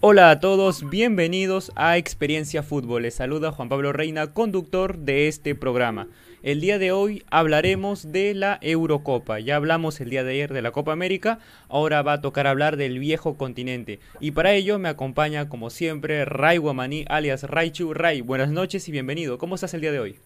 Hola 0.00 0.30
a 0.30 0.40
todos, 0.40 0.88
bienvenidos 0.88 1.72
a 1.74 1.96
Experiencia 1.96 2.62
Fútbol. 2.62 3.02
Les 3.02 3.14
saluda 3.14 3.52
Juan 3.52 3.68
Pablo 3.68 3.92
Reina, 3.92 4.32
conductor 4.32 4.98
de 4.98 5.28
este 5.28 5.54
programa. 5.54 6.06
El 6.42 6.60
día 6.60 6.78
de 6.78 6.92
hoy 6.92 7.24
hablaremos 7.30 8.12
de 8.12 8.34
la 8.34 8.58
Eurocopa. 8.62 9.40
Ya 9.40 9.56
hablamos 9.56 10.00
el 10.00 10.10
día 10.10 10.22
de 10.22 10.32
ayer 10.32 10.52
de 10.52 10.62
la 10.62 10.70
Copa 10.70 10.92
América, 10.92 11.40
ahora 11.68 12.02
va 12.02 12.14
a 12.14 12.20
tocar 12.20 12.46
hablar 12.46 12.76
del 12.76 12.98
viejo 12.98 13.36
continente. 13.36 13.98
Y 14.20 14.30
para 14.30 14.52
ello 14.52 14.78
me 14.78 14.88
acompaña, 14.88 15.48
como 15.48 15.70
siempre, 15.70 16.24
Ray 16.24 16.58
Guamaní, 16.58 17.04
alias 17.08 17.42
Raichu. 17.42 17.94
Ray, 17.94 18.20
buenas 18.20 18.50
noches 18.50 18.88
y 18.88 18.92
bienvenido. 18.92 19.38
¿Cómo 19.38 19.56
estás 19.56 19.74
el 19.74 19.80
día 19.80 19.92
de 19.92 20.00
hoy? 20.00 20.16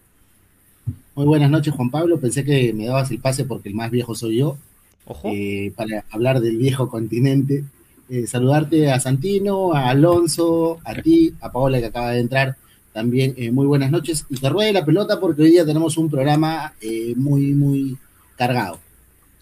Muy 1.14 1.26
buenas 1.26 1.50
noches, 1.50 1.72
Juan 1.74 1.90
Pablo. 1.90 2.20
Pensé 2.20 2.44
que 2.44 2.72
me 2.72 2.86
dabas 2.86 3.10
el 3.10 3.18
pase 3.18 3.44
porque 3.44 3.68
el 3.68 3.74
más 3.74 3.90
viejo 3.90 4.14
soy 4.14 4.38
yo. 4.38 4.58
Ojo. 5.06 5.30
Eh, 5.32 5.72
para 5.74 6.04
hablar 6.10 6.40
del 6.40 6.58
viejo 6.58 6.88
continente. 6.88 7.64
Eh, 8.12 8.26
saludarte 8.26 8.90
a 8.90 8.98
Santino, 8.98 9.72
a 9.72 9.88
Alonso, 9.88 10.80
a 10.84 10.94
ti, 10.94 11.32
a 11.40 11.52
Paola 11.52 11.78
que 11.78 11.86
acaba 11.86 12.10
de 12.10 12.18
entrar 12.18 12.56
también 12.92 13.34
eh, 13.36 13.52
muy 13.52 13.68
buenas 13.68 13.92
noches 13.92 14.26
y 14.28 14.36
que 14.36 14.48
ruede 14.48 14.72
la 14.72 14.84
pelota 14.84 15.20
porque 15.20 15.42
hoy 15.42 15.50
día 15.50 15.64
tenemos 15.64 15.96
un 15.96 16.10
programa 16.10 16.72
eh, 16.80 17.14
muy, 17.14 17.52
muy 17.52 17.96
cargado. 18.36 18.80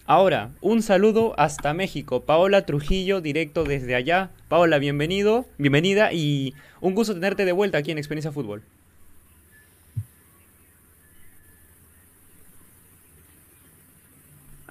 Ahora, 0.05 0.51
un 0.61 0.83
saludo 0.83 1.33
hasta 1.39 1.73
México. 1.73 2.21
Paola 2.21 2.67
Trujillo, 2.67 3.21
directo 3.21 3.63
desde 3.63 3.95
allá. 3.95 4.29
Paola, 4.49 4.77
bienvenido, 4.77 5.47
bienvenida 5.57 6.13
y 6.13 6.53
un 6.79 6.93
gusto 6.93 7.15
tenerte 7.15 7.45
de 7.45 7.53
vuelta 7.53 7.79
aquí 7.79 7.89
en 7.89 7.97
Experiencia 7.97 8.31
Fútbol. 8.31 8.61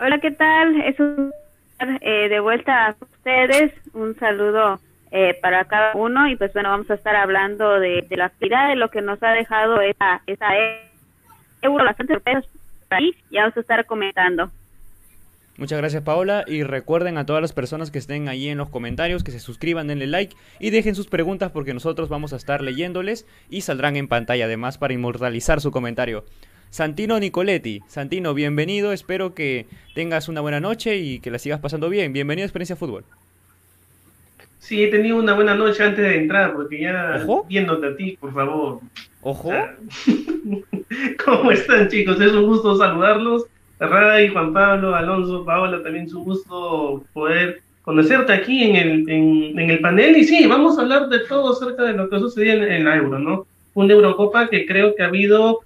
Hola, 0.00 0.20
¿qué 0.20 0.30
tal? 0.30 0.80
Es 0.82 1.00
un 1.00 1.32
eh, 2.00 2.28
de 2.28 2.40
vuelta 2.40 2.86
a 2.86 2.96
ustedes. 3.00 3.72
Un 3.92 4.16
saludo 4.16 4.80
eh, 5.10 5.38
para 5.40 5.64
cada 5.64 5.94
uno 5.94 6.28
y 6.28 6.36
pues 6.36 6.52
bueno 6.52 6.68
vamos 6.68 6.90
a 6.90 6.94
estar 6.94 7.16
hablando 7.16 7.80
de, 7.80 8.06
la 8.10 8.26
actividad 8.26 8.68
de 8.68 8.76
lo 8.76 8.90
que 8.90 9.00
nos 9.00 9.22
ha 9.22 9.30
dejado 9.30 9.80
esa 9.80 10.20
esa 10.26 10.48
euro 11.62 11.82
bastante 11.82 12.20
pesos 12.20 12.46
ahí 12.90 13.14
ya 13.30 13.40
vamos 13.42 13.56
a 13.56 13.60
estar 13.60 13.86
comentando 13.86 14.50
Muchas 15.56 15.78
gracias 15.78 16.02
Paola 16.02 16.44
y 16.46 16.62
recuerden 16.62 17.16
a 17.16 17.24
todas 17.24 17.40
las 17.40 17.54
personas 17.54 17.90
que 17.90 17.98
estén 17.98 18.28
ahí 18.28 18.48
en 18.48 18.58
los 18.58 18.68
comentarios 18.68 19.24
que 19.24 19.32
se 19.32 19.40
suscriban, 19.40 19.88
denle 19.88 20.06
like 20.06 20.36
y 20.60 20.70
dejen 20.70 20.94
sus 20.94 21.08
preguntas 21.08 21.50
porque 21.52 21.74
nosotros 21.74 22.10
vamos 22.10 22.32
a 22.32 22.36
estar 22.36 22.62
leyéndoles 22.62 23.26
y 23.48 23.62
saldrán 23.62 23.96
en 23.96 24.08
pantalla 24.08 24.44
además 24.44 24.78
para 24.78 24.94
inmortalizar 24.94 25.60
su 25.60 25.72
comentario. 25.72 26.24
Santino 26.70 27.18
Nicoletti, 27.18 27.82
Santino, 27.88 28.34
bienvenido, 28.34 28.92
espero 28.92 29.34
que 29.34 29.66
tengas 29.94 30.28
una 30.28 30.40
buena 30.40 30.60
noche 30.60 30.98
y 30.98 31.18
que 31.18 31.30
la 31.30 31.38
sigas 31.38 31.60
pasando 31.60 31.88
bien. 31.88 32.12
Bienvenido 32.12 32.44
a 32.44 32.46
Experiencia 32.46 32.76
Fútbol. 32.76 33.04
Sí, 34.58 34.84
he 34.84 34.88
tenido 34.88 35.16
una 35.16 35.34
buena 35.34 35.54
noche 35.54 35.82
antes 35.82 36.04
de 36.04 36.16
entrar, 36.16 36.52
porque 36.52 36.80
ya 36.80 37.24
viéndote 37.48 37.86
a 37.86 37.96
ti, 37.96 38.18
por 38.20 38.34
favor. 38.34 38.80
Ojo. 39.22 39.50
¿Cómo 41.24 41.50
están, 41.50 41.88
chicos? 41.88 42.20
Es 42.20 42.32
un 42.32 42.46
gusto 42.46 42.76
saludarlos. 42.76 43.46
Ray, 43.78 44.28
Juan 44.28 44.52
Pablo, 44.52 44.94
Alonso, 44.94 45.44
Paola, 45.44 45.82
también 45.82 46.06
es 46.06 46.12
un 46.12 46.24
gusto 46.24 47.04
poder 47.12 47.62
conocerte 47.82 48.32
aquí 48.32 48.64
en 48.64 48.76
el, 48.76 49.08
en, 49.08 49.70
el 49.70 49.80
panel. 49.80 50.16
Y 50.16 50.24
sí, 50.24 50.46
vamos 50.46 50.76
a 50.76 50.82
hablar 50.82 51.08
de 51.08 51.20
todo 51.20 51.52
acerca 51.52 51.84
de 51.84 51.94
lo 51.94 52.10
que 52.10 52.18
sucedió 52.18 52.52
en, 52.54 52.64
en 52.64 52.84
la 52.84 52.96
Euro, 52.96 53.18
¿no? 53.18 53.46
Una 53.74 53.94
Eurocopa 53.94 54.48
que 54.48 54.66
creo 54.66 54.94
que 54.94 55.02
ha 55.02 55.06
habido, 55.06 55.60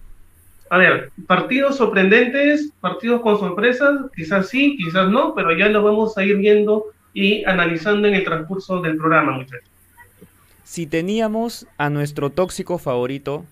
a 0.73 0.79
ver, 0.79 1.13
partidos 1.27 1.77
sorprendentes, 1.77 2.73
partidos 2.81 3.21
con 3.21 3.39
sorpresas, 3.39 4.07
quizás 4.17 4.49
sí, 4.49 4.75
quizás 4.79 5.11
no, 5.11 5.35
pero 5.35 5.55
ya 5.55 5.69
lo 5.69 5.83
vamos 5.83 6.17
a 6.17 6.25
ir 6.25 6.39
viendo 6.39 6.87
y 7.13 7.45
analizando 7.45 8.09
en 8.09 8.15
el 8.15 8.25
transcurso 8.25 8.81
del 8.81 8.97
programa, 8.97 9.33
muchachos. 9.33 9.69
Si 10.65 10.87
teníamos 10.87 11.67
a 11.77 11.91
nuestro 11.91 12.31
tóxico 12.31 12.79
favorito, 12.79 13.45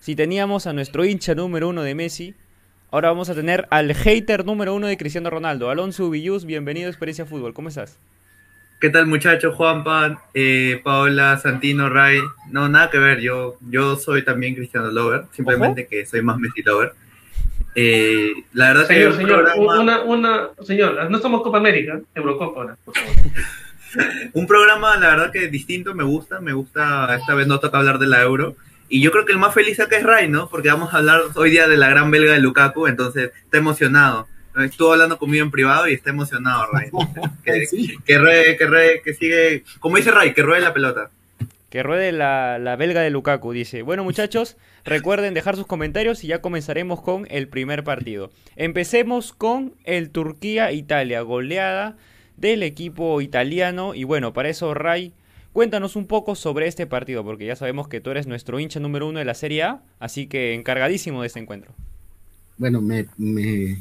si 0.00 0.16
teníamos 0.16 0.66
a 0.66 0.72
nuestro 0.72 1.04
hincha 1.04 1.36
número 1.36 1.68
uno 1.68 1.82
de 1.82 1.94
Messi, 1.94 2.34
ahora 2.90 3.10
vamos 3.10 3.30
a 3.30 3.36
tener 3.36 3.68
al 3.70 3.94
hater 3.94 4.44
número 4.44 4.74
uno 4.74 4.88
de 4.88 4.96
Cristiano 4.96 5.30
Ronaldo. 5.30 5.70
Alonso 5.70 6.10
Villus, 6.10 6.44
bienvenido 6.44 6.88
a 6.88 6.90
Experiencia 6.90 7.24
Fútbol, 7.24 7.54
¿cómo 7.54 7.68
estás? 7.68 8.00
¿Qué 8.80 8.90
tal 8.90 9.06
muchachos? 9.06 9.56
Juanpa, 9.56 10.22
eh, 10.34 10.80
Paola, 10.84 11.36
Santino, 11.38 11.90
Ray. 11.90 12.20
No, 12.52 12.68
nada 12.68 12.90
que 12.90 12.98
ver, 12.98 13.20
yo, 13.20 13.56
yo 13.68 13.96
soy 13.96 14.22
también 14.22 14.54
Cristiano 14.54 14.92
Lover, 14.92 15.24
simplemente 15.32 15.88
que 15.88 16.06
soy 16.06 16.22
más 16.22 16.38
Messi 16.38 16.62
Lover. 16.62 16.92
Eh, 17.74 18.32
la 18.52 18.68
verdad 18.68 18.86
señor, 18.86 19.10
que 19.10 19.16
señor, 19.16 19.52
una, 19.56 20.02
una, 20.02 20.48
señor, 20.62 21.10
no 21.10 21.18
somos 21.18 21.42
Copa 21.42 21.58
América, 21.58 22.00
Eurocopa 22.14 22.60
ahora, 22.60 22.76
por 22.84 22.96
favor. 22.96 23.14
un 24.32 24.46
programa, 24.46 24.96
la 24.96 25.08
verdad 25.10 25.32
que 25.32 25.48
distinto, 25.48 25.92
me 25.96 26.04
gusta, 26.04 26.40
me 26.40 26.52
gusta, 26.52 27.12
esta 27.16 27.34
vez 27.34 27.48
no 27.48 27.58
toca 27.58 27.78
hablar 27.78 27.98
de 27.98 28.06
la 28.06 28.22
Euro. 28.22 28.54
Y 28.88 29.00
yo 29.02 29.10
creo 29.10 29.24
que 29.24 29.32
el 29.32 29.38
más 29.38 29.54
feliz 29.54 29.80
acá 29.80 29.96
es 29.96 30.04
Ray, 30.04 30.28
¿no? 30.28 30.48
Porque 30.48 30.70
vamos 30.70 30.94
a 30.94 30.98
hablar 30.98 31.20
hoy 31.34 31.50
día 31.50 31.66
de 31.66 31.76
la 31.76 31.88
gran 31.88 32.12
belga 32.12 32.32
de 32.32 32.38
Lukaku, 32.38 32.86
entonces 32.86 33.32
está 33.42 33.58
emocionado. 33.58 34.28
Estuvo 34.56 34.92
hablando 34.92 35.18
conmigo 35.18 35.44
en 35.44 35.50
privado 35.50 35.88
y 35.88 35.94
está 35.94 36.10
emocionado, 36.10 36.66
Ray. 36.72 36.90
Que, 37.44 37.64
que, 38.04 38.56
que, 38.58 39.00
que 39.04 39.14
sigue, 39.14 39.64
como 39.80 39.96
dice 39.96 40.10
Ray, 40.10 40.34
que 40.34 40.42
ruede 40.42 40.60
la 40.60 40.74
pelota. 40.74 41.10
Que 41.70 41.82
ruede 41.82 42.12
la, 42.12 42.58
la, 42.58 42.76
belga 42.76 43.02
de 43.02 43.10
Lukaku, 43.10 43.52
dice. 43.52 43.82
Bueno, 43.82 44.04
muchachos, 44.04 44.56
recuerden 44.84 45.34
dejar 45.34 45.56
sus 45.56 45.66
comentarios 45.66 46.24
y 46.24 46.28
ya 46.28 46.40
comenzaremos 46.40 47.00
con 47.00 47.26
el 47.30 47.48
primer 47.48 47.84
partido. 47.84 48.30
Empecemos 48.56 49.32
con 49.32 49.74
el 49.84 50.10
Turquía-Italia, 50.10 51.20
goleada 51.22 51.96
del 52.36 52.62
equipo 52.62 53.20
italiano. 53.20 53.94
Y 53.94 54.04
bueno, 54.04 54.32
para 54.32 54.48
eso, 54.48 54.72
Ray, 54.72 55.12
cuéntanos 55.52 55.96
un 55.96 56.06
poco 56.06 56.34
sobre 56.34 56.66
este 56.66 56.86
partido, 56.86 57.22
porque 57.24 57.46
ya 57.46 57.56
sabemos 57.56 57.88
que 57.88 58.00
tú 58.00 58.10
eres 58.10 58.26
nuestro 58.26 58.58
hincha 58.60 58.80
número 58.80 59.06
uno 59.06 59.18
de 59.18 59.24
la 59.24 59.34
Serie 59.34 59.62
A, 59.64 59.82
así 59.98 60.26
que 60.26 60.54
encargadísimo 60.54 61.20
de 61.20 61.26
este 61.26 61.40
encuentro. 61.40 61.74
Bueno, 62.56 62.80
me, 62.80 63.06
me 63.18 63.78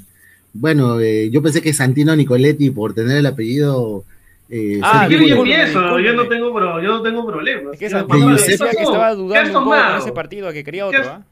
bueno, 0.60 1.00
eh, 1.00 1.30
yo 1.30 1.42
pensé 1.42 1.62
que 1.62 1.74
Santino 1.74 2.16
Nicoletti, 2.16 2.70
por 2.70 2.94
tener 2.94 3.18
el 3.18 3.26
apellido 3.26 4.04
eh, 4.50 4.80
ah, 4.82 5.08
yo, 5.10 5.18
empiezo, 5.18 6.00
yo 6.00 6.14
no 6.14 6.28
tengo, 6.28 6.54
pro, 6.54 6.82
yo 6.82 6.90
no 6.90 7.02
tengo 7.02 7.26
problemas. 7.26 7.74
Es 7.74 7.80
que, 7.80 7.86
esa, 7.88 8.06
que 8.06 8.84
estaba 8.84 9.14
dudando 9.14 9.60
un 9.60 9.66
poco 9.66 9.76
en 9.76 9.98
ese 9.98 10.12
partido, 10.14 10.52
que 10.54 10.64
quería 10.64 10.86
otro, 10.86 11.04
¿ah? 11.04 11.24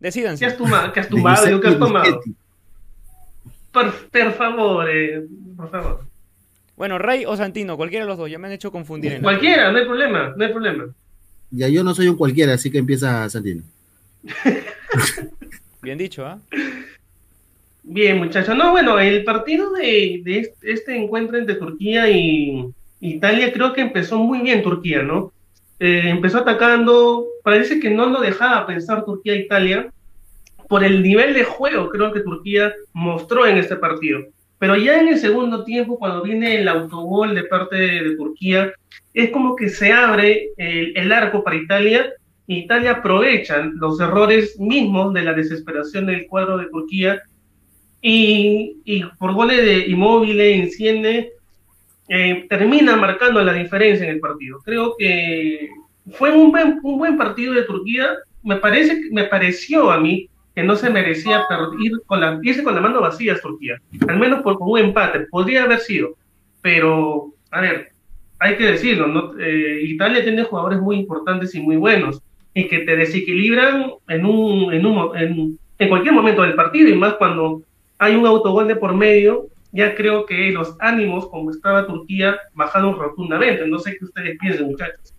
Decídanse. 0.00 0.44
¿Qué 0.44 0.50
has 0.50 0.58
tomado? 0.58 0.92
¿Qué 0.92 1.00
has 1.00 1.08
tomado? 1.08 1.60
¿Qué 1.60 1.68
has 1.68 1.78
tomado? 1.78 2.20
Por, 3.70 3.90
por 3.90 4.32
favor, 4.34 4.90
eh, 4.90 5.24
por 5.56 5.70
favor. 5.70 6.04
Bueno, 6.76 6.98
Rey 6.98 7.24
o 7.24 7.36
Santino, 7.36 7.76
cualquiera 7.76 8.04
de 8.04 8.08
los 8.08 8.18
dos, 8.18 8.30
ya 8.30 8.38
me 8.38 8.48
han 8.48 8.52
hecho 8.52 8.70
confundir. 8.70 9.12
En 9.12 9.22
cualquiera, 9.22 9.72
no 9.72 9.78
hay 9.78 9.86
problema, 9.86 10.34
no 10.36 10.44
hay 10.44 10.52
problema. 10.52 10.84
Ya 11.50 11.68
yo 11.68 11.82
no 11.84 11.94
soy 11.94 12.08
un 12.08 12.16
cualquiera, 12.16 12.54
así 12.54 12.70
que 12.70 12.78
empieza 12.78 13.28
Santino. 13.30 13.62
Bien 15.80 15.96
dicho, 15.96 16.26
¿ah? 16.26 16.38
Bien, 17.82 18.18
muchachos. 18.18 18.56
No, 18.56 18.70
bueno, 18.70 18.98
el 18.98 19.24
partido 19.24 19.72
de, 19.72 20.52
este 20.62 20.96
encuentro 20.96 21.36
entre 21.36 21.56
Turquía 21.56 22.08
y 22.08 22.68
Italia 23.00 23.52
creo 23.52 23.72
que 23.72 23.80
empezó 23.80 24.18
muy 24.18 24.40
bien 24.40 24.62
Turquía, 24.62 25.02
¿no? 25.02 25.32
Eh, 25.80 26.02
empezó 26.06 26.38
atacando, 26.38 27.26
parece 27.42 27.80
que 27.80 27.90
no 27.90 28.06
lo 28.06 28.20
dejaba 28.20 28.66
pensar 28.66 29.04
Turquía-Italia 29.04 29.92
por 30.68 30.84
el 30.84 31.02
nivel 31.02 31.34
de 31.34 31.44
juego 31.44 31.90
creo 31.90 32.12
que 32.12 32.20
Turquía 32.20 32.72
mostró 32.92 33.46
en 33.46 33.58
este 33.58 33.76
partido. 33.76 34.20
Pero 34.58 34.76
ya 34.76 35.00
en 35.00 35.08
el 35.08 35.18
segundo 35.18 35.64
tiempo, 35.64 35.98
cuando 35.98 36.22
viene 36.22 36.60
el 36.60 36.68
autogol 36.68 37.34
de 37.34 37.44
parte 37.44 37.76
de, 37.76 38.16
Turquía, 38.16 38.72
es 39.12 39.30
como 39.30 39.56
que 39.56 39.68
se 39.68 39.92
abre 39.92 40.50
el, 40.56 40.96
el 40.96 41.10
arco 41.12 41.42
para 41.42 41.56
Italia 41.56 42.12
Italia 42.46 42.92
aprovecha 42.92 43.58
los 43.74 44.00
errores 44.00 44.58
mismos 44.58 45.14
de 45.14 45.22
la 45.22 45.32
desesperación 45.32 46.06
del 46.06 46.26
cuadro 46.26 46.58
de 46.58 46.66
Turquía 46.66 47.22
y, 48.02 48.78
y 48.84 49.04
por 49.18 49.32
goles 49.32 49.64
de 49.64 49.86
Inmóviles, 49.86 50.58
Enciende, 50.58 51.32
eh, 52.08 52.46
termina 52.48 52.96
marcando 52.96 53.42
la 53.42 53.54
diferencia 53.54 54.04
en 54.04 54.14
el 54.14 54.20
partido. 54.20 54.58
Creo 54.64 54.96
que 54.98 55.70
fue 56.14 56.32
un 56.32 56.50
buen, 56.50 56.80
un 56.82 56.98
buen 56.98 57.16
partido 57.16 57.54
de 57.54 57.62
Turquía. 57.62 58.08
Me, 58.42 58.56
parece, 58.56 59.00
me 59.12 59.24
pareció 59.24 59.90
a 59.90 60.00
mí 60.00 60.28
que 60.54 60.64
no 60.64 60.74
se 60.76 60.90
merecía 60.90 61.46
perder 61.48 62.02
con 62.04 62.20
la, 62.20 62.40
con 62.64 62.74
la 62.74 62.80
mano 62.80 63.00
vacía 63.00 63.40
Turquía, 63.40 63.80
al 64.06 64.18
menos 64.18 64.42
por 64.42 64.58
un 64.60 64.78
empate, 64.78 65.20
podría 65.30 65.64
haber 65.64 65.78
sido, 65.78 66.10
pero 66.60 67.32
a 67.50 67.62
ver, 67.62 67.92
hay 68.38 68.56
que 68.56 68.64
decirlo, 68.64 69.06
¿no? 69.06 69.32
Eh, 69.40 69.80
Italia 69.84 70.22
tiene 70.22 70.42
jugadores 70.42 70.80
muy 70.80 70.96
importantes 70.96 71.54
y 71.54 71.60
muy 71.60 71.76
buenos 71.76 72.20
y 72.52 72.68
que 72.68 72.80
te 72.80 72.96
desequilibran 72.96 73.92
en 74.08 74.26
un, 74.26 74.74
en, 74.74 74.84
un, 74.84 75.16
en, 75.16 75.58
en 75.78 75.88
cualquier 75.88 76.12
momento 76.12 76.42
del 76.42 76.54
partido 76.54 76.90
y 76.90 76.96
más 76.96 77.14
cuando 77.14 77.62
hay 78.02 78.16
un 78.16 78.26
autogol 78.26 78.66
de 78.66 78.74
por 78.74 78.96
medio, 78.96 79.46
ya 79.70 79.94
creo 79.94 80.26
que 80.26 80.50
los 80.50 80.74
ánimos, 80.80 81.28
como 81.28 81.52
estaba 81.52 81.86
Turquía, 81.86 82.36
bajaron 82.52 82.98
rotundamente. 82.98 83.64
No 83.68 83.78
sé 83.78 83.96
qué 83.96 84.04
ustedes 84.04 84.36
piensan, 84.40 84.66
muchachos. 84.66 85.14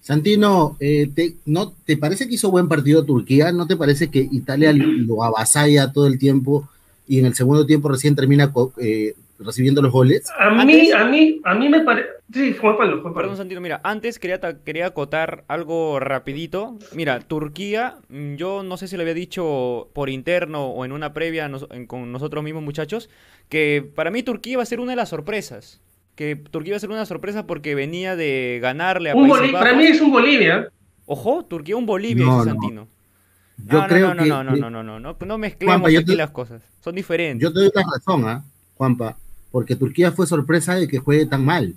Santino, 0.00 0.74
eh, 0.80 1.10
te, 1.14 1.34
¿no 1.44 1.72
te 1.84 1.98
parece 1.98 2.26
que 2.26 2.36
hizo 2.36 2.50
buen 2.50 2.66
partido 2.66 3.04
Turquía? 3.04 3.52
¿No 3.52 3.66
te 3.66 3.76
parece 3.76 4.08
que 4.08 4.26
Italia 4.32 4.72
lo 4.72 5.22
avasalla 5.22 5.92
todo 5.92 6.06
el 6.06 6.18
tiempo 6.18 6.66
y 7.06 7.18
en 7.18 7.26
el 7.26 7.34
segundo 7.34 7.66
tiempo 7.66 7.90
recién 7.90 8.16
termina 8.16 8.50
eh, 8.78 9.14
recibiendo 9.38 9.82
los 9.82 9.92
goles. 9.92 10.24
A 10.38 10.50
mí, 10.64 10.90
a 10.90 11.04
mí, 11.04 11.40
a 11.44 11.54
mí 11.54 11.68
me 11.68 11.80
parece. 11.80 12.08
Sí, 12.32 12.54
Juan 12.54 12.76
Pablo, 12.76 13.02
Juan 13.02 13.14
Pablo. 13.14 13.36
Santino, 13.36 13.60
mira, 13.60 13.80
antes 13.84 14.18
quería, 14.18 14.40
quería 14.64 14.86
acotar 14.86 15.44
algo 15.48 16.00
rapidito. 16.00 16.78
Mira, 16.94 17.20
Turquía, 17.20 17.96
mm, 18.08 18.34
yo 18.36 18.62
no 18.62 18.76
sé 18.76 18.88
si 18.88 18.96
lo 18.96 19.02
había 19.02 19.14
dicho 19.14 19.88
por 19.92 20.10
interno 20.10 20.66
o 20.66 20.84
en 20.84 20.92
una 20.92 21.12
previa 21.12 21.50
con 21.86 22.12
nosotros 22.12 22.42
mismos, 22.44 22.62
muchachos, 22.62 23.10
que 23.48 23.88
para 23.94 24.10
mí 24.10 24.22
Turquía 24.22 24.56
va 24.56 24.62
a 24.62 24.66
ser 24.66 24.80
una 24.80 24.92
de 24.92 24.96
las 24.96 25.08
sorpresas. 25.08 25.80
Que 26.14 26.36
Turquía 26.36 26.70
iba 26.70 26.76
a 26.76 26.80
ser 26.80 26.90
una 26.90 27.06
sorpresa 27.06 27.46
porque 27.46 27.74
venía 27.74 28.14
de 28.14 28.60
ganarle 28.62 29.10
a 29.10 29.16
un 29.16 29.28
Países 29.28 29.52
Para 29.52 29.74
mí 29.74 29.84
es 29.84 30.00
un 30.00 30.12
Bolivia. 30.12 30.70
Ojo, 31.06 31.44
Turquía 31.44 31.76
un 31.76 31.86
Bolivia, 31.86 32.24
no, 32.24 32.44
Santino. 32.44 32.82
No. 32.82 33.72
Yo 33.72 33.80
no, 33.82 33.88
creo 33.88 34.08
no, 34.08 34.14
no, 34.14 34.22
que... 34.22 34.28
no, 34.28 34.44
no, 34.44 34.56
no, 34.56 34.70
no, 34.70 34.82
no, 34.82 35.00
no, 35.00 35.16
no 35.18 35.38
mezclemos 35.38 35.94
aquí 35.94 36.14
las 36.14 36.30
cosas. 36.30 36.62
Son 36.80 36.94
diferentes. 36.94 37.42
Yo 37.42 37.52
te 37.52 37.60
doy 37.60 37.70
la 37.74 37.82
razón, 37.82 38.28
¿ah? 38.28 38.44
¿eh? 38.44 38.50
Juanpa, 38.76 39.16
porque 39.54 39.76
Turquía 39.76 40.10
fue 40.10 40.26
sorpresa 40.26 40.74
de 40.74 40.88
que 40.88 40.98
juegue 40.98 41.26
tan 41.26 41.44
mal. 41.44 41.74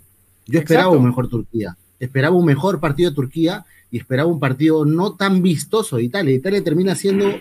Yo 0.47 0.57
esperaba 0.57 0.89
un 0.89 1.06
mejor 1.06 1.27
Turquía. 1.27 1.77
Esperaba 2.00 2.35
un 2.35 2.44
mejor 2.44 2.79
partido 2.79 3.12
de 3.12 3.15
Turquía 3.15 3.65
y 3.91 4.00
esperaba 4.00 4.27
un 4.27 4.39
partido 4.39 4.83
no 4.83 5.13
tan 5.13 5.44
vistoso 5.44 5.97
de 5.97 6.06
Italia. 6.06 6.33
Italia 6.33 6.63
termina 6.63 6.95
siendo, 6.95 7.39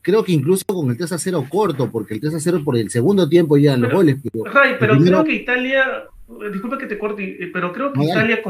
creo 0.00 0.22
que 0.22 0.30
incluso 0.30 0.64
con 0.64 0.88
el 0.88 0.96
3 0.96 1.10
a 1.10 1.18
0 1.18 1.46
corto, 1.50 1.90
porque 1.90 2.14
el 2.14 2.20
3 2.20 2.36
a 2.36 2.38
0 2.38 2.60
por 2.64 2.76
el 2.76 2.88
segundo 2.88 3.28
tiempo 3.28 3.56
llegan 3.56 3.80
los 3.80 3.92
goles. 3.92 4.18
Pero, 4.32 4.44
pero 4.78 4.96
creo 4.96 5.24
que 5.24 5.34
Italia, 5.34 6.04
disculpa 6.52 6.78
que 6.78 6.86
te 6.86 6.96
corte, 6.96 7.42
eh, 7.42 7.50
pero 7.52 7.72
creo 7.72 7.92
que 7.92 8.04
Italia 8.04 8.40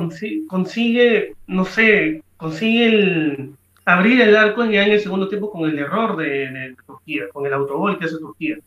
consigue, 0.46 1.32
no 1.46 1.64
sé, 1.64 2.22
consigue 2.36 2.84
el, 2.84 3.52
abrir 3.86 4.20
el 4.20 4.36
arco 4.36 4.62
en 4.62 4.74
el 4.74 5.00
segundo 5.00 5.26
tiempo 5.26 5.50
con 5.50 5.70
el 5.70 5.78
error 5.78 6.18
de, 6.18 6.28
de 6.28 6.76
Turquía, 6.86 7.22
con 7.32 7.46
el 7.46 7.54
autogol 7.54 7.98
que 7.98 8.04
hace 8.04 8.18
Turquía. 8.18 8.58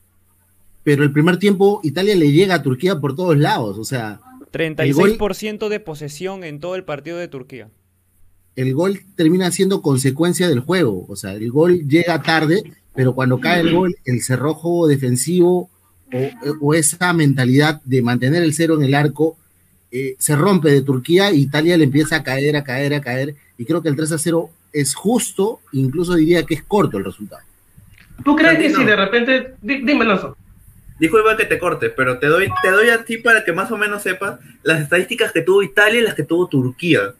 Pero 0.83 1.03
el 1.03 1.11
primer 1.11 1.37
tiempo 1.37 1.79
Italia 1.83 2.15
le 2.15 2.31
llega 2.31 2.55
a 2.55 2.63
Turquía 2.63 2.99
por 2.99 3.15
todos 3.15 3.37
lados, 3.37 3.77
o 3.77 3.83
sea, 3.83 4.19
36% 4.51 5.69
de 5.69 5.79
posesión 5.79 6.43
en 6.43 6.59
todo 6.59 6.75
el 6.75 6.83
partido 6.83 7.17
de 7.17 7.27
Turquía. 7.27 7.69
El 8.55 8.73
gol 8.73 9.01
termina 9.15 9.49
siendo 9.51 9.81
consecuencia 9.81 10.49
del 10.49 10.59
juego, 10.59 11.05
o 11.07 11.15
sea, 11.15 11.33
el 11.33 11.51
gol 11.51 11.87
llega 11.87 12.21
tarde, 12.21 12.63
pero 12.93 13.13
cuando 13.13 13.39
cae 13.39 13.61
el 13.61 13.73
gol, 13.73 13.95
el 14.05 14.21
cerrojo 14.21 14.87
defensivo 14.87 15.69
o, 16.59 16.73
esa 16.73 17.13
mentalidad 17.13 17.81
de 17.85 18.01
mantener 18.01 18.43
el 18.43 18.53
cero 18.53 18.75
en 18.75 18.83
el 18.83 18.93
arco 18.93 19.37
eh, 19.91 20.15
se 20.19 20.35
rompe 20.35 20.69
de 20.69 20.81
Turquía 20.81 21.31
Italia 21.31 21.77
le 21.77 21.85
empieza 21.85 22.17
a 22.17 22.23
caer, 22.23 22.55
a 22.55 22.63
caer, 22.63 22.93
a 22.93 23.01
caer, 23.01 23.35
y 23.57 23.65
creo 23.65 23.81
que 23.81 23.89
el 23.89 23.95
3 23.95 24.13
a 24.13 24.17
0 24.17 24.49
es 24.73 24.95
justo, 24.95 25.59
incluso 25.73 26.15
diría 26.15 26.43
que 26.43 26.53
es 26.53 26.63
corto 26.63 26.97
el 26.97 27.03
resultado. 27.03 27.43
¿Tú 28.23 28.35
crees 28.35 28.57
que 28.57 28.73
si 28.73 28.83
de 28.85 28.95
repente, 28.95 29.55
dime, 29.61 30.03
Alonso, 30.03 30.37
Disculpa 31.01 31.35
que 31.35 31.45
te 31.45 31.57
corte, 31.57 31.89
pero 31.89 32.19
te 32.19 32.27
doy, 32.27 32.47
te 32.61 32.69
doy 32.69 32.89
a 32.89 33.03
ti 33.03 33.17
para 33.17 33.43
que 33.43 33.53
más 33.53 33.71
o 33.71 33.77
menos 33.77 34.03
sepas 34.03 34.39
las 34.61 34.81
estadísticas 34.81 35.31
que 35.31 35.41
tuvo 35.41 35.63
Italia 35.63 35.99
y 35.99 36.03
las 36.03 36.13
que 36.13 36.21
tuvo 36.21 36.45
Turquía. 36.45 37.15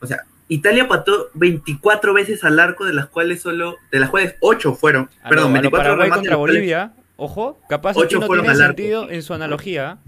O 0.00 0.06
sea, 0.08 0.24
Italia 0.48 0.88
pató 0.88 1.30
24 1.34 2.12
veces 2.12 2.42
al 2.42 2.58
arco, 2.58 2.84
de 2.84 2.92
las 2.92 3.06
cuales 3.06 3.42
solo, 3.42 3.76
de 3.92 4.00
las 4.00 4.10
cuales 4.10 4.34
8 4.40 4.74
fueron. 4.74 5.08
Ah, 5.22 5.28
perdón, 5.28 5.52
24 5.52 5.84
Paraguay 5.84 6.10
contra 6.10 6.34
Bolivia, 6.34 6.94
ojo, 7.16 7.60
capaz 7.68 7.96
8 7.96 8.18
no 8.18 8.26
tiene 8.26 8.56
sentido 8.56 9.08
en 9.08 9.22
su 9.22 9.34
analogía. 9.34 9.98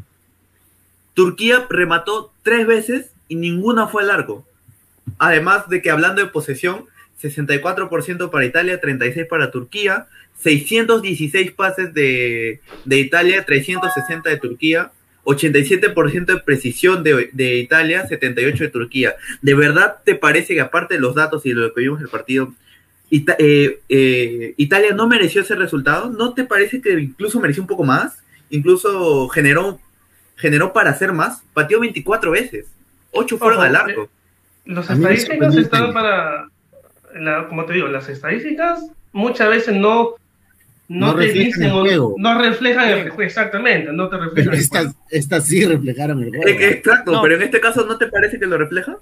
Turquía 1.15 1.67
remató 1.71 2.33
3 2.43 2.67
veces 2.67 3.13
y 3.29 3.37
ninguna 3.37 3.87
fue 3.87 4.03
al 4.03 4.11
arco. 4.11 4.45
Además 5.21 5.69
de 5.69 5.83
que 5.83 5.93
hablando 5.93 6.21
de 6.21 6.27
posesión, 6.27 6.87
64% 7.21 8.31
para 8.31 8.45
Italia, 8.45 8.81
36% 8.81 9.29
para 9.29 9.51
Turquía, 9.51 10.07
616 10.41 11.53
pases 11.53 11.93
de, 11.93 12.61
Italia, 12.87 13.45
360 13.45 14.31
de 14.31 14.37
Turquía, 14.37 14.93
87% 15.25 16.25
de 16.27 16.39
precisión 16.39 17.03
de, 17.03 17.59
Italia, 17.59 18.07
78 18.07 18.65
de 18.65 18.71
Turquía. 18.71 19.17
¿De 19.43 19.55
verdad 19.55 19.97
te 20.05 20.15
parece 20.15 20.55
que 20.55 20.61
aparte 20.61 20.95
de 20.95 21.01
los 21.01 21.15
datos 21.15 21.45
y 21.45 21.51
de 21.51 21.57
lo 21.57 21.75
que 21.75 21.81
vimos 21.81 21.99
en 21.99 22.05
el 22.05 22.11
partido, 22.11 22.55
eh, 23.11 23.81
eh, 23.89 24.55
Italia 24.57 24.95
no 24.95 25.09
mereció 25.09 25.43
ese 25.43 25.57
resultado? 25.57 26.11
¿No 26.11 26.35
te 26.35 26.45
parece 26.45 26.81
que 26.81 26.93
incluso 26.93 27.41
mereció 27.41 27.63
un 27.63 27.69
poco 27.69 27.85
más? 27.85 28.23
Incluso 28.51 29.29
generó, 29.29 29.81
generó 30.37 30.73
para 30.73 30.91
hacer 30.91 31.13
más. 31.13 31.43
Pateó 31.53 31.81
24 31.81 32.31
veces. 32.31 32.67
8 33.11 33.39
fueron 33.39 33.65
al 33.65 33.77
arco. 33.77 34.03
Eh, 34.05 34.09
los 34.67 34.89
estadísticas 34.89 35.57
están 35.57 35.93
para, 35.93 36.49
como 37.49 37.65
te 37.65 37.75
digo, 37.75 37.89
las 37.89 38.09
estadísticas 38.09 38.85
muchas 39.13 39.49
veces 39.49 39.77
no 39.77 40.15
no, 40.89 41.15
te 41.15 41.27
dicen, 41.33 41.65
el 41.65 41.73
juego. 41.73 42.15
no 42.17 42.41
reflejan 42.41 42.89
el 42.89 43.11
juego, 43.11 43.23
exactamente, 43.23 43.93
no 43.93 44.09
te 44.09 44.17
reflejan 44.17 44.55
estas, 44.55 44.95
estas 45.11 45.47
sí 45.47 45.65
reflejaron 45.67 46.23
el 46.23 46.31
juego. 46.31 46.49
Exacto, 46.49 47.21
pero 47.23 47.35
en 47.35 47.43
este 47.43 47.61
caso 47.61 47.85
¿no 47.85 47.99
te 47.99 48.07
parece 48.07 48.39
que 48.39 48.47
lo 48.47 48.57
refleja? 48.57 48.97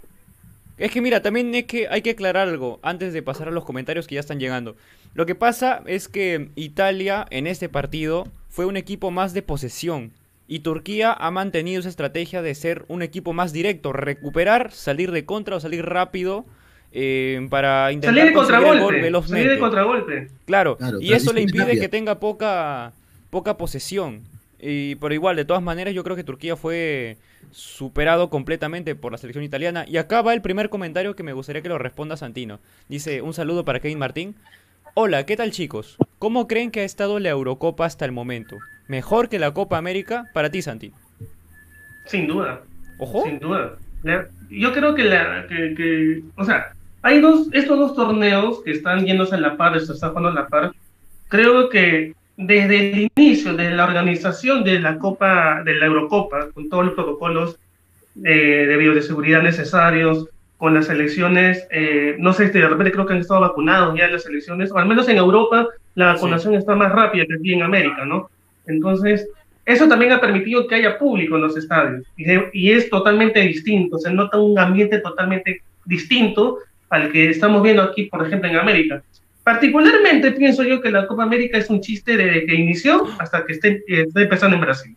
Es 0.79 0.91
que 0.91 1.01
mira, 1.01 1.23
también 1.23 1.55
es 1.55 1.65
que 1.65 1.89
hay 1.89 2.03
que 2.03 2.11
aclarar 2.11 2.49
algo 2.49 2.81
antes 2.83 3.15
de 3.15 3.23
pasar 3.23 3.49
a 3.49 3.51
los 3.51 3.65
comentarios 3.65 4.07
que 4.07 4.17
ya 4.17 4.21
están 4.21 4.41
llegando. 4.41 4.77
Lo 5.15 5.25
que 5.25 5.35
pasa 5.35 5.83
es 5.87 6.09
que 6.09 6.51
Italia 6.55 7.27
en 7.31 7.47
este 7.47 7.69
partido 7.71 8.29
fue 8.51 8.67
un 8.67 8.77
equipo 8.77 9.11
más 9.11 9.33
de 9.33 9.43
posesión 9.43 10.13
y 10.49 10.61
Turquía 10.61 11.13
ha 11.13 11.31
mantenido 11.31 11.81
esa 11.81 11.89
estrategia 11.89 12.43
de 12.43 12.55
ser 12.55 12.85
un 12.89 13.03
equipo 13.03 13.33
más 13.33 13.53
directo, 13.53 13.93
recuperar, 13.93 14.71
salir 14.73 15.13
de 15.13 15.25
contra 15.25 15.57
o 15.57 15.61
salir 15.61 15.85
rápido 15.87 16.45
eh, 16.93 17.47
para 17.51 17.93
intentar 17.93 18.15
salir 18.15 18.31
de 18.31 18.33
contragolpe, 18.33 19.13
salir 19.27 19.51
de 19.51 19.59
contragolpe. 19.59 20.29
Claro, 20.47 20.79
y 21.01 21.13
eso 21.13 21.33
le 21.33 21.43
impide 21.43 21.79
que 21.79 21.89
tenga 21.89 22.19
poca, 22.19 22.93
poca 23.31 23.57
posesión. 23.57 24.23
Y, 24.59 24.95
pero 24.97 25.13
igual, 25.13 25.37
de 25.37 25.45
todas 25.45 25.63
maneras, 25.63 25.93
yo 25.95 26.03
creo 26.03 26.17
que 26.17 26.25
Turquía 26.25 26.57
fue 26.57 27.19
superado 27.51 28.31
completamente 28.31 28.95
por 28.95 29.13
la 29.13 29.19
selección 29.19 29.45
italiana. 29.45 29.85
Y 29.87 29.99
acá 29.99 30.23
va 30.23 30.35
el 30.35 30.43
primer 30.43 30.71
comentario 30.71 31.15
que 31.15 31.23
me 31.23 31.33
gustaría 31.33 31.63
que 31.63 31.69
lo 31.69 31.79
responda 31.79 32.17
Santino. 32.17 32.59
Dice, 32.89 33.23
un 33.23 33.35
saludo 33.35 33.65
para 33.65 33.81
Kevin 33.81 33.99
Martín. 33.99 34.35
Hola, 34.95 35.27
¿qué 35.27 35.37
tal 35.37 35.51
chicos? 35.51 35.99
¿Cómo 36.19 36.49
creen 36.49 36.71
que 36.71 36.81
ha 36.81 36.85
estado 36.85 37.19
la 37.19 37.29
Eurocopa 37.29 37.85
hasta 37.85 38.07
el 38.07 38.13
momento? 38.13 38.57
¿Mejor 38.89 39.29
que 39.29 39.39
la 39.39 39.53
Copa 39.53 39.77
América? 39.77 40.25
Para 40.33 40.51
ti, 40.51 40.63
Santino. 40.63 40.97
Sin 42.07 42.27
duda. 42.27 42.63
¿Ojo? 42.99 43.25
Sin 43.25 43.39
duda. 43.39 43.77
Yo 44.49 44.73
creo 44.73 44.95
que 44.95 45.05
la... 45.05 45.47
que, 45.49 46.23
o 46.37 46.45
sea, 46.45 46.73
hay 47.07 47.21
dos, 47.21 47.49
estos 47.53 47.79
dos 47.79 47.95
torneos 47.95 48.65
que 48.65 48.73
están 48.73 49.07
yéndose 49.07 49.37
a 49.37 49.39
la 49.39 49.57
par, 49.57 49.79
se 49.79 49.93
están 49.93 50.11
jugando 50.11 50.31
a 50.31 50.43
la 50.43 50.49
par. 50.49 50.73
Creo 51.29 51.69
que 51.69 52.15
desde 52.37 52.79
el 52.81 53.11
inicio 53.17 53.55
de 53.55 53.71
la 53.71 53.85
organización 53.85 54.65
de 54.65 54.81
la 54.81 54.99
Copa, 54.99 55.63
de 55.65 55.77
la 55.77 55.87
Eurocopa, 55.87 56.51
con 56.53 56.69
todos 56.69 56.87
los 56.87 56.95
protocolos 56.95 57.61
eh, 58.25 58.67
de 58.67 58.77
bioseguridad 58.77 59.41
necesarios, 59.41 60.29
con 60.57 60.75
las 60.75 60.89
elecciones, 60.89 61.65
eh, 61.71 62.17
no 62.19 62.33
sé, 62.33 62.49
si 62.51 62.59
de 62.59 62.67
repente 62.67 62.91
creo 62.91 63.07
que 63.07 63.13
han 63.13 63.21
estado 63.21 63.41
vacunados 63.41 63.97
ya 63.97 64.09
las 64.09 64.27
elecciones, 64.27 64.73
o 64.73 64.79
al 64.79 64.87
menos 64.87 65.09
en 65.09 65.19
Europa 65.19 65.69
la 65.95 66.15
vacunación 66.15 66.55
está 66.55 66.75
más 66.75 66.91
rápida 66.91 67.25
que 67.27 67.35
aquí 67.35 67.53
en 67.53 67.63
América, 67.63 68.05
¿no? 68.05 68.31
Entonces, 68.67 69.29
eso 69.65 69.87
también 69.87 70.11
ha 70.11 70.21
permitido 70.21 70.67
que 70.67 70.75
haya 70.75 70.99
público 70.99 71.37
en 71.37 71.43
los 71.43 71.57
estadios 71.57 72.05
y, 72.17 72.25
y 72.53 72.73
es 72.73 72.91
totalmente 72.91 73.39
distinto, 73.43 73.97
se 73.97 74.13
nota 74.13 74.39
un 74.39 74.59
ambiente 74.59 74.99
totalmente 74.99 75.63
distinto 75.85 76.59
al 76.91 77.13
que 77.13 77.31
estamos 77.31 77.63
viendo 77.63 77.83
aquí, 77.83 78.05
por 78.05 78.27
ejemplo, 78.27 78.49
en 78.49 78.57
América. 78.57 79.03
Particularmente 79.43 80.33
pienso 80.33 80.65
yo 80.65 80.81
que 80.81 80.91
la 80.91 81.07
Copa 81.07 81.23
América 81.23 81.59
es 81.59 81.71
un 81.71 81.81
chiste 81.81 82.17
desde 82.17 82.47
que 82.47 82.55
inició 82.55 83.07
hasta 83.19 83.45
que 83.47 83.53
esté, 83.53 83.85
empezando 83.89 84.57
en 84.57 84.63
Brasil. 84.63 84.97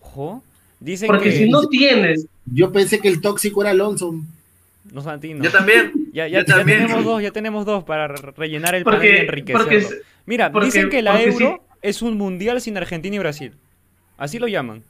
Dicen 0.79 1.07
Porque 1.07 1.31
si 1.31 1.49
no 1.49 1.67
tienes... 1.67 2.25
Yo 2.45 2.71
pensé 2.71 2.99
que 2.99 3.09
el 3.09 3.21
tóxico 3.21 3.61
era 3.61 3.71
Alonso. 3.71 4.15
No, 4.91 5.01
Santino. 5.01 5.43
Yo 5.43 5.51
también. 5.51 5.91
Ya, 6.13 6.27
ya, 6.27 6.43
tenemos 6.43 7.03
dos, 7.03 7.21
ya 7.21 7.31
tenemos 7.31 7.65
dos 7.65 7.83
para 7.83 8.07
rellenar 8.07 8.73
el 8.73 8.83
panel 8.83 9.13
y 9.13 9.17
enriquecerlo. 9.17 9.97
Mira, 10.25 10.51
dicen 10.63 10.89
que 10.89 11.01
la 11.01 11.21
Euro 11.21 11.63
es 11.81 12.01
un 12.01 12.17
mundial 12.17 12.59
sin 12.61 12.75
Argentina 12.77 13.15
y 13.15 13.19
Brasil. 13.19 13.53
Así 14.17 14.39
lo 14.39 14.47
llaman. 14.47 14.83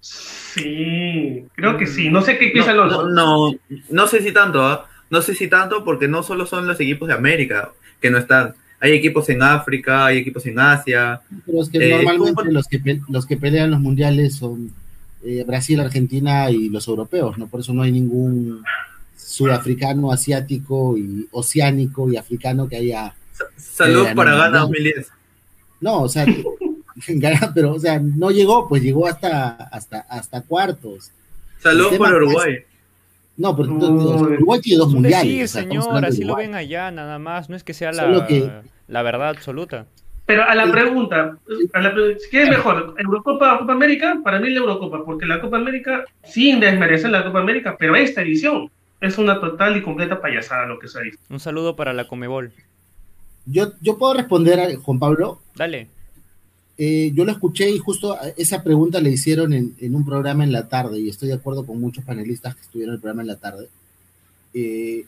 Sí, 0.00 1.44
creo 1.54 1.76
que 1.76 1.86
sí. 1.86 2.10
No 2.10 2.22
sé 2.22 2.38
qué 2.38 2.48
piensa 2.48 2.72
Alonso. 2.72 3.08
No, 3.08 3.50
no, 3.50 3.58
no 3.88 4.06
sé 4.06 4.22
si 4.22 4.32
tanto, 4.32 4.62
¿ah? 4.64 4.88
No 5.10 5.22
sé 5.22 5.34
si 5.34 5.48
tanto 5.48 5.84
porque 5.84 6.08
no 6.08 6.22
solo 6.22 6.46
son 6.46 6.66
los 6.66 6.80
equipos 6.80 7.08
de 7.08 7.14
América 7.14 7.72
que 8.00 8.10
no 8.10 8.18
están. 8.18 8.54
Hay 8.80 8.92
equipos 8.92 9.28
en 9.30 9.42
África, 9.42 10.06
hay 10.06 10.18
equipos 10.18 10.44
en 10.46 10.58
Asia. 10.58 11.20
Pero 11.46 11.62
es 11.62 11.68
que 11.70 11.78
eh, 11.78 11.90
normalmente 12.04 12.52
los, 12.52 12.66
que 12.66 13.00
los 13.08 13.26
que 13.26 13.36
pelean 13.36 13.70
los 13.70 13.80
mundiales 13.80 14.34
son 14.36 14.70
eh, 15.24 15.44
Brasil, 15.46 15.80
Argentina 15.80 16.50
y 16.50 16.68
los 16.68 16.86
europeos, 16.86 17.38
¿no? 17.38 17.46
Por 17.46 17.60
eso 17.60 17.72
no 17.72 17.82
hay 17.82 17.92
ningún 17.92 18.62
sudafricano, 19.16 20.12
asiático 20.12 20.96
y 20.96 21.26
oceánico 21.32 22.10
y 22.10 22.16
africano 22.16 22.68
que 22.68 22.76
haya. 22.76 23.14
Saludos 23.56 24.08
para 24.14 24.36
Ghana 24.36 24.58
2010. 24.60 25.08
No, 25.80 26.02
o 26.02 26.08
sea, 26.08 26.26
pero 27.54 27.74
o 27.74 27.78
sea, 27.78 27.98
no 27.98 28.30
llegó, 28.30 28.68
pues 28.68 28.82
llegó 28.82 29.06
hasta 29.06 29.48
hasta 29.48 30.00
hasta 30.00 30.42
cuartos. 30.42 31.10
Saludos 31.62 31.96
para 31.98 32.16
Uruguay. 32.16 32.58
No, 33.36 33.56
pero 33.56 33.72
Uruguay 33.72 34.60
tiene 34.60 34.78
dos 34.78 34.92
mundiales. 34.92 35.50
Sí, 35.50 35.58
señor, 35.60 36.04
así 36.04 36.24
lo 36.24 36.36
ven 36.36 36.54
allá 36.54 36.90
nada 36.90 37.18
más, 37.18 37.48
no 37.50 37.56
es 37.56 37.64
que 37.64 37.74
sea 37.74 37.92
la, 37.92 38.26
la 38.88 39.02
verdad 39.02 39.28
absoluta. 39.28 39.86
Pero 40.26 40.42
a 40.42 40.54
la 40.56 40.70
pregunta, 40.72 41.38
¿qué 42.30 42.42
es 42.42 42.50
mejor? 42.50 42.96
¿Eurocopa 42.98 43.54
o 43.54 43.58
Copa 43.60 43.72
América? 43.72 44.20
Para 44.24 44.40
mí 44.40 44.50
la 44.50 44.58
Eurocopa, 44.58 45.04
porque 45.04 45.24
la 45.24 45.40
Copa 45.40 45.56
América, 45.56 46.04
sin 46.24 46.58
desmerecer 46.58 47.10
la 47.10 47.24
Copa 47.24 47.38
América, 47.38 47.76
pero 47.78 47.94
esta 47.94 48.22
edición 48.22 48.68
es 49.00 49.18
una 49.18 49.40
total 49.40 49.76
y 49.76 49.82
completa 49.82 50.20
payasada 50.20 50.66
lo 50.66 50.80
que 50.80 50.88
se 50.88 50.98
ha 50.98 51.02
visto. 51.02 51.22
Un 51.30 51.38
saludo 51.38 51.76
para 51.76 51.92
la 51.92 52.08
Comebol. 52.08 52.52
Yo, 53.44 53.72
yo 53.80 53.98
puedo 53.98 54.14
responder 54.14 54.58
a 54.58 54.76
Juan 54.76 54.98
Pablo. 54.98 55.40
Dale. 55.54 55.88
Eh, 56.78 57.12
yo 57.14 57.24
lo 57.24 57.32
escuché 57.32 57.70
y 57.70 57.78
justo 57.78 58.18
esa 58.36 58.62
pregunta 58.62 59.00
le 59.00 59.10
hicieron 59.10 59.54
en, 59.54 59.94
un 59.94 60.04
programa 60.04 60.44
en 60.44 60.52
la 60.52 60.68
tarde 60.68 61.00
y 61.00 61.08
estoy 61.08 61.28
de 61.28 61.34
acuerdo 61.34 61.64
con 61.64 61.80
muchos 61.80 62.04
panelistas 62.04 62.54
que 62.54 62.62
estuvieron 62.62 62.92
en 62.92 62.94
el 62.96 63.00
programa 63.00 63.22
en 63.22 63.28
la 63.28 63.36
tarde. 63.36 63.68
Eh, 64.52 65.06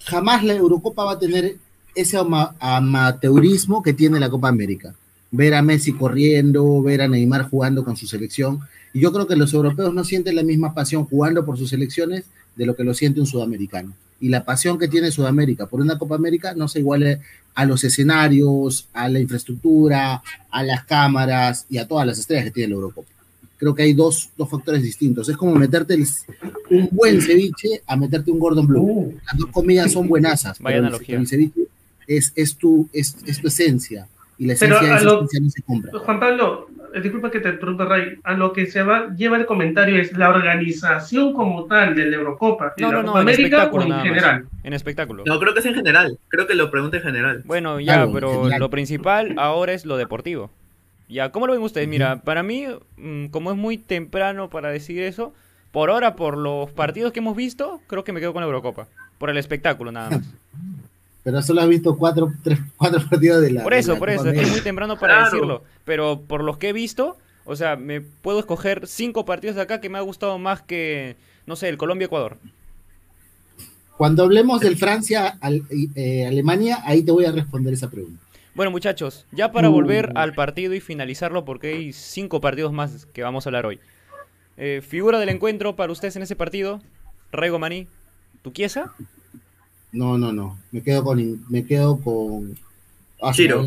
jamás 0.00 0.44
la 0.44 0.54
Eurocopa 0.54 1.04
va 1.04 1.12
a 1.12 1.18
tener 1.18 1.56
ese 1.94 2.18
amateurismo 2.18 3.82
que 3.82 3.92
tiene 3.94 4.20
la 4.20 4.30
Copa 4.30 4.48
América. 4.48 4.94
Ver 5.30 5.54
a 5.54 5.62
Messi 5.62 5.92
corriendo, 5.92 6.82
ver 6.82 7.00
a 7.02 7.08
Neymar 7.08 7.48
jugando 7.48 7.84
con 7.84 7.96
su 7.96 8.06
selección. 8.06 8.60
Y 8.92 9.00
yo 9.00 9.12
creo 9.12 9.26
que 9.26 9.36
los 9.36 9.54
europeos 9.54 9.94
no 9.94 10.04
sienten 10.04 10.36
la 10.36 10.42
misma 10.42 10.74
pasión 10.74 11.06
jugando 11.06 11.46
por 11.46 11.56
sus 11.56 11.70
selecciones 11.70 12.24
de 12.56 12.66
lo 12.66 12.76
que 12.76 12.84
lo 12.84 12.92
siente 12.92 13.20
un 13.20 13.26
sudamericano. 13.26 13.94
Y 14.22 14.28
la 14.28 14.44
pasión 14.44 14.78
que 14.78 14.86
tiene 14.86 15.10
Sudamérica 15.10 15.66
por 15.66 15.80
una 15.80 15.98
Copa 15.98 16.14
América 16.14 16.54
no 16.54 16.68
se 16.68 16.78
iguale 16.78 17.20
a 17.56 17.64
los 17.64 17.82
escenarios, 17.82 18.88
a 18.92 19.08
la 19.08 19.18
infraestructura, 19.18 20.22
a 20.48 20.62
las 20.62 20.84
cámaras 20.84 21.66
y 21.68 21.78
a 21.78 21.88
todas 21.88 22.06
las 22.06 22.20
estrellas 22.20 22.44
que 22.44 22.52
tiene 22.52 22.68
la 22.68 22.76
Eurocopa. 22.76 23.08
Creo 23.58 23.74
que 23.74 23.82
hay 23.82 23.94
dos, 23.94 24.30
factores 24.48 24.80
distintos. 24.80 25.28
Es 25.28 25.36
como 25.36 25.56
meterte 25.56 25.98
un 26.70 26.88
buen 26.92 27.20
ceviche 27.20 27.82
a 27.84 27.96
meterte 27.96 28.30
un 28.30 28.38
Gordon 28.38 28.68
Blue. 28.68 28.80
Uh. 28.80 29.14
Las 29.26 29.38
dos 29.38 29.50
comidas 29.50 29.90
son 29.90 30.06
buenasas. 30.06 30.60
Vaya 30.60 30.78
analogía. 30.78 31.18
El 31.18 31.26
ceviche 31.26 31.62
es, 32.06 32.32
es, 32.36 32.56
tu, 32.56 32.88
es, 32.92 33.14
tu 33.14 33.48
esencia. 33.48 34.06
Y 34.38 34.46
la 34.46 34.52
esencia, 34.52 34.80
de 34.80 34.86
esa 34.86 35.14
esencia 35.14 35.40
no 35.40 35.50
se 35.50 35.62
compra. 35.62 35.98
Juan 35.98 36.20
Pablo, 36.20 36.68
disculpa 37.00 37.30
que 37.30 37.40
te 37.40 37.50
interrumpa, 37.50 37.84
Ray, 37.84 38.18
a 38.24 38.34
lo 38.34 38.52
que 38.52 38.66
se 38.66 38.82
va, 38.82 39.14
lleva 39.14 39.36
el 39.36 39.46
comentario 39.46 40.00
es 40.00 40.16
la 40.16 40.30
organización 40.30 41.32
como 41.32 41.66
tal 41.66 41.94
de 41.94 42.06
la 42.06 42.16
Eurocopa 42.16 42.74
no, 42.78 42.92
no, 42.92 43.02
no, 43.02 43.16
América 43.16 43.70
en 43.72 43.92
en 43.92 44.00
general. 44.00 44.44
En 44.62 44.72
espectáculo. 44.72 45.24
No, 45.26 45.38
creo 45.38 45.54
que 45.54 45.60
es 45.60 45.66
en 45.66 45.74
general. 45.74 46.18
Creo 46.28 46.46
que 46.46 46.54
lo 46.54 46.70
pregunta 46.70 46.96
en 46.98 47.02
general. 47.02 47.42
Bueno, 47.44 47.80
ya, 47.80 48.06
pero 48.12 48.48
lo 48.48 48.70
principal 48.70 49.34
ahora 49.38 49.72
es 49.72 49.86
lo 49.86 49.96
deportivo. 49.96 50.50
Ya, 51.08 51.30
¿cómo 51.30 51.46
lo 51.46 51.52
ven 51.52 51.62
ustedes? 51.62 51.88
Mira, 51.88 52.22
para 52.22 52.42
mí, 52.42 52.66
mm, 52.96 53.26
como 53.26 53.50
es 53.50 53.56
muy 53.56 53.76
temprano 53.76 54.48
para 54.48 54.70
decir 54.70 55.02
eso, 55.02 55.34
por 55.70 55.90
ahora, 55.90 56.16
por 56.16 56.36
los 56.36 56.70
partidos 56.70 57.12
que 57.12 57.20
hemos 57.20 57.36
visto, 57.36 57.80
creo 57.86 58.04
que 58.04 58.12
me 58.12 58.20
quedo 58.20 58.32
con 58.32 58.40
la 58.40 58.46
Eurocopa. 58.46 58.88
Por 59.18 59.30
el 59.30 59.36
espectáculo, 59.36 59.92
nada 59.92 60.10
más. 60.10 60.20
Pero 61.22 61.40
solo 61.42 61.60
has 61.60 61.68
visto 61.68 61.96
cuatro, 61.96 62.32
tres, 62.42 62.58
cuatro 62.76 63.00
partidos 63.10 63.42
de 63.42 63.52
la. 63.52 63.62
Por 63.62 63.74
eso, 63.74 63.98
por 63.98 64.10
eso, 64.10 64.28
es 64.28 64.50
muy 64.50 64.60
temprano 64.60 64.98
para 64.98 65.24
decirlo. 65.24 65.62
Pero 65.84 66.20
por 66.20 66.42
los 66.42 66.58
que 66.58 66.70
he 66.70 66.72
visto, 66.72 67.16
o 67.44 67.56
sea, 67.56 67.76
me 67.76 68.00
puedo 68.00 68.40
escoger 68.40 68.86
cinco 68.86 69.24
partidos 69.24 69.56
de 69.56 69.62
acá 69.62 69.80
que 69.80 69.88
me 69.88 69.98
ha 69.98 70.02
gustado 70.02 70.38
más 70.38 70.62
que, 70.62 71.16
no 71.46 71.56
sé, 71.56 71.68
el 71.68 71.78
Colombia-Ecuador. 71.78 72.38
Cuando 73.96 74.24
hablemos 74.24 74.60
del 74.60 74.76
Francia-Alemania, 74.76 76.76
eh, 76.76 76.82
ahí 76.84 77.02
te 77.02 77.12
voy 77.12 77.24
a 77.24 77.32
responder 77.32 77.74
esa 77.74 77.90
pregunta. 77.90 78.20
Bueno, 78.54 78.70
muchachos, 78.70 79.26
ya 79.32 79.52
para 79.52 79.70
uh. 79.70 79.72
volver 79.72 80.12
al 80.14 80.34
partido 80.34 80.74
y 80.74 80.80
finalizarlo, 80.80 81.44
porque 81.44 81.68
hay 81.68 81.92
cinco 81.92 82.40
partidos 82.40 82.72
más 82.72 83.06
que 83.06 83.22
vamos 83.22 83.46
a 83.46 83.48
hablar 83.48 83.66
hoy. 83.66 83.80
Eh, 84.56 84.82
figura 84.86 85.18
del 85.18 85.30
encuentro 85.30 85.76
para 85.76 85.92
ustedes 85.92 86.16
en 86.16 86.22
ese 86.22 86.36
partido, 86.36 86.80
Rego 87.30 87.58
Maní, 87.58 87.86
¿tu 88.42 88.52
quiesa? 88.52 88.92
No, 89.92 90.18
no, 90.18 90.32
no. 90.32 90.58
Me 90.70 90.82
quedo 90.82 91.04
con. 91.04 91.44
Me 91.50 91.64
quedo 91.64 92.00
con. 92.00 92.56
Ah, 93.20 93.32
Giro. 93.32 93.62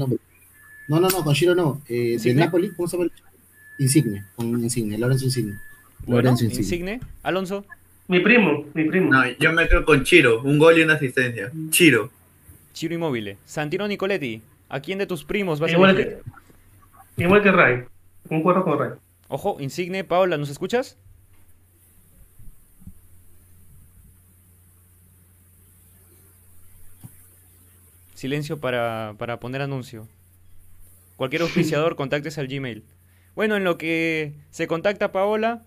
No, 0.87 0.99
no, 0.99 1.07
no, 1.07 1.23
con 1.23 1.33
Giro 1.33 1.55
no. 1.55 1.81
Eh, 1.87 2.17
de 2.21 2.33
Napoli, 2.33 2.71
¿cómo 2.71 2.87
se 2.87 2.97
llama? 2.97 3.09
Insigne, 3.77 4.25
con 4.35 4.47
Insigne, 4.47 4.97
Lorenzo 4.97 5.25
Insigne. 5.25 5.59
Lorenzo 6.07 6.45
Insigne. 6.45 6.63
Insigne. 6.63 6.99
Alonso. 7.23 7.65
Mi 8.07 8.19
primo, 8.19 8.65
mi 8.73 8.85
primo. 8.85 9.11
No, 9.11 9.23
yo 9.39 9.51
me 9.51 9.67
quedo 9.67 9.83
con 9.83 10.03
Chiro, 10.03 10.41
un 10.43 10.59
gol 10.59 10.77
y 10.77 10.83
una 10.83 10.93
asistencia. 10.93 11.51
Chiro. 11.71 12.11
Chiro 12.73 12.93
Inmóvil. 12.93 13.37
Santino 13.45 13.87
Nicoletti, 13.87 14.41
¿a 14.69 14.79
quién 14.79 14.99
de 14.99 15.07
tus 15.07 15.23
primos 15.23 15.59
vas 15.59 15.71
igual 15.71 15.91
a 15.91 15.95
que, 15.95 16.17
Igual 17.17 17.41
que 17.41 17.51
Ray. 17.51 17.83
Concuerdo 18.27 18.63
con 18.63 18.77
Ray. 18.77 18.91
Ojo, 19.27 19.57
Insigne, 19.59 20.03
Paola, 20.03 20.37
¿nos 20.37 20.49
escuchas? 20.49 20.97
Silencio 28.25 28.59
para, 28.59 29.13
para 29.19 29.39
poner 29.39 29.61
anuncio. 29.61 30.07
Cualquier 31.15 31.43
auspiciador, 31.43 31.95
contactes 31.95 32.39
al 32.39 32.47
Gmail. 32.47 32.83
Bueno, 33.35 33.55
en 33.55 33.63
lo 33.63 33.77
que 33.77 34.33
se 34.49 34.65
contacta 34.65 35.11
Paola, 35.11 35.61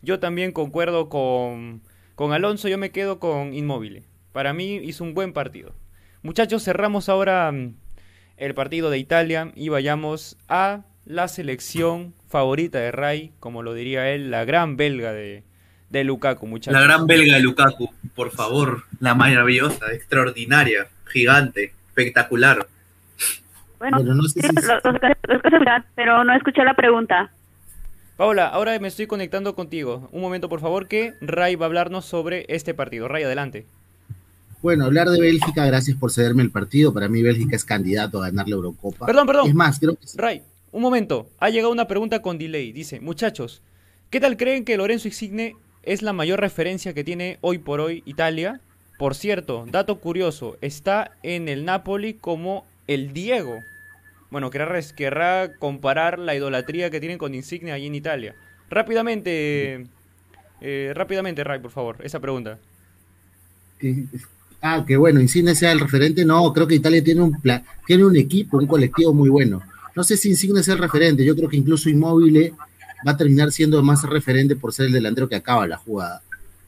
yo 0.00 0.20
también 0.20 0.52
concuerdo 0.52 1.08
con, 1.08 1.82
con 2.14 2.32
Alonso, 2.32 2.68
yo 2.68 2.78
me 2.78 2.92
quedo 2.92 3.18
con 3.18 3.52
Inmóvil. 3.52 4.04
Para 4.30 4.52
mí 4.52 4.76
hizo 4.76 5.02
un 5.02 5.12
buen 5.12 5.32
partido. 5.32 5.74
Muchachos, 6.22 6.62
cerramos 6.62 7.08
ahora 7.08 7.50
mm, 7.50 7.74
el 8.36 8.54
partido 8.54 8.90
de 8.90 8.98
Italia 8.98 9.50
y 9.56 9.70
vayamos 9.70 10.36
a 10.46 10.84
la 11.04 11.26
selección 11.26 12.14
favorita 12.28 12.78
de 12.78 12.92
Ray, 12.92 13.32
como 13.40 13.64
lo 13.64 13.74
diría 13.74 14.08
él, 14.10 14.30
la 14.30 14.44
gran 14.44 14.76
belga 14.76 15.12
de, 15.12 15.42
de 15.90 16.04
Lukaku, 16.04 16.46
muchachos. 16.46 16.80
La 16.80 16.86
gran 16.86 17.08
belga 17.08 17.34
de 17.34 17.42
Lukaku, 17.42 17.92
por 18.14 18.30
favor, 18.30 18.84
la 19.00 19.16
maravillosa, 19.16 19.92
extraordinaria, 19.92 20.86
gigante 21.06 21.72
espectacular. 21.94 22.66
Bueno, 23.78 23.98
pero 23.98 24.14
no 24.14 24.22
sé 24.24 24.40
si... 24.40 24.48
pero 25.94 26.24
no 26.24 26.34
escuché 26.34 26.64
la 26.64 26.74
pregunta. 26.74 27.30
Paula, 28.16 28.46
ahora 28.46 28.78
me 28.78 28.88
estoy 28.88 29.06
conectando 29.06 29.54
contigo. 29.54 30.08
Un 30.12 30.20
momento, 30.20 30.48
por 30.48 30.60
favor, 30.60 30.88
que 30.88 31.14
Ray 31.20 31.56
va 31.56 31.66
a 31.66 31.68
hablarnos 31.68 32.04
sobre 32.04 32.46
este 32.48 32.74
partido. 32.74 33.08
Ray, 33.08 33.24
adelante. 33.24 33.66
Bueno, 34.62 34.84
hablar 34.84 35.10
de 35.10 35.20
Bélgica, 35.20 35.66
gracias 35.66 35.96
por 35.96 36.10
cederme 36.10 36.42
el 36.42 36.50
partido. 36.50 36.94
Para 36.94 37.08
mí 37.08 37.22
Bélgica 37.22 37.56
es 37.56 37.64
candidato 37.64 38.22
a 38.22 38.28
ganar 38.28 38.48
la 38.48 38.54
Eurocopa. 38.54 39.06
Perdón, 39.06 39.26
perdón. 39.26 39.48
Es 39.48 39.54
más, 39.54 39.78
creo 39.78 39.96
que... 39.96 40.06
Ray, 40.14 40.42
un 40.72 40.80
momento. 40.80 41.28
Ha 41.38 41.50
llegado 41.50 41.72
una 41.72 41.86
pregunta 41.86 42.22
con 42.22 42.38
delay. 42.38 42.72
Dice, 42.72 43.00
muchachos, 43.00 43.62
¿qué 44.10 44.20
tal 44.20 44.36
creen 44.36 44.64
que 44.64 44.76
Lorenzo 44.76 45.08
Insigne 45.08 45.56
es 45.82 46.02
la 46.02 46.12
mayor 46.12 46.40
referencia 46.40 46.94
que 46.94 47.04
tiene 47.04 47.38
hoy 47.42 47.58
por 47.58 47.80
hoy 47.80 48.02
Italia? 48.06 48.60
Por 48.98 49.14
cierto, 49.16 49.66
dato 49.70 49.98
curioso, 49.98 50.56
está 50.60 51.10
en 51.22 51.48
el 51.48 51.64
Napoli 51.64 52.14
como 52.14 52.64
el 52.86 53.12
Diego. 53.12 53.58
Bueno, 54.30 54.50
querrá, 54.50 54.80
querrá 54.96 55.56
comparar 55.58 56.18
la 56.18 56.34
idolatría 56.34 56.90
que 56.90 57.00
tienen 57.00 57.18
con 57.18 57.34
Insigne 57.34 57.72
allí 57.72 57.86
en 57.86 57.96
Italia. 57.96 58.34
Rápidamente, 58.70 59.86
eh, 60.60 60.92
rápidamente, 60.94 61.42
Ray, 61.42 61.60
por 61.60 61.72
favor, 61.72 61.96
esa 62.04 62.20
pregunta. 62.20 62.58
Ah, 64.62 64.84
que 64.86 64.96
bueno, 64.96 65.20
Insigne 65.20 65.54
sea 65.56 65.72
el 65.72 65.80
referente. 65.80 66.24
No, 66.24 66.52
creo 66.52 66.66
que 66.68 66.76
Italia 66.76 67.02
tiene 67.02 67.22
un, 67.22 67.36
tiene 67.86 68.04
un 68.04 68.16
equipo, 68.16 68.58
un 68.58 68.66
colectivo 68.66 69.12
muy 69.12 69.28
bueno. 69.28 69.60
No 69.96 70.04
sé 70.04 70.16
si 70.16 70.30
Insigne 70.30 70.62
sea 70.62 70.74
el 70.74 70.80
referente, 70.80 71.24
yo 71.24 71.34
creo 71.34 71.48
que 71.48 71.56
incluso 71.56 71.90
Inmóvil 71.90 72.54
va 73.06 73.12
a 73.12 73.16
terminar 73.16 73.50
siendo 73.50 73.82
más 73.82 74.02
referente 74.04 74.56
por 74.56 74.72
ser 74.72 74.86
el 74.86 74.92
delantero 74.92 75.28
que 75.28 75.36
acaba 75.36 75.66
la 75.66 75.76
jugada 75.76 76.22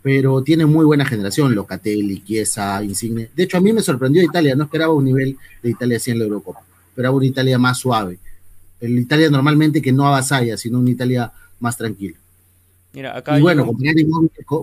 pero 0.06 0.40
tiene 0.40 0.66
muy 0.66 0.84
buena 0.84 1.04
generación, 1.04 1.52
Locatelli, 1.52 2.22
Chiesa, 2.22 2.80
Insigne. 2.84 3.28
De 3.34 3.42
hecho, 3.42 3.56
a 3.56 3.60
mí 3.60 3.72
me 3.72 3.82
sorprendió 3.82 4.22
Italia, 4.22 4.54
no 4.54 4.62
esperaba 4.62 4.92
un 4.92 5.04
nivel 5.04 5.36
de 5.64 5.70
Italia 5.70 5.96
así 5.96 6.12
en 6.12 6.20
la 6.20 6.26
Eurocopa, 6.26 6.60
esperaba 6.90 7.16
una 7.16 7.26
Italia 7.26 7.58
más 7.58 7.78
suave. 7.78 8.16
El 8.80 8.96
Italia 9.00 9.28
normalmente 9.30 9.82
que 9.82 9.90
no 9.90 10.06
avasalla, 10.06 10.56
sino 10.58 10.78
una 10.78 10.90
Italia 10.90 11.32
más 11.58 11.76
tranquila. 11.76 12.16
Mira, 12.92 13.18
acá 13.18 13.36
y 13.36 13.42
bueno, 13.42 13.68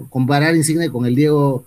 comparar, 0.09 0.55
Insigne 0.55 0.89
con 0.89 1.05
el 1.05 1.13
Diego 1.13 1.65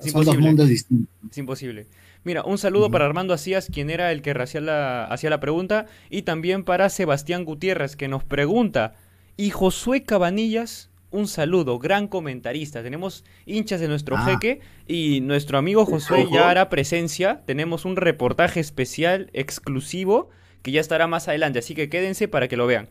son 0.00 0.24
dos 0.24 0.38
mundos 0.38 0.68
distintos. 0.68 1.12
Es 1.28 1.38
imposible. 1.38 1.88
Mira, 2.22 2.44
un 2.44 2.56
saludo 2.56 2.88
para 2.88 3.06
Armando 3.06 3.34
Asías, 3.34 3.66
quien 3.66 3.90
era 3.90 4.12
el 4.12 4.22
que 4.22 4.30
hacía 4.30 4.60
la, 4.60 5.06
hacía 5.06 5.28
la 5.28 5.40
pregunta, 5.40 5.86
y 6.08 6.22
también 6.22 6.62
para 6.62 6.88
Sebastián 6.88 7.44
Gutiérrez, 7.44 7.96
que 7.96 8.06
nos 8.06 8.22
pregunta, 8.22 8.94
¿y 9.36 9.50
Josué 9.50 10.04
Cabanillas 10.04 10.87
un 11.10 11.26
saludo, 11.26 11.78
gran 11.78 12.06
comentarista. 12.08 12.82
Tenemos 12.82 13.24
hinchas 13.46 13.80
de 13.80 13.88
nuestro 13.88 14.16
ah. 14.16 14.24
jeque 14.24 14.60
y 14.86 15.20
nuestro 15.20 15.58
amigo 15.58 15.86
Josué 15.86 16.28
ya 16.30 16.50
hará 16.50 16.68
presencia. 16.68 17.42
Tenemos 17.46 17.84
un 17.84 17.96
reportaje 17.96 18.60
especial, 18.60 19.30
exclusivo, 19.32 20.28
que 20.62 20.72
ya 20.72 20.80
estará 20.80 21.06
más 21.06 21.28
adelante, 21.28 21.60
así 21.60 21.74
que 21.74 21.88
quédense 21.88 22.28
para 22.28 22.48
que 22.48 22.56
lo 22.56 22.66
vean. 22.66 22.88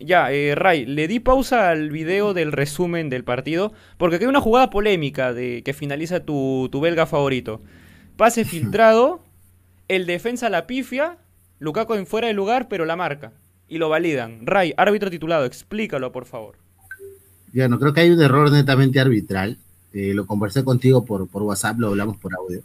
Ya, 0.00 0.32
eh, 0.32 0.54
Ray, 0.54 0.86
le 0.86 1.06
di 1.06 1.20
pausa 1.20 1.70
al 1.70 1.90
video 1.90 2.34
del 2.34 2.50
resumen 2.50 3.10
del 3.10 3.24
partido, 3.24 3.72
porque 3.98 4.16
hay 4.16 4.24
una 4.24 4.40
jugada 4.40 4.70
polémica 4.70 5.32
de 5.32 5.62
que 5.62 5.74
finaliza 5.74 6.24
tu, 6.24 6.68
tu 6.72 6.80
belga 6.80 7.06
favorito. 7.06 7.62
Pase 8.16 8.44
filtrado, 8.46 9.22
el 9.86 10.06
defensa 10.06 10.48
la 10.48 10.66
pifia, 10.66 11.18
Lukaku 11.60 11.94
en 11.94 12.06
fuera 12.06 12.26
de 12.26 12.34
lugar, 12.34 12.68
pero 12.68 12.84
la 12.84 12.96
marca. 12.96 13.32
Y 13.68 13.78
lo 13.78 13.88
validan. 13.88 14.46
Ray, 14.46 14.74
árbitro 14.76 15.10
titulado, 15.10 15.44
explícalo 15.44 16.10
por 16.10 16.24
favor. 16.24 16.65
No 17.56 17.78
creo 17.78 17.94
que 17.94 18.00
hay 18.00 18.10
un 18.10 18.20
error 18.20 18.52
netamente 18.52 19.00
arbitral. 19.00 19.56
Eh, 19.94 20.12
lo 20.12 20.26
conversé 20.26 20.62
contigo 20.62 21.06
por, 21.06 21.26
por 21.26 21.42
WhatsApp, 21.42 21.78
lo 21.78 21.88
hablamos 21.88 22.18
por 22.18 22.34
audio. 22.34 22.60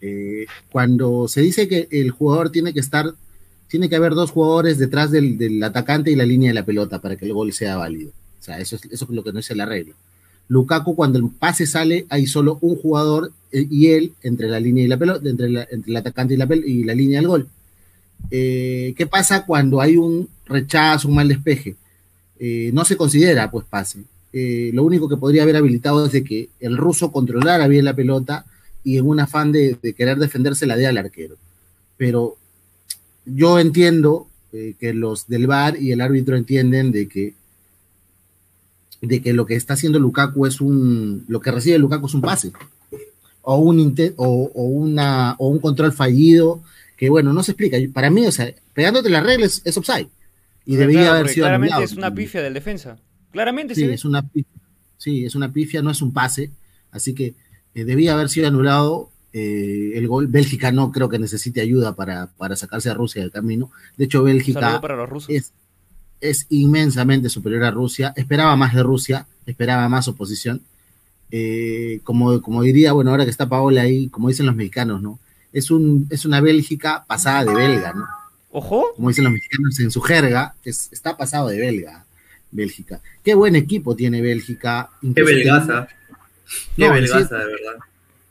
Eh, 0.00 0.46
cuando 0.72 1.28
se 1.28 1.40
dice 1.40 1.68
que 1.68 1.86
el 1.92 2.10
jugador 2.10 2.50
tiene 2.50 2.72
que 2.72 2.80
estar 2.80 3.14
tiene 3.68 3.88
que 3.88 3.96
haber 3.96 4.14
dos 4.14 4.30
jugadores 4.30 4.78
detrás 4.78 5.10
del, 5.10 5.62
atacante 5.62 6.10
y 6.10 6.16
la 6.16 6.24
línea 6.24 6.48
de 6.48 6.54
la 6.54 6.64
pelota 6.64 7.00
para 7.00 7.16
que 7.16 7.26
el 7.26 7.34
gol 7.34 7.52
sea 7.52 7.76
válido. 7.76 8.10
O 8.40 8.42
sea, 8.42 8.58
eso 8.58 8.76
es, 8.76 8.86
eso 8.86 9.04
es 9.04 9.10
lo 9.10 9.22
que 9.22 9.32
no 9.32 9.38
es 9.38 9.54
la 9.54 9.66
regla. 9.66 9.94
Lukaku, 10.48 10.96
cuando 10.96 11.18
el 11.18 11.28
pase 11.28 11.66
sale, 11.66 12.06
hay 12.08 12.26
solo 12.26 12.58
un 12.62 12.76
jugador 12.76 13.30
eh, 13.52 13.66
y 13.70 13.88
él 13.88 14.14
entre 14.22 14.48
la 14.48 14.58
línea 14.58 14.84
y 14.84 14.88
la 14.88 14.96
pelota, 14.96 15.28
entre, 15.28 15.48
entre 15.70 15.90
el 15.90 15.96
atacante 15.96 16.34
y 16.34 16.38
la, 16.38 16.48
y 16.56 16.82
la 16.82 16.94
línea 16.94 17.20
del 17.20 17.28
gol. 17.28 17.48
¿Qué 18.30 19.08
pasa 19.08 19.44
cuando 19.44 19.80
hay 19.80 19.96
un 19.96 20.28
rechazo, 20.46 21.08
un 21.08 21.14
mal 21.14 21.28
despeje? 21.28 21.76
Eh, 22.38 22.70
no 22.72 22.84
se 22.84 22.96
considera 22.96 23.50
pues 23.50 23.66
pase. 23.66 24.04
lo 24.32 24.84
único 24.84 25.08
que 25.08 25.16
podría 25.16 25.42
haber 25.42 25.56
habilitado 25.56 26.06
es 26.06 26.12
de 26.12 26.22
que 26.22 26.50
el 26.60 26.76
ruso 26.76 27.10
controlara 27.10 27.66
bien 27.66 27.84
la 27.84 27.96
pelota 27.96 28.44
y 28.84 28.98
en 28.98 29.06
un 29.06 29.20
afán 29.20 29.52
de, 29.52 29.78
querer 29.96 30.18
defenderse 30.18 30.66
la 30.66 30.76
dé 30.76 30.86
al 30.86 30.98
arquero. 30.98 31.36
Pero 31.96 32.36
yo 33.24 33.58
entiendo 33.58 34.28
que 34.52 34.94
los 34.94 35.26
del 35.26 35.46
VAR 35.46 35.76
y 35.80 35.92
el 35.92 36.00
árbitro 36.00 36.36
entienden 36.36 36.92
de 36.92 37.08
que 37.08 37.34
de 39.00 39.22
que 39.22 39.32
lo 39.32 39.46
que 39.46 39.54
está 39.54 39.74
haciendo 39.74 39.98
Lukaku 39.98 40.46
es 40.46 40.60
un, 40.60 41.24
lo 41.28 41.40
que 41.40 41.50
recibe 41.50 41.78
Lukaku 41.78 42.06
es 42.06 42.14
un 42.14 42.20
pase, 42.20 42.52
o 43.42 43.56
un, 43.56 43.96
o, 44.16 44.50
o, 44.54 44.62
una, 44.64 45.36
o 45.38 45.48
un 45.48 45.58
control 45.58 45.92
fallido, 45.92 46.62
que 46.96 47.08
bueno, 47.08 47.32
no 47.32 47.42
se 47.42 47.52
explica. 47.52 47.78
Para 47.92 48.10
mí, 48.10 48.26
o 48.26 48.32
sea, 48.32 48.52
pegándote 48.74 49.08
las 49.08 49.24
reglas 49.24 49.62
es 49.64 49.76
offside. 49.76 50.08
Y 50.68 50.76
debería 50.76 51.14
haber 51.14 51.30
sido 51.30 51.46
Claramente 51.46 51.82
es 51.82 51.94
una 51.94 52.12
pifia 52.12 52.42
del 52.42 52.52
defensa. 52.52 52.98
Claramente 53.32 53.74
sí. 53.74 53.84
es 53.84 54.04
una 54.04 54.20
pifia, 54.20 54.60
sí, 54.98 55.24
es 55.24 55.34
una 55.34 55.50
pifia, 55.50 55.80
no 55.80 55.90
es 55.90 56.02
un 56.02 56.12
pase. 56.12 56.50
Así 56.90 57.14
que 57.14 57.34
eh, 57.74 57.84
debía 57.84 58.12
haber 58.12 58.28
sido 58.28 58.48
anulado 58.48 59.10
eh, 59.32 59.92
el 59.94 60.06
gol. 60.06 60.26
Bélgica 60.26 60.70
no 60.70 60.92
creo 60.92 61.08
que 61.08 61.18
necesite 61.18 61.62
ayuda 61.62 61.96
para, 61.96 62.26
para 62.36 62.54
sacarse 62.54 62.90
a 62.90 62.94
Rusia 62.94 63.22
del 63.22 63.30
camino. 63.30 63.70
De 63.96 64.04
hecho, 64.04 64.22
Bélgica 64.22 64.78
para 64.78 64.94
los 64.94 65.08
rusos. 65.08 65.30
es 65.30 65.54
es 66.20 66.46
inmensamente 66.50 67.30
superior 67.30 67.64
a 67.64 67.70
Rusia. 67.70 68.12
Esperaba 68.14 68.54
más 68.56 68.74
de 68.74 68.82
Rusia, 68.82 69.26
esperaba 69.46 69.88
más 69.88 70.06
oposición. 70.08 70.60
Eh, 71.30 72.00
como, 72.04 72.42
como 72.42 72.62
diría, 72.62 72.92
bueno, 72.92 73.10
ahora 73.10 73.24
que 73.24 73.30
está 73.30 73.48
Paola 73.48 73.82
ahí, 73.82 74.08
como 74.08 74.28
dicen 74.28 74.44
los 74.44 74.54
mexicanos, 74.54 75.00
¿no? 75.00 75.18
Es, 75.52 75.70
un, 75.70 76.06
es 76.10 76.26
una 76.26 76.42
Bélgica 76.42 77.04
pasada 77.06 77.44
de 77.46 77.54
belga, 77.54 77.94
¿no? 77.94 78.04
Ojo. 78.50 78.92
Como 78.96 79.08
dicen 79.08 79.24
los 79.24 79.32
mexicanos 79.32 79.78
en 79.80 79.90
su 79.90 80.00
jerga, 80.00 80.54
es, 80.64 80.88
está 80.92 81.16
pasado 81.16 81.48
de 81.48 81.58
belga, 81.58 82.04
Bélgica. 82.50 83.00
Qué 83.24 83.34
buen 83.34 83.56
equipo 83.56 83.94
tiene 83.94 84.20
Bélgica. 84.20 84.90
Qué 85.14 85.22
belgaza. 85.22 85.88
Qué 86.76 86.88
belgaza, 86.88 87.36
de 87.36 87.44
verdad. 87.44 87.76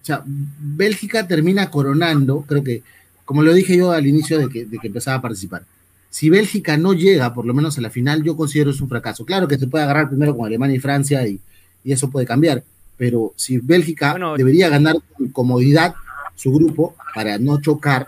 O 0.01 0.05
sea, 0.07 0.23
Bélgica 0.25 1.27
termina 1.27 1.69
coronando, 1.69 2.41
creo 2.47 2.63
que, 2.63 2.81
como 3.25 3.43
lo 3.43 3.53
dije 3.53 3.75
yo 3.77 3.91
al 3.91 4.07
inicio 4.07 4.39
de 4.39 4.49
que, 4.49 4.65
de 4.65 4.77
que 4.79 4.87
empezaba 4.87 5.17
a 5.17 5.21
participar, 5.21 5.63
si 6.09 6.29
Bélgica 6.29 6.77
no 6.77 6.93
llega, 6.93 7.33
por 7.33 7.45
lo 7.45 7.53
menos 7.53 7.77
a 7.77 7.81
la 7.81 7.89
final, 7.89 8.23
yo 8.23 8.35
considero 8.35 8.71
es 8.71 8.81
un 8.81 8.89
fracaso. 8.89 9.25
Claro 9.25 9.47
que 9.47 9.57
se 9.57 9.67
puede 9.67 9.83
agarrar 9.83 10.09
primero 10.09 10.35
con 10.35 10.45
Alemania 10.45 10.75
y 10.75 10.79
Francia 10.79 11.27
y, 11.27 11.39
eso 11.83 12.09
puede 12.09 12.25
cambiar, 12.25 12.65
pero 12.97 13.33
si 13.37 13.59
Bélgica 13.59 14.17
debería 14.35 14.67
ganar 14.67 14.97
con 15.15 15.29
comodidad 15.29 15.95
su 16.35 16.51
grupo 16.51 16.95
para 17.15 17.37
no 17.37 17.61
chocar, 17.61 18.07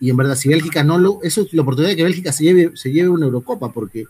y 0.00 0.08
en 0.08 0.16
verdad, 0.16 0.34
si 0.34 0.48
Bélgica 0.48 0.82
no 0.82 0.98
lo, 0.98 1.20
eso 1.22 1.42
es 1.42 1.52
la 1.52 1.60
oportunidad 1.60 1.90
de 1.90 1.96
que 1.96 2.04
Bélgica 2.04 2.32
se 2.32 2.44
lleve, 2.44 2.72
se 2.74 2.90
lleve 2.90 3.10
una 3.10 3.26
Eurocopa, 3.26 3.70
porque 3.70 4.04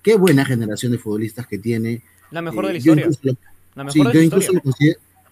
qué 0.00 0.16
buena 0.16 0.44
generación 0.44 0.92
de 0.92 0.98
futbolistas 0.98 1.48
que 1.48 1.58
tiene. 1.58 2.02
La 2.30 2.40
mejor 2.40 2.66
de 2.66 2.72
la 2.74 2.76
eh, 2.76 2.78
historia. 2.78 3.06
la 3.74 3.84
mejor 3.84 4.12
de 4.12 4.18
la 4.18 4.24
historia. 4.24 4.60
Lo 4.64 4.72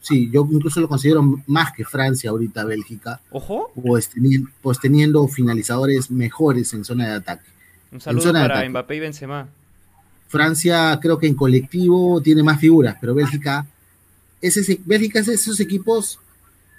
sí, 0.00 0.28
yo 0.32 0.48
incluso 0.50 0.80
lo 0.80 0.88
considero 0.88 1.22
más 1.46 1.72
que 1.72 1.84
Francia 1.84 2.30
ahorita, 2.30 2.64
Bélgica. 2.64 3.20
Ojo. 3.30 3.70
Pues 3.80 4.08
teniendo, 4.08 4.50
pues 4.60 4.80
teniendo 4.80 5.26
finalizadores 5.28 6.10
mejores 6.10 6.74
en 6.74 6.84
zona 6.84 7.06
de 7.08 7.14
ataque. 7.14 7.48
Un 7.92 8.00
saludo 8.00 8.32
para 8.32 8.68
Mbappé 8.68 8.96
y 8.96 9.00
Benzema. 9.00 9.48
Francia 10.26 10.98
creo 11.00 11.18
que 11.18 11.28
en 11.28 11.34
colectivo 11.34 12.20
tiene 12.20 12.42
más 12.42 12.60
figuras, 12.60 12.96
pero 13.00 13.14
Bélgica 13.14 13.66
es 14.40 14.56
ese, 14.56 14.80
Bélgica 14.84 15.20
es 15.20 15.28
esos 15.28 15.58
equipos 15.60 16.18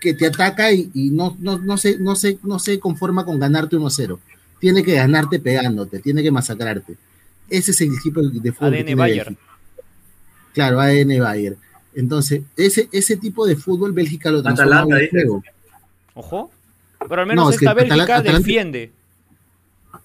que 0.02 0.14
te 0.16 0.26
ataca 0.26 0.72
y, 0.74 0.90
no, 1.12 1.38
no, 1.40 1.60
no, 1.60 1.78
se, 1.78 1.98
no, 2.00 2.16
se, 2.16 2.40
no 2.44 2.60
se 2.60 2.80
conforma 2.80 3.24
con 3.24 3.40
ganarte 3.40 3.78
1-0. 3.78 4.20
Tiene 4.60 4.84
que 4.84 4.96
ganarte 4.96 5.40
pegándote, 5.40 6.00
tiene 6.00 6.24
que 6.24 6.32
masacrarte. 6.32 6.98
Ese 7.50 7.72
es 7.72 7.82
el 7.82 7.96
equipo 7.96 8.22
de 8.22 8.52
fútbol. 8.52 8.74
ADN 8.74 8.98
Bayern. 8.98 9.38
Claro, 10.54 10.82
ADN 10.82 11.20
Bayern. 11.20 11.58
Entonces, 11.94 12.42
ese, 12.58 12.90
ese 12.92 13.16
tipo 13.18 13.46
de 13.46 13.56
fútbol 13.56 13.94
Bélgica 13.94 14.32
lo 14.32 14.42
transforma 14.42 15.00
en 15.00 15.10
juego. 15.10 15.44
Ojo. 16.16 16.52
Pero 17.08 17.22
al 17.22 17.28
menos 17.28 17.54
esta 17.54 17.74
Bélgica 17.74 18.22
defiende. 18.22 18.92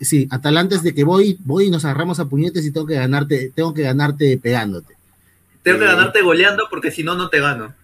Sí, 0.01 0.29
Atalanta 0.31 0.77
es 0.77 0.83
de 0.83 0.95
que 0.95 1.05
voy, 1.05 1.39
voy 1.45 1.67
y 1.67 1.71
nos 1.71 1.85
agarramos 1.85 2.21
a 2.21 2.27
puñetes 2.27 2.65
y 2.67 2.71
tengo 2.71 2.87
que 2.87 2.97
ganarte, 2.97 3.51
tengo 3.55 3.73
que 3.73 3.83
ganarte 3.83 4.37
pegándote. 4.37 4.95
Tengo 5.63 5.79
que 5.79 5.85
eh, 5.85 5.89
ganarte 5.89 6.21
goleando 6.23 6.65
porque 6.69 6.91
si 6.91 7.03
no, 7.03 7.15
no 7.15 7.31
te 7.31 7.41
gano. 7.41 7.75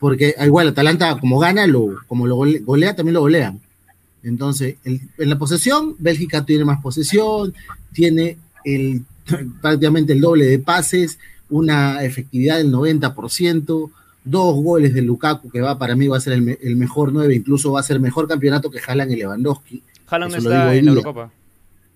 Porque 0.00 0.34
igual 0.44 0.68
Atalanta 0.68 1.16
como 1.20 1.38
gana, 1.38 1.66
lo, 1.66 1.98
como 2.08 2.26
lo 2.26 2.34
golea, 2.36 2.96
también 2.96 3.14
lo 3.14 3.20
golean. 3.20 3.60
Entonces, 4.22 4.76
en 4.84 5.00
la 5.16 5.38
posesión, 5.38 5.94
Bélgica 5.98 6.44
tiene 6.44 6.64
más 6.64 6.80
posesión, 6.80 7.54
tiene 7.92 8.36
el, 8.64 9.04
prácticamente 9.62 10.12
el 10.12 10.20
doble 10.20 10.46
de 10.46 10.58
pases, 10.58 11.18
una 11.48 12.02
efectividad 12.04 12.58
del 12.58 12.72
90%, 12.72 13.90
dos 14.24 14.54
goles 14.62 14.94
de 14.94 15.02
Lukaku, 15.02 15.50
que 15.50 15.60
va 15.60 15.78
para 15.78 15.96
mí 15.96 16.06
va 16.06 16.18
a 16.18 16.20
ser 16.20 16.34
el, 16.34 16.76
mejor 16.76 17.12
9, 17.12 17.34
incluso 17.34 17.72
va 17.72 17.80
a 17.80 17.84
ser 17.84 18.00
mejor 18.00 18.28
campeonato 18.28 18.70
que 18.70 18.80
Haaland 18.86 19.12
y 19.12 19.16
Lewandowski. 19.16 19.82
Haaland 20.06 20.34
está 20.36 20.74
en 20.74 20.88
Eurocopa. 20.88 21.30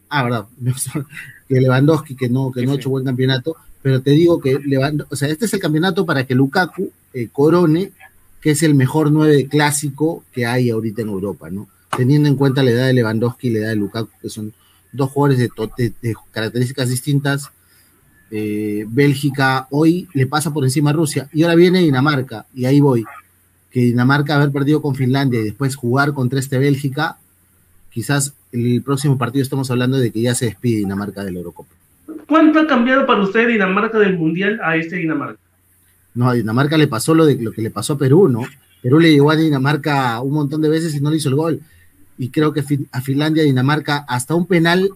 Ah, 0.09 0.23
verdad, 0.23 0.47
que 1.49 1.61
Lewandowski, 1.61 2.15
que 2.17 2.29
no, 2.29 2.53
que 2.53 2.65
no 2.65 2.73
ha 2.73 2.77
hecho 2.77 2.91
buen 2.91 3.05
campeonato, 3.05 3.57
pero 3.85 4.01
te 4.01 4.13
digo 4.13 4.41
que 4.41 4.59
Lewandowski, 4.65 5.13
o 5.13 5.17
sea, 5.17 5.29
este 5.29 5.45
es 5.45 5.53
el 5.53 5.61
campeonato 5.61 6.07
para 6.07 6.25
que 6.25 6.35
Lukaku 6.35 6.91
eh, 7.13 7.29
corone, 7.31 7.93
que 8.41 8.53
es 8.53 8.63
el 8.63 8.75
mejor 8.75 9.13
9 9.13 9.47
clásico 9.47 10.25
que 10.33 10.47
hay 10.47 10.71
ahorita 10.71 11.03
en 11.03 11.09
Europa, 11.09 11.51
¿no? 11.51 11.69
Teniendo 11.95 12.31
en 12.31 12.37
cuenta 12.37 12.63
la 12.63 12.71
edad 12.71 12.87
de 12.87 12.95
Lewandowski 12.95 13.49
y 13.49 13.51
la 13.51 13.59
edad 13.59 13.69
de 13.69 13.77
Lukaku, 13.77 14.09
que 14.23 14.31
son 14.31 14.55
dos 14.91 15.11
jugadores 15.11 15.39
de 15.39 16.15
características 16.31 16.89
distintas, 16.89 17.51
eh, 18.31 18.87
Bélgica 18.89 19.69
hoy 19.71 20.09
le 20.15 20.27
pasa 20.27 20.51
por 20.51 20.65
encima 20.65 20.89
a 20.89 20.95
Rusia 20.95 21.29
y 21.35 21.43
ahora 21.43 21.55
viene 21.55 21.81
Dinamarca 21.81 22.47
y 22.55 22.65
ahí 22.65 22.81
voy. 22.81 23.05
Que 23.71 23.81
Dinamarca 23.81 24.37
haber 24.37 24.51
perdido 24.51 24.81
con 24.81 24.95
Finlandia 24.95 25.41
y 25.41 25.45
después 25.45 25.77
jugar 25.77 26.15
contra 26.15 26.41
este 26.41 26.57
Bélgica, 26.57 27.19
quizás 27.91 28.33
el 28.51 28.81
próximo 28.83 29.19
partido 29.19 29.43
estamos 29.43 29.71
hablando 29.71 29.99
de 29.99 30.11
que 30.11 30.23
ya 30.23 30.35
se 30.35 30.47
despide 30.47 30.79
Dinamarca 30.79 31.23
del 31.23 31.37
Eurocopa. 31.37 31.84
¿Cuánto 32.27 32.61
ha 32.61 32.67
cambiado 32.67 33.07
para 33.07 33.23
usted 33.23 33.49
Dinamarca 33.49 33.99
del 33.99 34.17
Mundial 34.17 34.61
a 34.63 34.77
este 34.77 34.97
Dinamarca? 34.97 35.39
No, 36.15 36.29
a 36.29 36.35
Dinamarca 36.35 36.79
le 36.79 36.87
pasó 36.87 37.15
lo 37.15 37.27
de 37.27 37.37
lo 37.41 37.53
que 37.53 37.63
le 37.63 37.71
pasó 37.71 37.95
a 37.95 37.99
Perú, 37.99 38.29
¿no? 38.29 38.43
Perú 38.83 39.01
le 39.01 39.13
llegó 39.13 39.31
a 39.31 39.37
Dinamarca 39.37 40.21
un 40.21 40.35
montón 40.35 40.61
de 40.61 40.69
veces 40.69 40.95
y 40.95 41.01
no 41.01 41.11
le 41.11 41.17
hizo 41.17 41.29
el 41.29 41.35
gol. 41.35 41.61
Y 42.17 42.29
creo 42.29 42.53
que 42.53 42.63
a 42.93 43.01
Finlandia, 43.01 43.43
Dinamarca, 43.43 44.05
hasta 44.09 44.35
un 44.35 44.47
penal, 44.47 44.91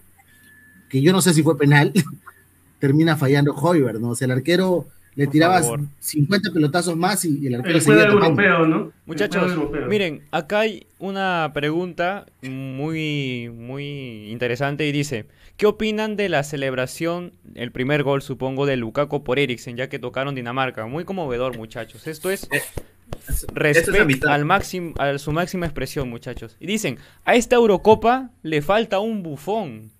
que 0.89 1.01
yo 1.01 1.11
no 1.11 1.21
sé 1.21 1.33
si 1.33 1.43
fue 1.43 1.57
penal, 1.57 1.91
termina 2.79 3.17
fallando 3.17 3.53
Hoiber, 3.53 3.99
¿no? 3.99 4.09
O 4.09 4.15
sea, 4.15 4.25
el 4.25 4.31
arquero 4.31 4.87
le 5.15 5.27
tiraba 5.27 5.61
50 5.99 6.51
pelotazos 6.53 6.95
más 6.95 7.25
y, 7.25 7.45
el 7.47 7.55
arquero 7.55 7.81
seguía 7.81 8.03
europeo, 8.03 8.65
¿no? 8.65 8.91
Muchachos, 9.05 9.51
miren, 9.89 10.21
acá 10.31 10.61
hay 10.61 10.87
una 10.97 11.51
pregunta 11.53 12.25
muy, 12.41 13.51
muy 13.53 14.29
interesante 14.29 14.87
y 14.87 14.93
dice, 14.93 15.25
¿qué 15.59 15.67
opinan 15.67 16.15
de 16.15 16.29
la 16.29 16.43
celebración, 16.43 17.33
el 17.53 17.71
primer 17.73 18.01
gol, 18.01 18.21
supongo, 18.21 18.65
de 18.65 18.77
Lukaku 18.77 19.25
por 19.25 19.39
Eriksen, 19.39 19.75
ya 19.75 19.89
que 19.89 19.99
tocaron 19.99 20.33
Dinamarca? 20.33 20.87
Muy 20.87 21.03
conmovedor, 21.03 21.57
muchachos. 21.57 22.07
Esto 22.07 22.31
es... 22.31 22.49
Respeto 23.53 24.29
al 24.29 24.45
máximo, 24.45 24.93
a 24.97 25.17
su 25.17 25.33
máxima 25.33 25.65
expresión, 25.65 26.09
muchachos. 26.09 26.55
Y 26.59 26.65
dicen, 26.65 26.97
a 27.25 27.35
esta 27.35 27.57
Eurocopa 27.57 28.31
le 28.41 28.61
falta 28.61 28.99
un 28.99 29.21
bufón. 29.21 29.91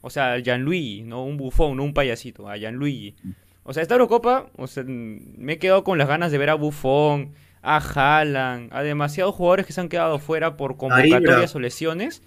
O 0.00 0.10
sea, 0.10 0.40
Gianluigi, 0.40 1.02
no 1.02 1.24
un 1.24 1.36
bufón, 1.36 1.76
no 1.76 1.84
un 1.84 1.94
payasito, 1.94 2.48
a 2.48 2.56
Gianluigi. 2.56 3.14
O 3.62 3.72
sea, 3.72 3.82
esta 3.82 3.94
Eurocopa, 3.94 4.50
o 4.56 4.66
sea, 4.66 4.82
me 4.84 5.52
he 5.52 5.58
quedado 5.58 5.84
con 5.84 5.96
las 5.96 6.08
ganas 6.08 6.32
de 6.32 6.38
ver 6.38 6.50
a 6.50 6.54
Buffon, 6.54 7.34
a 7.62 7.76
Haaland, 7.76 8.70
a 8.72 8.82
demasiados 8.82 9.34
jugadores 9.34 9.64
que 9.64 9.72
se 9.72 9.80
han 9.80 9.88
quedado 9.88 10.18
fuera 10.18 10.56
por 10.56 10.76
convocatorias 10.76 11.54
o 11.54 11.60
lesiones. 11.60 12.22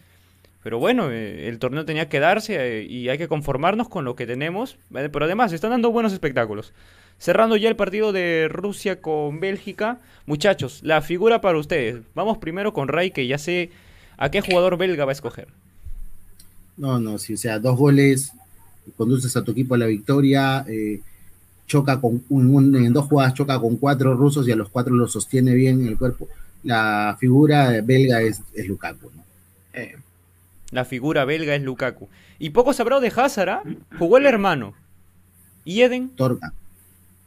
Pero 0.67 0.79
bueno, 0.79 1.09
eh, 1.11 1.47
el 1.47 1.59
torneo 1.59 1.85
tenía 1.85 2.09
que 2.09 2.19
darse 2.19 2.57
eh, 2.59 2.83
y 2.83 3.07
hay 3.07 3.17
que 3.17 3.29
conformarnos 3.29 3.87
con 3.87 4.03
lo 4.03 4.17
que 4.17 4.27
tenemos. 4.27 4.77
Pero 4.91 5.23
además, 5.23 5.53
están 5.53 5.71
dando 5.71 5.91
buenos 5.91 6.11
espectáculos. 6.11 6.73
Cerrando 7.17 7.55
ya 7.55 7.69
el 7.69 7.77
partido 7.77 8.11
de 8.11 8.49
Rusia 8.51 8.99
con 8.99 9.39
Bélgica. 9.39 10.01
Muchachos, 10.25 10.81
la 10.83 11.01
figura 11.01 11.39
para 11.39 11.57
ustedes. 11.57 12.01
Vamos 12.15 12.39
primero 12.39 12.73
con 12.73 12.89
Ray, 12.89 13.11
que 13.11 13.27
ya 13.27 13.37
sé 13.37 13.69
a 14.17 14.29
qué 14.29 14.41
jugador 14.41 14.77
belga 14.77 15.05
va 15.05 15.11
a 15.11 15.13
escoger. 15.13 15.47
No, 16.75 16.99
no, 16.99 17.17
sí, 17.17 17.35
o 17.35 17.37
sea, 17.37 17.59
dos 17.59 17.77
goles, 17.77 18.33
conduces 18.97 19.37
a 19.37 19.45
tu 19.45 19.51
equipo 19.51 19.75
a 19.75 19.77
la 19.77 19.85
victoria, 19.85 20.65
eh, 20.67 20.99
choca 21.65 22.01
con 22.01 22.25
un, 22.27 22.75
en 22.75 22.91
dos 22.91 23.05
jugadas 23.05 23.35
choca 23.35 23.57
con 23.57 23.77
cuatro 23.77 24.15
rusos 24.15 24.45
y 24.45 24.51
a 24.51 24.57
los 24.57 24.67
cuatro 24.67 24.93
los 24.93 25.13
sostiene 25.13 25.53
bien 25.53 25.79
en 25.79 25.87
el 25.87 25.97
cuerpo. 25.97 26.27
La 26.63 27.15
figura 27.17 27.79
belga 27.81 28.21
es, 28.21 28.41
es 28.53 28.67
Lukaku, 28.67 29.11
¿no? 29.15 29.23
Eh, 29.71 29.95
La 30.71 30.85
figura 30.85 31.25
belga 31.25 31.55
es 31.55 31.61
Lukaku. 31.61 32.09
Y 32.39 32.49
poco 32.49 32.73
se 32.73 32.81
hablado 32.81 33.01
de 33.01 33.11
Hazard, 33.15 33.49
¿ah? 33.49 33.63
Jugó 33.97 34.17
el 34.17 34.25
hermano. 34.25 34.73
¿Y 35.63 35.81
Eden? 35.81 36.09
Torga. 36.09 36.53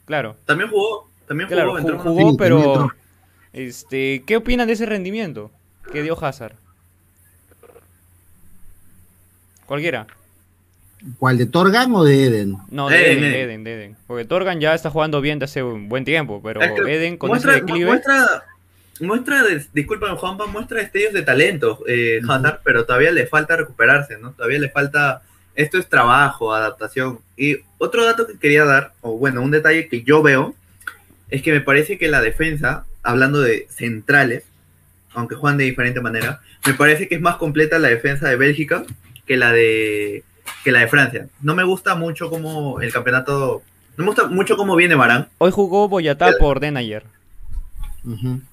Claro. 0.05 0.37
También 0.45 0.71
jugó. 0.71 1.09
También 1.27 1.49
jugó, 1.49 1.81
jugó, 1.81 1.99
jugó 1.99 2.37
pero... 2.37 2.91
Este, 3.53 4.23
¿Qué 4.27 4.37
opinan 4.37 4.67
de 4.67 4.75
ese 4.75 4.87
rendimiento 4.87 5.51
que 5.93 6.03
dio 6.03 6.23
Hazard? 6.23 6.55
Cualquiera. 9.67 10.07
¿Cuál, 11.19 11.39
de 11.39 11.47
Torgan 11.47 11.95
o 11.95 12.05
de 12.05 12.27
Eden? 12.27 12.59
No, 12.71 12.89
de 12.89 13.13
Eden, 13.13 13.25
Eden, 13.25 13.67
Eden, 13.67 13.97
Porque 14.07 14.25
Torgan 14.25 14.61
ya 14.61 14.75
está 14.75 14.91
jugando 14.91 15.21
bien 15.21 15.39
desde 15.39 15.53
hace 15.53 15.63
un 15.63 15.89
buen 15.89 16.05
tiempo, 16.05 16.41
pero 16.43 16.61
Eden 16.61 17.17
con 17.17 17.31
muestra, 17.31 17.53
ese 17.53 17.63
declive... 17.63 17.87
Muestra, 17.87 18.45
muestra 19.01 19.43
disculpen 19.73 20.17
Juanpa, 20.17 20.47
muestra 20.47 20.81
destellos 20.81 21.13
de 21.13 21.23
talento, 21.23 21.83
eh, 21.87 22.21
pero 22.65 22.85
todavía 22.85 23.11
le 23.11 23.27
falta 23.27 23.57
recuperarse, 23.57 24.19
¿no? 24.19 24.33
Todavía 24.33 24.59
le 24.59 24.71
falta... 24.71 25.23
Esto 25.57 25.79
es 25.79 25.89
trabajo, 25.89 26.55
adaptación. 26.55 27.19
Y 27.37 27.59
otro 27.77 28.05
dato 28.05 28.27
que 28.27 28.39
quería 28.39 28.65
dar, 28.65 28.93
o 29.01 29.19
bueno, 29.19 29.43
un 29.43 29.51
detalle 29.51 29.89
que 29.89 30.03
yo 30.03 30.23
veo, 30.23 30.55
es 31.29 31.43
que 31.43 31.53
me 31.53 31.61
parece 31.61 31.99
que 31.99 32.09
la 32.09 32.23
defensa, 32.23 32.87
hablando 33.03 33.41
de 33.41 33.67
centrales, 33.69 34.45
aunque 35.13 35.35
juegan 35.35 35.59
de 35.59 35.65
diferente 35.65 36.01
manera, 36.01 36.41
me 36.67 36.75
parece 36.75 37.09
que 37.09 37.17
es 37.17 37.21
más 37.21 37.37
completa 37.37 37.79
la 37.79 37.89
defensa 37.89 38.29
de 38.29 38.37
Bélgica 38.37 38.85
que 39.27 39.37
la 39.37 39.53
de 39.53 40.25
que 40.65 40.73
la 40.73 40.81
de 40.81 40.89
Francia. 40.89 41.29
No 41.41 41.55
me 41.55 41.65
gusta 41.65 41.95
mucho 41.95 42.31
como 42.31 42.81
el 42.81 42.93
campeonato. 42.93 43.63
No 43.97 44.05
me 44.05 44.11
gusta 44.11 44.27
mucho 44.27 44.57
cómo 44.57 44.77
viene 44.77 44.95
Barán. 44.95 45.29
Hoy 45.39 45.51
jugó 45.51 45.89
Boyatá 45.89 46.33
por 46.39 46.61
Denayer. 46.61 47.05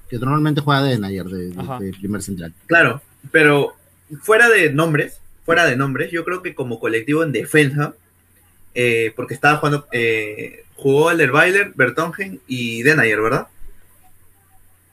Que 0.10 0.18
normalmente 0.18 0.62
juega 0.62 0.84
Denayer 0.84 1.26
de, 1.26 1.50
de, 1.50 1.94
primer 2.00 2.22
central. 2.22 2.54
Claro, 2.66 3.02
pero 3.32 3.76
fuera 4.22 4.50
de 4.50 4.72
nombres, 4.72 5.20
fuera 5.46 5.66
de 5.66 5.76
nombres, 5.76 6.12
yo 6.12 6.24
creo 6.24 6.42
que 6.42 6.56
como 6.56 6.80
colectivo 6.80 7.24
en 7.24 7.32
defensa, 7.32 7.94
eh, 8.74 9.12
porque 9.16 9.34
estaba 9.34 9.58
jugando, 9.58 9.88
eh, 9.92 10.64
jugó 10.76 11.10
Alderbailer, 11.10 11.74
Bertongen 11.76 12.40
y 12.48 12.84
Denayer, 12.84 13.22
¿verdad? 13.22 13.48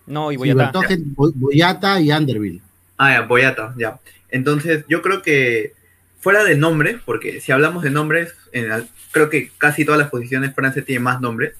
No, 0.06 0.32
y 0.32 0.36
Boyata. 0.36 0.80
Boyata 1.16 2.00
y 2.00 2.10
Anderville. 2.10 2.60
Ah, 2.96 3.12
ya, 3.12 3.20
Boyata, 3.22 3.74
ya. 3.76 3.98
Entonces, 4.30 4.84
yo 4.88 5.02
creo 5.02 5.22
que 5.22 5.72
fuera 6.20 6.44
de 6.44 6.56
nombres, 6.56 6.96
porque 7.04 7.40
si 7.40 7.52
hablamos 7.52 7.82
de 7.82 7.90
nombres, 7.90 8.34
creo 9.12 9.30
que 9.30 9.50
casi 9.58 9.84
todas 9.84 10.00
las 10.00 10.10
posiciones 10.10 10.54
Francia 10.54 10.84
tiene 10.84 11.00
más 11.00 11.20
nombres. 11.20 11.54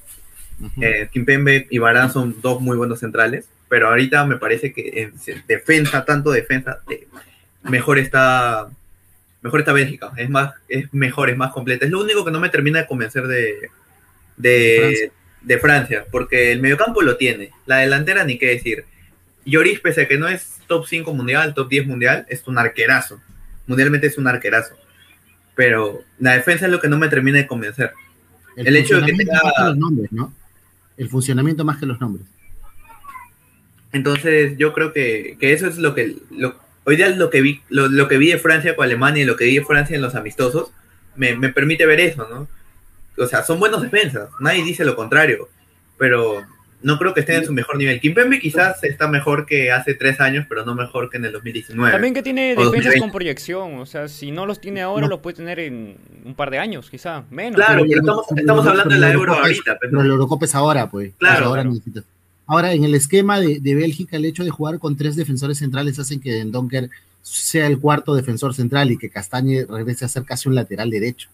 Eh, 0.80 1.08
Kimpembe 1.12 1.66
y 1.70 1.78
Barán 1.78 2.12
son 2.12 2.40
dos 2.40 2.60
muy 2.60 2.76
buenos 2.76 3.00
centrales, 3.00 3.48
pero 3.68 3.88
ahorita 3.88 4.24
me 4.24 4.36
parece 4.36 4.72
que 4.72 5.02
en 5.02 5.12
defensa, 5.46 6.04
tanto 6.04 6.30
defensa, 6.30 6.80
mejor 7.62 7.98
está 7.98 8.68
mejor 9.42 9.60
está 9.60 9.72
Bélgica, 9.74 10.12
es 10.16 10.30
más, 10.30 10.54
es 10.68 10.92
mejor, 10.94 11.28
es 11.28 11.36
más 11.36 11.52
completa. 11.52 11.84
Es 11.84 11.90
lo 11.90 12.00
único 12.00 12.24
que 12.24 12.30
no 12.30 12.40
me 12.40 12.48
termina 12.48 12.78
de 12.78 12.86
convencer 12.86 13.26
de, 13.26 13.70
de, 14.36 15.58
Francia. 15.58 16.06
porque 16.10 16.50
el 16.50 16.62
mediocampo 16.62 17.02
lo 17.02 17.16
tiene, 17.16 17.50
la 17.66 17.78
delantera 17.78 18.24
ni 18.24 18.38
qué 18.38 18.46
decir. 18.46 18.86
Lloris, 19.44 19.80
pese 19.80 20.02
a 20.02 20.08
que 20.08 20.16
no 20.16 20.28
es 20.28 20.60
top 20.66 20.86
5 20.86 21.12
mundial, 21.12 21.52
top 21.52 21.68
10 21.68 21.86
mundial, 21.86 22.24
es 22.30 22.46
un 22.48 22.56
arquerazo 22.56 23.20
mundialmente 23.66 24.06
es 24.06 24.18
un 24.18 24.26
arquerazo. 24.26 24.76
Pero 25.54 26.02
la 26.18 26.32
defensa 26.32 26.66
es 26.66 26.72
lo 26.72 26.80
que 26.80 26.88
no 26.88 26.98
me 26.98 27.08
termina 27.08 27.38
de 27.38 27.46
convencer. 27.46 27.92
El, 28.56 28.76
hecho 28.76 29.00
de 29.00 29.06
que 29.06 29.12
tenga... 29.12 29.40
los 29.64 29.76
nombres, 29.76 30.12
¿no? 30.12 30.32
El 30.96 31.08
funcionamiento 31.08 31.64
más 31.64 31.78
que 31.78 31.86
los 31.86 32.00
nombres. 32.00 32.26
Entonces, 33.92 34.56
yo 34.58 34.72
creo 34.72 34.92
que, 34.92 35.36
eso 35.40 35.66
es 35.66 35.78
lo 35.78 35.94
que. 35.94 36.16
hoy 36.84 36.96
día 36.96 37.08
lo 37.10 37.30
que, 37.30 37.40
vi, 37.40 37.62
lo, 37.68 38.08
que 38.08 38.18
vi 38.18 38.32
de 38.32 38.38
Francia 38.38 38.74
con 38.74 38.84
Alemania 38.84 39.22
y 39.22 39.26
lo 39.26 39.36
que 39.36 39.44
vi 39.44 39.56
de 39.56 39.64
Francia 39.64 39.94
en 39.94 40.02
los 40.02 40.14
amistosos 40.14 40.70
me, 41.16 41.36
me 41.36 41.50
permite 41.50 41.86
ver 41.86 42.00
eso, 42.00 42.26
¿no? 42.28 42.48
O 43.16 43.26
sea, 43.28 43.44
son 43.44 43.60
buenos 43.60 43.82
defensas, 43.82 44.30
nadie 44.40 44.64
dice 44.64 44.84
lo 44.84 44.96
contrario. 44.96 45.48
Pero 45.96 46.44
no 46.84 46.98
creo 46.98 47.14
que 47.14 47.20
esté 47.20 47.34
en 47.36 47.46
su 47.46 47.52
mejor 47.52 47.78
nivel. 47.78 47.98
Kimpembe 47.98 48.38
quizás 48.38 48.84
está 48.84 49.08
mejor 49.08 49.46
que 49.46 49.72
hace 49.72 49.94
tres 49.94 50.20
años, 50.20 50.44
pero 50.46 50.66
no 50.66 50.74
mejor 50.74 51.08
que 51.08 51.16
en 51.16 51.24
el 51.24 51.32
2019. 51.32 51.90
También 51.90 52.12
que 52.12 52.22
tiene 52.22 52.54
defensas 52.54 52.96
con 53.00 53.10
proyección, 53.10 53.78
o 53.78 53.86
sea, 53.86 54.06
si 54.06 54.30
no 54.30 54.44
los 54.44 54.60
tiene 54.60 54.82
ahora, 54.82 55.06
los 55.06 55.20
puede 55.20 55.38
tener 55.38 55.58
en 55.60 55.96
un 56.24 56.34
par 56.34 56.50
de 56.50 56.58
años, 56.58 56.90
quizá, 56.90 57.24
menos. 57.30 57.56
Claro, 57.56 57.84
pero 57.88 58.00
estamos, 58.00 58.26
estamos 58.36 58.66
hablando 58.66 58.94
de 58.94 59.00
la 59.00 59.12
Euro 59.12 59.32
ahorita. 59.34 59.78
Pero, 59.80 60.02
el 60.02 60.06
Eurocopa 60.08 60.44
es 60.44 60.54
ahora, 60.54 60.90
pues. 60.90 61.14
Claro. 61.16 61.46
Ahora, 61.46 61.64
ahora, 62.46 62.72
en 62.74 62.84
el 62.84 62.94
esquema 62.94 63.40
de, 63.40 63.74
Bélgica, 63.74 64.18
el 64.18 64.26
hecho 64.26 64.44
de 64.44 64.50
jugar 64.50 64.78
con 64.78 64.94
tres 64.94 65.16
defensores 65.16 65.58
centrales 65.58 65.98
hacen 65.98 66.20
que 66.20 66.32
Dendonker 66.32 66.90
sea 67.22 67.66
el 67.66 67.78
cuarto 67.78 68.14
defensor 68.14 68.52
central 68.52 68.90
y 68.90 68.98
que 68.98 69.08
Castañe 69.08 69.64
regrese 69.64 70.04
a 70.04 70.08
ser 70.08 70.24
casi 70.24 70.50
un 70.50 70.54
lateral 70.54 70.90
derecho. 70.90 71.30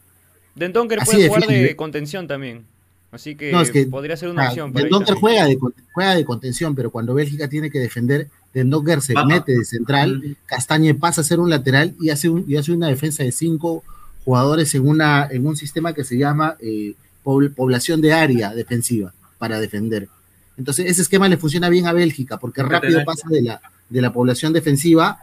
Dendonker 0.55 1.01
puede 1.05 1.27
jugar 1.27 1.49
de 1.49 1.75
contención 1.75 2.29
también. 2.29 2.67
Así 3.12 3.35
que, 3.35 3.53
podría 3.90 4.16
ser 4.16 4.29
una 4.29 4.49
opción. 4.49 4.73
Dendonker 4.73 5.14
juega 5.16 5.46
de, 5.46 5.59
juega 5.92 6.14
de 6.14 6.25
contención, 6.25 6.75
pero 6.75 6.90
cuando 6.90 7.14
Bélgica 7.14 7.49
tiene 7.49 7.70
que 7.70 7.81
defender, 7.81 8.29
Dendonker 8.55 9.01
se 9.01 9.14
mete 9.27 9.53
de 9.53 9.64
central, 9.64 10.37
Castañe 10.46 10.94
pasa 10.94 11.20
a 11.20 11.25
ser 11.25 11.40
un 11.40 11.51
lateral 11.51 11.94
y 12.01 12.11
hace, 12.11 12.29
un, 12.29 12.44
y 12.46 12.57
hace 12.57 12.73
una 12.73 12.87
defensa 12.87 13.25
de 13.25 13.33
cinco 13.33 13.83
jugadores 14.25 14.75
en, 14.75 14.87
una, 14.87 15.27
en 15.31 15.46
un 15.46 15.57
sistema 15.57 15.92
que 15.92 16.05
se 16.05 16.18
llama 16.18 16.57
eh, 16.61 16.94
población 17.23 18.01
de 18.01 18.12
área 18.12 18.55
defensiva 18.55 19.12
para 19.38 19.59
defender. 19.59 20.09
Entonces, 20.57 20.87
ese 20.87 21.03
esquema 21.03 21.29
le 21.29 21.37
funciona 21.37 21.68
bien 21.68 21.87
a 21.87 21.92
Bélgica 21.92 22.38
porque 22.38 22.62
rápido 22.62 23.05
pasa 23.05 23.29
de 23.29 23.42
la, 23.42 23.61
de 23.88 24.01
la 24.01 24.12
población 24.12 24.53
defensiva 24.53 25.18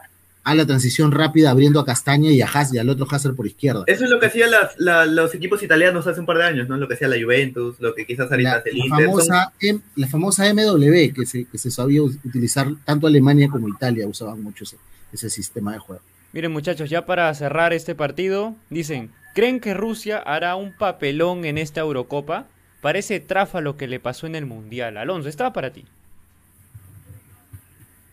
a 0.48 0.54
la 0.54 0.64
transición 0.64 1.12
rápida 1.12 1.50
abriendo 1.50 1.78
a 1.78 1.84
Castaña 1.84 2.30
y 2.30 2.40
a 2.40 2.46
Haas 2.46 2.72
y 2.72 2.78
al 2.78 2.88
otro 2.88 3.06
Hazard 3.10 3.34
por 3.34 3.46
izquierda. 3.46 3.84
Eso 3.86 4.04
es 4.04 4.10
lo 4.10 4.18
que 4.18 4.26
hacían 4.26 4.50
los 4.78 5.34
equipos 5.34 5.62
italianos 5.62 6.06
hace 6.06 6.20
un 6.20 6.26
par 6.26 6.38
de 6.38 6.44
años, 6.44 6.68
¿no? 6.70 6.78
Lo 6.78 6.88
que 6.88 6.94
hacía 6.94 7.06
la 7.06 7.22
Juventus, 7.22 7.78
lo 7.80 7.94
que 7.94 8.06
quizás 8.06 8.30
ahorita 8.30 8.56
hace 8.56 8.70
el 8.70 8.78
Inter. 8.78 9.06
Famosa 9.06 9.52
la 9.94 10.06
famosa 10.06 10.54
MW 10.54 11.12
que 11.14 11.26
se, 11.26 11.44
que 11.44 11.58
se 11.58 11.70
sabía 11.70 12.02
utilizar, 12.02 12.66
tanto 12.86 13.06
Alemania 13.06 13.48
como 13.50 13.68
Italia 13.68 14.08
usaban 14.08 14.42
mucho 14.42 14.64
ese, 15.12 15.28
sistema 15.28 15.74
de 15.74 15.80
juego. 15.80 16.02
Miren 16.32 16.52
muchachos, 16.52 16.88
ya 16.88 17.04
para 17.04 17.32
cerrar 17.34 17.74
este 17.74 17.94
partido, 17.94 18.56
dicen, 18.70 19.10
¿creen 19.34 19.60
que 19.60 19.74
Rusia 19.74 20.16
hará 20.18 20.56
un 20.56 20.74
papelón 20.76 21.44
en 21.44 21.58
esta 21.58 21.80
Eurocopa? 21.80 22.46
Parece 22.80 23.20
trafa 23.20 23.60
lo 23.60 23.76
que 23.76 23.86
le 23.86 24.00
pasó 24.00 24.26
en 24.26 24.34
el 24.34 24.46
Mundial. 24.46 24.96
Alonso, 24.96 25.28
estaba 25.28 25.52
para 25.52 25.72
ti. 25.74 25.84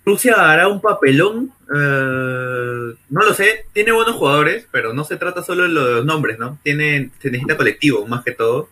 Rusia 0.05 0.35
hará 0.37 0.67
un 0.67 0.81
papelón, 0.81 1.51
eh, 1.63 2.95
no 3.09 3.21
lo 3.21 3.33
sé, 3.33 3.65
tiene 3.73 3.91
buenos 3.91 4.15
jugadores, 4.15 4.67
pero 4.71 4.93
no 4.93 5.03
se 5.03 5.17
trata 5.17 5.41
solo 5.41 5.63
de 5.63 5.69
los 5.69 6.05
nombres, 6.05 6.37
¿no? 6.37 6.59
Tiene, 6.61 7.09
se 7.19 7.31
necesita 7.31 7.57
colectivo 7.57 8.05
más 8.05 8.23
que 8.23 8.31
todo. 8.31 8.69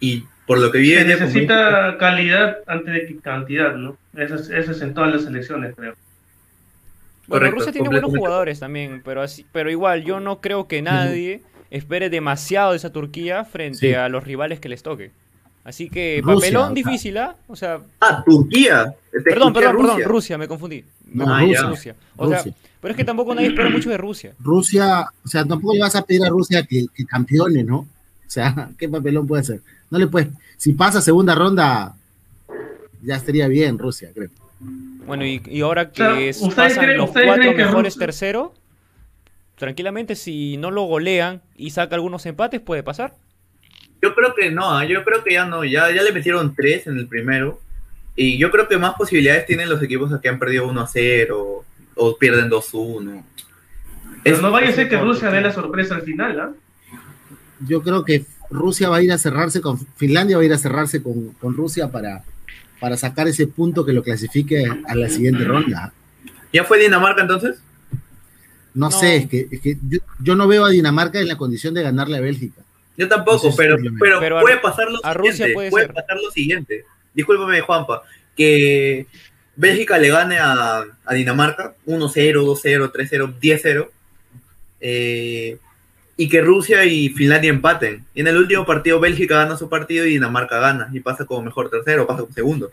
Y 0.00 0.24
por 0.46 0.58
lo 0.58 0.72
que 0.72 0.78
viene... 0.78 1.14
Se 1.14 1.20
necesita 1.20 1.96
calidad 1.98 2.58
antes 2.66 2.92
de 2.92 3.16
cantidad, 3.20 3.74
¿no? 3.74 3.96
Eso 4.16 4.34
es, 4.34 4.80
en 4.82 4.94
todas 4.94 5.12
las 5.12 5.24
selecciones, 5.24 5.74
creo. 5.76 5.94
Bueno, 7.28 7.50
Rusia 7.50 7.70
tiene 7.70 7.88
buenos 7.88 8.10
jugadores 8.10 8.58
también, 8.58 9.02
pero 9.04 9.22
así, 9.22 9.46
pero 9.52 9.70
igual 9.70 10.02
yo 10.02 10.18
no 10.18 10.40
creo 10.40 10.66
que 10.66 10.82
nadie 10.82 11.42
espere 11.70 12.08
demasiado 12.08 12.70
de 12.70 12.78
esa 12.78 12.90
Turquía 12.90 13.44
frente 13.44 13.96
a 13.96 14.08
los 14.08 14.24
rivales 14.24 14.58
que 14.58 14.70
les 14.70 14.82
toque. 14.82 15.12
Así 15.68 15.90
que 15.90 16.22
papelón 16.24 16.72
difícil, 16.72 17.18
¿ah? 17.18 17.36
O 17.46 17.54
sea. 17.54 17.78
Ah, 18.00 18.24
Turquía. 18.24 18.94
perdón, 19.22 19.52
perdón, 19.52 19.76
perdón, 19.76 20.02
Rusia, 20.02 20.38
me 20.38 20.48
confundí. 20.48 20.82
No, 21.12 21.26
Rusia. 21.68 21.94
O 22.16 22.26
sea, 22.26 22.42
pero 22.80 22.92
es 22.92 22.96
que 22.96 23.04
tampoco 23.04 23.34
nadie 23.34 23.48
espera 23.48 23.68
mucho 23.68 23.90
de 23.90 23.98
Rusia. 23.98 24.32
Rusia, 24.40 25.10
o 25.22 25.28
sea, 25.28 25.44
tampoco 25.44 25.74
le 25.74 25.80
vas 25.80 25.94
a 25.94 26.06
pedir 26.06 26.24
a 26.24 26.30
Rusia 26.30 26.62
que, 26.62 26.86
que 26.94 27.04
campeone, 27.04 27.64
¿no? 27.64 27.80
O 27.80 27.86
sea, 28.26 28.70
¿qué 28.78 28.88
papelón 28.88 29.26
puede 29.26 29.44
ser? 29.44 29.60
No 29.90 29.98
le 29.98 30.06
puedes. 30.06 30.30
Si 30.56 30.72
pasa 30.72 31.02
segunda 31.02 31.34
ronda, 31.34 31.94
ya 33.02 33.16
estaría 33.16 33.46
bien 33.46 33.78
Rusia, 33.78 34.08
creo. 34.14 34.30
Bueno, 35.06 35.26
y, 35.26 35.42
y 35.44 35.60
ahora 35.60 35.92
que 35.92 36.34
pasan 36.56 36.96
los 36.96 37.10
cuatro 37.10 37.52
mejores 37.52 37.94
terceros, 37.98 38.52
tranquilamente, 39.56 40.14
si 40.14 40.56
no 40.56 40.70
lo 40.70 40.84
golean 40.84 41.42
y 41.58 41.70
saca 41.70 41.94
algunos 41.94 42.24
empates, 42.24 42.62
puede 42.62 42.82
pasar. 42.82 43.16
Yo 44.00 44.14
creo 44.14 44.34
que 44.34 44.50
no, 44.50 44.70
¿ah? 44.76 44.84
yo 44.84 45.02
creo 45.04 45.24
que 45.24 45.32
ya 45.32 45.44
no, 45.44 45.64
ya, 45.64 45.90
ya 45.90 46.02
le 46.02 46.12
metieron 46.12 46.54
tres 46.54 46.86
en 46.86 46.98
el 46.98 47.08
primero. 47.08 47.60
Y 48.14 48.38
yo 48.38 48.50
creo 48.50 48.66
que 48.68 48.78
más 48.78 48.94
posibilidades 48.94 49.46
tienen 49.46 49.68
los 49.68 49.82
equipos 49.82 50.12
que 50.20 50.28
han 50.28 50.38
perdido 50.38 50.66
1 50.68 50.80
a 50.80 50.86
0 50.86 51.64
o 51.94 52.16
pierden 52.16 52.48
2 52.48 52.74
1. 52.74 53.26
Pero 54.24 54.42
no 54.42 54.50
vaya 54.50 54.70
a 54.70 54.72
ser 54.72 54.88
que 54.88 54.98
Rusia 54.98 55.30
dé 55.30 55.40
la 55.40 55.52
sorpresa 55.52 55.94
al 55.94 56.02
final, 56.02 56.40
¿ah? 56.40 56.52
Yo 57.66 57.82
creo 57.82 58.04
que 58.04 58.24
Rusia 58.50 58.88
va 58.88 58.96
a 58.96 59.02
ir 59.02 59.12
a 59.12 59.18
cerrarse 59.18 59.60
con 59.60 59.78
Finlandia, 59.96 60.36
va 60.36 60.42
a 60.42 60.46
ir 60.46 60.52
a 60.52 60.58
cerrarse 60.58 61.02
con, 61.02 61.34
Rusia 61.40 61.90
para, 61.90 62.22
para 62.80 62.96
sacar 62.96 63.26
ese 63.28 63.46
punto 63.46 63.84
que 63.84 63.92
lo 63.92 64.02
clasifique 64.02 64.64
a 64.86 64.94
la 64.94 65.08
siguiente 65.08 65.44
ronda. 65.44 65.92
¿Ya 66.52 66.64
fue 66.64 66.78
Dinamarca 66.78 67.22
entonces? 67.22 67.60
No, 68.74 68.90
sé, 68.90 69.16
es 69.16 69.28
que, 69.28 69.48
es 69.50 69.60
que 69.60 69.76
yo, 69.88 69.98
yo, 70.20 70.36
no 70.36 70.46
veo 70.46 70.64
a 70.64 70.70
Dinamarca 70.70 71.20
en 71.20 71.28
la 71.28 71.36
condición 71.36 71.74
de 71.74 71.82
ganarle 71.82 72.16
a 72.16 72.20
Bélgica. 72.20 72.62
Yo 72.98 73.08
tampoco, 73.08 73.54
pero, 73.56 73.76
pero, 74.00 74.40
puede 74.40 74.58
pasar 74.58 74.88
lo 74.90 74.98
siguiente. 74.98 75.54
puede, 75.54 75.88
pasar 75.88 76.16
lo 76.20 76.30
siguiente. 76.32 76.84
Discúlpame, 77.14 77.60
Juanpa, 77.60 78.02
que 78.36 79.06
Bélgica 79.54 79.98
le 79.98 80.08
gane 80.08 80.36
a, 80.40 80.84
Dinamarca 81.12 81.76
1-0, 81.86 82.10
2-0, 82.12 82.92
3-0, 82.92 83.38
10-0 83.40 83.88
eh, 84.80 85.58
y 86.16 86.28
que 86.28 86.40
Rusia 86.40 86.84
y 86.86 87.10
Finlandia 87.10 87.50
empaten. 87.50 88.04
Y 88.14 88.20
en 88.20 88.26
el 88.26 88.36
último 88.36 88.66
partido 88.66 88.98
Bélgica 88.98 89.36
gana 89.36 89.56
su 89.56 89.68
partido 89.68 90.04
y 90.04 90.10
Dinamarca 90.10 90.58
gana 90.58 90.90
y 90.92 90.98
pasa 90.98 91.24
como 91.24 91.42
mejor 91.42 91.70
tercero, 91.70 92.04
pasa 92.04 92.22
como 92.22 92.34
segundo. 92.34 92.68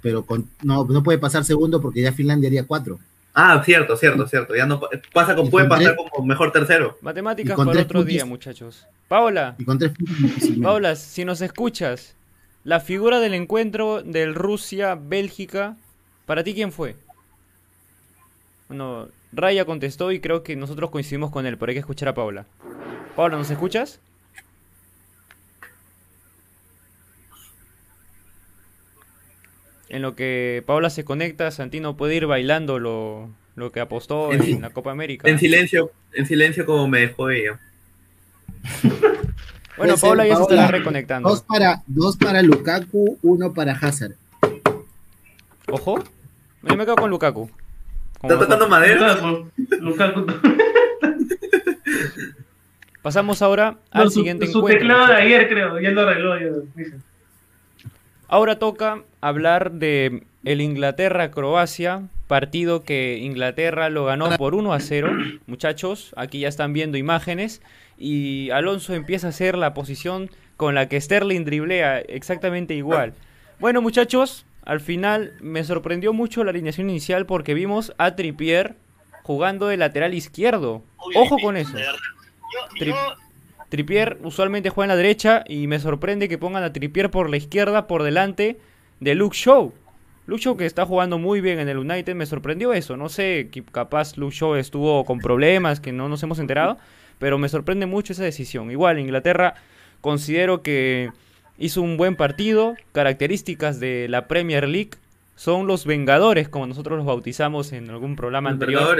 Pero 0.00 0.24
con, 0.24 0.48
no, 0.62 0.86
no 0.86 1.02
puede 1.02 1.18
pasar 1.18 1.44
segundo 1.44 1.82
porque 1.82 2.00
ya 2.00 2.14
Finlandia 2.14 2.48
haría 2.48 2.66
cuatro. 2.66 2.98
Ah, 3.38 3.62
cierto, 3.62 3.98
cierto, 3.98 4.26
cierto. 4.26 4.56
Ya 4.56 4.64
no 4.64 4.80
pasa 5.12 5.36
con, 5.36 5.50
puede 5.50 5.68
pasar 5.68 5.94
como 5.94 6.24
mejor 6.24 6.52
tercero. 6.52 6.96
Matemáticas 7.02 7.54
para 7.54 7.82
otro 7.82 8.02
día, 8.02 8.24
muchachos. 8.24 8.86
Paola. 9.08 9.56
Paola, 10.62 10.96
si 10.96 11.26
nos 11.26 11.42
escuchas, 11.42 12.16
la 12.64 12.80
figura 12.80 13.20
del 13.20 13.34
encuentro 13.34 14.02
del 14.02 14.34
Rusia-Bélgica, 14.34 15.76
¿para 16.24 16.42
ti 16.44 16.54
quién 16.54 16.72
fue? 16.72 16.96
Bueno, 18.68 19.08
Raya 19.32 19.66
contestó 19.66 20.12
y 20.12 20.20
creo 20.20 20.42
que 20.42 20.56
nosotros 20.56 20.88
coincidimos 20.88 21.30
con 21.30 21.44
él, 21.44 21.58
pero 21.58 21.68
hay 21.68 21.74
que 21.74 21.80
escuchar 21.80 22.08
a 22.08 22.14
Paola. 22.14 22.46
Paola, 23.16 23.36
¿nos 23.36 23.50
escuchas? 23.50 24.00
En 29.88 30.02
lo 30.02 30.16
que 30.16 30.64
Paola 30.66 30.90
se 30.90 31.04
conecta, 31.04 31.50
Santino 31.50 31.96
puede 31.96 32.16
ir 32.16 32.26
bailando 32.26 32.78
lo, 32.78 33.30
que 33.72 33.80
apostó 33.80 34.32
en, 34.32 34.60
la 34.60 34.70
Copa 34.70 34.90
América. 34.90 35.28
En 35.28 35.38
silencio, 35.38 35.92
en 36.12 36.26
silencio 36.26 36.66
como 36.66 36.88
me 36.88 37.00
dejó 37.00 37.30
ella. 37.30 37.60
bueno, 39.76 39.96
Paola 39.96 40.26
ya 40.26 40.36
se 40.36 40.42
está 40.42 40.68
reconectando. 40.68 41.28
Dos 41.28 41.42
para, 41.42 41.82
dos 41.86 42.16
para 42.16 42.42
Lukaku, 42.42 43.18
uno 43.22 43.54
para 43.54 43.72
Hazard. 43.72 44.14
Ojo, 45.68 46.02
yo 46.62 46.76
me 46.76 46.84
quedo 46.84 46.96
con 46.96 47.10
Lukaku. 47.10 47.48
¿Está 48.22 48.38
tocando 48.38 48.68
madera? 48.68 49.16
Lukaku. 49.80 50.26
Pasamos 53.02 53.40
ahora 53.40 53.76
al 53.92 54.10
siguiente 54.10 54.46
su 54.48 54.58
encuentro. 54.58 54.80
Su 54.80 54.88
teclado 54.88 55.06
de 55.12 55.22
ayer, 55.22 55.48
creo, 55.48 55.78
ya 55.78 55.90
lo 55.90 56.00
arregló. 56.00 56.40
Ya, 56.40 56.46
Ahora 58.28 58.58
toca 58.58 59.02
hablar 59.20 59.72
de 59.72 60.24
el 60.44 60.60
Inglaterra-Croacia, 60.60 62.08
partido 62.26 62.82
que 62.82 63.18
Inglaterra 63.18 63.88
lo 63.88 64.04
ganó 64.04 64.36
por 64.36 64.54
1 64.54 64.72
a 64.72 64.80
0. 64.80 65.10
Muchachos, 65.46 66.12
aquí 66.16 66.40
ya 66.40 66.48
están 66.48 66.72
viendo 66.72 66.98
imágenes 66.98 67.62
y 67.98 68.50
Alonso 68.50 68.94
empieza 68.94 69.28
a 69.28 69.30
hacer 69.30 69.56
la 69.56 69.74
posición 69.74 70.30
con 70.56 70.74
la 70.74 70.88
que 70.88 71.00
Sterling 71.00 71.44
driblea 71.44 72.00
exactamente 72.00 72.74
igual. 72.74 73.14
Bueno, 73.60 73.80
muchachos, 73.80 74.44
al 74.64 74.80
final 74.80 75.34
me 75.40 75.62
sorprendió 75.64 76.12
mucho 76.12 76.42
la 76.42 76.50
alineación 76.50 76.90
inicial 76.90 77.26
porque 77.26 77.54
vimos 77.54 77.92
a 77.98 78.16
Trippier 78.16 78.76
jugando 79.22 79.68
de 79.68 79.76
lateral 79.76 80.14
izquierdo. 80.14 80.82
Ojo 81.14 81.38
con 81.38 81.56
eso. 81.56 81.76
Tripier 83.68 84.18
usualmente 84.22 84.70
juega 84.70 84.86
en 84.86 84.96
la 84.96 85.02
derecha 85.02 85.44
y 85.48 85.66
me 85.66 85.78
sorprende 85.78 86.28
que 86.28 86.38
pongan 86.38 86.62
a 86.62 86.72
Tripier 86.72 87.10
por 87.10 87.28
la 87.30 87.36
izquierda 87.36 87.86
por 87.86 88.02
delante 88.02 88.58
de 89.00 89.14
Luke 89.14 89.36
Shaw. 89.36 89.72
Luke 90.26 90.42
Shaw 90.42 90.56
que 90.56 90.66
está 90.66 90.86
jugando 90.86 91.18
muy 91.18 91.40
bien 91.40 91.58
en 91.58 91.68
el 91.68 91.78
United, 91.78 92.14
me 92.14 92.26
sorprendió 92.26 92.72
eso. 92.72 92.96
No 92.96 93.08
sé, 93.08 93.50
capaz 93.72 94.16
Luke 94.16 94.34
Shaw 94.34 94.56
estuvo 94.56 95.04
con 95.04 95.18
problemas 95.18 95.80
que 95.80 95.92
no 95.92 96.08
nos 96.08 96.22
hemos 96.22 96.38
enterado, 96.38 96.78
pero 97.18 97.38
me 97.38 97.48
sorprende 97.48 97.86
mucho 97.86 98.12
esa 98.12 98.24
decisión. 98.24 98.70
Igual, 98.70 98.98
Inglaterra 98.98 99.54
considero 100.00 100.62
que 100.62 101.10
hizo 101.58 101.82
un 101.82 101.96
buen 101.96 102.16
partido. 102.16 102.74
Características 102.92 103.80
de 103.80 104.08
la 104.08 104.28
Premier 104.28 104.68
League 104.68 104.90
son 105.34 105.66
los 105.66 105.86
Vengadores, 105.86 106.48
como 106.48 106.66
nosotros 106.66 106.96
los 106.96 107.06
bautizamos 107.06 107.72
en 107.72 107.90
algún 107.90 108.16
programa 108.16 108.50
anterior. 108.50 108.96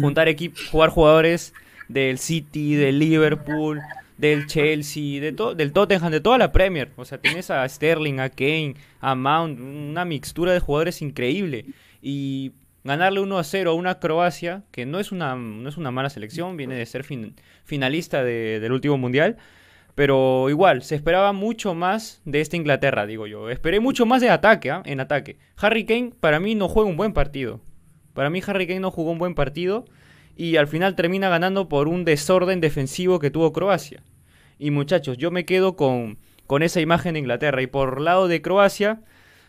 Juntar 0.00 0.28
equipos, 0.28 0.68
jugar 0.68 0.90
jugadores 0.90 1.54
del 1.92 2.18
City, 2.18 2.74
del 2.74 2.98
Liverpool, 2.98 3.80
del 4.18 4.46
Chelsea, 4.46 5.20
de 5.20 5.32
del 5.32 5.72
Tottenham, 5.72 6.12
de 6.12 6.20
toda 6.20 6.38
la 6.38 6.52
Premier. 6.52 6.92
O 6.96 7.04
sea, 7.04 7.18
tienes 7.18 7.50
a 7.50 7.68
Sterling, 7.68 8.20
a 8.20 8.30
Kane, 8.30 8.74
a 9.00 9.14
Mount, 9.14 9.58
una 9.60 10.04
mixtura 10.04 10.52
de 10.52 10.60
jugadores 10.60 11.02
increíble. 11.02 11.66
Y 12.00 12.52
ganarle 12.84 13.20
1 13.20 13.38
a 13.38 13.44
0 13.44 13.70
a 13.70 13.74
una 13.74 13.98
Croacia, 13.98 14.62
que 14.70 14.86
no 14.86 15.00
es 15.00 15.12
una, 15.12 15.34
no 15.34 15.68
es 15.68 15.76
una 15.76 15.90
mala 15.90 16.10
selección, 16.10 16.56
viene 16.56 16.74
de 16.74 16.86
ser 16.86 17.04
finalista 17.64 18.22
del 18.24 18.72
último 18.72 18.98
mundial. 18.98 19.36
Pero 19.94 20.48
igual, 20.48 20.82
se 20.82 20.94
esperaba 20.94 21.32
mucho 21.32 21.74
más 21.74 22.22
de 22.24 22.40
esta 22.40 22.56
Inglaterra, 22.56 23.06
digo 23.06 23.26
yo. 23.26 23.50
Esperé 23.50 23.78
mucho 23.80 24.06
más 24.06 24.22
de 24.22 24.30
ataque, 24.30 24.70
¿ah? 24.70 24.82
en 24.86 25.00
ataque. 25.00 25.36
Harry 25.56 25.84
Kane 25.84 26.12
para 26.18 26.40
mí 26.40 26.54
no 26.54 26.68
juega 26.68 26.88
un 26.88 26.96
buen 26.96 27.12
partido. 27.12 27.60
Para 28.14 28.30
mí 28.30 28.40
Harry 28.46 28.66
Kane 28.66 28.80
no 28.80 28.90
jugó 28.90 29.10
un 29.10 29.18
buen 29.18 29.34
partido 29.34 29.84
y 30.36 30.56
al 30.56 30.66
final 30.66 30.94
termina 30.94 31.28
ganando 31.28 31.68
por 31.68 31.88
un 31.88 32.04
desorden 32.04 32.60
defensivo 32.60 33.18
que 33.18 33.30
tuvo 33.30 33.52
Croacia. 33.52 34.02
Y 34.58 34.70
muchachos, 34.70 35.18
yo 35.18 35.30
me 35.30 35.44
quedo 35.44 35.76
con, 35.76 36.18
con 36.46 36.62
esa 36.62 36.80
imagen 36.80 37.14
de 37.14 37.20
Inglaterra. 37.20 37.62
Y 37.62 37.66
por 37.66 38.00
lado 38.00 38.28
de 38.28 38.42
Croacia, 38.42 39.02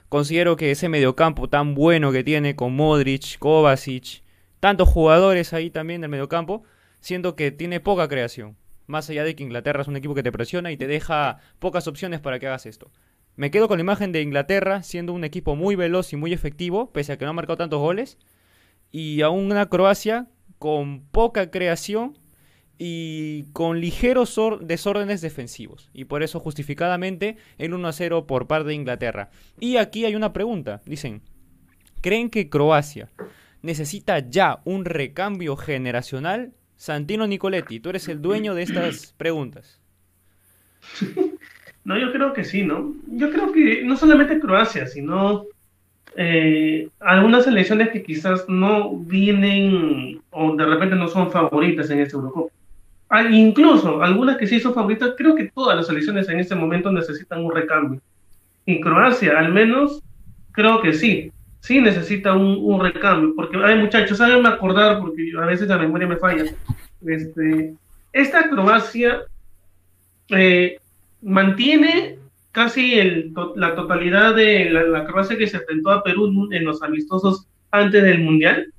considero 0.10 0.56
que 0.56 0.72
ese 0.72 0.90
mediocampo 0.90 1.50
tan 1.50 1.76
bueno 1.76 2.12
que 2.12 2.24
tiene 2.24 2.56
con 2.56 2.76
Modric, 2.76 3.38
Kovacic, 3.40 4.24
tantos 4.60 4.90
jugadores 4.90 5.54
ahí 5.54 5.70
también 5.70 6.02
del 6.02 6.10
mediocampo, 6.10 6.64
siento 7.00 7.36
que 7.36 7.52
tiene 7.52 7.80
poca 7.80 8.08
creación. 8.08 8.58
Más 8.88 9.10
allá 9.10 9.24
de 9.24 9.36
que 9.36 9.44
Inglaterra 9.44 9.82
es 9.82 9.88
un 9.88 9.96
equipo 9.96 10.16
que 10.16 10.24
te 10.24 10.32
presiona 10.32 10.72
y 10.72 10.78
te 10.78 10.88
deja 10.88 11.40
pocas 11.60 11.88
opciones 11.88 12.20
para 12.20 12.40
que 12.40 12.48
hagas 12.48 12.66
esto. 12.66 12.92
Me 13.36 13.50
quedo 13.50 13.68
con 13.68 13.78
la 13.78 13.82
imagen 13.82 14.12
de 14.12 14.22
Inglaterra 14.22 14.84
siendo 14.84 15.14
un 15.14 15.24
equipo 15.24 15.56
muy 15.56 15.76
veloz 15.76 16.14
y 16.14 16.16
muy 16.16 16.34
efectivo, 16.34 16.92
pese 16.92 17.14
a 17.14 17.18
que 17.18 17.26
no 17.26 17.32
ha 17.32 17.34
marcado 17.34 17.58
tantos 17.58 17.80
goles. 17.80 18.18
Y 18.92 19.22
a 19.22 19.30
una 19.30 19.66
Croacia 19.68 20.28
con 20.64 21.02
poca 21.12 21.52
creación 21.52 22.18
y 22.78 23.48
con 23.52 23.82
ligeros 23.82 24.40
desórdenes 24.62 25.20
defensivos. 25.20 25.90
Y 25.94 26.06
por 26.06 26.24
eso 26.24 26.40
justificadamente 26.40 27.36
el 27.58 27.74
1 27.74 27.86
a 27.86 27.92
0 27.92 28.28
por 28.28 28.48
parte 28.48 28.70
de 28.70 28.76
Inglaterra. 28.76 29.30
Y 29.60 29.76
aquí 29.76 30.06
hay 30.06 30.16
una 30.16 30.32
pregunta. 30.32 30.82
Dicen, 30.86 31.22
¿creen 32.00 32.30
que 32.30 32.50
Croacia 32.50 33.12
necesita 33.62 34.20
ya 34.20 34.62
un 34.64 34.86
recambio 34.86 35.58
generacional? 35.58 36.54
Santino 36.78 37.28
Nicoletti, 37.28 37.82
tú 37.82 37.90
eres 37.90 38.08
el 38.08 38.22
dueño 38.22 38.56
de 38.56 38.64
estas 38.64 39.14
preguntas. 39.18 39.82
No, 41.84 42.00
yo 42.00 42.14
creo 42.14 42.32
que 42.32 42.46
sí, 42.46 42.64
¿no? 42.64 42.96
Yo 43.08 43.30
creo 43.32 43.52
que 43.52 43.84
no 43.84 43.98
solamente 43.98 44.40
Croacia, 44.40 44.88
sino 44.88 45.46
eh, 46.16 46.90
algunas 47.00 47.46
selecciones 47.46 47.90
que 47.90 48.04
quizás 48.04 48.48
no 48.48 48.96
vienen 48.96 50.22
o 50.32 50.56
de 50.56 50.66
repente 50.66 50.96
no 50.96 51.08
son 51.08 51.32
favoritas 51.32 51.90
en 51.90 52.00
este 52.00 52.16
Eurocopa. 52.16 52.52
Ah, 53.10 53.24
incluso 53.24 54.02
algunas 54.02 54.38
que 54.38 54.48
sí 54.48 54.60
son 54.60 54.74
favoritas, 54.74 55.14
creo 55.18 55.36
que 55.36 55.52
todas 55.54 55.76
las 55.76 55.88
selecciones 55.88 56.28
en 56.30 56.40
este 56.40 56.56
momento 56.56 56.92
necesitan 56.92 57.44
un 57.46 57.54
recambio. 57.54 58.02
En 58.66 58.82
Croacia, 58.82 59.38
al 59.38 59.52
menos, 59.52 60.02
creo 60.52 60.82
que 60.82 60.94
sí, 60.94 61.32
sí 61.60 61.80
necesita 61.80 62.34
un, 62.34 62.80
recambio, 62.80 63.34
porque 63.36 63.58
hay 63.64 63.78
muchachos, 63.78 64.20
háganme 64.20 64.50
acordar, 64.50 65.00
porque 65.00 65.32
a 65.40 65.46
veces 65.46 65.68
la 65.68 65.78
memoria 65.78 66.08
me 66.08 66.18
falla. 66.18 66.46
Este, 67.06 67.76
esta 68.14 68.50
Croacia 68.50 69.22
eh, 70.30 70.78
mantiene 71.22 72.18
casi 72.54 72.94
el, 72.94 73.34
la 73.58 73.76
totalidad 73.76 74.34
de 74.34 74.70
la, 74.70 74.84
la, 74.84 75.06
Croacia 75.06 75.38
que 75.38 75.48
se 75.48 75.58
enfrentó 75.58 75.92
a 75.92 76.04
Perú 76.04 76.50
en 76.52 76.64
los 76.64 76.82
amistosos 76.82 77.48
antes 77.72 78.02
del 78.02 78.20
Mundial. 78.20 78.72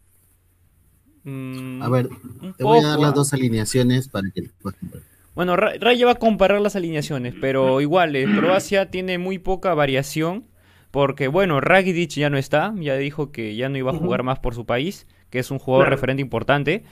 Mm, 1.25 1.83
a 1.83 1.89
ver, 1.91 2.09
te 2.57 2.65
voy 2.65 2.79
a 2.79 2.89
dar 2.89 3.01
las 3.01 3.15
dos 3.15 3.35
alineaciones 3.35 4.09
para 4.09 4.31
que 4.31 4.45
puedas 4.63 4.79
Bueno, 5.35 5.57
Ray 5.57 6.03
va 6.05 6.13
a 6.13 6.15
comparar 6.15 6.61
las 6.61 6.77
alineaciones, 6.77 7.35
pero 7.41 7.81
igual, 7.81 8.15
eh, 8.17 8.27
Croacia 8.27 8.91
tiene 8.91 9.19
muy 9.19 9.39
poca 9.39 9.75
variación. 9.75 10.47
Porque, 10.91 11.27
bueno, 11.27 11.61
Rakitic 11.61 12.11
ya 12.11 12.31
no 12.31 12.39
está, 12.39 12.73
ya 12.77 12.97
dijo 12.97 13.33
que 13.33 13.57
ya 13.57 13.69
no 13.69 13.77
iba 13.77 13.91
a 13.91 13.97
jugar 13.97 14.23
más 14.23 14.39
por 14.39 14.55
su 14.55 14.65
país, 14.65 15.09
que 15.29 15.41
es 15.41 15.51
un 15.51 15.59
jugador 15.59 15.89
referente 15.89 16.23
importante. 16.23 16.85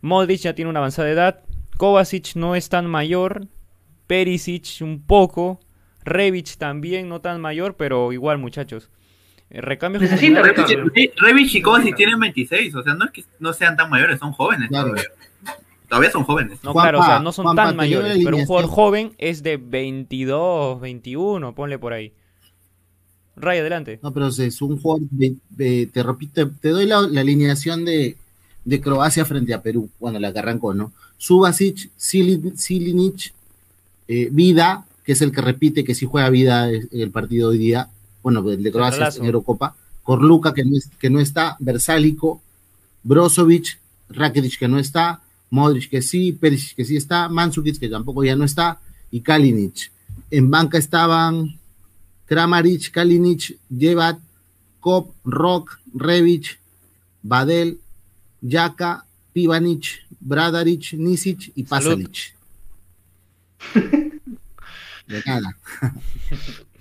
Modric 0.00 0.40
ya 0.40 0.54
tiene 0.54 0.70
una 0.70 0.78
avanzada 0.78 1.10
edad. 1.10 1.42
Kovacic 1.76 2.34
no 2.34 2.56
es 2.56 2.70
tan 2.70 2.86
mayor. 2.86 3.48
Perisic 4.06 4.80
un 4.80 5.02
poco. 5.02 5.60
Revich 6.04 6.56
también, 6.56 7.08
no 7.08 7.20
tan 7.20 7.40
mayor, 7.40 7.76
pero 7.76 8.12
igual, 8.12 8.38
muchachos. 8.38 8.90
Eh, 9.50 9.60
recambio 9.60 10.00
Necesita 10.00 10.42
Revich 10.42 11.54
y 11.54 11.62
Kovacic 11.62 11.94
tienen 11.94 12.18
26, 12.18 12.74
o 12.74 12.82
sea, 12.82 12.94
no 12.94 13.04
es 13.04 13.10
que 13.10 13.24
no 13.38 13.52
sean 13.52 13.76
tan 13.76 13.90
mayores, 13.90 14.18
son 14.18 14.32
jóvenes 14.32 14.70
todavía. 14.70 15.02
Todavía 15.88 16.10
son 16.10 16.24
jóvenes. 16.24 16.58
No, 16.64 16.72
claro, 16.72 17.00
o 17.00 17.04
sea, 17.04 17.20
no 17.20 17.32
son 17.32 17.54
tan 17.54 17.76
mayores, 17.76 18.18
pero 18.24 18.38
un 18.38 18.46
jugador 18.46 18.70
joven 18.70 19.12
es 19.18 19.42
de 19.42 19.58
22, 19.58 20.80
21, 20.80 21.54
ponle 21.54 21.78
por 21.78 21.92
ahí. 21.92 22.14
Ray, 23.36 23.58
adelante. 23.58 23.98
No, 24.02 24.12
pero 24.12 24.28
es 24.28 24.62
un 24.62 24.80
jugador, 24.80 25.06
te 25.56 26.02
repito, 26.02 26.50
te 26.50 26.68
doy 26.70 26.86
la, 26.86 26.98
alineación 26.98 27.84
de, 27.84 28.16
de, 28.64 28.80
Croacia 28.80 29.26
frente 29.26 29.52
a 29.52 29.62
Perú, 29.62 29.90
bueno, 30.00 30.18
la 30.18 30.32
que 30.32 30.38
arrancó, 30.38 30.72
¿no? 30.72 30.92
Subasic, 31.18 31.90
Silinic, 31.96 33.34
eh, 34.08 34.28
Vida, 34.32 34.86
que 35.04 35.12
es 35.12 35.22
el 35.22 35.32
que 35.32 35.40
repite 35.40 35.84
que 35.84 35.94
si 35.94 36.06
juega 36.06 36.30
vida 36.30 36.68
el 36.68 37.10
partido 37.10 37.50
hoy 37.50 37.58
día, 37.58 37.88
bueno, 38.22 38.48
el 38.50 38.62
de 38.62 38.72
Croacia 38.72 39.10
en 39.16 39.24
Eurocopa, 39.24 39.74
Korluka 40.02 40.54
que 40.54 40.64
no, 40.64 40.76
que 40.98 41.10
no 41.10 41.20
está, 41.20 41.56
Versálico, 41.60 42.40
Brozovic, 43.02 43.78
Rakitic 44.10 44.58
que 44.58 44.68
no 44.68 44.78
está, 44.78 45.20
Modric 45.50 45.90
que 45.90 46.02
sí, 46.02 46.32
Perisic 46.32 46.76
que 46.76 46.84
sí 46.84 46.96
está, 46.96 47.28
Mandzukic 47.28 47.78
que 47.78 47.88
tampoco 47.88 48.24
ya 48.24 48.36
no 48.36 48.44
está, 48.44 48.80
y 49.10 49.20
Kalinic. 49.20 49.90
En 50.30 50.50
banca 50.50 50.78
estaban 50.78 51.58
Kramaric, 52.26 52.90
Kalinic, 52.90 53.58
Jevat, 53.76 54.18
Kop, 54.80 55.14
Rock, 55.24 55.78
Revic, 55.94 56.58
Badel, 57.22 57.78
Yaka, 58.40 59.04
Pivanic, 59.32 60.06
Bradaric, 60.20 60.94
Nisic 60.94 61.52
y 61.54 61.64
Pasalic. 61.64 62.34
De 65.06 65.22
nada. 65.26 65.56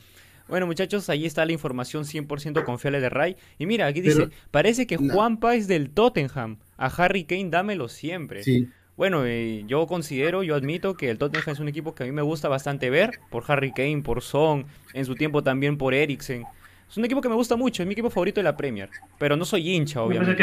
Bueno, 0.51 0.67
muchachos, 0.67 1.09
ahí 1.09 1.25
está 1.25 1.45
la 1.45 1.53
información 1.53 2.03
100% 2.03 2.65
confiable 2.65 2.99
de 2.99 3.07
Ray. 3.07 3.37
Y 3.57 3.65
mira, 3.65 3.85
aquí 3.85 4.01
dice, 4.01 4.31
parece 4.51 4.85
que 4.85 4.97
Juanpa 4.97 5.55
es 5.55 5.69
del 5.69 5.91
Tottenham. 5.91 6.57
A 6.75 6.87
Harry 6.87 7.23
Kane 7.23 7.49
dámelo 7.49 7.87
siempre. 7.87 8.43
Sí. 8.43 8.67
Bueno, 8.97 9.25
eh, 9.25 9.63
yo 9.65 9.87
considero, 9.87 10.43
yo 10.43 10.55
admito 10.55 10.95
que 10.95 11.09
el 11.09 11.17
Tottenham 11.17 11.53
es 11.53 11.59
un 11.59 11.69
equipo 11.69 11.95
que 11.95 12.03
a 12.03 12.05
mí 12.05 12.11
me 12.11 12.21
gusta 12.21 12.49
bastante 12.49 12.89
ver, 12.89 13.19
por 13.29 13.45
Harry 13.47 13.71
Kane, 13.71 14.01
por 14.03 14.21
Son, 14.21 14.65
en 14.93 15.05
su 15.05 15.15
tiempo 15.15 15.41
también 15.41 15.77
por 15.77 15.93
Eriksen. 15.93 16.43
Es 16.89 16.97
un 16.97 17.05
equipo 17.05 17.21
que 17.21 17.29
me 17.29 17.35
gusta 17.35 17.55
mucho, 17.55 17.81
es 17.81 17.87
mi 17.87 17.93
equipo 17.93 18.09
favorito 18.09 18.41
de 18.41 18.43
la 18.43 18.57
Premier, 18.57 18.89
pero 19.17 19.37
no 19.37 19.45
soy 19.45 19.73
hincha, 19.73 20.01
obviamente. 20.01 20.35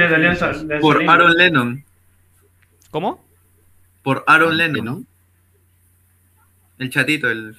por 0.80 1.06
Aaron 1.06 1.34
Lennon. 1.34 1.84
¿Cómo? 2.90 3.22
Por 4.02 4.24
Aaron 4.26 4.56
Lennon. 4.56 5.06
El 6.78 6.90
chatito, 6.90 7.30
el 7.30 7.54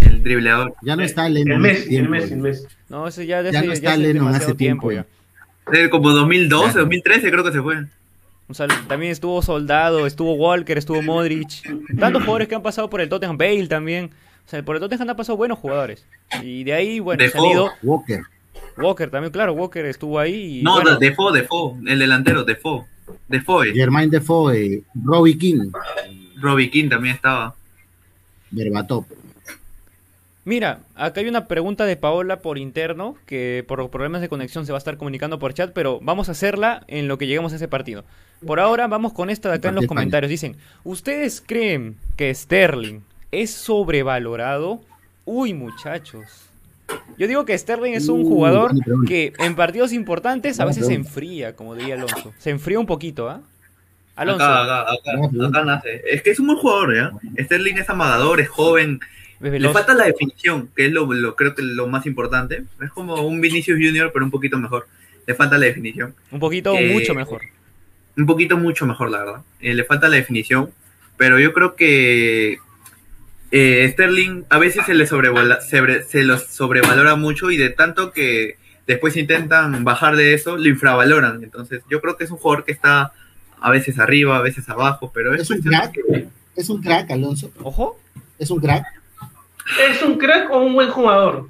el 0.00 0.22
dribleador. 0.22 0.74
Ya 0.82 0.96
no 0.96 1.02
está 1.02 1.28
Lennon. 1.28 1.52
El 1.56 1.60
Messi, 1.60 1.96
el 1.96 2.08
Messi, 2.08 2.32
el 2.32 2.40
Messi. 2.40 2.66
No, 2.88 3.06
ese 3.06 3.26
ya, 3.26 3.42
ya, 3.42 3.62
no 3.62 3.72
está 3.72 3.96
Lennon 3.96 4.34
hace 4.34 4.54
tiempo, 4.54 4.92
ya. 4.92 5.06
Como 5.90 6.10
2012, 6.10 6.78
2013 6.78 7.30
creo 7.30 7.44
que 7.44 7.52
se 7.52 7.62
fue. 7.62 7.84
O 8.48 8.54
sea, 8.54 8.66
también 8.88 9.12
estuvo 9.12 9.40
Soldado, 9.40 10.06
estuvo 10.06 10.34
Walker, 10.34 10.76
estuvo 10.76 11.00
Modric. 11.02 11.62
Tantos 11.98 12.22
jugadores 12.22 12.48
que 12.48 12.54
han 12.54 12.62
pasado 12.62 12.90
por 12.90 13.00
el 13.00 13.08
Tottenham, 13.08 13.38
Bale 13.38 13.66
también. 13.68 14.10
O 14.46 14.50
sea, 14.50 14.62
por 14.62 14.76
el 14.76 14.80
Tottenham 14.80 15.10
han 15.10 15.16
pasado 15.16 15.36
buenos 15.36 15.58
jugadores. 15.58 16.04
Y 16.42 16.64
de 16.64 16.72
ahí, 16.72 17.00
bueno, 17.00 17.24
ha 17.24 17.28
salido... 17.28 17.70
Walker. 17.82 18.22
Walker 18.76 19.10
también, 19.10 19.32
claro, 19.32 19.52
Walker 19.52 19.84
estuvo 19.86 20.18
ahí. 20.18 20.60
Y, 20.60 20.62
no, 20.62 20.74
bueno... 20.74 20.98
Defoe, 20.98 21.32
Defoe, 21.32 21.78
el 21.86 21.98
delantero, 21.98 22.44
Defoe. 22.44 22.84
Defoe. 23.28 23.72
Germain 23.72 24.10
Defoe, 24.10 24.82
Robbie 25.02 25.38
King. 25.38 25.70
Robbie 26.40 26.70
King 26.70 26.88
también 26.88 27.14
estaba. 27.14 27.54
Berbatov. 28.52 29.04
Mira, 30.44 30.80
acá 30.96 31.20
hay 31.20 31.28
una 31.28 31.46
pregunta 31.46 31.84
de 31.84 31.96
Paola 31.96 32.40
por 32.40 32.58
interno, 32.58 33.16
que 33.26 33.64
por 33.68 33.88
problemas 33.90 34.20
de 34.20 34.28
conexión 34.28 34.66
se 34.66 34.72
va 34.72 34.78
a 34.78 34.80
estar 34.80 34.96
comunicando 34.96 35.38
por 35.38 35.54
chat, 35.54 35.72
pero 35.72 36.00
vamos 36.02 36.28
a 36.28 36.32
hacerla 36.32 36.84
en 36.88 37.06
lo 37.06 37.16
que 37.16 37.26
lleguemos 37.26 37.52
a 37.52 37.56
ese 37.56 37.68
partido. 37.68 38.04
Por 38.44 38.58
ahora 38.58 38.88
vamos 38.88 39.12
con 39.12 39.30
esta 39.30 39.50
de 39.50 39.56
acá 39.56 39.68
en 39.68 39.76
los 39.76 39.86
comentarios. 39.86 40.28
Dicen, 40.28 40.56
¿ustedes 40.82 41.40
creen 41.46 41.96
que 42.16 42.34
Sterling 42.34 43.00
es 43.30 43.52
sobrevalorado? 43.52 44.80
Uy, 45.24 45.54
muchachos. 45.54 46.48
Yo 47.16 47.28
digo 47.28 47.44
que 47.44 47.56
Sterling 47.56 47.92
es 47.92 48.08
un 48.08 48.24
jugador 48.24 48.72
que 49.06 49.32
en 49.38 49.54
partidos 49.54 49.92
importantes 49.92 50.58
a 50.58 50.64
veces 50.64 50.86
se 50.88 50.94
enfría, 50.94 51.54
como 51.54 51.76
diría 51.76 51.94
Alonso. 51.94 52.32
Se 52.38 52.50
enfría 52.50 52.80
un 52.80 52.86
poquito, 52.86 53.30
¿ah? 53.30 53.42
Alonso. 54.16 54.44
Acá, 54.44 54.86
acá, 54.92 55.64
nace. 55.64 56.02
Es 56.08 56.22
que 56.22 56.30
es 56.30 56.40
un 56.40 56.48
buen 56.48 56.58
jugador, 56.58 56.94
¿ya? 56.94 57.12
Sterling 57.44 57.76
es 57.76 57.88
amagador, 57.88 58.40
es 58.40 58.48
joven, 58.48 59.00
le 59.42 59.68
falta 59.70 59.94
la 59.94 60.04
definición, 60.04 60.70
que 60.76 60.86
es 60.86 60.92
lo, 60.92 61.34
creo 61.34 61.54
que 61.54 61.62
lo 61.62 61.88
más 61.88 62.06
importante. 62.06 62.64
Es 62.80 62.90
como 62.90 63.26
un 63.26 63.40
Vinicius 63.40 63.76
Junior, 63.76 64.10
pero 64.12 64.24
un 64.24 64.30
poquito 64.30 64.56
mejor. 64.56 64.86
Le 65.26 65.34
falta 65.34 65.58
la 65.58 65.66
definición. 65.66 66.14
Un 66.30 66.38
poquito 66.38 66.74
mucho 66.74 67.14
mejor. 67.14 67.42
Un 68.16 68.26
poquito 68.26 68.56
mucho 68.56 68.86
mejor, 68.86 69.10
la 69.10 69.18
verdad. 69.18 69.42
Eh, 69.60 69.74
le 69.74 69.84
falta 69.84 70.08
la 70.08 70.16
definición, 70.16 70.70
pero 71.16 71.40
yo 71.40 71.52
creo 71.52 71.74
que 71.74 72.58
eh, 73.50 73.88
Sterling 73.92 74.44
a 74.48 74.58
veces 74.58 74.86
se 74.86 74.94
le 74.94 75.06
se, 75.06 76.22
lo 76.22 76.38
sobrevalora 76.38 77.16
mucho 77.16 77.50
y 77.50 77.56
de 77.56 77.70
tanto 77.70 78.12
que 78.12 78.56
después 78.86 79.16
intentan 79.16 79.82
bajar 79.82 80.14
de 80.14 80.34
eso, 80.34 80.56
lo 80.56 80.68
infravaloran. 80.68 81.42
Entonces, 81.42 81.82
yo 81.90 82.00
creo 82.00 82.16
que 82.16 82.24
es 82.24 82.30
un 82.30 82.38
jugador 82.38 82.64
que 82.64 82.72
está 82.72 83.12
a 83.62 83.70
veces 83.70 83.98
arriba, 83.98 84.36
a 84.36 84.42
veces 84.42 84.68
abajo, 84.68 85.10
pero 85.14 85.34
es, 85.34 85.48
un 85.50 85.60
crack. 85.60 85.98
Es 86.56 86.68
un 86.68 86.82
crack, 86.82 87.10
Alonso. 87.10 87.50
Ojo. 87.62 87.98
Es 88.38 88.50
un 88.50 88.60
crack. 88.60 88.84
¿Es 89.88 90.02
un 90.02 90.18
crack 90.18 90.50
o 90.50 90.60
un 90.60 90.74
buen 90.74 90.90
jugador? 90.90 91.48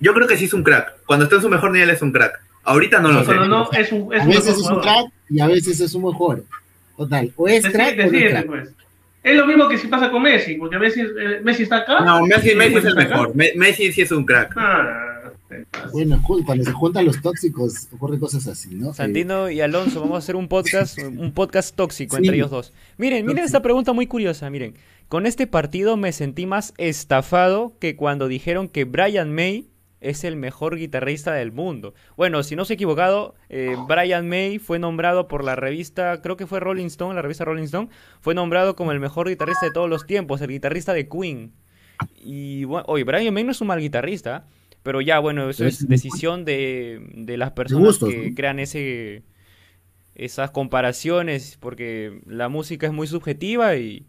Yo 0.00 0.12
creo 0.14 0.26
que 0.26 0.36
sí 0.36 0.46
es 0.46 0.54
un 0.54 0.62
crack. 0.62 1.04
Cuando 1.06 1.24
está 1.24 1.36
en 1.36 1.42
su 1.42 1.48
mejor 1.48 1.70
nivel 1.70 1.90
es 1.90 2.02
un 2.02 2.10
crack. 2.10 2.40
Ahorita 2.64 3.00
no 3.00 3.12
lo 3.12 3.24
sé. 3.24 3.34
No, 3.34 3.70
es 3.72 3.92
un, 3.92 4.12
a 4.14 4.24
veces 4.26 4.58
es 4.58 4.68
un 4.68 4.80
crack 4.80 5.06
y 5.28 5.40
a 5.40 5.46
veces 5.46 5.80
es 5.80 5.94
un 5.94 6.02
buen 6.02 6.14
jugador. 6.14 6.44
Total. 6.96 7.32
O 7.36 7.48
es 7.48 7.66
crack 7.68 7.98
o 7.98 8.02
es 8.02 8.30
crack. 8.30 8.46
Pues. 8.46 8.70
Es 9.22 9.36
lo 9.36 9.46
mismo 9.46 9.68
que 9.68 9.78
si 9.78 9.86
pasa 9.86 10.10
con 10.10 10.22
Messi, 10.22 10.54
porque 10.54 10.78
Messi, 10.78 11.00
eh, 11.00 11.40
Messi 11.42 11.64
está 11.64 11.78
acá. 11.78 12.00
No, 12.00 12.26
Messi, 12.26 12.54
Messi 12.54 12.78
es 12.78 12.84
el 12.84 12.96
mejor. 12.96 13.34
Messi 13.34 13.92
sí 13.92 14.02
es 14.02 14.10
un 14.12 14.24
crack. 14.24 14.54
Ah. 14.56 15.09
Bueno, 15.92 16.22
cuando 16.46 16.64
se 16.64 16.72
juntan 16.72 17.06
los 17.06 17.20
tóxicos 17.20 17.88
ocurren 17.92 18.20
cosas 18.20 18.46
así, 18.46 18.74
¿no? 18.74 18.92
Santino 18.94 19.50
y 19.50 19.60
Alonso, 19.60 20.00
vamos 20.00 20.16
a 20.16 20.18
hacer 20.18 20.36
un 20.36 20.48
podcast, 20.48 20.98
un 21.02 21.32
podcast 21.32 21.74
tóxico 21.74 22.16
entre 22.16 22.36
ellos 22.36 22.50
dos. 22.50 22.72
Miren, 22.98 23.26
miren 23.26 23.44
esta 23.44 23.62
pregunta 23.62 23.92
muy 23.92 24.06
curiosa, 24.06 24.48
miren. 24.50 24.74
Con 25.08 25.26
este 25.26 25.46
partido 25.46 25.96
me 25.96 26.12
sentí 26.12 26.46
más 26.46 26.72
estafado 26.78 27.76
que 27.80 27.96
cuando 27.96 28.28
dijeron 28.28 28.68
que 28.68 28.84
Brian 28.84 29.34
May 29.34 29.70
es 30.00 30.24
el 30.24 30.36
mejor 30.36 30.76
guitarrista 30.76 31.32
del 31.32 31.52
mundo. 31.52 31.94
Bueno, 32.16 32.42
si 32.42 32.56
no 32.56 32.64
se 32.64 32.72
he 32.72 32.76
equivocado, 32.76 33.34
eh, 33.48 33.76
Brian 33.86 34.28
May 34.28 34.58
fue 34.58 34.78
nombrado 34.78 35.28
por 35.28 35.44
la 35.44 35.56
revista, 35.56 36.20
creo 36.22 36.36
que 36.36 36.46
fue 36.46 36.60
Rolling 36.60 36.86
Stone, 36.86 37.14
la 37.14 37.22
revista 37.22 37.44
Rolling 37.44 37.64
Stone, 37.64 37.88
fue 38.20 38.34
nombrado 38.34 38.76
como 38.76 38.92
el 38.92 39.00
mejor 39.00 39.28
guitarrista 39.28 39.66
de 39.66 39.72
todos 39.72 39.90
los 39.90 40.06
tiempos, 40.06 40.40
el 40.40 40.50
guitarrista 40.50 40.94
de 40.94 41.08
Queen. 41.08 41.52
Y 42.16 42.64
bueno, 42.64 42.84
oye, 42.88 43.04
Brian 43.04 43.34
May 43.34 43.44
no 43.44 43.52
es 43.52 43.60
un 43.60 43.66
mal 43.66 43.80
guitarrista, 43.80 44.46
pero 44.82 45.00
ya, 45.00 45.18
bueno, 45.18 45.50
eso 45.50 45.66
es 45.66 45.86
decisión 45.88 46.44
de, 46.44 47.34
las 47.36 47.52
personas 47.52 47.98
que 47.98 48.34
crean 48.34 48.58
ese 48.58 49.22
esas 50.14 50.50
comparaciones, 50.50 51.56
porque 51.58 52.20
la 52.26 52.48
música 52.48 52.86
es 52.86 52.92
muy 52.92 53.06
subjetiva 53.06 53.76
y, 53.76 54.06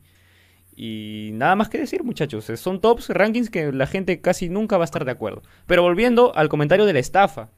y 0.75 1.29
nada 1.33 1.55
más 1.55 1.69
que 1.69 1.77
decir, 1.77 2.03
muchachos. 2.03 2.45
Son 2.59 2.81
tops, 2.81 3.09
rankings 3.09 3.49
que 3.49 3.71
la 3.71 3.87
gente 3.87 4.19
casi 4.19 4.49
nunca 4.49 4.77
va 4.77 4.83
a 4.83 4.85
estar 4.85 5.05
de 5.05 5.11
acuerdo. 5.11 5.41
Pero 5.67 5.83
volviendo 5.83 6.35
al 6.35 6.49
comentario 6.49 6.85
de 6.85 6.93
la 6.93 6.99
estafa, 6.99 7.49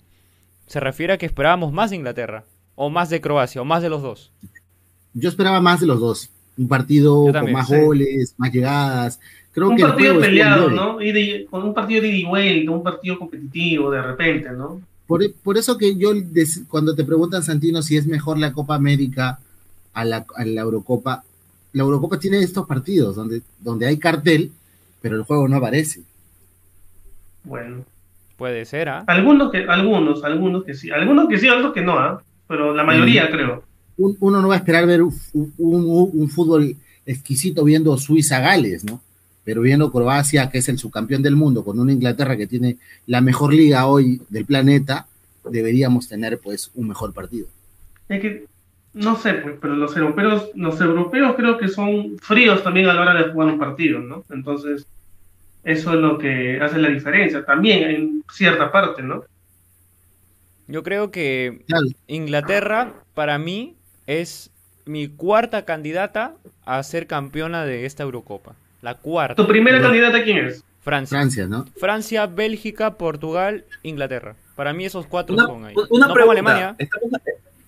se 0.68 0.80
refiere 0.80 1.14
a 1.14 1.18
que 1.18 1.26
esperábamos 1.26 1.74
más 1.74 1.90
de 1.90 1.96
Inglaterra, 1.96 2.46
o 2.76 2.90
más 2.90 3.10
de 3.10 3.22
Croacia, 3.22 3.62
o 3.62 3.66
más 3.66 3.82
de 3.82 3.90
los 3.90 4.02
dos. 4.02 4.32
Yo 5.14 5.30
esperaba 5.30 5.62
más 5.62 5.80
de 5.80 5.88
los 5.88 6.00
dos. 6.00 6.30
Un 6.58 6.68
partido 6.68 7.32
con 7.32 7.52
más 7.52 7.70
goles, 7.70 8.36
más 8.38 8.52
llegadas. 8.52 9.20
Creo 9.54 9.70
un 9.70 9.78
que 9.78 9.84
partido 9.84 10.20
peleado, 10.20 10.70
¿no? 10.70 11.02
Y 11.02 11.46
con 11.46 11.64
un 11.64 11.74
partido 11.74 12.02
de 12.02 12.08
ida 12.10 12.18
y 12.18 12.24
vuelta, 12.26 12.72
un 12.72 12.84
partido 12.84 13.20
competitivo 13.20 13.92
de 13.92 14.02
repente, 14.02 14.52
¿no? 14.52 14.82
Por, 15.06 15.58
eso 15.58 15.78
que 15.78 15.96
yo, 15.96 16.12
cuando 16.68 16.96
te 16.96 17.04
preguntan, 17.04 17.44
Santino, 17.44 17.84
si 17.84 17.98
es 17.98 18.08
mejor 18.08 18.40
la 18.40 18.52
Copa 18.52 18.74
América 18.74 19.40
a 19.94 20.06
la, 20.06 20.26
a 20.36 20.46
la 20.46 20.62
Eurocopa, 20.62 21.24
la 21.74 21.84
Eurocopa 21.84 22.18
tiene 22.20 22.40
estos 22.40 22.66
partidos 22.66 23.16
donde, 23.16 23.44
donde 23.60 23.86
hay 23.86 23.98
cartel, 23.98 24.52
pero 25.02 25.16
el 25.16 25.24
juego 25.24 25.48
no 25.48 25.58
aparece. 25.58 26.02
Bueno. 27.44 27.86
Puede 28.38 28.66
ser, 28.66 28.90
¿ah? 28.90 29.04
Algunos 29.06 29.52
que, 29.52 29.66
algunos, 29.66 30.24
algunos 30.24 30.64
que 30.64 30.74
sí, 30.74 30.90
algunos 30.90 31.30
que 31.30 31.38
sí, 31.38 31.48
otros 31.48 31.74
que 31.74 31.82
no, 31.82 32.00
¿ah? 32.00 32.24
Pero 32.48 32.74
la 32.74 32.84
mayoría, 32.84 33.26
mm. 33.26 33.32
creo. 33.32 33.64
uno 33.98 34.42
no 34.42 34.48
va 34.48 34.56
a 34.56 34.58
esperar 34.58 34.88
ver 34.88 35.04
un, 35.04 35.14
un, 35.34 36.30
fútbol 36.30 36.76
exquisito 37.06 37.64
viendo 37.64 37.96
Suiza-Gales, 37.98 38.86
¿no? 38.86 39.00
Pero 39.44 39.62
viendo 39.62 39.92
Croacia, 39.92 40.50
que 40.50 40.60
es 40.60 40.70
el 40.70 40.78
subcampeón 40.78 41.22
del 41.22 41.36
mundo, 41.36 41.64
con 41.64 41.80
una 41.80 41.92
Inglaterra 41.92 42.38
que 42.38 42.48
tiene 42.48 42.78
la 43.08 43.22
mejor 43.22 43.54
liga 43.54 43.88
hoy 43.88 44.22
del 44.30 44.46
planeta, 44.46 45.08
deberíamos 45.50 46.08
tener 46.08 46.40
pues 46.40 46.72
un 46.76 46.88
mejor 46.88 47.14
partido. 47.14 47.48
Es 48.08 48.22
que 48.22 48.46
no 48.94 49.16
sé, 49.18 49.34
pues, 49.34 49.56
pero 49.60 49.76
los 49.76 49.96
europeos, 49.98 50.52
los 50.54 50.80
europeos 50.80 51.36
creo 51.36 51.58
que 51.58 51.68
son 51.68 52.18
fríos 52.20 52.64
también 52.64 52.88
a 52.88 52.94
la 52.94 53.02
hora 53.02 53.14
de 53.16 53.32
jugar 53.32 53.50
un 53.50 53.60
partido, 53.60 54.00
¿no? 54.00 54.24
Entonces, 54.30 54.86
eso 55.64 55.94
es 55.94 56.00
lo 56.00 56.18
que 56.18 56.60
hace 56.62 56.78
la 56.78 56.90
diferencia, 56.90 57.44
también 57.44 57.90
en 57.90 58.24
cierta 58.32 58.72
parte, 58.72 59.02
¿no? 59.02 59.24
Yo 60.68 60.84
creo 60.84 61.12
que 61.12 61.66
Inglaterra, 62.08 62.94
para 63.16 63.38
mí, 63.38 63.76
es 64.06 64.52
mi 64.86 65.08
cuarta 65.08 65.66
candidata 65.66 66.36
a 66.66 66.82
ser 66.84 67.08
campeona 67.08 67.66
de 67.66 67.86
esta 67.86 68.04
Eurocopa. 68.04 68.56
La 68.84 68.96
cuarta. 68.96 69.36
¿Tu 69.36 69.48
primera 69.48 69.82
candidata 69.82 70.22
quién 70.26 70.46
es? 70.46 70.62
Francia. 70.82 71.18
Francia, 71.18 71.48
¿no? 71.48 71.66
Francia, 71.78 72.26
Bélgica, 72.28 72.98
Portugal, 72.98 73.64
Inglaterra. 73.82 74.36
Para 74.58 74.74
mí 74.74 74.86
esos 74.86 75.08
cuatro 75.08 75.38
son 75.38 75.64
ahí. 75.64 75.74
Una 75.90 76.14
pregunta. 76.14 76.34
Alemania. 76.34 76.76
Estamos, 76.78 77.12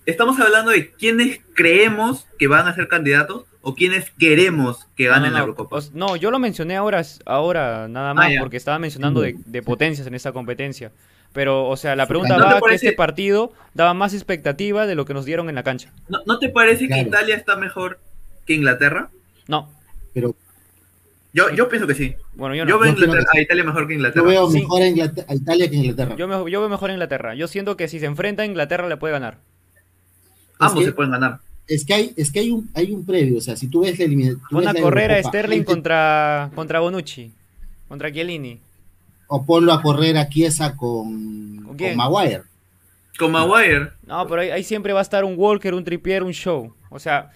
estamos 0.04 0.40
hablando 0.40 0.72
de 0.72 0.90
quiénes 0.90 1.40
creemos 1.54 2.26
que 2.38 2.48
van 2.48 2.68
a 2.68 2.74
ser 2.74 2.86
candidatos 2.88 3.46
o 3.62 3.74
quiénes 3.74 4.10
queremos 4.10 4.86
que 4.94 5.06
ganen 5.06 5.32
la 5.32 5.40
Eurocopa. 5.40 5.78
no, 5.94 6.16
yo 6.16 6.30
lo 6.30 6.38
mencioné 6.38 6.76
ahora, 6.76 7.02
ahora 7.24 7.88
nada 7.88 8.12
más, 8.12 8.32
ah, 8.32 8.36
porque 8.38 8.58
estaba 8.58 8.78
mencionando 8.78 9.22
de, 9.22 9.62
potencias 9.62 10.06
en 10.06 10.14
esta 10.14 10.32
competencia. 10.32 10.92
Pero, 11.32 11.66
o 11.66 11.78
sea, 11.78 11.96
la 11.96 12.06
pregunta 12.06 12.36
va 12.36 12.60
que 12.60 12.74
este 12.74 12.92
partido 12.92 13.54
daba 13.72 13.94
más 13.94 14.12
expectativa 14.12 14.86
de 14.86 14.94
lo 14.94 15.06
que 15.06 15.14
nos 15.14 15.24
dieron 15.24 15.48
en 15.48 15.54
la 15.54 15.62
cancha. 15.62 15.90
¿No, 16.08 16.38
te 16.38 16.50
parece 16.50 16.88
que 16.88 17.00
Italia 17.00 17.36
está 17.36 17.56
mejor 17.56 18.00
que 18.44 18.52
Inglaterra? 18.52 19.08
No. 19.48 19.70
Pero 20.12 20.36
yo, 21.36 21.50
yo 21.54 21.68
pienso 21.68 21.86
que 21.86 21.94
sí. 21.94 22.16
Bueno, 22.34 22.54
yo, 22.54 22.64
no. 22.64 22.70
yo 22.70 22.78
veo 22.78 22.94
a 23.34 23.40
Italia 23.40 23.62
mejor 23.62 23.86
que 23.86 23.92
Inglaterra. 23.92 24.24
Yo 24.24 24.28
veo 24.28 24.48
mejor 24.48 24.80
a, 24.80 24.88
Italia 24.88 25.68
que 25.68 25.76
Inglaterra. 25.76 26.16
Yo, 26.16 26.48
yo, 26.48 26.60
veo 26.60 26.68
mejor 26.70 26.88
a 26.88 26.92
Inglaterra. 26.94 27.34
Yo 27.34 27.46
siento 27.46 27.76
que 27.76 27.88
si 27.88 28.00
se 28.00 28.06
enfrenta 28.06 28.42
a 28.42 28.46
Inglaterra 28.46 28.88
le 28.88 28.96
puede 28.96 29.12
ganar. 29.12 29.36
Ambos 30.58 30.82
se 30.82 30.92
pueden 30.92 31.12
ganar. 31.12 31.40
Es 31.68 31.84
que 31.84 31.92
hay, 31.92 32.14
es 32.16 32.32
que 32.32 32.40
hay 32.40 32.50
un, 32.50 32.70
hay 32.72 32.90
un 32.92 33.04
previo, 33.04 33.36
o 33.36 33.40
sea, 33.42 33.54
si 33.54 33.68
tú 33.68 33.82
ves 33.82 33.98
la 33.98 34.06
eliminación. 34.06 34.40
Una 34.50 34.72
correr 34.72 35.12
a 35.12 35.22
Sterling 35.22 35.64
contra, 35.64 36.50
contra 36.54 36.80
Bonucci, 36.80 37.30
contra 37.86 38.10
Chiellini. 38.10 38.58
O 39.26 39.44
ponlo 39.44 39.74
a 39.74 39.82
correr 39.82 40.16
a 40.16 40.30
Chiesa 40.30 40.74
con, 40.74 41.64
¿Con, 41.76 41.96
Maguire. 41.96 42.44
Con 43.18 43.32
Maguire. 43.32 43.88
No, 44.06 44.26
pero 44.26 44.40
ahí, 44.40 44.62
siempre 44.62 44.94
va 44.94 45.00
a 45.00 45.02
estar 45.02 45.24
un 45.24 45.34
Walker, 45.36 45.74
un 45.74 45.84
Trippier, 45.84 46.22
un 46.22 46.32
Show. 46.32 46.72
O 46.96 46.98
sea, 46.98 47.30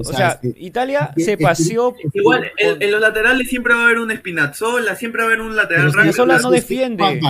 o 0.00 0.04
sea, 0.04 0.40
Italia 0.56 1.12
se 1.16 1.36
paseó. 1.36 1.94
Igual, 2.12 2.50
en, 2.56 2.90
los 2.90 3.00
laterales 3.00 3.48
siempre 3.48 3.74
va 3.74 3.82
a 3.82 3.84
haber 3.84 3.98
un 3.98 4.10
Spinazzola, 4.10 4.96
siempre 4.96 5.22
va 5.22 5.24
a 5.24 5.32
haber 5.32 5.40
un 5.40 5.54
lateral 5.54 5.92
Spinazzola 5.92 6.38
no 6.38 6.50
defiende. 6.50 7.20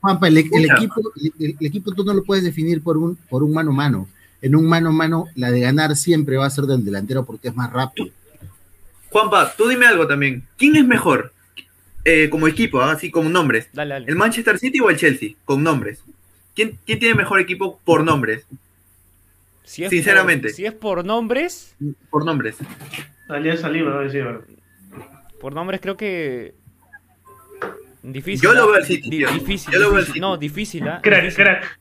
Juanpa, 0.00 0.28
el, 0.28 0.38
equipo, 0.38 1.00
el, 1.38 1.56
equipo 1.60 1.92
tú 1.92 2.04
no 2.04 2.14
lo 2.14 2.22
puedes 2.22 2.44
definir 2.44 2.82
por 2.82 2.96
un, 2.96 3.16
por 3.28 3.42
un 3.42 3.52
mano 3.52 3.70
a 3.70 3.74
mano 3.74 4.08
en 4.42 4.54
un 4.54 4.66
mano 4.66 4.90
a 4.90 4.92
mano, 4.92 5.26
la 5.34 5.50
de 5.50 5.60
ganar 5.60 5.96
siempre 5.96 6.36
va 6.36 6.46
a 6.46 6.50
ser 6.50 6.64
del 6.64 6.84
delantero 6.84 7.24
porque 7.24 7.48
es 7.48 7.56
más 7.56 7.72
rápido. 7.72 8.10
Juanpa, 9.10 9.54
tú 9.56 9.68
dime 9.68 9.86
algo 9.86 10.06
también. 10.06 10.44
¿Quién 10.56 10.76
es 10.76 10.84
mejor 10.84 11.32
eh, 12.04 12.28
como 12.30 12.46
equipo, 12.46 12.80
ah, 12.80 12.92
así 12.92 13.10
como 13.10 13.28
nombres? 13.28 13.68
¿El 13.74 14.16
Manchester 14.16 14.58
City 14.58 14.80
o 14.80 14.90
el 14.90 14.96
Chelsea? 14.96 15.30
Con 15.44 15.62
nombres. 15.62 16.00
¿Quién, 16.54 16.78
tiene 16.84 17.14
mejor 17.14 17.40
equipo 17.40 17.80
por 17.84 18.04
nombres? 18.04 18.44
Sinceramente. 19.66 20.50
si 20.50 20.64
es 20.64 20.72
por 20.72 21.04
nombres. 21.04 21.76
Por 22.10 22.24
nombres. 22.24 22.56
Por 25.40 25.54
nombres 25.54 25.80
creo 25.80 25.96
que. 25.96 26.54
Difícil. 28.02 28.40
Yo 28.40 28.54
lo 28.54 28.68
veo 28.68 28.76
al 28.76 28.84
City. 28.84 29.10
Difícil. 29.10 29.72
Yo 29.72 29.80
lo 29.80 29.92
veo 29.92 30.04
No, 30.20 30.36
difícil, 30.36 30.86
¿ah? 30.86 31.00
Crack, 31.02 31.34
crack. 31.34 31.78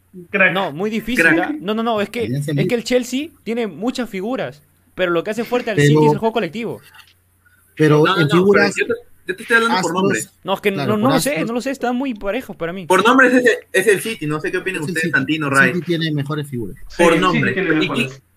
No, 0.52 0.72
muy 0.72 0.90
difícil. 0.90 1.26
¿ah? 1.28 1.54
No, 1.60 1.76
no, 1.76 1.84
no, 1.84 2.02
es 2.02 2.10
que, 2.10 2.26
es 2.26 2.68
que 2.68 2.76
el 2.76 2.84
Chelsea 2.84 3.30
tiene 3.44 3.68
muchas 3.68 4.10
figuras, 4.10 4.64
pero 4.96 5.12
lo 5.12 5.24
que 5.24 5.32
hace 5.32 5.44
fuerte 5.44 5.70
al 5.72 5.80
City 5.80 6.06
es 6.06 6.14
el 6.14 6.18
juego 6.18 6.34
colectivo. 6.34 6.82
Pero 7.76 8.04
en 8.18 8.30
figuras... 8.30 8.74
yo, 8.76 8.86
te, 9.26 9.32
estoy 9.34 9.56
hablando 9.56 9.82
por 9.82 9.94
nombres. 9.94 10.32
No, 10.44 10.54
es 10.54 10.62
que 10.62 10.72
no, 10.72 10.86
no 10.86 11.10
lo 11.10 11.20
sé, 11.20 11.44
no 11.46 11.54
lo 11.54 11.62
sé, 11.62 11.72
están 11.72 11.96
muy 11.96 12.14
parejos 12.14 12.56
para 12.56 12.74
mí. 12.74 12.86
Por 12.86 13.06
nombres 13.06 13.34
es 13.72 13.88
el, 13.88 14.02
City, 14.02 14.26
no 14.28 14.40
sé 14.40 14.52
qué 14.52 14.58
opinan 14.58 14.84
ustedes, 14.84 15.12
Santino, 15.12 15.50
Ray. 15.50 15.74
City 15.74 15.86
tiene 15.86 16.12
mejores 16.12 16.50
figuras. 16.50 16.78
Por 16.98 17.18
nombre. 17.20 17.56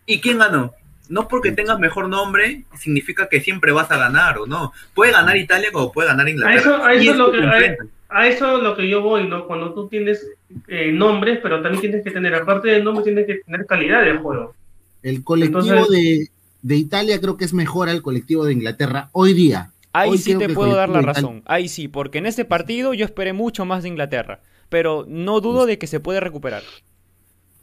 ¿Y, 0.07 0.21
quién 0.21 0.39
ganó? 0.39 0.73
No 1.09 1.29
porque 1.29 1.53
tengas 1.53 1.79
mejor 1.79 2.09
nombre 2.09 2.65
significa 2.79 3.29
que 3.29 3.41
siempre 3.41 3.73
vas 3.73 3.91
a 3.91 3.99
ganar 3.99 4.39
o 4.39 4.47
no. 4.47 4.73
Puede 4.95 5.13
ganar 5.13 5.37
Italia 5.37 5.71
como 5.73 5.93
puede 5.93 6.09
ganar 6.09 6.29
Inglaterra. 6.29 6.61
eso, 6.61 6.85
a 6.85 6.95
eso, 6.95 7.15
lo 7.15 7.33
que, 7.33 7.77
a 8.09 8.27
eso 8.27 8.57
es 8.57 8.63
lo 8.63 8.75
que 8.75 8.89
yo 8.89 9.03
voy, 9.03 9.29
¿no? 9.29 9.47
Cuando 9.47 9.75
tú 9.75 9.89
tienes 9.89 10.27
eh, 10.67 10.93
nombres, 10.93 11.41
pero 11.43 11.61
también 11.61 11.81
tienes 11.81 12.05
que 12.05 12.11
tener, 12.11 12.35
aparte 12.35 12.69
del 12.69 12.85
nombre, 12.85 13.05
tienes 13.05 13.27
que 13.27 13.41
tener 13.45 13.67
calidad 13.67 14.03
de 14.03 14.17
juego. 14.17 14.55
El 15.03 15.23
colectivo 15.23 15.87
de, 15.87 16.31
Italia 16.75 17.21
creo 17.21 17.37
que 17.37 17.45
es 17.45 17.53
mejor 17.53 17.89
al 17.89 18.03
colectivo 18.03 18.45
de 18.45 18.55
Inglaterra 18.55 19.11
hoy 19.13 19.35
día. 19.35 19.71
Ahí 19.93 20.19
sí 20.19 20.37
te 20.37 20.49
puedo 20.49 20.75
dar 20.75 20.89
la 20.89 21.01
razón, 21.01 21.43
ahí 21.47 21.69
sí, 21.69 21.89
porque 21.89 22.19
en 22.19 22.27
este 22.27 22.45
partido 22.45 22.95
yo 22.95 23.05
esperé 23.05 23.33
mucho 23.33 23.65
más 23.65 23.83
de 23.83 23.89
Inglaterra, 23.89 24.41
pero 24.69 25.05
no 25.09 25.41
dudo 25.41 25.67
de 25.67 25.79
que 25.79 25.87
se 25.87 26.01
puede 26.01 26.21
recuperar. 26.21 26.63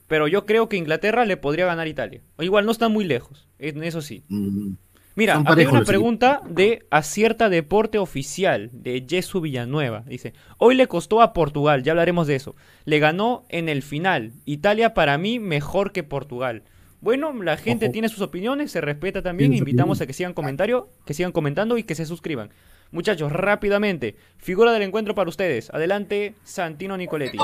Pero 0.08 0.28
yo 0.28 0.46
creo 0.46 0.70
que 0.70 0.78
Inglaterra 0.78 1.26
le 1.26 1.38
podría 1.38 1.66
ganar 1.66 1.88
a 1.88 1.90
Italia. 1.90 2.22
O 2.38 2.44
igual 2.44 2.66
no 2.66 2.72
está 2.72 2.90
muy 2.90 3.06
lejos, 3.06 3.48
eso 3.60 4.02
sí. 4.02 4.24
Mm. 4.28 4.74
Mira, 5.16 5.42
hay 5.46 5.66
una 5.66 5.84
pregunta 5.84 6.42
de 6.48 6.86
Acierta 6.90 7.48
Deporte 7.48 7.98
Oficial 7.98 8.70
de 8.74 9.06
Jesús 9.08 9.42
Villanueva. 9.42 10.04
Dice, 10.06 10.34
hoy 10.58 10.76
le 10.76 10.88
costó 10.88 11.22
a 11.22 11.32
Portugal, 11.32 11.84
ya 11.84 11.94
hablaremos 11.94 12.28
de 12.28 12.36
eso. 12.36 12.56
Le 12.84 13.00
ganó 13.00 13.46
en 13.48 13.70
el 13.70 13.82
final. 13.82 14.34
Italia 14.44 14.94
para 14.94 15.18
mí 15.18 15.40
mejor 15.40 15.94
que 15.94 16.04
Portugal. 16.04 16.64
Bueno, 17.06 17.32
la 17.44 17.56
gente 17.56 17.90
tiene 17.90 18.10
sus 18.10 18.22
opiniones, 18.22 18.72
se 18.72 18.82
respeta 18.82 19.22
también. 19.22 19.54
Invitamos 19.54 20.02
a 20.02 20.08
que 20.08 20.14
sigan 20.14 20.34
comentario, 20.34 20.90
que 21.06 21.14
sigan 21.14 21.32
comentando 21.32 21.78
y 21.78 21.84
que 21.84 21.94
se 21.94 22.04
suscriban. 22.04 22.50
Muchachos, 22.90 23.32
rápidamente, 23.32 24.16
figura 24.40 24.72
del 24.74 24.82
encuentro 24.82 25.14
para 25.14 25.30
ustedes. 25.30 25.70
Adelante, 25.70 26.34
Santino 26.44 26.98
Nicoletti. 26.98 27.38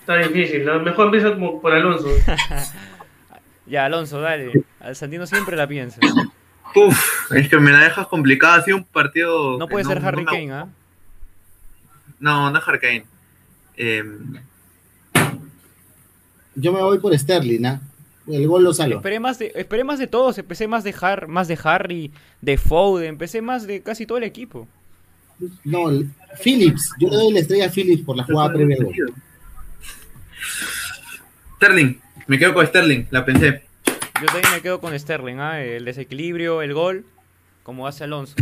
Está 0.00 0.18
difícil, 0.18 0.66
lo 0.66 0.80
mejor 0.80 1.06
empieza 1.06 1.32
como 1.32 1.62
por 1.62 1.72
Alonso. 1.72 2.08
Ya, 3.66 3.86
Alonso, 3.86 4.20
dale. 4.20 4.52
Al 4.80 4.94
Santino 4.94 5.26
siempre 5.26 5.56
la 5.56 5.66
piensa. 5.66 5.98
Uf, 6.74 7.32
es 7.32 7.48
que 7.48 7.58
me 7.58 7.72
la 7.72 7.84
dejas 7.84 8.06
complicada. 8.08 8.56
Ha 8.56 8.62
sido 8.62 8.76
un 8.76 8.84
partido. 8.84 9.56
No 9.56 9.66
puede 9.66 9.86
ser 9.86 10.04
Harry 10.04 10.26
Kane, 10.26 10.52
¿ah? 10.52 10.68
No, 12.20 12.50
no 12.50 12.58
es 12.58 12.68
Harry 12.68 12.78
Kane. 12.78 13.06
Em, 13.78 14.36
Yo 16.54 16.72
me 16.72 16.80
voy 16.82 16.98
por 16.98 17.16
Sterling, 17.16 17.64
¿ah? 17.66 17.80
El 18.26 18.48
gol 18.48 18.64
lo 18.64 18.72
salió. 18.72 18.96
Esperé 18.96 19.20
más 19.20 19.38
de, 19.38 19.52
esperé 19.54 19.84
más 19.84 19.98
de 19.98 20.06
todos. 20.06 20.38
Empecé 20.38 20.66
más 20.66 20.82
de, 20.82 20.94
más 21.28 21.48
de 21.48 21.58
Harry, 21.62 22.10
de 22.40 22.56
Foden. 22.56 23.10
Empecé 23.10 23.42
más 23.42 23.66
de 23.66 23.82
casi 23.82 24.06
todo 24.06 24.18
el 24.18 24.24
equipo. 24.24 24.66
No, 25.64 25.90
Phillips. 26.42 26.90
Yo 26.98 27.08
le 27.08 27.16
doy 27.16 27.32
la 27.32 27.40
estrella 27.40 27.66
a 27.66 27.70
Phillips 27.70 28.02
por 28.02 28.16
la 28.16 28.24
jugada 28.24 28.52
previa 28.52 28.76
al 28.78 28.84
gol. 28.84 29.14
Sterling. 31.56 32.00
Me 32.26 32.38
quedo 32.38 32.54
con 32.54 32.66
Sterling, 32.66 33.04
la 33.10 33.24
pensé. 33.24 33.62
Yo 34.20 34.26
también 34.26 34.52
me 34.54 34.62
quedo 34.62 34.80
con 34.80 34.98
Sterling, 34.98 35.36
¿ah? 35.40 35.62
el 35.62 35.84
desequilibrio, 35.84 36.62
el 36.62 36.72
gol, 36.72 37.04
como 37.62 37.86
hace 37.86 38.04
Alonso. 38.04 38.36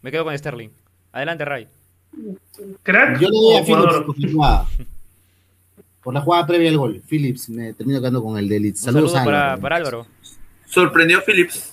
Me 0.00 0.10
quedo 0.10 0.24
con 0.24 0.38
Sterling. 0.38 0.70
Adelante, 1.12 1.44
Ray. 1.44 1.68
Yo 2.12 3.28
le 3.28 3.38
doy 3.38 3.56
a 3.56 3.64
Phillips 3.64 4.04
por 4.06 4.18
la, 4.18 4.32
jugada, 4.32 4.68
por 6.02 6.14
la 6.14 6.20
jugada 6.20 6.46
previa 6.46 6.70
al 6.70 6.78
gol. 6.78 7.02
Phillips, 7.08 7.48
me 7.48 7.72
termino 7.74 8.00
quedando 8.00 8.22
con 8.22 8.38
el 8.38 8.48
de 8.48 8.56
Elite. 8.56 8.78
Saludos 8.78 9.12
saludo 9.12 9.24
para, 9.24 9.56
para, 9.58 9.76
Álvaro. 9.76 10.06
Sorprendió 10.66 11.22
Phillips. 11.22 11.72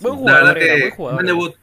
Buen 0.00 0.16
jugador, 0.16 0.58
buen 0.58 0.90
jugador. 0.90 1.54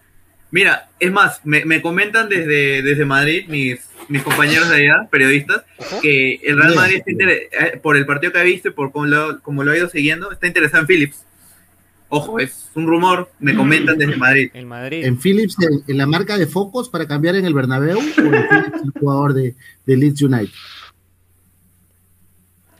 Mira, 0.50 0.90
es 1.00 1.12
más, 1.12 1.42
me, 1.44 1.66
me 1.66 1.82
comentan 1.82 2.30
desde, 2.30 2.82
desde 2.82 3.04
Madrid 3.04 3.48
mis 3.50 3.82
mis 4.08 4.24
compañeros 4.24 4.70
de 4.70 4.76
allá, 4.76 5.08
periodistas, 5.10 5.64
que 6.02 6.36
el 6.44 6.58
Real 6.58 6.76
Madrid 6.76 7.02
está 7.06 7.24
eh, 7.32 7.80
por 7.82 7.98
el 7.98 8.06
partido 8.06 8.32
que 8.32 8.40
ha 8.40 8.44
visto 8.44 8.70
y 8.70 8.72
por 8.72 8.92
cómo 8.92 9.06
lo, 9.06 9.42
como 9.42 9.64
lo 9.64 9.72
ha 9.72 9.78
ido 9.78 9.90
siguiendo, 9.90 10.32
está 10.32 10.48
interesado 10.48 10.82
en 10.82 10.88
Phillips. 10.88 11.24
Ojo, 12.10 12.40
es 12.40 12.70
un 12.74 12.88
rumor, 12.88 13.30
me 13.40 13.54
comentan 13.54 13.98
desde 13.98 14.16
Madrid. 14.16 14.50
En 14.54 14.68
Madrid. 14.68 15.04
¿En 15.04 15.20
Phillips, 15.20 15.58
en, 15.88 15.98
la 15.98 16.08
marca 16.08 16.38
de 16.38 16.48
focos 16.48 16.88
para 16.88 17.06
cambiar 17.06 17.36
en 17.36 17.46
el 17.46 17.54
Bernabéu 17.54 17.98
o 17.98 18.02
en 18.02 18.48
Phillips, 18.48 18.82
el 18.84 18.92
jugador 18.98 19.34
de, 19.34 19.56
de 19.86 19.98
Leeds 19.98 20.22
United? 20.22 20.54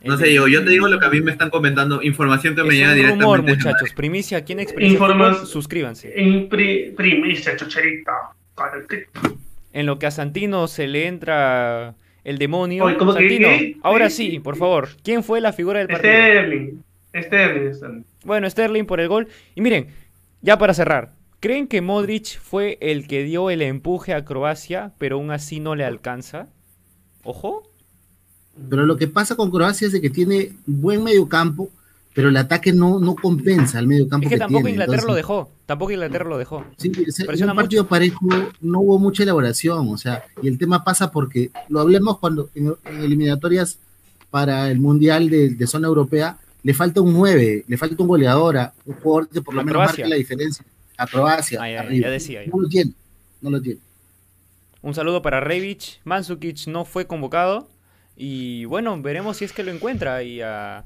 No 0.04 0.18
sé, 0.18 0.34
yo, 0.34 0.48
yo 0.48 0.64
te 0.64 0.70
digo 0.70 0.88
lo 0.88 1.00
que 1.00 1.06
a 1.06 1.10
mí 1.10 1.22
me 1.22 1.32
están 1.32 1.50
comentando, 1.50 2.02
información 2.02 2.56
que 2.56 2.64
me 2.64 2.76
llega 2.76 2.94
directamente. 2.94 3.24
rumor, 3.24 3.44
muchachos, 3.44 3.94
primicia, 3.96 4.44
¿quién 4.44 4.60
expresa? 4.60 5.46
Suscríbanse. 5.46 6.14
En 6.16 6.48
primicia, 6.50 7.56
chucherita, 7.56 8.12
en 9.74 9.86
lo 9.86 10.00
que 10.00 10.08
a 10.08 10.12
Santino 10.12 10.68
se 10.68 10.88
le 10.88 11.08
entra 11.08 11.96
el 12.24 12.38
demonio. 12.38 12.86
Santino, 13.14 13.50
ahora 13.84 14.10
sí, 14.10 14.40
por 14.40 14.56
favor, 14.58 14.90
¿quién 15.04 15.24
fue 15.24 15.42
la 15.42 15.54
figura 15.54 15.80
del 15.80 15.88
partido? 15.88 16.14
Sterling. 16.14 16.84
Sterling. 17.16 18.04
Bueno, 18.24 18.50
Sterling 18.50 18.86
por 18.86 19.00
el 19.00 19.08
gol. 19.08 19.28
Y 19.56 19.62
miren, 19.62 19.88
ya 20.42 20.58
para 20.58 20.74
cerrar, 20.74 21.14
¿creen 21.40 21.68
que 21.68 21.82
Modric 21.82 22.40
fue 22.40 22.78
el 22.82 23.08
que 23.08 23.24
dio 23.24 23.50
el 23.50 23.62
empuje 23.62 24.14
a 24.14 24.26
Croacia, 24.26 24.94
pero 24.98 25.18
aún 25.18 25.32
así 25.32 25.60
no 25.60 25.76
le 25.76 25.86
alcanza? 25.86 26.50
Ojo. 27.24 27.64
Pero 28.70 28.86
lo 28.86 28.98
que 28.98 29.08
pasa 29.08 29.36
con 29.36 29.52
Croacia 29.52 29.88
es 29.88 29.94
de 29.94 30.02
que 30.02 30.10
tiene 30.10 30.54
buen 30.66 31.04
medio 31.04 31.28
campo, 31.28 31.70
pero 32.14 32.30
el 32.30 32.38
ataque 32.38 32.74
no, 32.74 33.00
no 33.00 33.16
compensa 33.16 33.78
al 33.78 33.86
medio 33.86 34.10
campo. 34.10 34.26
Es 34.26 34.34
que, 34.34 34.40
tampoco 34.40 34.68
Inglaterra 34.68 35.04
lo 35.06 35.14
dejó, 35.14 35.52
tampoco 35.68 35.92
Inglaterra 35.92 36.28
lo 36.28 36.38
dejó. 36.40 36.66
Sí, 36.76 36.92
en 37.16 37.50
un 37.50 37.56
partido 37.56 37.88
parejo 37.88 38.26
no 38.60 38.80
hubo 38.80 38.98
mucha 38.98 39.22
elaboración, 39.22 39.88
o 39.90 39.98
sea, 39.98 40.24
y 40.42 40.48
el 40.48 40.58
tema 40.58 40.84
pasa 40.84 41.12
porque 41.12 41.52
lo 41.70 41.80
hablemos 41.80 42.18
cuando 42.18 42.50
en, 42.56 42.74
eliminatorias 42.86 43.78
para 44.32 44.72
el 44.72 44.80
Mundial 44.80 45.30
de, 45.30 45.68
zona 45.68 45.88
europea, 45.88 46.38
le 46.64 46.74
falta 46.74 47.02
un 47.02 47.14
9, 47.14 47.66
le 47.68 47.78
falta 47.78 47.96
un 48.00 48.08
goleador, 48.08 48.72
un 48.86 48.96
jugador 48.96 49.30
que 49.30 49.42
por 49.42 49.54
lo 49.54 49.64
menos 49.64 49.86
marque 49.86 50.08
la 50.08 50.16
diferencia. 50.16 50.66
A 50.98 51.06
Croacia, 51.06 51.60
ya, 51.70 52.10
decía. 52.10 52.42
No 52.52 52.62
lo 52.62 52.68
tiene, 52.68 52.94
no 53.42 53.52
lo 53.52 53.62
tiene. 53.62 53.80
Un 54.82 54.96
saludo 54.96 55.22
para 55.22 55.40
Revic, 55.40 56.00
Mansukic 56.04 56.66
no 56.66 56.84
fue 56.84 57.06
convocado 57.06 57.68
y 58.18 58.66
bueno, 58.66 59.00
veremos 59.02 59.38
si 59.38 59.46
es 59.46 59.54
que 59.54 59.64
lo 59.64 59.72
encuentra 59.72 60.24
y 60.24 60.42
a 60.42 60.86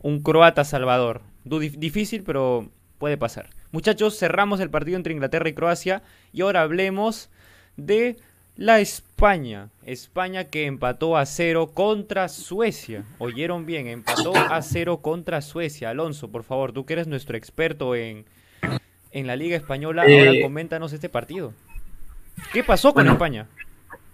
un 0.00 0.22
croata 0.22 0.64
Salvador. 0.64 1.22
Difícil, 1.44 2.22
pero 2.22 2.68
puede 2.98 3.16
pasar. 3.16 3.50
Muchachos, 3.72 4.16
cerramos 4.16 4.60
el 4.60 4.70
partido 4.70 4.96
entre 4.96 5.12
Inglaterra 5.12 5.48
y 5.48 5.54
Croacia 5.54 6.02
y 6.32 6.42
ahora 6.42 6.62
hablemos 6.62 7.30
de 7.76 8.16
la 8.56 8.80
España. 8.80 9.70
España 9.84 10.44
que 10.44 10.66
empató 10.66 11.16
a 11.16 11.26
cero 11.26 11.72
contra 11.74 12.28
Suecia. 12.28 13.04
Oyeron 13.18 13.66
bien, 13.66 13.88
empató 13.88 14.36
a 14.36 14.62
cero 14.62 14.98
contra 14.98 15.40
Suecia. 15.40 15.90
Alonso, 15.90 16.30
por 16.30 16.44
favor, 16.44 16.72
tú 16.72 16.84
que 16.86 16.92
eres 16.92 17.08
nuestro 17.08 17.36
experto 17.36 17.96
en, 17.96 18.24
en 19.10 19.26
la 19.26 19.34
Liga 19.34 19.56
Española, 19.56 20.02
ahora 20.02 20.32
eh, 20.32 20.42
coméntanos 20.42 20.92
este 20.92 21.08
partido. 21.08 21.54
¿Qué 22.52 22.62
pasó 22.62 22.94
con 22.94 23.08
España? 23.08 23.48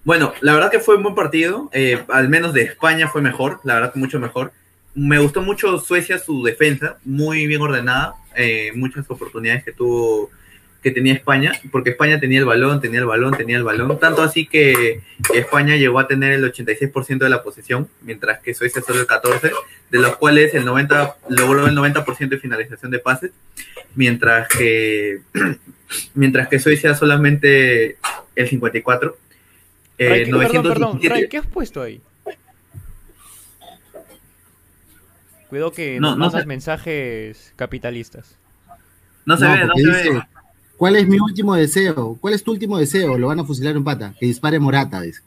Bueno, 0.05 0.33
la 0.41 0.55
verdad 0.55 0.71
que 0.71 0.81
fue 0.81 0.97
un 0.97 1.03
buen 1.03 1.15
partido. 1.15 1.71
Eh, 1.73 2.03
al 2.09 2.29
menos 2.29 2.53
de 2.55 2.63
España 2.63 3.09
fue 3.09 3.23
mejor, 3.23 3.61
la 3.65 3.75
verdad 3.75 3.93
que 3.93 3.99
mucho 3.99 4.19
mejor. 4.19 4.53
Me 4.95 5.19
gustó 5.19 5.43
mucho 5.43 5.79
Suecia, 5.79 6.19
su 6.19 6.43
defensa, 6.43 6.99
muy 7.05 7.47
bien 7.47 7.61
ordenada. 7.61 8.15
Eh, 8.35 8.73
muchas 8.75 9.11
oportunidades 9.11 9.65
que 9.65 9.73
tuvo 9.73 10.31
que 10.83 10.93
tenía 10.93 11.13
España, 11.13 11.53
porque 11.73 11.91
España 11.91 12.21
tenía 12.21 12.39
el 12.39 12.45
balón, 12.45 12.81
tenía 12.81 13.01
el 13.01 13.07
balón, 13.07 13.37
tenía 13.37 13.57
el 13.57 13.65
balón, 13.65 13.99
tanto 13.99 14.23
así 14.23 14.47
que 14.47 15.01
España 15.35 15.77
llegó 15.77 15.99
a 15.99 16.07
tener 16.07 16.33
el 16.33 16.53
86% 16.53 17.19
de 17.19 17.29
la 17.29 17.43
posesión, 17.43 17.89
mientras 18.03 18.41
que 18.41 18.55
Suecia 18.55 18.81
solo 18.83 19.01
el 19.01 19.07
14%, 19.07 19.53
de 19.91 19.99
los 19.99 20.17
cuales 20.17 20.55
el 20.55 20.65
90 20.65 21.17
logró 21.31 21.67
el 21.67 21.77
90% 21.77 22.29
de 22.29 22.39
finalización 22.39 22.93
de 22.93 23.01
pases, 23.01 23.33
mientras 23.97 24.47
que 24.49 25.21
mientras 26.15 26.49
que 26.49 26.61
Suecia 26.61 26.95
solamente 26.95 27.97
el 28.37 28.49
54%. 28.49 29.15
Eh, 29.99 30.29
perdón, 30.31 30.63
perdón, 30.63 31.01
¿qué 31.01 31.39
has 31.39 31.47
puesto 31.47 31.83
ahí? 31.83 32.01
Cuidado 35.49 35.73
que 35.73 35.99
no, 35.99 36.15
no 36.15 36.31
mensajes 36.47 37.53
capitalistas. 37.57 38.37
No 39.25 39.37
se 39.37 39.47
ve, 39.47 39.65
no 39.65 39.95
se 39.95 40.11
ve. 40.11 40.23
¿Cuál 40.77 40.97
es 40.97 41.09
mi 41.09 41.19
último 41.19 41.57
deseo? 41.57 42.17
¿Cuál 42.21 42.35
es 42.35 42.45
tu 42.45 42.53
último 42.53 42.79
deseo? 42.79 43.19
Lo 43.19 43.29
van 43.29 43.41
a 43.41 43.45
fusilar 43.45 43.75
en 43.75 43.83
pata. 43.83 44.15
Que 44.19 44.27
dispare 44.27 44.61
Morata, 44.61 45.01
dice. 45.01 45.23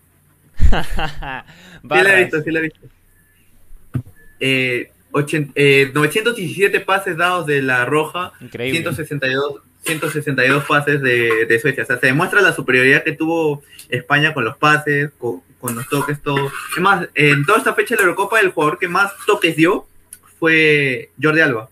sí 0.57 0.67
la 1.89 2.13
he 2.13 2.23
visto, 2.23 2.41
sí 2.41 2.51
la 2.51 2.59
he 2.59 2.61
visto. 2.63 2.79
Eh, 4.39 4.91
917 5.13 6.77
eh, 6.77 6.79
pases 6.81 7.17
dados 7.17 7.45
de 7.45 7.61
la 7.61 7.83
Roja, 7.85 8.31
162, 8.39 9.61
162 9.83 10.63
pases 10.65 11.01
de, 11.01 11.45
de, 11.47 11.59
Suecia. 11.59 11.83
O 11.83 11.85
sea, 11.85 11.99
se 11.99 12.07
demuestra 12.07 12.41
la 12.41 12.53
superioridad 12.53 13.03
que 13.03 13.13
tuvo 13.13 13.63
España 13.89 14.33
con 14.33 14.45
los 14.45 14.57
pases, 14.57 15.11
con, 15.17 15.41
los 15.75 15.87
toques, 15.89 16.21
todo. 16.21 16.51
Es 16.75 16.81
más, 16.81 17.07
en 17.15 17.45
toda 17.45 17.57
esta 17.57 17.73
fecha 17.73 17.95
de 17.95 18.01
la 18.01 18.09
Eurocopa, 18.09 18.39
el 18.39 18.51
jugador 18.51 18.79
que 18.79 18.87
más 18.87 19.11
toques 19.25 19.55
dio 19.55 19.85
fue 20.39 21.11
Jordi 21.21 21.41
Alba 21.41 21.69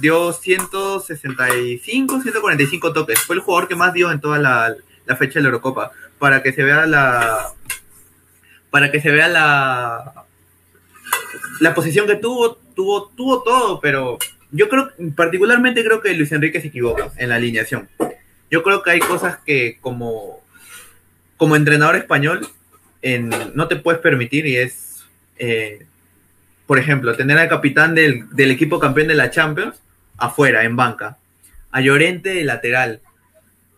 dio 0.00 0.32
165, 0.32 2.20
145 2.20 2.92
toques. 2.92 3.20
Fue 3.20 3.36
el 3.36 3.42
jugador 3.42 3.68
que 3.68 3.74
más 3.74 3.92
dio 3.92 4.10
en 4.10 4.20
toda 4.20 4.38
la, 4.38 4.74
fecha 5.18 5.34
de 5.34 5.42
la 5.42 5.48
Eurocopa. 5.48 5.92
Para 6.18 6.42
que 6.42 6.52
se 6.52 6.62
vea 6.62 6.86
la. 6.86 7.52
Para 8.70 8.90
que 8.90 9.00
se 9.00 9.10
vea 9.10 9.28
la. 9.28 10.24
La 11.60 11.74
posición 11.74 12.06
que 12.06 12.16
tuvo, 12.16 12.56
tuvo, 12.74 13.08
tuvo 13.08 13.42
todo, 13.42 13.80
pero 13.80 14.18
yo 14.52 14.68
creo, 14.68 14.90
particularmente 15.16 15.84
creo 15.84 16.00
que 16.00 16.14
Luis 16.14 16.30
Enrique 16.32 16.60
se 16.60 16.68
equivoca 16.68 17.10
en 17.16 17.28
la 17.28 17.34
alineación. 17.36 17.88
Yo 18.50 18.62
creo 18.62 18.82
que 18.82 18.92
hay 18.92 19.00
cosas 19.00 19.38
que 19.44 19.78
como, 19.80 20.40
como 21.36 21.56
entrenador 21.56 21.96
español 21.96 22.46
en, 23.00 23.30
no 23.54 23.66
te 23.66 23.76
puedes 23.76 24.00
permitir 24.00 24.46
y 24.46 24.56
es 24.56 25.04
eh, 25.38 25.86
por 26.66 26.78
ejemplo, 26.78 27.16
tener 27.16 27.36
al 27.38 27.48
capitán 27.48 27.94
del, 27.94 28.50
equipo 28.50 28.78
campeón 28.78 29.08
de 29.08 29.14
la 29.14 29.30
Champions 29.30 29.74
afuera, 30.16 30.64
en 30.64 30.76
banca, 30.76 31.18
a 31.70 31.80
Llorente 31.80 32.30
de 32.30 32.44
lateral, 32.44 33.00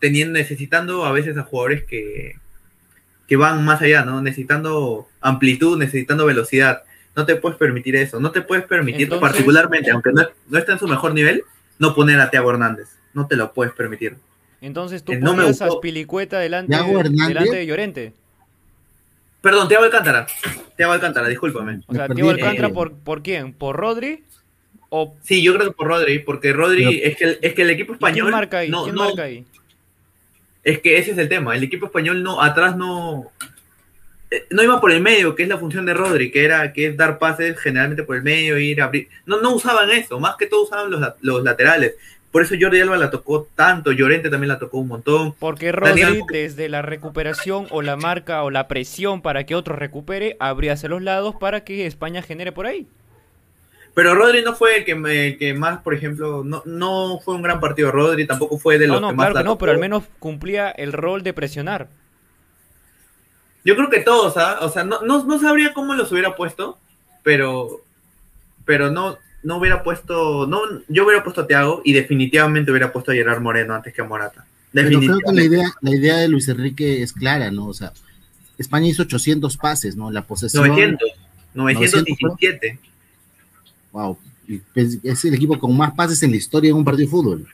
teniendo, 0.01 0.39
necesitando 0.39 1.05
a 1.05 1.13
veces 1.13 1.37
a 1.37 1.43
jugadores 1.43 1.85
que, 1.85 2.37
que 3.27 3.37
van 3.37 3.65
más 3.65 3.81
allá, 3.83 4.05
¿no? 4.05 4.21
Necesitando 4.21 5.09
amplitud, 5.21 5.79
necesitando 5.79 6.27
velocidad. 6.27 6.83
No 7.17 7.25
te 7.25 7.37
puedes 7.37 7.59
permitir 7.59 7.97
eso, 7.97 8.19
no 8.19 8.33
te 8.33 8.43
puedes 8.43 8.65
permitir 8.65 9.09
particularmente, 9.21 9.91
aunque 9.91 10.13
no, 10.13 10.23
no 10.49 10.59
esté 10.59 10.73
en 10.73 10.79
su 10.79 10.89
mejor 10.89 11.15
nivel, 11.15 11.45
no 11.79 11.95
poner 11.95 12.21
a 12.21 12.31
Thiago 12.31 12.51
Hernández. 12.51 12.89
No 13.13 13.27
te 13.27 13.37
lo 13.37 13.53
puedes 13.53 13.73
permitir. 13.73 14.17
Entonces 14.61 15.05
tú 15.05 15.13
no 15.15 15.37
ponías 15.37 15.63
a 15.63 15.71
Spilicueta 15.71 16.39
delante, 16.39 16.75
delante 16.75 17.57
de 17.57 17.67
Llorente. 17.67 18.13
Perdón, 19.41 19.69
Tiago 19.69 19.85
Alcántara. 19.85 20.27
Tiago 20.75 20.93
Alcántara, 20.93 21.29
discúlpame. 21.29 21.83
O 21.87 21.95
sea, 21.95 22.09
Tiago 22.09 22.31
Alcántara, 22.31 22.71
¿por, 22.71 22.95
¿por 22.95 23.23
quién? 23.23 23.53
¿Por 23.53 23.77
Rodri? 23.77 24.25
O... 24.89 25.15
Sí, 25.23 25.43
yo 25.43 25.55
creo 25.55 25.67
que 25.67 25.77
por 25.77 25.89
Rodri, 25.89 26.21
porque 26.21 26.53
Rodri 26.53 27.01
es, 27.03 27.17
que 27.17 27.25
el, 27.25 27.39
es 27.43 27.53
que 27.53 27.63
el 27.63 27.71
equipo 27.71 27.93
español. 27.93 28.27
¿Quién 28.27 28.33
marca 28.33 28.59
ahí? 28.59 28.71
No, 28.71 28.85
¿Quién 28.85 28.97
marca 28.97 29.25
ahí? 29.25 29.45
Es 30.63 30.79
que 30.81 30.97
ese 30.97 31.11
es 31.11 31.19
el 31.19 31.29
tema. 31.29 31.55
El 31.55 31.63
equipo 31.63 31.87
español 31.87 32.23
no, 32.23 32.41
atrás 32.41 32.75
no. 32.75 33.31
No 34.51 34.63
iba 34.63 34.81
por 34.81 34.93
el 34.93 35.01
medio, 35.01 35.35
que 35.35 35.45
es 35.45 35.49
la 35.49 35.59
función 35.59 35.87
de 35.87 35.95
Rodri, 35.95 36.31
que 36.31 36.45
era 36.45 36.73
que 36.73 36.87
es 36.87 36.97
dar 36.97 37.19
pases 37.19 37.59
generalmente 37.59 38.03
por 38.03 38.17
el 38.17 38.23
medio, 38.23 38.59
ir 38.59 38.81
a 38.81 38.87
abrir. 38.87 39.09
No, 39.27 39.41
no 39.41 39.55
usaban 39.55 39.91
eso, 39.91 40.19
más 40.21 40.37
que 40.37 40.47
todo 40.47 40.65
usaban 40.65 40.91
los, 40.91 41.01
los 41.21 41.43
laterales. 41.43 41.95
Por 42.35 42.43
eso 42.43 42.57
Jordi 42.61 42.81
Alba 42.81 42.97
la 42.97 43.11
tocó 43.11 43.47
tanto, 43.55 43.93
Llorente 43.93 44.29
también 44.29 44.49
la 44.49 44.59
tocó 44.59 44.79
un 44.79 44.89
montón. 44.89 45.35
Porque 45.39 45.71
Rodri, 45.71 46.21
desde 46.33 46.69
la 46.69 46.83
recuperación 46.83 47.69
o 47.71 47.81
la 47.81 47.95
marca 47.97 48.43
o 48.43 48.51
la 48.51 48.67
presión 48.67 49.23
para 49.23 49.45
que 49.47 49.55
otro 49.55 49.77
recupere, 49.77 50.37
abría 50.41 50.73
hacia 50.73 50.89
los 50.89 51.01
lados 51.01 51.37
para 51.39 51.63
que 51.63 51.87
España 51.87 52.23
genere 52.23 52.51
por 52.51 52.67
ahí. 52.67 52.89
Pero 53.95 54.17
Rodri 54.17 54.43
no 54.43 54.57
fue 54.57 54.79
el 54.79 54.85
que, 54.85 55.37
que 55.39 55.55
más, 55.55 55.81
por 55.83 55.95
ejemplo, 55.95 56.43
no, 56.45 56.63
no 56.67 57.21
fue 57.25 57.37
un 57.37 57.43
gran 57.43 57.61
partido. 57.61 57.93
Rodri 57.93 58.27
tampoco 58.27 58.59
fue 58.59 58.79
de 58.79 58.89
los 58.89 59.01
no, 59.01 59.11
que 59.11 59.15
claro 59.15 59.35
que 59.37 59.45
no, 59.45 59.57
pero 59.57 59.71
al 59.71 59.79
menos 59.79 60.03
cumplía 60.19 60.71
el 60.71 60.93
rol 60.93 61.23
de 61.23 61.33
presionar. 61.35 61.87
Yo 63.65 63.77
creo 63.77 63.89
que 63.89 64.01
todos, 64.01 64.37
¿ah? 64.37 64.59
O 64.61 64.69
sea, 64.69 64.85
no, 64.85 65.01
no, 65.03 65.25
no 65.25 65.41
sabría 65.41 65.73
cómo 65.73 65.95
los 65.95 66.13
hubiera 66.13 66.37
puesto, 66.37 66.79
pero, 67.23 67.81
pero 68.65 68.91
no, 68.91 69.19
no 69.43 69.57
hubiera 69.57 69.83
puesto, 69.83 70.47
no, 70.47 70.61
yo 70.89 71.05
hubiera 71.05 71.23
puesto 71.23 71.43
a 71.43 71.47
Thiago 71.47 71.83
y 71.85 71.93
definitivamente 71.93 72.71
hubiera 72.71 72.93
puesto 72.93 73.13
a 73.13 73.15
Gerard 73.15 73.41
Moreno 73.41 73.75
antes 73.75 73.95
que 73.95 74.03
a 74.03 74.05
Morata. 74.05 74.45
Definitivamente. 74.73 75.25
creo 75.25 75.35
que 75.35 75.41
la 75.41 75.45
idea, 75.45 75.75
la 75.81 75.95
idea 75.95 76.17
de 76.17 76.29
Luis 76.29 76.49
Enrique 76.49 77.03
es 77.03 77.13
clara, 77.13 77.51
¿no? 77.51 77.67
O 77.67 77.75
sea, 77.75 77.93
España 78.59 78.89
hizo 78.89 79.03
800 79.03 79.57
pases, 79.57 79.97
¿no? 79.97 80.11
La 80.11 80.23
posesión. 80.23 80.67
900, 80.67 81.11
917. 81.55 82.79
Wow, 83.93 84.19
es 84.75 85.25
el 85.25 85.35
equipo 85.35 85.59
con 85.59 85.77
más 85.77 85.95
pases 85.95 86.23
en 86.23 86.31
la 86.31 86.37
historia 86.37 86.69
de 86.69 86.75
un 86.75 86.85
partido 86.85 87.07
de 87.07 87.11
fútbol. 87.11 87.49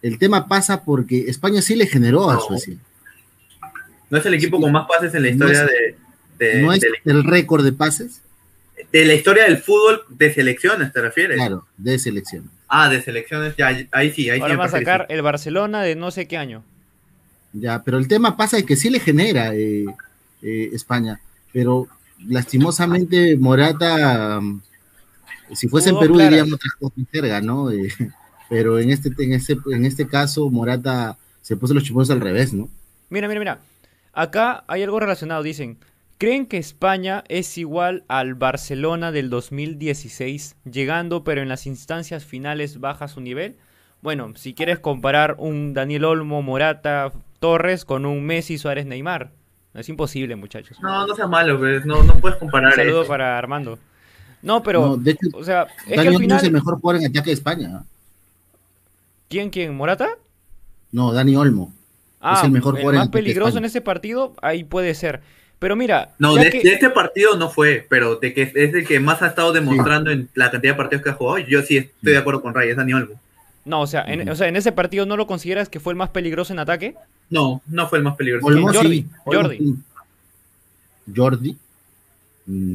El 0.00 0.18
tema 0.18 0.48
pasa 0.48 0.82
porque 0.84 1.28
España 1.28 1.62
sí 1.62 1.76
le 1.76 1.86
generó 1.86 2.30
a 2.30 2.40
Suecia. 2.40 2.76
No 4.12 4.18
es 4.18 4.26
el 4.26 4.34
equipo 4.34 4.60
con 4.60 4.70
más 4.70 4.86
pases 4.86 5.14
en 5.14 5.22
la 5.22 5.30
historia 5.30 5.66
de, 6.38 6.60
¿No 6.60 6.70
es 6.74 6.82
el 7.06 7.24
récord 7.24 7.64
de 7.64 7.72
pases? 7.72 8.20
De 8.92 9.06
la 9.06 9.14
historia 9.14 9.44
del 9.44 9.56
fútbol 9.56 10.02
de 10.10 10.34
selecciones, 10.34 10.92
¿te 10.92 11.00
refieres? 11.00 11.38
Claro, 11.38 11.66
de 11.78 11.98
selecciones. 11.98 12.50
Ah, 12.68 12.90
de 12.90 13.00
selecciones, 13.00 13.56
ya, 13.56 13.68
ahí 13.90 14.12
sí, 14.12 14.28
ahí 14.28 14.38
Ahora 14.38 14.56
va 14.56 14.64
a 14.66 14.68
sacar 14.68 15.06
el 15.08 15.22
Barcelona 15.22 15.80
de 15.80 15.96
no 15.96 16.10
sé 16.10 16.28
qué 16.28 16.36
año. 16.36 16.62
Ya, 17.54 17.82
pero 17.82 17.96
el 17.96 18.06
tema 18.06 18.36
pasa 18.36 18.58
es 18.58 18.64
que 18.64 18.76
sí 18.76 18.90
le 18.90 19.00
genera 19.00 19.54
eh, 19.54 19.86
eh, 20.42 20.70
España, 20.74 21.18
pero 21.50 21.88
lastimosamente 22.28 23.38
Morata, 23.38 24.42
mm, 24.42 24.60
si 25.54 25.68
fuese 25.68 25.88
en 25.88 25.98
Perú 25.98 26.18
diríamos 26.18 26.52
otra 26.52 26.70
cosa 26.78 27.40
¿no? 27.40 27.70
Eh, 27.70 27.88
pero 28.50 28.78
en 28.78 28.90
este, 28.90 29.10
en, 29.18 29.32
este, 29.32 29.56
en 29.70 29.86
este 29.86 30.06
caso 30.06 30.50
Morata 30.50 31.16
se 31.40 31.56
puso 31.56 31.72
los 31.72 31.84
chipones 31.84 32.10
al 32.10 32.20
revés, 32.20 32.52
¿no? 32.52 32.68
Mira, 33.08 33.26
mira, 33.26 33.40
mira. 33.40 33.71
Acá 34.12 34.64
hay 34.66 34.82
algo 34.82 35.00
relacionado, 35.00 35.42
dicen. 35.42 35.78
¿Creen 36.18 36.46
que 36.46 36.58
España 36.58 37.24
es 37.26 37.58
igual 37.58 38.04
al 38.06 38.34
Barcelona 38.34 39.10
del 39.10 39.28
2016, 39.28 40.54
llegando 40.70 41.24
pero 41.24 41.42
en 41.42 41.48
las 41.48 41.66
instancias 41.66 42.24
finales 42.24 42.78
baja 42.78 43.08
su 43.08 43.20
nivel? 43.20 43.56
Bueno, 44.02 44.32
si 44.36 44.54
quieres 44.54 44.78
comparar 44.78 45.34
un 45.38 45.74
Daniel 45.74 46.04
Olmo, 46.04 46.40
Morata, 46.42 47.10
Torres 47.40 47.84
con 47.84 48.06
un 48.06 48.24
Messi, 48.24 48.56
Suárez, 48.56 48.86
Neymar. 48.86 49.32
Es 49.74 49.88
imposible, 49.88 50.36
muchachos. 50.36 50.78
No, 50.80 51.06
no 51.06 51.14
sea 51.16 51.26
malo, 51.26 51.58
pues. 51.58 51.84
no, 51.86 52.04
no 52.04 52.14
puedes 52.14 52.38
comparar. 52.38 52.70
Un 52.70 52.76
saludo 52.76 53.06
para 53.06 53.36
Armando. 53.36 53.78
No, 54.42 54.62
pero, 54.62 54.96
de 54.96 55.12
hecho, 55.12 55.26
o 55.34 55.42
sea, 55.42 55.66
es 55.88 55.96
Daniel 55.96 56.28
que 56.28 56.34
es 56.34 56.42
el 56.44 56.52
mejor 56.52 56.80
jugador 56.80 57.02
en 57.02 57.10
ataque 57.10 57.30
de 57.30 57.34
España. 57.34 57.84
¿Quién, 59.28 59.50
quién? 59.50 59.74
¿Morata? 59.74 60.18
No, 60.90 61.12
Dani 61.12 61.34
Olmo. 61.36 61.72
Ah, 62.22 62.36
es 62.38 62.44
el 62.44 62.52
mejor 62.52 62.76
jugador 62.76 62.94
más 62.94 63.08
peligroso 63.08 63.58
en 63.58 63.64
ese 63.64 63.80
partido, 63.80 64.34
ahí 64.40 64.62
puede 64.62 64.94
ser. 64.94 65.20
Pero 65.58 65.76
mira. 65.76 66.10
No, 66.18 66.34
de, 66.34 66.48
este 66.48 66.90
partido 66.90 67.36
no 67.36 67.48
fue, 67.50 67.86
pero 67.88 68.16
de 68.16 68.32
que 68.32 68.42
es 68.42 68.74
el 68.74 68.86
que 68.86 69.00
más 69.00 69.22
ha 69.22 69.28
estado 69.28 69.52
demostrando 69.52 70.10
en 70.10 70.28
la 70.34 70.50
cantidad 70.50 70.72
de 70.72 70.76
partidos 70.76 71.04
que 71.04 71.10
ha 71.10 71.14
jugado. 71.14 71.38
Yo 71.38 71.62
sí 71.62 71.76
estoy 71.76 72.12
de 72.12 72.18
acuerdo 72.18 72.42
con 72.42 72.54
Ray, 72.54 72.70
es 72.70 72.76
Dani 72.76 72.94
Olmo. 72.94 73.20
No, 73.64 73.80
o 73.80 73.86
sea, 73.86 74.02
en, 74.06 74.28
o 74.28 74.34
sea, 74.34 74.48
en 74.48 74.56
ese 74.56 74.72
partido 74.72 75.06
no 75.06 75.16
lo 75.16 75.26
consideras 75.26 75.68
que 75.68 75.78
fue 75.78 75.92
el 75.92 75.96
más 75.96 76.10
peligroso 76.10 76.52
en 76.52 76.58
ataque. 76.58 76.96
No, 77.30 77.62
no 77.66 77.88
fue 77.88 77.98
el 77.98 78.04
más 78.04 78.16
peligroso. 78.16 78.46
Jordi, 78.46 79.06
Jordi. 79.24 79.76
Jordi. 81.14 81.56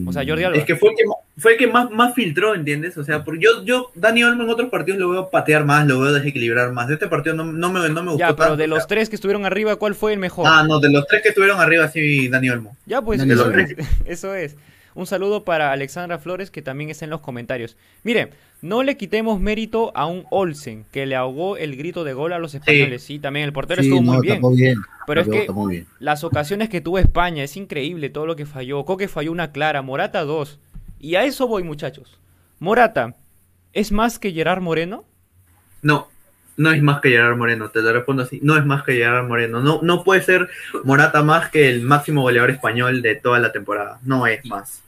O 0.06 0.14
sea, 0.14 0.24
Jordi 0.26 0.44
Alba. 0.44 0.58
Es 0.58 0.66
que 0.66 0.76
fue 0.76 0.92
el 0.92 0.96
que 0.96 1.04
fue 1.38 1.52
el 1.54 1.58
que 1.58 1.68
más, 1.68 1.92
más 1.92 2.16
filtró, 2.16 2.56
¿entiendes? 2.56 2.98
O 2.98 3.04
sea, 3.04 3.24
porque 3.24 3.44
yo, 3.44 3.64
yo, 3.64 3.92
Dani 3.96 4.24
Olmo 4.24 4.44
en 4.44 4.50
otros 4.50 4.70
partidos 4.70 5.00
lo 5.00 5.10
veo 5.10 5.30
patear 5.30 5.66
más, 5.66 5.86
lo 5.86 6.00
veo 6.00 6.14
desequilibrar 6.14 6.72
más. 6.72 6.88
De 6.88 6.96
este 6.96 7.08
partido 7.08 7.36
no, 7.36 7.44
no, 7.44 7.72
me, 7.72 7.88
no 7.90 8.04
me 8.04 8.12
gustó. 8.12 8.18
Ya, 8.18 8.36
pero 8.36 8.56
de 8.56 8.68
los 8.68 8.88
tres 8.88 9.10
que 9.10 9.16
estuvieron 9.16 9.46
arriba, 9.46 9.76
¿cuál 9.76 9.94
fue 9.94 10.14
el 10.14 10.20
mejor? 10.20 10.46
Ah, 10.48 10.64
no, 10.68 10.80
de 10.80 10.90
los 10.90 11.06
tres 11.06 11.22
que 11.22 11.30
estuvieron 11.30 11.60
arriba, 11.60 11.88
sí, 11.90 12.30
Dani 12.30 12.50
Olmo. 12.50 12.78
Ya, 12.86 13.02
pues, 13.02 13.22
eso 13.28 13.52
es, 13.52 13.76
eso 14.06 14.34
es. 14.36 14.56
Un 14.98 15.06
saludo 15.06 15.44
para 15.44 15.72
Alexandra 15.72 16.18
Flores, 16.18 16.50
que 16.50 16.64
también 16.64 16.90
está 16.90 17.06
en 17.06 17.12
los 17.12 17.22
comentarios. 17.22 17.78
Mire, 18.02 18.32
no 18.64 18.82
le 18.82 18.98
quitemos 18.98 19.40
mérito 19.40 19.92
a 19.96 20.08
un 20.08 20.26
Olsen, 20.32 20.86
que 20.92 21.06
le 21.06 21.16
ahogó 21.16 21.56
el 21.56 21.76
grito 21.76 22.04
de 22.04 22.14
gol 22.14 22.34
a 22.34 22.40
los 22.40 22.56
españoles. 22.56 23.04
Sí, 23.04 23.20
también 23.20 23.46
el 23.46 23.54
portero 23.54 23.84
estuvo 23.84 24.02
muy 24.02 24.22
bien. 24.22 24.42
bien. 24.56 24.80
Pero 25.06 25.22
es 25.22 25.28
que 25.28 25.86
las 26.00 26.24
ocasiones 26.24 26.70
que 26.70 26.82
tuvo 26.82 26.98
España, 26.98 27.44
es 27.44 27.56
increíble 27.58 28.10
todo 28.10 28.26
lo 28.26 28.36
que 28.36 28.48
falló. 28.48 28.86
Coque 28.86 29.08
falló 29.08 29.32
una 29.32 29.52
clara, 29.52 29.84
Morata 29.84 30.24
dos. 30.24 30.58
Y 31.00 31.14
a 31.14 31.26
eso 31.26 31.48
voy, 31.48 31.62
muchachos. 31.62 32.18
Morata, 32.58 33.14
¿es 33.74 33.92
más 33.92 34.18
que 34.18 34.32
Gerard 34.32 34.62
Moreno? 34.62 35.06
No, 35.84 36.08
no 36.56 36.72
es 36.72 36.82
más 36.82 37.02
que 37.02 37.10
Gerard 37.10 37.38
Moreno, 37.38 37.70
te 37.70 37.84
lo 37.84 37.94
respondo 37.94 38.24
así. 38.24 38.40
No 38.42 38.58
es 38.58 38.66
más 38.66 38.82
que 38.82 38.94
Gerard 38.94 39.28
Moreno. 39.28 39.62
No, 39.62 39.80
no 39.84 40.04
puede 40.04 40.24
ser 40.24 40.50
Morata 40.84 41.22
más 41.22 41.52
que 41.52 41.70
el 41.70 41.84
máximo 41.84 42.24
goleador 42.24 42.50
español 42.50 43.04
de 43.04 43.14
toda 43.14 43.38
la 43.38 43.52
temporada. 43.52 44.00
No 44.02 44.26
es 44.26 44.44
más. 44.48 44.82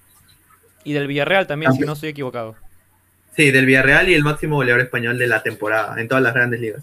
Y 0.90 0.94
del 0.94 1.06
Villarreal 1.06 1.46
también, 1.46 1.72
si 1.74 1.82
no 1.82 1.94
estoy 1.94 2.10
equivocado. 2.10 2.56
Sí, 3.36 3.52
del 3.52 3.68
Villarreal 3.68 4.10
y 4.10 4.16
el 4.16 4.24
máximo 4.24 4.56
goleador 4.56 4.82
español 4.82 5.20
de 5.20 5.28
la 5.28 5.44
temporada 5.44 6.02
en 6.02 6.08
todas 6.08 6.24
las 6.24 6.34
grandes 6.34 6.60
ligas. 6.60 6.82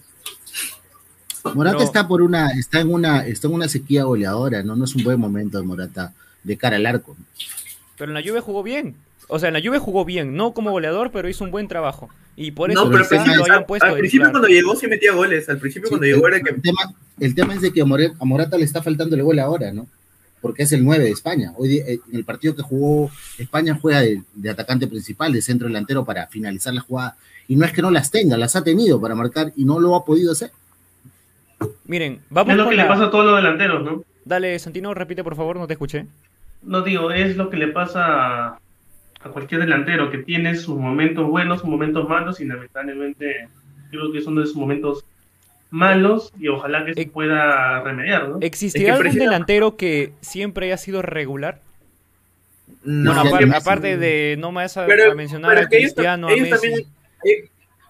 Morata 1.52 1.82
está 1.82 2.07
por 2.07 2.22
una, 2.22 2.52
está 2.52 2.78
en 2.78 2.94
una, 2.94 3.26
está 3.26 3.48
en 3.48 3.54
una 3.54 3.66
sequía 3.66 4.04
goleadora, 4.04 4.62
¿no? 4.62 4.76
No 4.76 4.84
es 4.84 4.94
un 4.94 5.02
buen 5.02 5.18
momento 5.18 5.59
de 5.59 5.64
Morata 5.64 6.12
de 6.44 6.57
cara 6.57 6.76
al 6.76 6.86
arco. 6.86 7.16
Pero 7.98 8.12
en 8.12 8.14
la 8.14 8.20
lluvia 8.20 8.40
jugó 8.40 8.62
bien. 8.62 8.94
O 9.26 9.40
sea, 9.40 9.48
en 9.48 9.54
la 9.54 9.59
lluvia 9.59 9.80
jugó 9.80 10.04
bien, 10.04 10.36
no 10.36 10.54
como 10.54 10.70
goleador, 10.70 11.11
pero 11.11 11.28
hizo 11.28 11.42
un 11.42 11.50
buen 11.50 11.66
trabajo. 11.66 12.09
Y 12.36 12.52
por 12.52 12.70
eso 12.70 12.84
no, 12.84 12.90
pero 12.92 13.24
lo 13.34 13.42
habían 13.42 13.66
puesto. 13.66 13.88
Al 13.88 13.98
principio 13.98 14.30
cuando 14.30 14.46
llegó 14.46 14.76
sí 14.76 14.86
metía 14.86 15.14
goles. 15.14 15.48
Al 15.48 15.59
principio 15.59 15.88
cuando 15.88 16.07
llegó 16.07 16.28
era 16.28 16.40
que. 16.40 16.50
El 16.50 16.62
tema, 16.62 16.94
el 17.18 17.34
tema 17.34 17.54
es 17.57 17.61
de 17.61 17.72
que 17.72 17.80
a 17.80 18.24
Morata 18.24 18.57
le 18.57 18.64
está 18.64 18.84
faltando 18.84 19.16
el 19.16 19.24
gol 19.24 19.40
ahora, 19.40 19.72
¿no? 19.72 19.88
Porque 20.47 20.62
es 20.62 20.70
el 20.70 20.84
9 20.84 21.03
de 21.03 21.11
España. 21.11 21.53
Hoy 21.57 21.78
eh, 21.78 21.99
en 22.09 22.16
el 22.16 22.24
partido 22.24 22.55
que 22.55 22.62
jugó 22.62 23.11
España 23.36 23.76
juega 23.82 24.01
de, 24.01 24.49
atacante 24.49 24.86
principal, 24.86 25.32
de 25.32 25.42
centro 25.42 25.66
delantero 25.66 26.05
para 26.05 26.28
finalizar 26.28 26.72
la 26.72 26.82
jugada. 26.82 27.16
Y 27.49 27.57
no 27.57 27.64
es 27.64 27.72
que 27.72 27.82
no 27.82 27.90
las 27.90 28.12
tenga, 28.12 28.36
las 28.36 28.55
ha 28.55 28.62
tenido 28.62 29.01
para 29.01 29.16
marcar 29.16 29.53
y 29.57 29.64
no 29.64 29.80
lo 29.80 29.97
ha 29.97 30.05
podido 30.05 30.30
hacer. 30.30 30.53
Miren, 31.84 32.20
vamos 32.30 32.53
Es 32.53 32.57
lo 32.57 32.68
que 32.68 32.76
le 32.76 32.84
pasa 32.84 33.07
a 33.07 33.11
todos 33.11 33.24
los 33.24 33.36
delanteros, 33.36 33.82
¿no? 33.82 34.05
Dale, 34.24 34.57
Santino, 34.61 34.94
repite 34.94 35.24
por 35.24 35.34
favor, 35.34 35.57
no 35.57 35.66
te 35.66 35.72
escuché. 35.72 36.07
No 36.62 36.82
digo, 36.82 37.11
es 37.11 37.36
lo 37.36 37.51
que 37.51 37.57
le 37.57 37.66
pasa 37.66 38.47
a 38.55 39.28
cualquier 39.32 39.62
delantero, 39.62 40.12
que 40.12 40.18
tiene 40.18 40.55
sus 40.55 40.78
momentos 40.78 41.26
buenos, 41.26 41.59
sus 41.59 41.68
momentos 41.68 42.09
malos, 42.09 42.40
y 42.40 42.44
lamentablemente 42.44 43.49
creo 43.90 44.12
que 44.12 44.20
son 44.20 44.36
de 44.36 44.44
esos 44.44 44.55
momentos 44.55 45.05
malos 45.71 46.33
y 46.39 46.49
ojalá 46.49 46.85
que 46.85 46.95
se 46.95 47.07
pueda 47.07 47.81
remediar, 47.81 48.29
¿no? 48.29 48.39
¿Existirá 48.41 48.95
algún 48.97 49.14
delantero 49.14 49.77
que 49.77 50.12
siempre 50.21 50.67
haya 50.67 50.77
sido 50.77 51.03
regular? 51.03 51.61
No, 52.83 53.29
bueno, 53.29 53.57
aparte, 53.57 53.97
de 53.97 54.37
no 54.39 54.53
me 54.53 54.62
vas 54.62 54.77
a, 54.77 54.87
mencionar 55.14 55.59
a 55.59 55.69
Cristiano, 55.69 56.29
ellos, 56.29 56.53
a 56.53 56.61
También, 56.61 56.87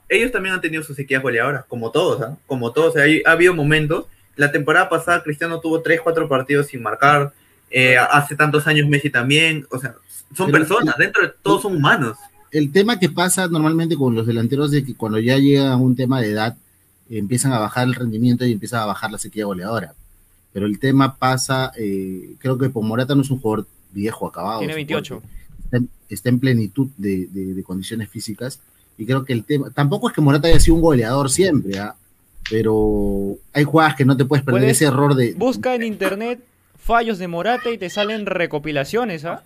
ellos 0.09 0.33
también 0.33 0.55
han 0.55 0.61
tenido 0.61 0.83
sus 0.83 0.97
sequías 0.97 1.23
goleadoras, 1.23 1.65
como 1.67 1.91
todos, 1.91 2.23
¿ah? 2.23 2.37
Como 2.47 2.73
todos, 2.73 2.95
ha 2.97 3.31
habido 3.31 3.55
momentos. 3.55 4.07
La 4.37 4.53
temporada 4.53 4.89
pasada 4.89 5.23
Cristiano 5.23 5.61
tuvo 5.61 5.81
3, 5.81 6.01
4 6.03 6.29
partidos 6.29 6.67
sin 6.69 6.83
marcar. 6.83 7.33
Eh, 7.71 7.97
hace 7.97 8.37
tantos 8.37 8.67
años 8.67 8.89
Messi 8.89 9.11
también. 9.11 9.67
O 9.71 9.79
sea, 9.79 9.95
son 10.35 10.51
personas, 10.51 10.97
dentro 10.97 11.23
de 11.23 11.33
todos 11.43 11.63
son 11.63 11.77
humanos. 11.77 12.17
El 12.53 12.71
tema 12.73 12.99
que 12.99 13.09
pasa 13.09 13.49
normalmente 13.49 13.97
con 13.97 14.15
los 14.15 14.27
delanteros 14.27 14.73
es 14.73 14.85
que 14.85 14.95
cuando 14.95 15.19
ya 15.19 15.37
llega 15.39 15.73
a 15.73 15.77
un 15.77 15.97
tema 15.97 16.21
de 16.21 16.31
edad, 16.31 16.57
empiezan 17.11 17.53
a 17.53 17.59
bajar 17.59 17.87
el 17.87 17.95
rendimiento 17.95 18.45
y 18.45 18.53
empieza 18.53 18.83
a 18.83 18.87
bajar 18.87 19.11
la 19.11 19.19
sequía 19.19 19.45
goleadora. 19.45 19.95
Pero 20.53 20.67
el 20.67 20.79
tema 20.79 21.17
pasa, 21.17 21.73
eh, 21.77 22.35
creo 22.39 22.59
que 22.59 22.69
Morata 22.69 23.15
no 23.15 23.23
es 23.23 23.31
un 23.31 23.41
jugador 23.41 23.67
viejo, 23.93 24.27
acabado. 24.27 24.61
Tiene 24.61 24.75
28. 24.75 25.23
Está 26.09 26.29
en, 26.29 26.39
plenitud 26.39 26.89
de, 26.97 27.63
condiciones 27.67 28.09
físicas. 28.09 28.61
Y 28.97 29.05
creo 29.05 29.25
que 29.25 29.33
el 29.33 29.45
tema, 29.45 29.71
tampoco 29.71 30.09
es 30.09 30.15
que 30.15 30.21
Morata 30.21 30.49
haya 30.49 30.61
sido 30.61 30.77
un 30.77 30.81
goleador 30.81 31.31
siempre, 31.31 31.79
¿ah? 31.79 31.95
pero 32.49 33.37
hay 33.53 33.65
jugadas 33.65 33.97
que 33.97 34.05
no 34.05 34.17
te 34.17 34.25
puedes 34.25 34.45
perder 34.45 34.71
ese 34.71 34.87
error 34.87 35.15
de... 35.15 35.35
Busca 35.35 35.75
en 35.75 35.83
internet 35.83 36.43
fallos 36.79 37.19
de 37.19 37.29
Morata 37.29 37.71
y 37.71 37.79
te 37.79 37.91
salen 37.91 38.25
recopilaciones, 38.25 39.25
¿ah? 39.25 39.43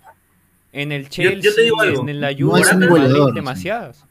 En 0.72 0.92
el 0.92 1.08
Chelsea, 1.08 1.50
en 2.06 2.20
la 2.20 2.32
Juve, 2.32 2.62
no 2.76 3.32
demasiadas 3.32 4.04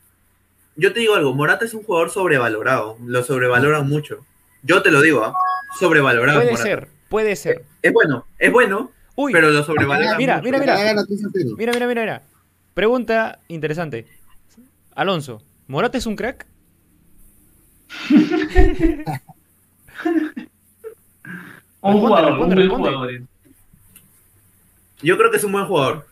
yo 0.79 0.93
te 0.93 1.01
digo 1.01 1.15
algo, 1.15 1.33
Morata 1.33 1.65
es 1.65 1.73
un 1.73 1.83
jugador 1.83 2.09
sobrevalorado, 2.09 2.97
lo 3.05 3.23
sobrevaloran 3.23 3.87
mucho. 3.87 4.25
Yo 4.63 4.81
te 4.81 4.91
lo 4.91 5.01
digo, 5.01 5.23
¿ah? 5.23 5.33
sobrevalorado. 5.77 6.41
Puede 6.41 6.57
ser, 6.57 6.87
puede 7.09 7.35
ser. 7.35 7.65
Es, 7.81 7.91
bueno, 7.91 8.25
es 8.37 8.51
bueno, 8.51 8.91
pero 9.31 9.49
lo 9.49 9.63
sobrevaloran. 9.63 10.17
Mira, 10.17 10.41
mira, 10.41 10.59
mira. 10.59 10.75
Mira, 11.57 11.73
mira, 11.73 11.87
mira, 11.87 12.01
mira. 12.01 12.23
Pregunta 12.73 13.39
interesante. 13.49 14.07
Alonso, 14.95 15.41
¿Morata 15.67 15.97
es 15.97 16.05
un 16.05 16.15
crack? 16.15 16.47
un 21.81 21.99
jugador, 21.99 22.39
un 22.39 22.49
buen 22.49 22.69
jugador. 22.69 23.21
Yo 25.01 25.17
creo 25.17 25.31
que 25.31 25.37
es 25.37 25.43
un 25.43 25.51
buen 25.51 25.65
jugador. 25.65 26.08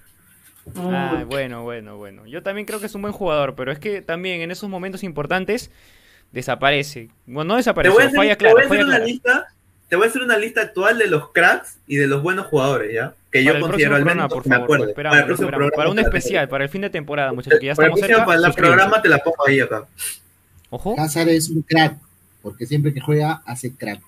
Ah, 0.76 1.24
bueno, 1.28 1.64
bueno, 1.64 1.98
bueno. 1.98 2.26
Yo 2.26 2.44
también 2.44 2.66
creo 2.66 2.80
que 2.80 2.88
es 2.88 2.96
un 2.96 3.02
buen 3.02 3.14
jugador, 3.14 3.56
pero 3.56 3.72
es 3.72 3.80
que 3.80 4.02
también 4.02 4.42
en 4.42 4.52
esos 4.52 4.70
momentos 4.70 5.04
importantes 5.04 5.72
desaparece. 6.32 7.10
Bueno, 7.26 7.50
no 7.50 7.56
desaparece, 7.58 7.96
te 7.96 7.96
voy 8.16 8.30
a 8.30 8.34
hacer, 8.34 8.38
te 8.38 8.52
voy 8.52 8.62
a 8.62 8.66
hacer 8.66 8.86
una 8.86 9.00
lista, 9.00 9.48
te 9.88 9.96
voy 9.96 10.06
a 10.06 10.10
hacer 10.10 10.22
una 10.22 10.38
lista 10.38 10.62
actual 10.62 10.98
de 10.98 11.08
los 11.08 11.32
cracks 11.32 11.78
y 11.88 11.96
de 11.96 12.08
los 12.08 12.22
buenos 12.22 12.48
jugadores, 12.48 12.94
¿ya? 12.94 13.14
Que 13.32 13.44
yo 13.44 13.60
considero 13.60 13.96
al 13.96 14.06
menos 14.06 14.32
por 14.32 14.44
favor, 14.44 14.94
para, 14.94 15.20
el 15.20 15.36
programa, 15.36 15.70
para 15.76 15.90
un 15.90 16.00
especial, 16.00 16.50
para 16.50 16.64
el 16.66 16.70
fin 16.70 16.82
de 16.82 16.90
temporada, 16.90 17.34
muchachos, 17.34 17.60
que 17.60 17.68
ya 17.68 17.72
estamos 17.74 18.00
para 18.00 18.16
el 18.16 18.26
Para 18.26 18.48
el 18.48 18.54
programa 18.54 19.02
te 19.02 19.10
la 19.10 19.18
pongo 19.20 19.48
ahí 19.48 19.60
acá. 19.60 19.86
Ojo. 20.70 20.96
Cázar 20.96 21.30
es 21.30 21.50
un 21.50 21.62
crack, 21.62 21.98
porque 22.42 22.66
siempre 22.66 22.94
que 22.94 23.00
juega 23.00 23.42
hace 23.46 23.74
crack. 23.76 24.02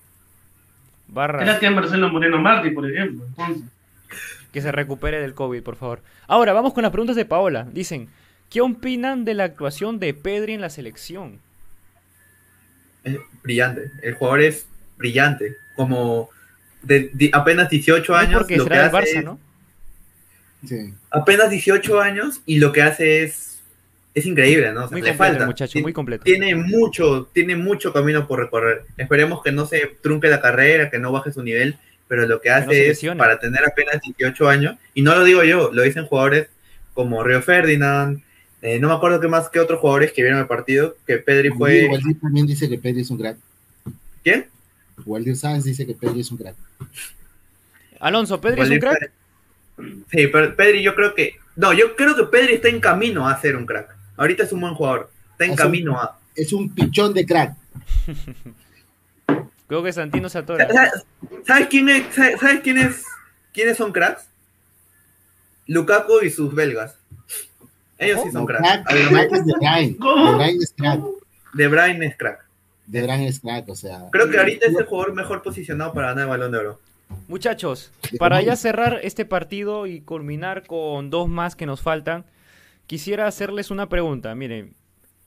Barra. 1.08 1.58
que 1.58 1.70
Marcelo 1.70 2.08
Moreno 2.08 2.38
Martí, 2.38 2.70
por 2.70 2.88
ejemplo, 2.88 3.24
entonces 3.26 3.64
que 4.52 4.62
se 4.62 4.72
recupere 4.72 5.20
del 5.20 5.34
COVID, 5.34 5.62
por 5.62 5.76
favor. 5.76 6.02
Ahora, 6.26 6.52
vamos 6.52 6.72
con 6.72 6.82
las 6.82 6.92
preguntas 6.92 7.16
de 7.16 7.24
Paola. 7.24 7.66
Dicen, 7.72 8.08
¿qué 8.48 8.60
opinan 8.60 9.24
de 9.24 9.34
la 9.34 9.44
actuación 9.44 9.98
de 9.98 10.14
Pedri 10.14 10.54
en 10.54 10.60
la 10.60 10.70
selección? 10.70 11.38
Es 13.04 13.16
brillante. 13.42 13.90
El 14.02 14.14
jugador 14.14 14.40
es 14.42 14.66
brillante. 14.96 15.56
Como 15.76 16.30
de, 16.82 17.30
apenas 17.32 17.70
18 17.70 18.14
años. 18.14 18.38
porque 18.38 18.56
lo 18.56 18.64
será 18.64 18.90
Barça, 18.90 19.22
¿no? 19.22 19.38
Sí. 20.66 20.92
Apenas 21.10 21.50
18 21.50 22.00
años 22.00 22.42
y 22.44 22.58
lo 22.58 22.72
que 22.72 22.82
hace 22.82 23.22
es 23.22 23.50
es 24.14 24.26
increíble, 24.26 24.72
¿no? 24.72 24.88
muy 24.90 25.02
le 25.02 25.14
falta. 25.14 25.46
muchacho, 25.46 25.78
muy 25.80 25.92
completo. 25.92 26.24
Tiene 26.24 26.54
mucho, 26.54 27.28
tiene 27.32 27.56
mucho 27.56 27.92
camino 27.92 28.26
por 28.26 28.40
recorrer. 28.40 28.82
Esperemos 28.96 29.42
que 29.42 29.52
no 29.52 29.66
se 29.66 29.96
trunque 30.00 30.28
la 30.28 30.40
carrera, 30.40 30.90
que 30.90 30.98
no 30.98 31.12
baje 31.12 31.32
su 31.32 31.42
nivel, 31.42 31.78
pero 32.10 32.26
lo 32.26 32.40
que 32.40 32.50
hace 32.50 32.90
es, 32.90 33.00
para 33.16 33.38
tener 33.38 33.64
apenas 33.64 34.00
18 34.02 34.48
años, 34.48 34.76
y 34.94 35.02
no 35.02 35.14
lo 35.14 35.22
digo 35.22 35.44
yo, 35.44 35.70
lo 35.72 35.82
dicen 35.82 36.06
jugadores 36.06 36.48
como 36.92 37.22
Río 37.22 37.40
Ferdinand, 37.40 38.20
eh, 38.62 38.80
no 38.80 38.88
me 38.88 38.94
acuerdo 38.94 39.20
qué 39.20 39.28
más 39.28 39.48
que 39.48 39.60
otros 39.60 39.78
jugadores 39.78 40.10
que 40.10 40.22
vieron 40.22 40.40
el 40.40 40.48
partido, 40.48 40.96
que 41.06 41.18
Pedri 41.18 41.50
fue... 41.50 41.86
Waldir 41.88 42.18
también 42.20 42.48
dice 42.48 42.68
que 42.68 42.78
Pedri 42.78 43.02
es 43.02 43.10
un 43.10 43.18
crack. 43.18 43.36
¿Quién? 44.24 44.46
Waldir 45.06 45.36
Sáenz 45.36 45.62
dice 45.62 45.86
que 45.86 45.94
Pedri 45.94 46.22
es 46.22 46.32
un 46.32 46.38
crack. 46.38 46.56
Alonso, 48.00 48.40
¿Pedri 48.40 48.62
es 48.62 48.70
un 48.70 48.80
crack? 48.80 49.12
Sí, 50.10 50.26
pero 50.26 50.56
Pedri 50.56 50.82
yo 50.82 50.96
creo 50.96 51.14
que... 51.14 51.36
No, 51.54 51.72
yo 51.72 51.94
creo 51.94 52.16
que 52.16 52.24
Pedri 52.24 52.54
está 52.54 52.70
en 52.70 52.80
camino 52.80 53.28
a 53.28 53.40
ser 53.40 53.54
un 53.54 53.66
crack. 53.66 53.96
Ahorita 54.16 54.42
es 54.42 54.52
un 54.52 54.62
buen 54.62 54.74
jugador. 54.74 55.12
Está 55.30 55.44
en 55.44 55.54
camino 55.54 55.96
a... 55.96 56.18
Es 56.34 56.52
un 56.52 56.74
pichón 56.74 57.14
de 57.14 57.24
crack. 57.24 57.54
Creo 59.70 59.84
que 59.84 59.92
Santino 59.92 60.28
se 60.28 60.38
atora. 60.38 60.66
¿Sabes, 61.46 61.68
quién 61.68 61.88
es, 61.88 62.12
sabes, 62.12 62.58
quién 62.60 62.76
es, 62.76 63.04
quiénes 63.52 63.76
son 63.76 63.92
cracks? 63.92 64.26
Lukaku 65.68 66.24
y 66.24 66.30
sus 66.30 66.52
belgas. 66.52 66.96
Ellos 67.96 68.20
sí 68.24 68.32
son 68.32 68.46
cracks. 68.46 68.92
de 68.92 69.04
Bruyne. 69.04 69.96
De 70.02 70.08
Bruyne 70.34 70.58
es 70.58 70.74
crack. 70.76 71.00
De 71.54 71.68
Bruyne 71.68 72.04
es 72.04 72.16
crack. 72.16 72.44
De 72.88 73.02
Bruyne 73.02 73.28
es 73.28 73.38
crack, 73.38 73.68
o 73.68 73.76
sea. 73.76 74.08
Creo 74.10 74.28
que 74.28 74.38
ahorita 74.38 74.66
es 74.66 74.74
el 74.74 74.86
jugador 74.86 75.14
mejor 75.14 75.40
posicionado 75.40 75.92
para 75.92 76.08
ganar 76.08 76.24
el 76.24 76.30
balón 76.30 76.50
de 76.50 76.58
oro. 76.58 76.80
Muchachos, 77.28 77.92
para 78.18 78.42
ya 78.42 78.56
cerrar 78.56 78.98
este 79.04 79.24
partido 79.24 79.86
y 79.86 80.00
culminar 80.00 80.66
con 80.66 81.10
dos 81.10 81.28
más 81.28 81.54
que 81.54 81.66
nos 81.66 81.80
faltan, 81.80 82.24
quisiera 82.88 83.28
hacerles 83.28 83.70
una 83.70 83.88
pregunta. 83.88 84.34
Miren, 84.34 84.74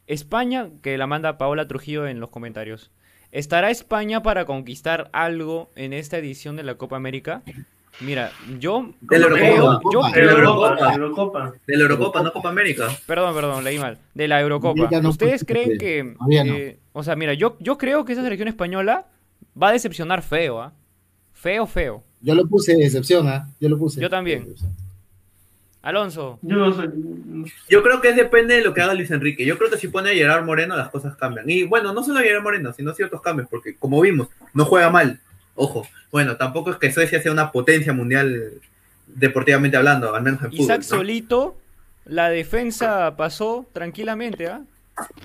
España, 0.06 0.68
que 0.82 0.98
la 0.98 1.08
manda 1.08 1.38
Paola 1.38 1.66
Trujillo 1.66 2.08
en 2.08 2.20
los 2.20 2.30
comentarios. 2.30 2.92
¿Estará 3.34 3.72
España 3.72 4.22
para 4.22 4.46
conquistar 4.46 5.10
algo 5.12 5.72
en 5.76 5.92
esta 5.92 6.20
edición 6.20 6.56
de 6.56 6.62
la 6.62 6.76
Copa 6.76 6.98
América? 6.98 7.42
Mira, 8.00 8.32
yo 8.60 8.94
de 9.02 9.18
la 9.18 9.26
Eurocopa, 9.26 9.90
yo 9.92 10.04
de 10.04 10.24
la 10.24 10.32
Eurocopa, 10.34 10.76
de 10.76 10.94
Eurocopa. 10.94 11.54
De 11.66 11.76
la 11.78 11.82
Eurocopa, 11.82 12.22
no 12.22 12.32
Copa 12.32 12.50
América. 12.50 12.90
Perdón, 13.08 13.34
perdón, 13.34 13.64
leí 13.64 13.80
mal. 13.80 13.98
De 14.14 14.28
la 14.28 14.40
Eurocopa. 14.40 14.88
¿Ustedes 15.08 15.44
creen 15.46 15.80
que, 15.80 16.16
eh, 16.32 16.78
o 16.92 17.02
sea, 17.02 17.16
mira, 17.16 17.34
yo, 17.34 17.58
yo 17.60 17.80
creo 17.80 18.06
que 18.06 18.14
esa 18.14 18.22
selección 18.22 18.50
española 18.50 19.08
va 19.60 19.70
a 19.70 19.72
decepcionar 19.72 20.22
feo, 20.22 20.62
¿ah? 20.62 20.74
Feo, 21.32 21.66
feo. 21.66 22.04
Yo 22.22 22.36
lo 22.36 22.46
puse 22.46 22.76
decepción, 22.76 23.28
¿ah? 23.28 23.50
Yo 23.60 23.68
lo 23.68 23.80
puse. 23.80 24.00
Yo 24.00 24.12
también. 24.12 24.54
Alonso. 25.84 26.40
Yo, 26.42 26.74
yo 27.70 27.84
creo 27.84 28.00
que 28.00 28.14
depende 28.14 28.56
de 28.56 28.64
lo 28.64 28.74
que 28.74 28.82
haga 28.82 28.94
Luis 28.94 29.12
Enrique. 29.12 29.46
Yo 29.46 29.58
creo 29.58 29.70
que 29.70 29.78
si 29.78 29.90
pone 29.90 30.12
a 30.12 30.14
Gerard 30.14 30.46
Moreno 30.46 30.78
las 30.78 30.90
cosas 30.90 31.18
cambian. 31.18 31.48
Y 31.50 31.64
bueno, 31.64 31.94
no 31.94 32.02
solo 32.04 32.20
a 32.20 32.24
Gerard 32.24 32.42
Moreno, 32.42 32.72
sino 32.72 32.94
ciertos 32.94 33.22
cambios, 33.22 33.50
porque 33.50 33.76
como 33.76 34.00
vimos, 34.00 34.30
no 34.54 34.64
juega 34.64 34.90
mal. 34.90 35.20
Ojo, 35.56 35.86
bueno, 36.10 36.38
tampoco 36.38 36.72
es 36.72 36.78
que 36.78 36.90
Suecia 36.90 37.22
sea 37.22 37.34
una 37.34 37.52
potencia 37.52 37.92
mundial 37.92 38.54
deportivamente 39.08 39.76
hablando, 39.76 40.16
al 40.16 40.24
menos 40.24 40.42
en 40.42 40.52
fútbol. 40.52 40.64
Isaac 40.64 40.84
solito, 40.84 41.58
la 42.06 42.30
defensa 42.30 43.18
pasó 43.18 43.68
tranquilamente, 43.74 44.48
¿ah? 44.48 44.62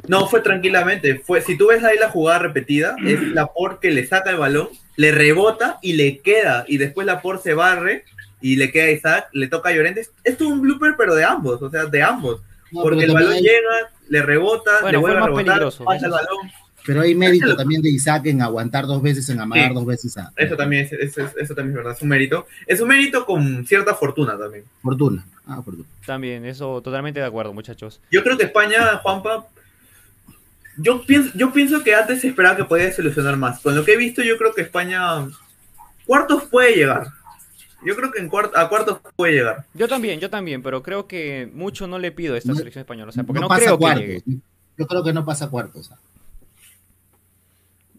No, 0.09 0.27
fue 0.27 0.41
tranquilamente. 0.41 1.21
Fue, 1.21 1.41
si 1.41 1.57
tú 1.57 1.69
ves 1.69 1.85
ahí 1.85 1.99
la 1.99 2.11
jugada 2.11 2.41
repetida, 2.41 2.97
es 3.07 3.23
la 3.33 3.47
por 3.47 3.79
que 3.79 3.93
le 3.93 4.05
saca 4.05 4.31
el 4.31 4.39
balón, 4.39 4.71
le 4.97 5.13
rebota 5.13 5.79
y 5.83 5.93
le 5.93 6.19
queda. 6.19 6.65
Y 6.67 6.79
después 6.79 7.07
la 7.07 7.23
por 7.23 7.41
se 7.41 7.55
barre 7.55 8.05
y 8.41 8.57
le 8.57 8.71
queda 8.71 8.85
a 8.85 8.91
Isaac, 8.91 9.29
le 9.33 9.49
toca 9.49 9.71
a 9.71 9.73
Llorente. 9.73 10.07
Esto 10.25 10.45
es 10.45 10.51
un 10.51 10.61
blooper, 10.61 10.95
pero 10.97 11.15
de 11.15 11.25
ambos, 11.25 11.61
o 11.63 11.71
sea, 11.71 11.87
de 11.87 12.03
ambos. 12.03 12.41
porque 12.73 13.05
el 13.05 13.13
balón 13.13 13.35
llega, 13.35 13.91
le 14.09 14.23
rebota, 14.23 14.91
le 14.91 14.97
vuelve 14.97 15.19
a 15.19 15.27
rebotar, 15.27 15.63
pasa 15.85 16.07
el 16.07 16.13
balón. 16.13 16.51
Pero 16.87 17.03
hay 17.03 17.15
mérito 17.15 17.55
también 17.55 17.83
de 17.83 17.91
Isaac 17.91 18.25
en 18.27 18.41
aguantar 18.41 18.87
dos 18.87 19.03
veces, 19.03 19.29
en 19.29 19.39
amagar 19.39 19.75
dos 19.75 19.85
veces 19.85 20.17
a... 20.17 20.33
Eso 20.35 20.57
también 20.57 20.89
es, 20.91 21.19
eso, 21.19 21.55
también 21.55 21.69
es 21.69 21.75
verdad, 21.75 21.93
es 21.93 22.01
un 22.01 22.09
mérito. 22.09 22.47
Es 22.67 22.81
un 22.81 22.89
mérito 22.89 23.27
con 23.27 23.67
cierta 23.67 23.95
fortuna 23.95 24.39
también. 24.39 24.65
Fortuna, 24.81 25.27
ah, 25.47 25.61
fortuna. 25.63 25.87
También, 26.07 26.47
eso 26.47 26.81
totalmente 26.81 27.21
de 27.21 27.27
acuerdo, 27.27 27.53
muchachos. 27.53 28.01
Yo 28.11 28.23
creo 28.23 28.39
que 28.39 28.45
España, 28.45 28.97
Juanpa, 29.03 29.47
yo 30.79 31.05
pienso, 31.05 31.31
yo 31.35 31.53
pienso 31.53 31.85
que 31.85 31.95
antes 31.95 32.23
se 32.23 32.29
esperaba 32.29 32.57
que 32.57 32.65
podía 32.65 32.91
solucionar 32.91 33.37
más. 33.37 33.61
Con 33.61 33.77
lo 33.77 33.85
que 33.85 33.93
he 33.93 33.97
visto, 33.99 34.23
yo 34.23 34.39
creo 34.39 34.55
que 34.55 34.63
España 34.63 35.29
cuartos 36.07 36.45
puede 36.45 36.75
llegar. 36.75 37.09
Yo 37.85 37.95
creo 37.95 38.11
que 38.11 38.21
en 38.21 38.31
a 38.55 38.69
cuartos 38.69 39.01
puede 39.15 39.35
llegar. 39.35 39.67
Yo 39.75 39.87
también, 39.89 40.19
yo 40.19 40.31
también, 40.31 40.63
pero 40.63 40.83
creo 40.83 41.07
que 41.07 41.49
mucho 41.53 41.87
no 41.87 41.99
le 41.99 42.11
pido 42.11 42.35
a 42.35 42.39
esta 42.39 42.55
selección 42.55 42.81
española. 42.81 43.11
O 43.11 43.13
sea, 43.13 43.25
porque 43.25 43.41
no, 43.41 43.49
creo 43.49 43.79
que 43.79 43.95
llegue. 43.95 44.23
Yo 44.77 44.87
creo 44.87 45.05
que 45.05 45.13
no 45.13 45.25
pasa 45.25 45.49
cuartos. 45.49 45.91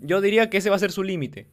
Yo 0.01 0.21
diría 0.21 0.49
que 0.49 0.57
ese 0.57 0.69
va 0.69 0.75
a 0.75 0.79
ser 0.79 0.91
su 0.91 1.03
límite. 1.03 1.47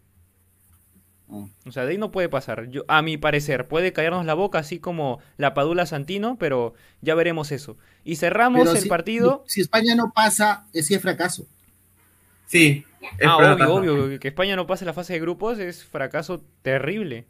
Ah. 1.31 1.47
O 1.67 1.73
sea, 1.73 1.85
de 1.85 1.93
ahí 1.93 1.99
no 1.99 2.11
puede 2.11 2.29
pasar. 2.29 2.69
Yo, 2.69 2.85
a 2.89 3.03
mi 3.03 3.17
parecer, 3.17 3.69
puede 3.69 3.93
caernos 3.93 4.25
la 4.25 4.35
boca 4.35 4.59
así 4.59 4.79
como 4.79 5.21
la 5.37 5.55
Padula 5.55 5.87
Santino, 5.87 6.37
pero 6.39 6.75
ya 7.01 7.15
veremos 7.15 7.53
eso. 7.53 7.77
Y 8.05 8.17
cerramos 8.17 8.75
el 8.75 8.89
partido. 8.89 9.45
Si 9.47 9.61
España 9.61 9.95
no 9.95 10.13
pasa, 10.13 10.67
es 10.73 10.91
es 10.91 11.03
fracaso. 11.03 11.47
Sí. 12.47 12.85
ah, 13.25 13.37
obvio, 13.69 14.05
obvio. 14.05 14.21
Que 14.21 14.29
España 14.29 14.57
no 14.57 14.67
pase 14.67 14.85
la 14.85 14.93
fase 14.93 15.15
de 15.15 15.21
grupos 15.21 15.59
es 15.59 15.85
fracaso 15.85 16.43
terrible. 16.63 17.27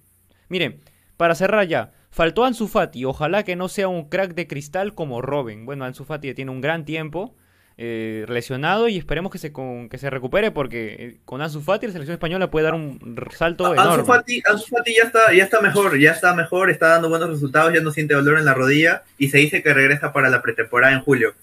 Miren, 0.49 0.81
para 1.17 1.35
cerrar 1.35 1.67
ya, 1.67 1.93
faltó 2.11 2.45
Ansu 2.45 2.69
Fati. 2.69 3.05
Ojalá 3.05 3.43
que 3.43 3.57
no 3.57 3.69
sea 3.69 3.89
un 3.89 4.09
crack 4.09 4.35
de 4.35 4.47
cristal 4.47 4.95
como 4.95 5.23
Robin. 5.23 5.67
Bueno, 5.67 5.85
Ansu 5.85 6.05
Fati 6.05 6.35
tiene 6.35 6.51
un 6.51 6.61
gran 6.61 6.85
tiempo 6.85 7.35
eh, 7.79 8.25
lesionado 8.29 8.89
y 8.89 8.97
esperemos 8.97 9.31
que 9.31 9.37
se, 9.37 9.53
con, 9.53 9.91
que 9.91 9.99
se 9.99 10.09
recupere 10.09 10.51
porque 10.51 10.97
eh, 10.99 11.17
con 11.27 11.43
Ansu 11.43 11.61
Fati 11.61 11.87
la 11.87 11.93
selección 11.93 12.15
española 12.15 12.51
puede 12.51 12.65
dar 12.65 12.75
un 12.75 13.17
salto 13.37 13.73
enorme. 13.73 13.93
Ansu 13.93 14.07
Fati, 14.07 14.43
Ansu 14.51 14.67
Fati 14.69 14.95
ya 14.95 15.03
está, 15.03 15.35
ya 15.35 15.45
está 15.45 15.61
mejor, 15.61 15.99
ya 15.99 16.13
está 16.13 16.35
mejor, 16.35 16.71
está 16.71 16.89
dando 16.89 17.11
buenos 17.11 17.29
resultados, 17.29 17.75
ya 17.75 17.81
no 17.81 17.91
siente 17.93 18.15
dolor 18.15 18.39
en 18.39 18.47
la 18.47 18.55
rodilla 18.55 19.03
y 19.19 19.29
se 19.29 19.37
dice 19.37 19.63
que 19.63 19.75
regresa 19.75 20.13
para 20.13 20.31
la 20.31 20.41
pretemporada 20.41 20.95
en 20.95 21.01
julio. 21.01 21.35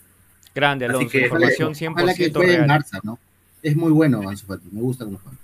Grande, 0.56 0.86
Alonso, 0.86 1.08
que, 1.10 1.22
información 1.22 1.74
100% 1.74 2.36
real. 2.40 2.84
¿no? 3.04 3.20
Es 3.62 3.76
muy 3.76 3.92
bueno 3.92 4.28
Ansu 4.28 4.48
Fati, 4.48 4.70
me 4.72 4.82
gusta 4.82 5.06
como 5.06 5.20
juega. 5.20 5.38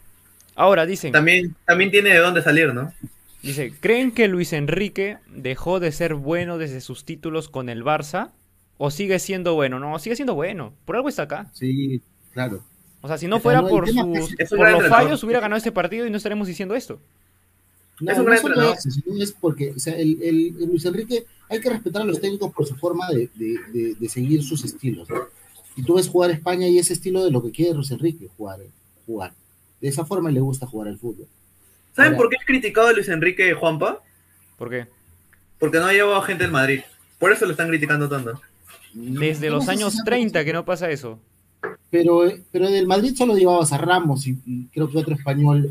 Ahora 0.55 0.88
dicen... 0.88 1.12
También, 1.12 1.55
también 1.66 1.91
tiene 1.91 2.10
de 2.10 2.18
dónde 2.18 2.41
salir, 2.41 2.74
¿no? 2.74 2.91
Dice, 3.42 3.74
¿creen 3.80 4.12
que 4.12 4.28
Luis 4.28 4.52
Enrique 4.54 5.18
dejó 5.28 5.80
de 5.80 5.92
ser 5.92 6.16
bueno 6.16 6.58
desde 6.58 6.82
sus 6.82 7.06
títulos 7.06 7.48
con 7.48 7.70
el 7.70 7.84
Barça? 7.84 8.32
¿O 8.78 8.92
sigue 8.92 9.20
siendo 9.20 9.56
bueno? 9.56 9.80
No, 9.80 9.98
sigue 10.00 10.16
siendo 10.16 10.36
bueno. 10.36 10.74
Por 10.86 10.96
algo 10.96 11.10
está 11.10 11.24
acá. 11.24 11.50
Sí, 11.54 12.02
claro. 12.34 12.64
O 13.02 13.08
sea, 13.08 13.18
si 13.18 13.28
no 13.28 13.40
fuera 13.40 13.62
por, 13.62 13.88
sus, 13.88 14.36
por 14.50 14.72
los 14.72 14.88
fallos, 14.88 15.24
hubiera 15.24 15.40
ganado 15.40 15.58
este 15.58 15.72
partido 15.72 16.06
y 16.06 16.10
no 16.10 16.18
estaremos 16.18 16.48
diciendo 16.48 16.76
esto. 16.76 17.00
No, 18.02 18.24
no 18.24 18.38
solo 18.38 18.74
eso, 18.74 18.90
sino 18.90 19.22
es 19.22 19.32
porque, 19.34 19.72
o 19.72 19.80
sea, 19.80 19.94
el, 19.98 20.22
el, 20.22 20.68
Luis 20.68 20.86
Enrique, 20.86 21.26
hay 21.50 21.60
que 21.60 21.70
respetar 21.70 22.02
a 22.02 22.06
los 22.06 22.22
técnicos 22.22 22.54
por 22.54 22.66
su 22.66 22.76
forma 22.76 23.10
de, 23.10 23.30
de, 23.36 23.96
de, 23.96 24.10
seguir 24.10 24.44
sus 24.44 24.64
estilos. 24.64 25.08
Y 25.76 25.84
tú 25.84 25.96
ves 25.96 26.08
jugar 26.08 26.32
España 26.32 26.68
y 26.68 26.78
ese 26.78 26.94
estilo 26.94 27.24
de 27.24 27.32
lo 27.32 27.44
que 27.44 27.52
quiere 27.52 27.74
Luis 27.74 27.92
Enrique, 27.92 28.30
jugar, 28.38 28.60
jugar. 29.06 29.34
De 29.82 29.88
esa 29.88 30.06
forma 30.06 30.32
le 30.32 30.40
gusta 30.40 30.66
jugar 30.66 30.88
al 30.88 30.98
fútbol. 30.98 31.28
¿Saben 31.96 32.16
por 32.16 32.30
qué 32.30 32.38
es 32.38 32.46
criticado 32.46 32.88
a 32.88 32.94
Luis 32.94 33.10
Enrique 33.10 33.54
Juanpa? 33.54 34.00
¿Por 34.58 34.70
qué? 34.70 34.88
Porque 35.58 35.80
no 35.80 35.86
ha 35.86 35.94
llevado 35.94 36.22
gente 36.22 36.46
en 36.46 36.52
Madrid. 36.52 36.82
Por 37.18 37.32
eso 37.32 37.46
lo 37.46 37.52
están 37.52 37.68
criticando 37.68 38.08
tanto. 38.08 38.40
Desde 38.94 39.50
los 39.50 39.68
años 39.68 39.98
30 40.04 40.44
que 40.46 40.54
no 40.54 40.66
pasa 40.66 40.90
eso. 40.90 41.20
Pero, 41.90 42.24
pero 42.52 42.70
del 42.70 42.88
Madrid 42.88 43.14
solo 43.16 43.36
llevabas 43.36 43.74
a 43.74 43.78
Ramos 43.78 44.26
y, 44.28 44.68
creo 44.74 44.90
que 44.90 44.98
otro 44.98 45.16
español. 45.16 45.70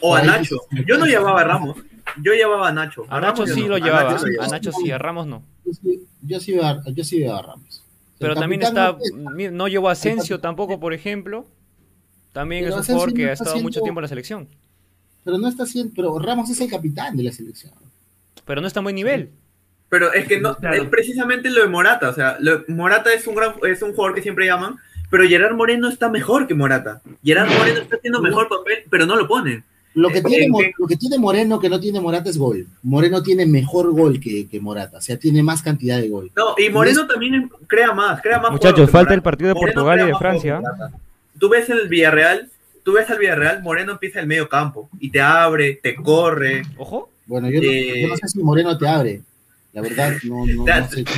O 0.00 0.14
a 0.14 0.22
Nacho. 0.22 0.60
Yo 0.86 0.96
no 0.96 1.06
llevaba 1.06 1.40
a 1.40 1.44
Ramos. 1.44 1.76
Yo 2.22 2.32
llevaba 2.32 2.68
a 2.68 2.72
Nacho. 2.72 3.04
A, 3.08 3.20
Nacho 3.20 3.46
sí 3.46 3.66
lo 3.66 3.78
llevaba. 3.78 4.16
A 4.40 4.46
Nacho, 4.48 4.72
sí, 4.72 4.90
a 4.90 4.98
Ramos 4.98 5.26
no. 5.26 5.42
Yo 6.22 6.40
sí, 6.40 6.52
llevaba, 6.52 6.82
yo 6.86 7.04
sí 7.04 7.24
a 7.24 7.42
Ramos. 7.42 7.82
Pero 8.18 8.34
también 8.34 8.62
está. 8.62 8.96
No 9.52 9.68
llevó 9.68 9.88
a 9.88 9.92
Asensio 9.92 10.40
tampoco, 10.40 10.78
por 10.78 10.94
ejemplo. 10.94 11.46
También 12.32 12.64
es 12.64 12.74
un 12.74 12.82
jugador 12.82 13.14
que 13.14 13.30
ha 13.30 13.32
estado 13.32 13.60
mucho 13.60 13.80
tiempo 13.80 14.00
en 14.00 14.02
la 14.02 14.08
selección. 14.08 14.48
Pero 15.24 15.38
no 15.38 15.48
está 15.48 15.64
haciendo. 15.64 15.92
Pero 15.94 16.18
Ramos 16.18 16.50
es 16.50 16.60
el 16.60 16.70
capitán 16.70 17.16
de 17.16 17.24
la 17.24 17.32
selección. 17.32 17.72
Pero 18.44 18.60
no 18.60 18.66
está 18.66 18.80
en 18.80 18.84
buen 18.84 18.96
nivel. 18.96 19.30
Pero 19.88 20.12
es 20.12 20.26
que 20.26 20.40
no, 20.40 20.56
es 20.72 20.88
precisamente 20.88 21.50
lo 21.50 21.62
de 21.62 21.68
Morata, 21.68 22.08
o 22.08 22.12
sea, 22.12 22.36
Morata 22.66 23.12
es 23.12 23.26
un 23.28 23.36
gran, 23.36 23.54
es 23.62 23.80
un 23.80 23.94
jugador 23.94 24.16
que 24.16 24.22
siempre 24.22 24.46
llaman, 24.46 24.76
pero 25.08 25.28
Gerard 25.28 25.54
Moreno 25.54 25.88
está 25.88 26.08
mejor 26.08 26.48
que 26.48 26.54
Morata. 26.54 27.00
Gerard 27.22 27.48
Moreno 27.56 27.80
está 27.82 27.94
haciendo 27.94 28.20
mejor 28.20 28.48
papel, 28.48 28.78
pero 28.90 29.06
no 29.06 29.14
lo 29.14 29.28
ponen. 29.28 29.62
Lo 29.94 30.08
que, 30.08 30.20
tiene, 30.20 30.74
lo 30.76 30.88
que 30.88 30.96
tiene 30.96 31.18
Moreno 31.18 31.60
que 31.60 31.68
no 31.68 31.78
tiene 31.78 32.00
Morata 32.00 32.28
es 32.28 32.36
gol. 32.36 32.66
Moreno 32.82 33.22
tiene 33.22 33.46
mejor 33.46 33.92
gol 33.92 34.18
que, 34.18 34.48
que 34.48 34.58
Morata, 34.58 34.98
o 34.98 35.00
sea, 35.00 35.16
tiene 35.16 35.44
más 35.44 35.62
cantidad 35.62 36.00
de 36.00 36.08
gol. 36.08 36.32
No, 36.34 36.56
y 36.58 36.68
Moreno 36.70 37.06
también 37.06 37.48
crea 37.68 37.92
más, 37.92 38.20
crea 38.20 38.40
más. 38.40 38.50
Muchachos, 38.50 38.90
falta 38.90 39.14
el 39.14 39.22
partido 39.22 39.50
de 39.50 39.54
Portugal 39.54 40.00
y 40.00 40.06
de 40.06 40.14
Francia. 40.16 40.60
Tú 41.38 41.48
ves 41.48 41.70
el 41.70 41.86
Villarreal, 41.86 42.50
tú 42.84 42.92
ves 42.92 43.10
al 43.10 43.18
Villarreal, 43.18 43.62
Moreno 43.62 43.92
empieza 43.92 44.20
el 44.20 44.28
medio 44.28 44.48
campo 44.48 44.88
y 45.00 45.10
te 45.10 45.20
abre, 45.20 45.80
te 45.82 45.96
corre. 45.96 46.62
Ojo. 46.76 47.10
Bueno, 47.26 47.50
yo, 47.50 47.60
yo 47.60 48.08
no 48.08 48.16
sé 48.16 48.28
si 48.28 48.38
Moreno 48.40 48.76
te 48.78 48.86
abre, 48.86 49.22
la 49.72 49.80
verdad, 49.80 50.12
no, 50.24 50.46
no, 50.46 50.64
te, 50.64 50.72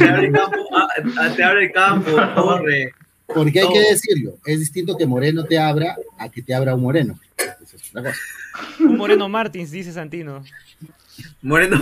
abre 0.04 0.26
el 0.28 0.32
campo, 0.32 0.56
ah, 0.72 0.88
ah, 1.18 1.32
te 1.34 1.44
abre 1.44 1.64
el 1.64 1.72
campo, 1.72 2.10
corre. 2.34 2.92
Porque 3.26 3.60
hay 3.60 3.68
que 3.72 3.80
decirlo, 3.80 4.38
es 4.46 4.60
distinto 4.60 4.96
que 4.96 5.04
Moreno 5.04 5.44
te 5.44 5.58
abra 5.58 5.96
a 6.16 6.30
que 6.30 6.42
te 6.42 6.54
abra 6.54 6.74
un 6.74 6.82
Moreno. 6.82 7.18
Un 8.78 8.96
Moreno 8.96 9.28
Martins, 9.28 9.72
dice 9.72 9.92
Santino. 9.92 10.44
Moreno 11.42 11.78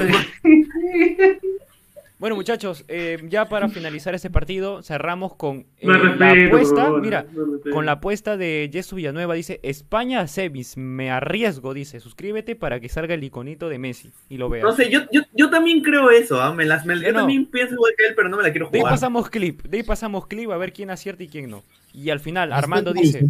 Bueno, 2.25 2.37
muchachos, 2.37 2.87
eh, 2.89 3.19
ya 3.29 3.51
para 3.51 3.69
finalizar 3.69 4.15
este 4.15 4.31
partido, 4.31 4.83
cerramos 4.83 5.35
con 5.35 5.67
eh, 5.77 5.87
la 5.87 6.31
apuesta. 6.31 6.91
Mira, 6.93 7.27
con 7.71 7.85
la 7.85 7.93
apuesta 7.93 8.39
de 8.39 8.71
Jesús 8.73 8.97
Villanueva. 8.97 9.35
Dice: 9.35 9.61
España 9.63 10.21
a 10.21 10.27
semis, 10.27 10.79
me 10.79 11.11
arriesgo. 11.11 11.75
Dice: 11.75 12.01
Suscríbete 12.01 12.57
para 12.57 12.81
que 12.81 12.89
salga 12.89 13.13
el 13.13 13.23
iconito 13.23 13.69
de 13.69 13.79
Messi 13.79 14.11
y 14.31 14.39
lo 14.39 14.49
veas. 14.49 14.65
No 14.65 14.73
sé, 14.73 14.89
yo, 14.89 15.01
yo, 15.13 15.21
yo 15.35 15.51
también 15.51 15.83
creo 15.83 16.09
eso. 16.09 16.41
¿ah? 16.41 16.55
Me 16.55 16.65
las, 16.65 16.87
yo 16.87 17.13
también 17.13 17.45
pienso 17.45 17.75
igual 17.75 17.93
que 17.95 18.07
él, 18.07 18.15
pero 18.17 18.31
no 18.31 18.39
me 18.39 18.43
la 18.43 18.53
quiero 18.53 18.69
jugar. 18.69 18.81
De 18.81 18.89
ahí 18.89 18.91
pasamos 18.91 19.29
clip, 19.29 19.63
de 19.63 19.77
ahí 19.77 19.83
pasamos 19.83 20.27
clip 20.27 20.51
a 20.51 20.57
ver 20.57 20.73
quién 20.73 20.89
acierta 20.89 21.25
y 21.25 21.29
quién 21.29 21.51
no. 21.51 21.63
Y 21.93 22.09
al 22.09 22.21
final, 22.21 22.55
Armando 22.55 22.95
dice: 22.95 23.23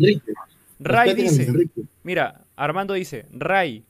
Ray 0.78 1.14
dice: 1.14 1.53
Mira, 2.05 2.45
Armando 2.55 2.95
dice: 2.95 3.26
Ray, 3.32 3.82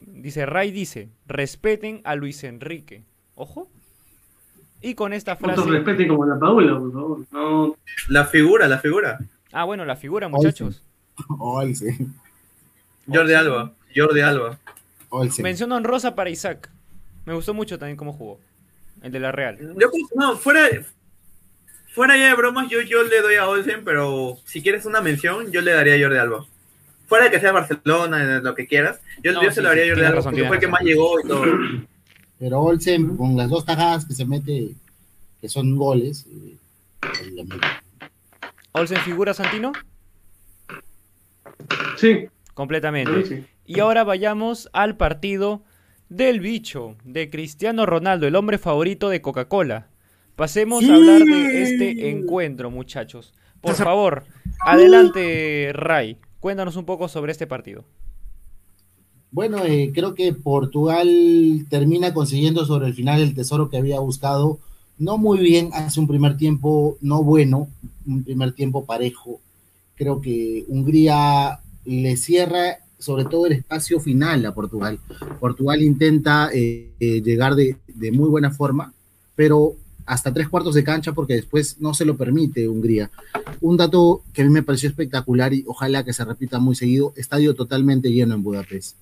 dice: 0.00 0.46
Ray 0.46 0.70
dice: 0.70 1.10
Respeten 1.26 2.00
a 2.04 2.14
Luis 2.14 2.44
Enrique. 2.44 3.02
Ojo. 3.34 3.68
Y 4.86 4.94
con 4.94 5.12
esta 5.12 5.34
frase. 5.34 5.68
respeten 5.68 6.06
como 6.06 6.24
la 6.24 6.38
Paula, 6.38 6.78
por 6.78 6.92
favor. 6.92 7.18
No. 7.32 7.76
La 8.06 8.24
figura, 8.24 8.68
la 8.68 8.78
figura. 8.78 9.18
Ah, 9.50 9.64
bueno, 9.64 9.84
la 9.84 9.96
figura, 9.96 10.28
muchachos. 10.28 10.80
Hoy 11.40 11.74
sí. 11.74 11.88
Jordi 13.12 13.34
Alba. 13.34 13.72
Jordi 13.96 14.20
Alba. 14.20 14.60
Mención 15.42 15.72
honrosa 15.72 16.14
para 16.14 16.30
Isaac. 16.30 16.70
Me 17.24 17.34
gustó 17.34 17.52
mucho 17.52 17.80
también 17.80 17.96
cómo 17.96 18.12
jugó. 18.12 18.38
El 19.02 19.10
de 19.10 19.18
la 19.18 19.32
Real. 19.32 19.58
Yo, 19.58 19.90
no, 20.14 20.36
fuera, 20.36 20.68
fuera 21.88 22.16
ya 22.16 22.28
de 22.28 22.36
bromas, 22.36 22.68
yo, 22.70 22.80
yo 22.80 23.02
le 23.02 23.22
doy 23.22 23.34
a 23.34 23.48
Olsen, 23.48 23.82
pero 23.84 24.38
si 24.44 24.62
quieres 24.62 24.86
una 24.86 25.00
mención, 25.00 25.50
yo 25.50 25.62
le 25.62 25.72
daría 25.72 25.96
a 25.96 25.98
Jordi 25.98 26.18
Alba. 26.18 26.46
fuera 27.08 27.24
de 27.24 27.32
que 27.32 27.40
sea 27.40 27.50
Barcelona, 27.50 28.38
lo 28.38 28.54
que 28.54 28.68
quieras, 28.68 29.00
yo, 29.20 29.42
yo 29.42 29.50
se 29.50 29.62
lo 29.62 29.70
haría 29.70 29.84
yo 29.86 29.94
Jordi 29.94 30.06
Alba 30.06 30.22
porque 30.22 30.44
fue 30.46 30.56
el 30.58 30.60
que 30.60 30.68
más 30.68 30.82
llegó 30.82 31.18
y 31.18 31.26
todo. 31.26 31.44
Pero 32.38 32.60
Olsen, 32.60 33.16
con 33.16 33.36
las 33.36 33.48
dos 33.48 33.64
tajadas 33.64 34.04
que 34.04 34.14
se 34.14 34.24
mete, 34.24 34.74
que 35.40 35.48
son 35.48 35.76
goles. 35.76 36.26
Eh, 36.30 36.56
¿Olsen 38.72 38.98
figura 38.98 39.32
Santino? 39.32 39.72
Sí. 41.96 42.28
Completamente. 42.54 43.46
Y 43.64 43.80
ahora 43.80 44.04
vayamos 44.04 44.68
al 44.72 44.96
partido 44.96 45.62
del 46.08 46.40
bicho, 46.40 46.96
de 47.04 47.30
Cristiano 47.30 47.86
Ronaldo, 47.86 48.26
el 48.26 48.36
hombre 48.36 48.58
favorito 48.58 49.08
de 49.08 49.20
Coca-Cola. 49.20 49.88
Pasemos 50.36 50.84
a 50.84 50.94
hablar 50.94 51.22
de 51.22 51.62
este 51.62 52.10
encuentro, 52.10 52.70
muchachos. 52.70 53.32
Por 53.60 53.74
favor, 53.74 54.24
adelante, 54.64 55.70
Ray. 55.72 56.18
Cuéntanos 56.40 56.76
un 56.76 56.84
poco 56.84 57.08
sobre 57.08 57.32
este 57.32 57.46
partido. 57.46 57.84
Bueno, 59.30 59.64
eh, 59.64 59.92
creo 59.94 60.14
que 60.14 60.32
Portugal 60.32 61.66
termina 61.68 62.14
consiguiendo 62.14 62.64
sobre 62.64 62.86
el 62.86 62.94
final 62.94 63.20
el 63.20 63.34
tesoro 63.34 63.68
que 63.68 63.76
había 63.76 64.00
buscado. 64.00 64.58
No 64.98 65.18
muy 65.18 65.38
bien, 65.40 65.70
hace 65.74 66.00
un 66.00 66.08
primer 66.08 66.36
tiempo 66.36 66.96
no 67.00 67.22
bueno, 67.22 67.68
un 68.06 68.24
primer 68.24 68.52
tiempo 68.52 68.86
parejo. 68.86 69.40
Creo 69.94 70.20
que 70.20 70.64
Hungría 70.68 71.60
le 71.84 72.16
cierra 72.16 72.78
sobre 72.98 73.24
todo 73.24 73.46
el 73.46 73.52
espacio 73.52 74.00
final 74.00 74.44
a 74.46 74.54
Portugal. 74.54 74.98
Portugal 75.38 75.82
intenta 75.82 76.50
eh, 76.52 76.92
eh, 76.98 77.20
llegar 77.22 77.54
de, 77.54 77.76
de, 77.86 78.12
muy 78.12 78.28
buena 78.28 78.50
forma, 78.50 78.92
pero 79.34 79.74
hasta 80.06 80.32
tres 80.32 80.48
cuartos 80.48 80.74
de 80.74 80.84
cancha 80.84 81.12
porque 81.12 81.34
después 81.34 81.78
no 81.80 81.92
se 81.92 82.04
lo 82.04 82.16
permite 82.16 82.68
Hungría. 82.68 83.10
Un 83.60 83.76
dato 83.76 84.22
que 84.32 84.42
a 84.42 84.44
mí 84.44 84.50
me 84.50 84.62
pareció 84.62 84.88
espectacular 84.88 85.52
y 85.52 85.64
ojalá 85.66 86.04
que 86.04 86.12
se 86.12 86.24
repita 86.24 86.58
muy 86.58 86.74
seguido, 86.74 87.12
estadio 87.16 87.54
totalmente 87.54 88.10
lleno 88.10 88.34
en 88.34 88.42
Budapest. 88.42 88.96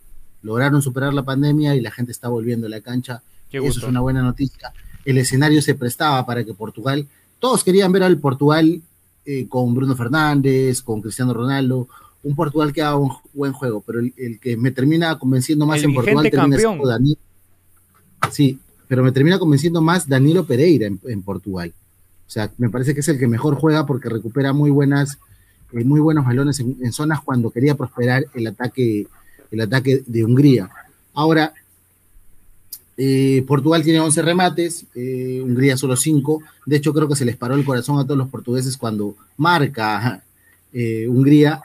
Lograron 0.45 0.81
superar 0.81 1.13
la 1.13 1.25
pandemia 1.25 1.75
y 1.75 1.81
la 1.81 1.91
gente 1.91 2.13
está 2.13 2.29
volviendo 2.29 2.69
a 2.69 2.71
la 2.71 2.81
cancha. 2.81 3.23
Eso 3.51 3.67
es 3.67 3.83
una 3.83 4.01
buena 4.01 4.23
noticia. 4.23 4.73
El 5.05 5.19
escenario 5.19 5.61
se 5.61 5.75
prestaba 5.75 6.25
para 6.25 6.45
que 6.45 6.55
Portugal, 6.55 7.07
todos 7.41 7.65
querían 7.65 7.91
ver 7.91 8.05
al 8.05 8.19
Portugal 8.19 8.81
eh, 9.27 9.49
con 9.49 9.75
Bruno 9.75 9.97
Fernández, 9.97 10.83
con 10.83 11.01
Cristiano 11.01 11.35
Ronaldo, 11.35 11.89
un 12.23 12.35
Portugal 12.35 12.73
que 12.73 12.83
haga 12.83 12.97
un 12.97 13.13
buen 13.33 13.53
juego, 13.53 13.83
pero 13.87 14.01
el, 14.01 14.39
que 14.41 14.57
me 14.57 14.71
termina 14.71 15.19
convenciendo 15.19 15.67
más 15.67 15.83
en 15.83 15.95
Portugal 15.95 16.29
termina 16.31 16.57
siendo 16.57 16.87
Daniel. 16.87 17.19
Sí, 18.31 18.59
pero 18.89 19.03
me 19.03 19.13
termina 19.13 19.39
convenciendo 19.39 19.81
más 19.81 20.09
Danilo 20.09 20.45
Pereira 20.45 20.87
en, 20.87 21.23
Portugal. 21.23 21.73
O 22.27 22.31
sea, 22.31 22.51
me 22.57 22.71
parece 22.71 22.95
que 22.95 23.01
es 23.01 23.09
el 23.09 23.19
que 23.19 23.29
mejor 23.29 23.55
juega 23.55 23.87
porque 23.87 24.09
recupera 24.09 24.53
muy 24.53 24.71
buenas, 24.71 25.19
eh, 25.73 25.85
muy 25.85 26.01
buenos 26.01 26.25
balones 26.25 26.61
en, 26.61 26.93
zonas 26.93 27.21
cuando 27.21 27.51
quería 27.51 27.75
prosperar 27.75 28.25
el 28.35 28.47
ataque, 28.47 29.07
el 29.51 29.61
ataque 29.61 30.03
de 30.07 30.25
Hungría. 30.25 30.71
Ahora, 31.15 31.53
eh, 32.97 33.45
Portugal 33.47 33.83
tiene 33.83 34.01
11 34.01 34.23
remates, 34.23 34.87
eh, 34.95 35.41
Hungría 35.43 35.77
solo 35.77 35.97
5. 35.97 36.43
De 36.67 36.77
hecho, 36.77 36.93
creo 36.93 37.09
que 37.09 37.17
se 37.17 37.25
les 37.25 37.37
paró 37.37 37.55
el 37.55 37.65
corazón 37.65 37.99
a 37.99 38.05
todos 38.05 38.19
los 38.19 38.29
portugueses 38.29 38.77
cuando 38.77 39.17
marca 39.37 40.23
Hungría 40.73 41.63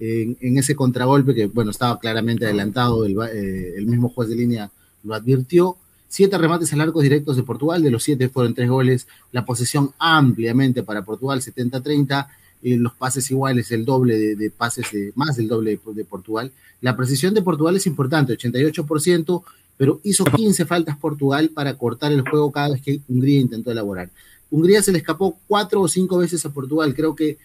en, 0.00 0.58
ese 0.58 0.74
contragolpe 0.74 1.34
que, 1.34 1.46
bueno, 1.46 1.70
estaba 1.70 1.98
claramente 1.98 2.46
adelantado, 2.46 3.04
el, 3.04 3.16
el 3.20 3.86
mismo 3.86 4.08
juez 4.08 4.30
de 4.30 4.36
línea 4.36 4.70
lo 5.04 5.14
advirtió. 5.14 5.76
Siete 6.08 6.38
remates 6.38 6.72
al 6.72 6.80
arco 6.80 7.00
directos 7.00 7.36
de 7.36 7.42
Portugal, 7.42 7.82
de 7.82 7.90
los 7.90 8.02
siete 8.02 8.28
fueron 8.28 8.54
tres 8.54 8.68
goles, 8.68 9.06
la 9.32 9.44
posesión 9.44 9.90
ampliamente 9.98 10.82
para 10.82 11.04
Portugal, 11.04 11.40
70-30, 11.40 12.28
eh, 12.66 12.76
los 12.76 12.94
pases 12.94 13.30
iguales, 13.30 13.70
el 13.70 13.84
doble 13.84 14.34
de, 14.34 14.50
pases, 14.50 14.90
de, 14.90 15.12
más 15.14 15.36
del 15.36 15.46
doble 15.46 15.78
de, 15.86 16.04
Portugal. 16.04 16.50
La 16.80 16.96
precisión 16.96 17.32
de 17.32 17.40
Portugal 17.40 17.76
es 17.76 17.86
importante, 17.86 18.36
88%, 18.36 19.44
pero 19.76 20.00
hizo 20.02 20.24
15 20.24 20.64
faltas 20.64 20.98
Portugal 20.98 21.50
para 21.50 21.74
cortar 21.74 22.10
el 22.10 22.28
juego 22.28 22.50
cada 22.50 22.70
vez 22.70 22.82
que 22.82 23.00
Hungría 23.06 23.38
intentó 23.38 23.70
elaborar. 23.70 24.10
Hungría 24.50 24.82
se 24.82 24.90
le 24.90 24.98
escapó 24.98 25.38
cuatro 25.46 25.80
o 25.80 25.86
cinco 25.86 26.18
veces 26.18 26.44
a 26.44 26.52
Portugal, 26.52 26.92
creo 26.92 27.14
que 27.14 27.38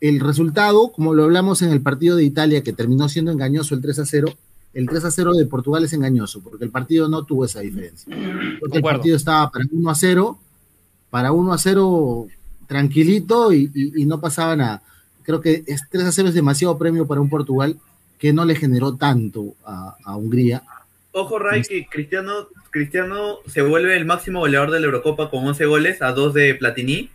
el 0.00 0.20
resultado, 0.20 0.92
como 0.92 1.12
lo 1.12 1.24
hablamos 1.24 1.60
en 1.62 1.72
el 1.72 1.80
partido 1.80 2.14
de 2.14 2.22
Italia, 2.22 2.62
que 2.62 2.72
terminó 2.72 3.08
siendo 3.08 3.32
engañoso 3.32 3.74
el 3.74 3.80
3 3.80 3.98
a 3.98 4.06
0, 4.06 4.32
el 4.74 4.88
3 4.88 5.06
a 5.06 5.10
0 5.10 5.34
de 5.34 5.46
Portugal 5.46 5.82
es 5.82 5.92
engañoso, 5.92 6.40
porque 6.40 6.64
el 6.64 6.70
partido 6.70 7.08
no 7.08 7.24
tuvo 7.24 7.46
esa 7.46 7.58
diferencia. 7.58 8.16
Porque 8.60 8.76
el 8.76 8.84
partido 8.84 9.16
estaba 9.16 9.50
para 9.50 9.64
1 9.72 9.90
a 9.90 9.94
0, 9.96 10.38
para 11.10 11.32
1 11.32 11.52
a 11.52 11.58
0 11.58 12.28
tranquilito 12.68 13.52
y, 13.52 13.70
no 14.06 14.20
pasaba 14.20 14.54
nada. 14.54 14.82
Creo 15.24 15.40
que 15.40 15.64
3 15.90 16.04
a 16.04 16.12
0 16.12 16.28
es 16.28 16.34
demasiado 16.34 16.78
premio 16.78 17.06
para 17.06 17.20
un 17.20 17.28
Portugal 17.28 17.76
que 18.18 18.32
no 18.32 18.44
le 18.44 18.54
generó 18.54 18.94
tanto 18.94 19.54
a, 19.64 20.16
Hungría. 20.16 20.62
Ojo, 21.12 21.38
Ray, 21.38 21.62
que 21.62 21.86
Cristiano, 21.86 22.48
Cristiano 22.70 23.38
se 23.46 23.62
vuelve 23.62 23.96
el 23.96 24.04
máximo 24.04 24.40
goleador 24.40 24.70
de 24.70 24.80
la 24.80 24.86
Eurocopa 24.86 25.30
con 25.30 25.46
11 25.46 25.66
goles 25.66 26.02
a 26.02 26.12
2 26.12 26.34
de 26.34 26.54
Platini. 26.54 27.10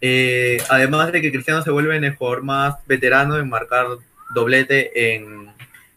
Eh, 0.00 0.58
además 0.68 1.12
de 1.12 1.20
que 1.20 1.30
Cristiano 1.30 1.62
se 1.62 1.70
vuelve 1.70 1.96
el 1.96 2.16
jugador 2.16 2.42
más 2.42 2.76
veterano 2.86 3.38
en 3.38 3.48
marcar 3.48 3.86
doblete 4.34 5.14
en, 5.14 5.48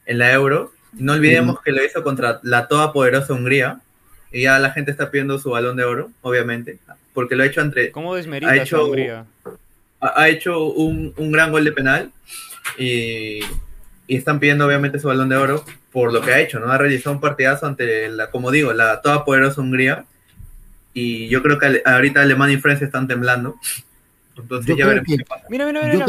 en 0.06 0.18
la 0.18 0.32
Euro. 0.32 0.72
No 0.94 1.14
olvidemos 1.14 1.62
que 1.62 1.72
lo 1.72 1.84
hizo 1.84 2.04
contra 2.04 2.40
la 2.44 2.68
toda 2.68 2.94
poderosa 2.94 3.34
Hungría. 3.34 3.82
Y 4.32 4.44
ya 4.44 4.60
la 4.60 4.72
gente 4.72 4.92
está 4.92 5.10
pidiendo 5.10 5.40
su 5.40 5.50
balón 5.50 5.78
de 5.78 5.86
oro, 5.86 6.12
obviamente. 6.22 6.78
Porque 7.20 7.36
lo 7.36 7.44
ha 7.44 7.48
hecho 7.48 7.60
entre. 7.60 7.92
¿Cómo 7.92 8.16
desmerita 8.16 8.50
ha 8.50 8.56
hecho, 8.56 8.86
Hungría? 8.86 9.26
Ha, 10.00 10.30
hecho 10.30 10.68
un, 10.68 11.14
gran 11.34 11.52
gol 11.52 11.66
de 11.66 11.74
penal. 11.74 12.14
Y, 12.78 13.42
están 14.08 14.40
pidiendo, 14.40 14.66
obviamente, 14.66 15.00
su 15.00 15.10
balón 15.10 15.28
de 15.28 15.36
oro 15.36 15.66
por 15.92 16.14
lo 16.14 16.22
que 16.22 16.32
ha 16.32 16.40
hecho, 16.40 16.62
¿no? 16.62 16.72
Ha 16.72 16.78
realizado 16.78 17.14
un 17.14 17.20
partidazo 17.20 17.66
ante, 17.66 18.08
la, 18.08 18.32
como 18.32 18.52
digo, 18.52 18.72
la 18.72 19.02
toda 19.02 19.26
poderosa 19.26 19.60
Hungría. 19.60 20.06
Y 20.94 21.28
yo 21.28 21.44
creo 21.44 21.60
que 21.60 21.82
ahorita 21.84 22.22
Alemania 22.22 22.56
y 22.56 22.62
Francia 22.62 22.86
están 22.86 23.06
temblando. 23.06 23.58
Entonces 24.38 24.78
ya 24.78 24.88
veremos 24.88 25.10
Mira, 25.50 25.66
mira, 25.66 25.82
mira. 25.84 26.06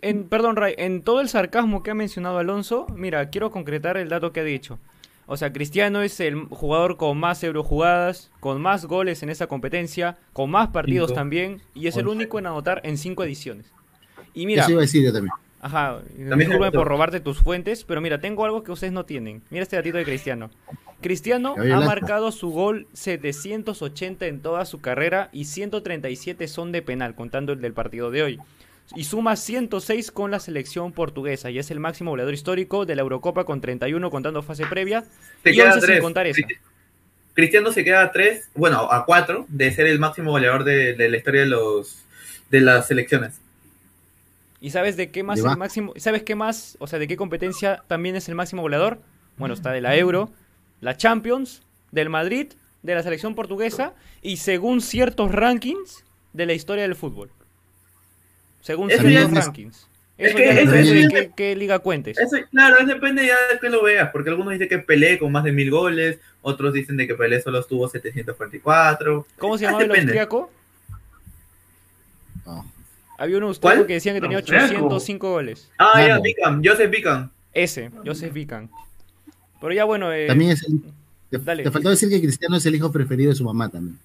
en, 0.00 0.24
perdón, 0.30 0.56
Ray, 0.56 0.76
en 0.78 1.02
todo 1.02 1.20
el 1.20 1.28
sarcasmo 1.28 1.82
que 1.82 1.90
ha 1.90 1.94
mencionado 1.94 2.38
Alonso, 2.38 2.86
mira, 2.96 3.28
quiero 3.28 3.50
concretar 3.50 3.98
el 3.98 4.08
dato 4.08 4.32
que 4.32 4.40
ha 4.40 4.44
dicho. 4.44 4.78
O 5.26 5.36
sea, 5.36 5.52
Cristiano 5.52 6.02
es 6.02 6.20
el 6.20 6.44
jugador 6.44 6.96
con 6.96 7.18
más 7.18 7.42
eurojugadas, 7.42 8.30
con 8.40 8.60
más 8.60 8.84
goles 8.84 9.22
en 9.22 9.30
esa 9.30 9.46
competencia, 9.46 10.18
con 10.32 10.50
más 10.50 10.68
partidos 10.68 11.14
también, 11.14 11.62
y 11.74 11.86
es 11.86 11.96
el 11.96 12.08
único 12.08 12.38
en 12.38 12.46
anotar 12.46 12.80
en 12.84 12.98
cinco 12.98 13.24
ediciones. 13.24 13.66
Y 14.34 14.46
mira. 14.46 14.62
Eso 14.62 14.72
iba 14.72 14.80
a 14.80 14.82
decir 14.82 15.04
yo 15.04 15.12
también. 15.12 15.32
Ajá, 15.60 16.02
disculpe 16.36 16.70
por 16.72 16.86
robarte 16.86 17.20
tus 17.20 17.38
fuentes, 17.38 17.84
pero 17.84 18.02
mira, 18.02 18.20
tengo 18.20 18.44
algo 18.44 18.62
que 18.62 18.70
ustedes 18.70 18.92
no 18.92 19.06
tienen. 19.06 19.42
Mira 19.48 19.62
este 19.62 19.76
datito 19.76 19.96
de 19.96 20.04
Cristiano. 20.04 20.50
Cristiano 21.00 21.54
ha 21.58 21.80
marcado 21.80 22.32
su 22.32 22.50
gol 22.50 22.86
780 22.92 24.26
en 24.26 24.40
toda 24.40 24.66
su 24.66 24.80
carrera 24.80 25.30
y 25.32 25.46
137 25.46 26.48
son 26.48 26.70
de 26.70 26.82
penal, 26.82 27.14
contando 27.14 27.54
el 27.54 27.62
del 27.62 27.72
partido 27.72 28.10
de 28.10 28.22
hoy. 28.22 28.40
Y 28.94 29.04
suma 29.04 29.36
106 29.36 30.10
con 30.10 30.30
la 30.30 30.40
selección 30.40 30.92
portuguesa 30.92 31.50
y 31.50 31.58
es 31.58 31.70
el 31.70 31.80
máximo 31.80 32.10
goleador 32.10 32.34
histórico 32.34 32.86
de 32.86 32.96
la 32.96 33.02
Eurocopa 33.02 33.44
con 33.44 33.60
31 33.60 34.10
contando 34.10 34.42
fase 34.42 34.66
previa. 34.66 35.04
Se 35.42 35.50
y 35.50 35.56
queda 35.56 35.80
sin 35.80 36.00
contar 36.00 36.26
esa. 36.26 36.46
Cristiano 37.34 37.72
se 37.72 37.82
queda 37.82 38.02
a 38.02 38.12
3, 38.12 38.50
bueno, 38.54 38.90
a 38.92 39.04
4 39.04 39.46
de 39.48 39.72
ser 39.72 39.86
el 39.86 39.98
máximo 39.98 40.30
goleador 40.30 40.64
de, 40.64 40.96
la 40.96 41.16
historia 41.16 41.40
de 41.40 41.48
los 41.48 42.04
de 42.50 42.60
las 42.60 42.86
selecciones. 42.86 43.40
¿Y 44.60 44.70
sabes 44.70 44.96
de 44.96 45.10
qué 45.10 45.22
más 45.22 45.40
el 45.40 45.56
máximo? 45.56 45.92
¿Sabes 45.96 46.22
qué 46.22 46.36
más? 46.36 46.76
O 46.78 46.86
sea, 46.86 46.98
¿de 46.98 47.08
qué 47.08 47.16
competencia 47.16 47.82
también 47.88 48.16
es 48.16 48.28
el 48.28 48.34
máximo 48.34 48.62
goleador? 48.62 49.00
Bueno, 49.36 49.54
está 49.54 49.72
de 49.72 49.80
la 49.80 49.96
Euro, 49.96 50.30
la 50.80 50.96
Champions, 50.96 51.62
del 51.90 52.08
Madrid, 52.08 52.52
de 52.82 52.94
la 52.94 53.02
selección 53.02 53.34
portuguesa 53.34 53.94
y 54.22 54.36
según 54.36 54.80
ciertos 54.80 55.32
rankings 55.32 56.04
de 56.32 56.46
la 56.46 56.52
historia 56.52 56.84
del 56.84 56.94
fútbol. 56.94 57.30
Según 58.64 58.88
rankings. 58.88 59.86
Eso 60.16 60.38
ya 60.38 60.54
depende 60.54 61.08
de 61.08 61.32
qué, 61.36 61.54
liga 61.54 61.80
cuentes. 61.80 62.16
claro, 62.50 62.86
depende 62.86 63.26
ya 63.26 63.36
de 63.52 63.58
que 63.60 63.68
lo 63.68 63.82
veas, 63.82 64.10
porque 64.10 64.30
algunos 64.30 64.52
dicen 64.54 64.68
que 64.68 64.78
Pelé 64.78 65.18
con 65.18 65.30
más 65.30 65.44
de 65.44 65.52
mil 65.52 65.70
goles, 65.70 66.18
otros 66.40 66.72
dicen 66.72 66.96
de 66.96 67.06
que 67.06 67.14
Pelé 67.14 67.42
solo 67.42 67.58
estuvo 67.58 67.86
744. 67.88 69.26
¿Cómo 69.38 69.58
se 69.58 69.66
llamaba 69.66 69.84
el 69.84 69.90
austriaco? 69.90 70.50
Había 73.18 73.36
un 73.36 73.42
austriaco 73.44 73.86
que 73.86 73.94
decían 73.94 74.14
que 74.14 74.22
tenía 74.22 74.38
805 74.38 75.30
goles. 75.30 75.70
Ah, 75.78 76.06
ya, 76.06 76.18
Vican, 76.20 76.62
Joseph 76.64 76.90
Vican. 76.90 77.30
Ese, 77.52 77.90
Joseph 78.02 78.32
Vican. 78.32 78.70
Pero 79.60 79.74
ya 79.74 79.84
bueno. 79.84 80.10
Eh, 80.10 80.26
también 80.26 80.52
es 80.52 80.64
el, 80.64 80.80
te, 81.30 81.70
faltó 81.70 81.90
decir 81.90 82.08
que 82.08 82.20
Cristiano 82.20 82.56
es 82.56 82.64
el 82.64 82.74
hijo 82.74 82.90
preferido 82.90 83.30
de 83.30 83.36
su 83.36 83.44
mamá 83.44 83.68
también. 83.68 83.98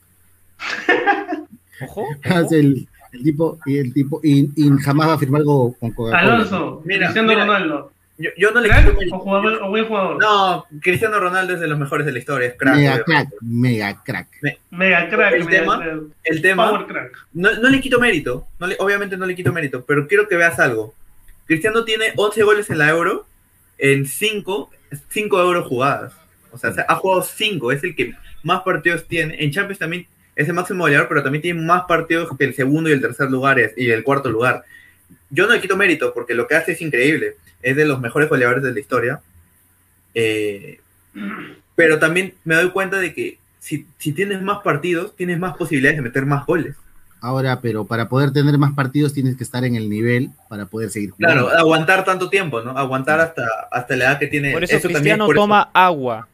Ojo. 1.81 2.05
el, 2.51 2.87
tipo, 3.11 3.59
y 3.65 3.77
el 3.77 3.93
tipo, 3.93 4.19
y, 4.23 4.49
jamás 4.83 5.09
va 5.09 5.13
a 5.13 5.17
firmar 5.17 5.41
algo 5.41 5.75
con 5.79 5.91
Coca-Cola. 5.91 6.19
Alonso, 6.19 6.81
mira, 6.85 7.07
Cristiano 7.07 7.33
Ronaldo. 7.33 7.91
Yo, 8.17 8.31
yo, 8.37 8.51
no 8.51 8.59
le 8.59 8.69
quito 8.69 9.15
o, 9.15 9.19
jugador, 9.19 9.63
o 9.63 9.69
buen 9.69 9.85
jugador. 9.85 10.19
No, 10.19 10.65
Cristiano 10.81 11.19
Ronaldo 11.19 11.53
es 11.53 11.61
de 11.61 11.67
los 11.67 11.79
mejores 11.79 12.05
de 12.05 12.11
la 12.11 12.19
historia, 12.19 12.49
es 12.49 12.55
crack. 12.55 12.75
Mega 12.75 13.03
crack, 13.03 13.29
mega 13.41 14.03
crack. 14.03 14.27
mega 14.71 15.09
crack. 15.09 15.33
El 15.35 15.47
tema, 15.47 15.85
el 16.25 16.41
tema 16.41 16.85
No, 17.33 17.53
no, 17.53 17.69
le 17.69 17.79
quito 17.79 17.99
mérito, 17.99 18.45
no 18.59 18.67
le, 18.67 18.75
obviamente 18.79 19.15
no 19.15 19.25
le 19.25 19.35
quito 19.35 19.53
mérito, 19.53 19.85
pero 19.85 20.07
quiero 20.07 20.27
que 20.27 20.35
veas 20.35 20.59
algo. 20.59 20.93
Cristiano 21.45 21.85
tiene 21.85 22.11
11 22.15 22.43
goles 22.43 22.69
en 22.69 22.77
la 22.77 22.89
Euro 22.89 23.25
en 23.77 24.05
5 24.05 24.69
cinco 25.09 25.39
euros 25.39 25.67
jugadas. 25.67 26.13
O 26.51 26.57
sea, 26.57 26.73
ha 26.87 26.95
jugado 26.95 27.21
5, 27.21 27.71
es 27.71 27.83
el 27.83 27.95
que 27.95 28.13
más 28.43 28.61
partidos 28.61 29.07
tiene. 29.07 29.43
En 29.43 29.51
Champions 29.51 29.79
también 29.79 30.07
es 30.39 30.47
el 30.47 30.53
máximo 30.53 30.85
goleador, 30.85 31.09
pero 31.09 31.21
también 31.21 31.41
tiene 31.41 31.61
más 31.61 31.83
partidos 31.83 32.29
que 32.37 32.45
el 32.45 32.55
segundo 32.55 32.89
y 32.89 32.93
el 32.93 33.01
tercer 33.01 33.29
lugar 33.29 33.59
y 33.75 33.89
el 33.89 34.05
cuarto 34.05 34.29
lugar. 34.29 34.63
Yo 35.29 35.45
no 35.45 35.53
le 35.53 35.59
quito 35.59 35.75
mérito 35.75 36.13
porque 36.13 36.33
lo 36.33 36.47
que 36.47 36.55
hace 36.55 36.71
es 36.71 36.81
increíble. 36.81 37.35
Es 37.61 37.75
de 37.75 37.83
los 37.83 37.99
mejores 37.99 38.29
goleadores 38.29 38.63
de 38.63 38.71
la 38.71 38.79
historia. 38.79 39.19
Eh, 40.13 40.79
pero 41.75 41.99
también 41.99 42.35
me 42.45 42.55
doy 42.55 42.69
cuenta 42.69 42.99
de 42.99 43.13
que 43.13 43.37
si, 43.59 43.85
si 43.97 44.13
tienes 44.13 44.41
más 44.41 44.59
partidos, 44.59 45.13
tienes 45.17 45.37
más 45.39 45.57
posibilidades 45.57 45.97
de 45.97 46.03
meter 46.03 46.25
más 46.25 46.45
goles. 46.45 46.77
Ahora, 47.19 47.59
pero 47.59 47.83
para 47.83 48.07
poder 48.07 48.31
tener 48.31 48.57
más 48.57 48.71
partidos 48.71 49.13
tienes 49.13 49.35
que 49.35 49.43
estar 49.43 49.65
en 49.65 49.75
el 49.75 49.89
nivel 49.89 50.29
para 50.47 50.67
poder 50.67 50.89
seguir 50.89 51.09
jugando. 51.09 51.49
Claro, 51.49 51.59
aguantar 51.59 52.05
tanto 52.05 52.29
tiempo, 52.29 52.61
¿no? 52.61 52.77
Aguantar 52.77 53.19
hasta, 53.19 53.45
hasta 53.69 53.97
la 53.97 54.05
edad 54.05 54.19
que 54.19 54.27
tiene. 54.27 54.53
Por 54.53 54.63
eso, 54.63 54.79
Cristiano 54.79 55.27
toma 55.35 55.69
agua. 55.73 56.29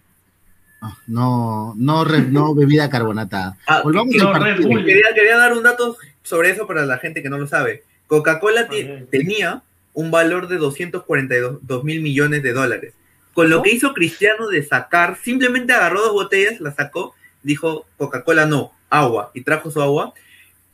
No, 1.07 1.73
no, 1.77 2.05
no 2.05 2.55
bebida 2.55 2.89
carbonatada. 2.89 3.57
Ah, 3.67 3.81
Volvamos 3.83 4.13
Quería, 4.13 5.13
quería, 5.13 5.37
dar 5.37 5.53
un 5.53 5.63
dato 5.63 5.97
sobre 6.23 6.51
eso 6.51 6.67
para 6.67 6.85
la 6.85 6.97
gente 6.97 7.21
que 7.21 7.29
no 7.29 7.37
lo 7.37 7.47
sabe. 7.47 7.83
Coca-Cola 8.07 8.67
tenía 9.09 9.63
un 9.93 10.11
valor 10.11 10.47
de 10.47 10.57
242 10.57 11.83
mil 11.83 12.01
millones 12.01 12.43
de 12.43 12.53
dólares. 12.53 12.93
Con 13.33 13.49
lo 13.49 13.61
que 13.61 13.71
hizo 13.71 13.93
Cristiano 13.93 14.47
de 14.47 14.63
sacar, 14.63 15.17
simplemente 15.21 15.73
agarró 15.73 16.01
dos 16.01 16.13
botellas, 16.13 16.61
la 16.61 16.73
sacó, 16.73 17.15
dijo 17.43 17.85
Coca-Cola 17.97 18.45
no, 18.45 18.71
agua, 18.89 19.31
y 19.33 19.41
trajo 19.41 19.71
su 19.71 19.81
agua 19.81 20.13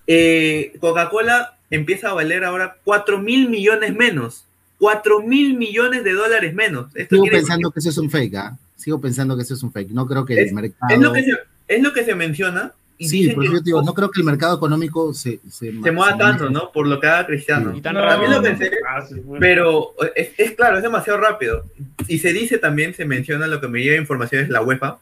eh, 0.07 0.74
Coca-Cola 0.80 1.57
empieza 1.70 2.09
a 2.09 2.14
valer 2.14 2.43
ahora 2.43 2.78
4 2.84 3.20
mil 3.20 3.49
millones 3.49 3.95
menos. 3.95 4.45
4 4.80 5.22
mil 5.22 5.57
millones 5.57 6.03
de 6.03 6.14
dólares 6.14 6.53
menos. 6.53 6.91
Sigo 7.09 7.26
pensando 7.26 7.72
que... 7.72 7.80
eso 7.80 7.89
es 7.89 7.97
un 7.97 8.09
fake, 8.09 8.36
¿ah? 8.36 8.57
Sigo 8.82 8.99
pensando 8.99 9.36
que 9.36 9.43
eso 9.43 9.53
es 9.53 9.61
un 9.61 9.71
fake. 9.71 9.91
No 9.91 10.07
creo 10.07 10.25
que 10.25 10.34
el 10.41 10.53
mercado. 10.53 10.91
Es 10.91 10.99
lo 10.99 11.13
que 11.13 11.23
se, 11.23 11.32
es 11.67 11.84
lo 11.84 11.93
que 11.93 12.03
se 12.03 12.15
menciona. 12.15 12.73
sí, 12.99 13.29
por 13.29 13.45
yo 13.45 13.61
digo, 13.61 13.84
no 13.84 13.93
creo 13.93 14.09
que 14.09 14.21
el 14.21 14.25
mercado 14.25 14.55
económico 14.57 15.13
se, 15.13 15.39
se, 15.49 15.71
mueva 15.71 16.17
tanto, 16.17 16.49
¿no? 16.49 16.71
Por 16.71 16.88
lo 16.88 16.99
que 16.99 17.05
haga 17.05 17.27
Cristiano. 17.27 17.79
también 17.82 18.32
lo 18.32 18.41
pensé, 18.41 18.71
ah, 18.89 19.05
pero 19.39 19.93
es, 20.15 20.32
es, 20.38 20.51
claro, 20.51 20.77
es 20.77 20.84
demasiado 20.84 21.19
rápido. 21.19 21.65
Y 22.07 22.17
se 22.17 22.34
dice 22.34 22.57
también, 22.57 22.95
se 22.95 23.05
menciona 23.05 23.45
lo 23.45 23.61
que 23.61 23.67
me 23.67 23.84
lleva 23.84 23.97
información 23.97 24.43
es 24.43 24.49
la 24.49 24.63
UEFA, 24.63 24.97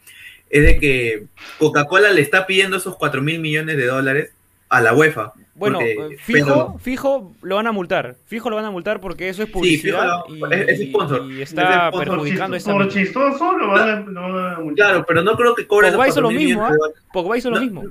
es 0.50 0.64
de 0.64 0.78
que 0.78 1.24
Coca-Cola 1.58 2.12
le 2.12 2.22
está 2.22 2.46
pidiendo 2.46 2.76
esos 2.76 2.98
4 2.98 3.22
mil 3.22 3.40
millones 3.40 3.78
de 3.78 3.86
dólares 3.86 4.32
a 4.68 4.82
la 4.82 4.94
UEFA. 4.94 5.34
Bueno, 5.60 5.82
eh, 5.82 6.18
fijo, 6.22 6.80
fijo 6.80 7.36
lo 7.42 7.58
van 7.58 7.68
a 7.68 7.74
multar. 7.74 8.16
Fijo 8.26 8.50
lo 8.50 8.56
van 8.56 8.64
a 8.64 8.72
multar 8.72 9.02
porque 9.02 9.28
eso 9.28 9.44
es 9.44 9.50
publicidad 9.50 10.22
y, 10.30 10.42
es, 10.54 10.90
sponsor. 10.90 11.30
y 11.30 11.42
está 11.42 11.92
perjudicando 11.92 12.56
esa 12.56 12.72
Por 12.72 12.88
chistoso 12.88 13.58
lo 13.58 13.68
van, 13.68 14.18
a, 14.18 14.60
multar. 14.60 14.76
Claro, 14.76 15.06
pero 15.06 15.22
no 15.22 15.36
creo 15.36 15.54
que 15.54 15.68
cobren 15.68 15.94
los 15.94 16.08
hizo 16.08 16.22
lo 16.22 16.32
mismo, 16.32 16.66
¿eh? 16.66 16.72
Pogba 17.12 17.38
hizo 17.38 17.50
lo 17.50 17.60
mismo. 17.60 17.84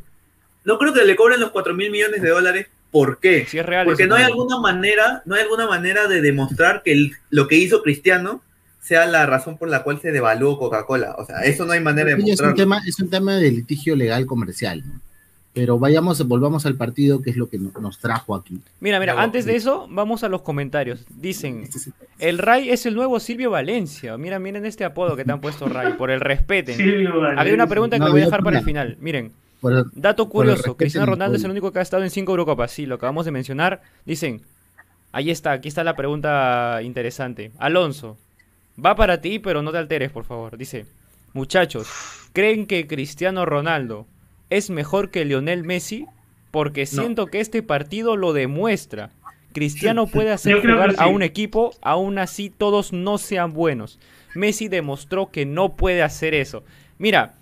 No 0.64 0.78
creo 0.78 0.94
que 0.94 1.04
le 1.04 1.14
cobren 1.14 1.40
los 1.40 1.50
4 1.50 1.74
mil 1.74 1.90
millones 1.90 2.22
de 2.22 2.30
dólares. 2.30 2.68
¿Por 2.90 3.20
qué? 3.20 3.44
Si 3.46 3.58
es 3.58 3.66
real 3.66 3.84
porque 3.84 4.06
no 4.06 4.14
hay 4.14 4.24
alguna 4.24 4.58
manera, 4.58 5.22
no 5.26 5.34
hay 5.34 5.42
alguna 5.42 5.66
manera 5.66 6.08
de 6.08 6.22
demostrar 6.22 6.82
que 6.82 7.10
lo 7.28 7.48
que 7.48 7.56
hizo 7.56 7.82
Cristiano 7.82 8.42
sea 8.80 9.04
la 9.04 9.26
razón 9.26 9.58
por 9.58 9.68
la 9.68 9.82
cual 9.82 10.00
se 10.00 10.10
devaluó 10.10 10.58
Coca-Cola. 10.58 11.16
O 11.18 11.26
sea, 11.26 11.40
eso 11.40 11.66
no 11.66 11.72
hay 11.72 11.80
manera 11.80 12.08
de 12.08 12.16
demostrarlo. 12.16 12.54
Es 12.54 12.58
un 12.60 12.64
tema, 12.64 12.80
es 12.86 12.98
un 13.00 13.10
tema 13.10 13.36
de 13.36 13.50
litigio 13.50 13.94
legal 13.94 14.24
comercial. 14.24 14.82
¿no? 14.86 15.00
Pero 15.58 15.76
vayamos, 15.76 16.24
volvamos 16.28 16.66
al 16.66 16.76
partido, 16.76 17.20
que 17.20 17.30
es 17.30 17.36
lo 17.36 17.48
que 17.48 17.58
nos 17.58 17.98
trajo 17.98 18.36
aquí. 18.36 18.60
Mira, 18.78 19.00
mira, 19.00 19.20
antes 19.20 19.44
de 19.44 19.56
eso, 19.56 19.88
vamos 19.90 20.22
a 20.22 20.28
los 20.28 20.42
comentarios. 20.42 21.04
Dicen, 21.08 21.64
este 21.64 21.90
el 22.20 22.38
Ray 22.38 22.70
es 22.70 22.86
el 22.86 22.94
nuevo 22.94 23.18
Silvio 23.18 23.50
Valencia. 23.50 24.16
Mira, 24.16 24.38
miren 24.38 24.64
este 24.64 24.84
apodo 24.84 25.16
que 25.16 25.24
te 25.24 25.32
han 25.32 25.40
puesto 25.40 25.68
Ray, 25.68 25.94
por 25.94 26.12
el 26.12 26.20
respeto. 26.20 26.70
Había 27.36 27.54
una 27.54 27.66
pregunta 27.66 27.98
que 27.98 28.08
voy 28.08 28.20
a 28.20 28.26
dejar 28.26 28.44
para 28.44 28.60
el 28.60 28.64
final. 28.64 28.98
Miren, 29.00 29.32
dato 29.94 30.28
curioso, 30.28 30.76
Cristiano 30.76 31.06
Ronaldo 31.06 31.36
es 31.36 31.42
el 31.42 31.50
único 31.50 31.72
que 31.72 31.80
ha 31.80 31.82
estado 31.82 32.04
en 32.04 32.10
cinco 32.10 32.30
Eurocopas. 32.30 32.70
Sí, 32.70 32.86
lo 32.86 32.94
acabamos 32.94 33.24
de 33.24 33.32
mencionar. 33.32 33.82
Dicen, 34.06 34.42
ahí 35.10 35.32
está, 35.32 35.50
aquí 35.50 35.66
está 35.66 35.82
la 35.82 35.96
pregunta 35.96 36.78
interesante. 36.84 37.50
Alonso, 37.58 38.16
va 38.78 38.94
para 38.94 39.20
ti, 39.20 39.40
pero 39.40 39.60
no 39.62 39.72
te 39.72 39.78
alteres, 39.78 40.12
por 40.12 40.22
favor. 40.22 40.56
Dice, 40.56 40.86
muchachos, 41.32 41.88
¿creen 42.32 42.64
que 42.68 42.86
Cristiano 42.86 43.44
Ronaldo 43.44 44.06
es 44.50 44.70
mejor 44.70 45.10
que 45.10 45.24
Lionel 45.24 45.64
Messi 45.64 46.06
porque 46.50 46.86
siento 46.86 47.26
que 47.26 47.40
este 47.40 47.62
partido 47.62 48.16
lo 48.16 48.32
demuestra. 48.32 49.10
Cristiano 49.52 50.06
puede 50.06 50.30
hacer 50.30 50.60
jugar 50.60 50.94
a 50.98 51.08
un 51.08 51.22
equipo, 51.22 51.72
aún 51.82 52.18
así 52.18 52.50
todos 52.50 52.92
no 52.92 53.18
sean 53.18 53.52
buenos. 53.52 53.98
Messi 54.34 54.68
demostró 54.68 55.30
que 55.30 55.46
no 55.46 55.76
puede 55.76 56.02
hacer 56.02 56.34
eso. 56.34 56.64
Mira, 56.98 57.34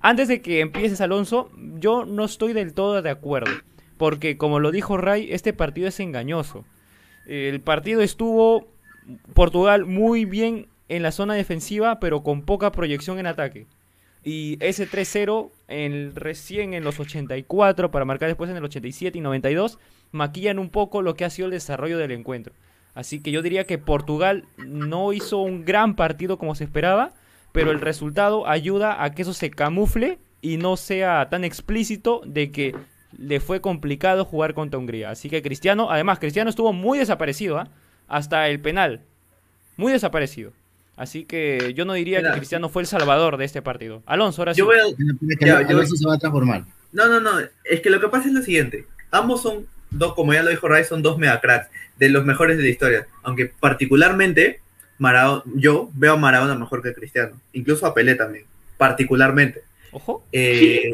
antes 0.00 0.28
de 0.28 0.40
que 0.40 0.60
empieces 0.60 1.00
Alonso, 1.00 1.50
yo 1.56 2.04
no 2.04 2.24
estoy 2.24 2.52
del 2.52 2.74
todo 2.74 3.00
de 3.00 3.10
acuerdo. 3.10 3.50
Porque 3.96 4.36
como 4.36 4.60
lo 4.60 4.70
dijo 4.70 4.96
Ray, 4.96 5.28
este 5.30 5.52
partido 5.52 5.88
es 5.88 6.00
engañoso. 6.00 6.64
El 7.26 7.60
partido 7.60 8.02
estuvo 8.02 8.68
Portugal 9.32 9.86
muy 9.86 10.24
bien 10.24 10.68
en 10.88 11.02
la 11.02 11.12
zona 11.12 11.34
defensiva, 11.34 12.00
pero 12.00 12.22
con 12.22 12.42
poca 12.42 12.72
proyección 12.72 13.18
en 13.18 13.26
ataque. 13.26 13.66
Y 14.22 14.58
ese 14.60 14.88
3-0 14.88 15.50
en, 15.68 16.14
recién 16.14 16.74
en 16.74 16.84
los 16.84 17.00
84 17.00 17.90
para 17.90 18.04
marcar 18.04 18.28
después 18.28 18.50
en 18.50 18.56
el 18.56 18.64
87 18.64 19.18
y 19.18 19.20
92 19.20 19.78
maquillan 20.12 20.58
un 20.58 20.70
poco 20.70 21.02
lo 21.02 21.14
que 21.14 21.24
ha 21.24 21.30
sido 21.30 21.46
el 21.46 21.52
desarrollo 21.52 21.98
del 21.98 22.12
encuentro. 22.12 22.54
Así 22.94 23.20
que 23.20 23.32
yo 23.32 23.42
diría 23.42 23.64
que 23.64 23.78
Portugal 23.78 24.44
no 24.58 25.12
hizo 25.12 25.38
un 25.38 25.64
gran 25.64 25.96
partido 25.96 26.38
como 26.38 26.54
se 26.54 26.64
esperaba, 26.64 27.14
pero 27.52 27.70
el 27.70 27.80
resultado 27.80 28.46
ayuda 28.46 29.02
a 29.02 29.12
que 29.12 29.22
eso 29.22 29.32
se 29.32 29.50
camufle 29.50 30.18
y 30.40 30.56
no 30.56 30.76
sea 30.76 31.28
tan 31.30 31.44
explícito 31.44 32.22
de 32.24 32.50
que 32.50 32.74
le 33.16 33.40
fue 33.40 33.60
complicado 33.60 34.24
jugar 34.24 34.54
contra 34.54 34.78
Hungría. 34.78 35.10
Así 35.10 35.28
que 35.28 35.42
Cristiano, 35.42 35.90
además 35.90 36.18
Cristiano 36.18 36.50
estuvo 36.50 36.72
muy 36.72 36.98
desaparecido, 36.98 37.58
¿ah? 37.58 37.68
hasta 38.06 38.48
el 38.48 38.60
penal. 38.60 39.02
Muy 39.76 39.92
desaparecido. 39.92 40.52
Así 40.96 41.24
que 41.24 41.72
yo 41.74 41.84
no 41.84 41.94
diría 41.94 42.22
que 42.22 42.30
Cristiano 42.38 42.68
fue 42.68 42.82
el 42.82 42.88
salvador 42.88 43.36
de 43.36 43.44
este 43.44 43.62
partido. 43.62 44.02
Alonso, 44.06 44.42
ahora 44.42 44.54
sí. 44.54 44.58
Yo 44.60 44.68
Alonso 44.70 45.96
se 45.96 46.06
va 46.06 46.14
a 46.14 46.18
transformar. 46.18 46.64
No, 46.92 47.08
no, 47.08 47.20
no. 47.20 47.40
Es 47.64 47.80
que 47.80 47.90
lo 47.90 48.00
que 48.00 48.08
pasa 48.08 48.28
es 48.28 48.34
lo 48.34 48.42
siguiente. 48.42 48.86
Ambos 49.10 49.42
son 49.42 49.66
dos, 49.90 50.14
como 50.14 50.32
ya 50.32 50.42
lo 50.42 50.50
dijo 50.50 50.68
Ray, 50.68 50.84
son 50.84 51.02
dos 51.02 51.18
mega 51.18 51.40
cracks 51.40 51.68
de 51.98 52.08
los 52.08 52.24
mejores 52.24 52.56
de 52.56 52.62
la 52.62 52.68
historia. 52.68 53.06
Aunque 53.24 53.46
particularmente, 53.46 54.60
Maradona, 54.98 55.42
yo 55.56 55.90
veo 55.94 56.14
a 56.14 56.16
Maradona 56.16 56.54
mejor 56.54 56.82
que 56.82 56.94
Cristiano. 56.94 57.40
Incluso 57.52 57.86
a 57.86 57.94
Pelé 57.94 58.14
también. 58.14 58.44
Particularmente. 58.78 59.62
Ojo. 59.90 60.24
Eh, 60.30 60.92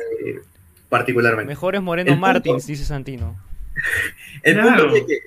particularmente. 0.88 1.48
Mejor 1.48 1.74
es 1.74 1.82
Moreno 1.82 2.16
Martins, 2.16 2.66
dice 2.66 2.84
Santino. 2.84 3.38
El 4.42 4.60
punto 4.60 4.96
es 4.96 5.04
que 5.04 5.18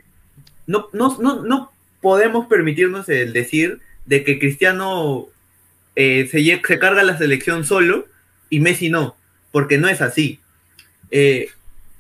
no, 0.66 0.88
no, 0.94 1.18
no, 1.20 1.44
no 1.44 1.72
podemos 2.02 2.48
permitirnos 2.48 3.08
el 3.10 3.34
decir 3.34 3.80
de 4.06 4.24
que 4.24 4.40
Cristiano 4.40 5.28
eh, 5.96 6.28
se, 6.30 6.62
carga 6.80 7.04
la 7.04 7.18
selección 7.18 7.64
solo 7.64 8.08
y 8.50 8.60
Messi 8.60 8.90
no, 8.90 9.16
porque 9.52 9.78
no 9.78 9.88
es 9.88 10.02
así. 10.02 10.40
Eh, 11.12 11.50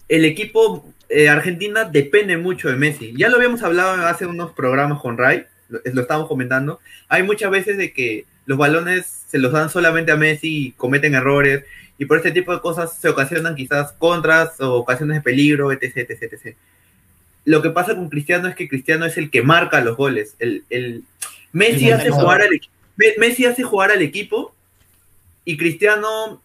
el 0.09 0.25
equipo 0.25 0.85
eh, 1.09 1.29
Argentina 1.29 1.85
depende 1.85 2.37
mucho 2.37 2.69
de 2.69 2.75
Messi. 2.75 3.13
Ya 3.15 3.29
lo 3.29 3.37
habíamos 3.37 3.63
hablado 3.63 4.05
hace 4.05 4.25
unos 4.25 4.51
programas 4.51 5.01
con 5.01 5.17
Ray, 5.17 5.45
lo, 5.69 5.79
lo 5.83 6.01
estamos 6.01 6.27
comentando. 6.27 6.79
Hay 7.07 7.23
muchas 7.23 7.51
veces 7.51 7.77
de 7.77 7.93
que 7.93 8.25
los 8.45 8.57
balones 8.57 9.05
se 9.27 9.39
los 9.39 9.51
dan 9.51 9.69
solamente 9.69 10.11
a 10.11 10.17
Messi 10.17 10.67
y 10.67 10.71
cometen 10.71 11.15
errores, 11.15 11.63
y 11.97 12.05
por 12.05 12.17
este 12.17 12.31
tipo 12.31 12.53
de 12.53 12.61
cosas 12.61 12.97
se 12.97 13.09
ocasionan 13.09 13.55
quizás 13.55 13.91
contras 13.93 14.59
o 14.59 14.73
ocasiones 14.73 15.17
de 15.17 15.21
peligro, 15.21 15.71
etc, 15.71 15.97
etc, 15.97 16.33
etc. 16.33 16.57
Lo 17.45 17.61
que 17.61 17.69
pasa 17.69 17.95
con 17.95 18.09
Cristiano 18.09 18.47
es 18.47 18.55
que 18.55 18.67
Cristiano 18.67 19.05
es 19.05 19.17
el 19.17 19.29
que 19.29 19.41
marca 19.41 19.81
los 19.81 19.97
goles, 19.97 20.35
el, 20.39 20.63
el 20.69 21.03
Messi 21.53 21.91
hace, 21.91 22.09
jugar 22.09 22.41
al, 22.41 22.49
Messi 23.17 23.45
hace 23.45 23.63
jugar 23.63 23.91
al 23.91 24.01
equipo 24.01 24.53
y 25.45 25.55
Cristiano 25.55 26.41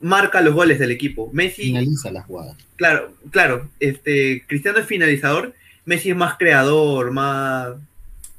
marca 0.00 0.40
los 0.40 0.54
goles 0.54 0.78
del 0.78 0.90
equipo. 0.90 1.30
Messi 1.32 1.62
finaliza 1.62 2.10
la 2.10 2.22
jugada. 2.22 2.56
Claro, 2.76 3.14
claro. 3.30 3.68
Este, 3.80 4.44
Cristiano 4.46 4.78
es 4.78 4.86
finalizador, 4.86 5.54
Messi 5.86 6.10
es 6.10 6.16
más 6.16 6.36
creador, 6.36 7.12
más 7.12 7.76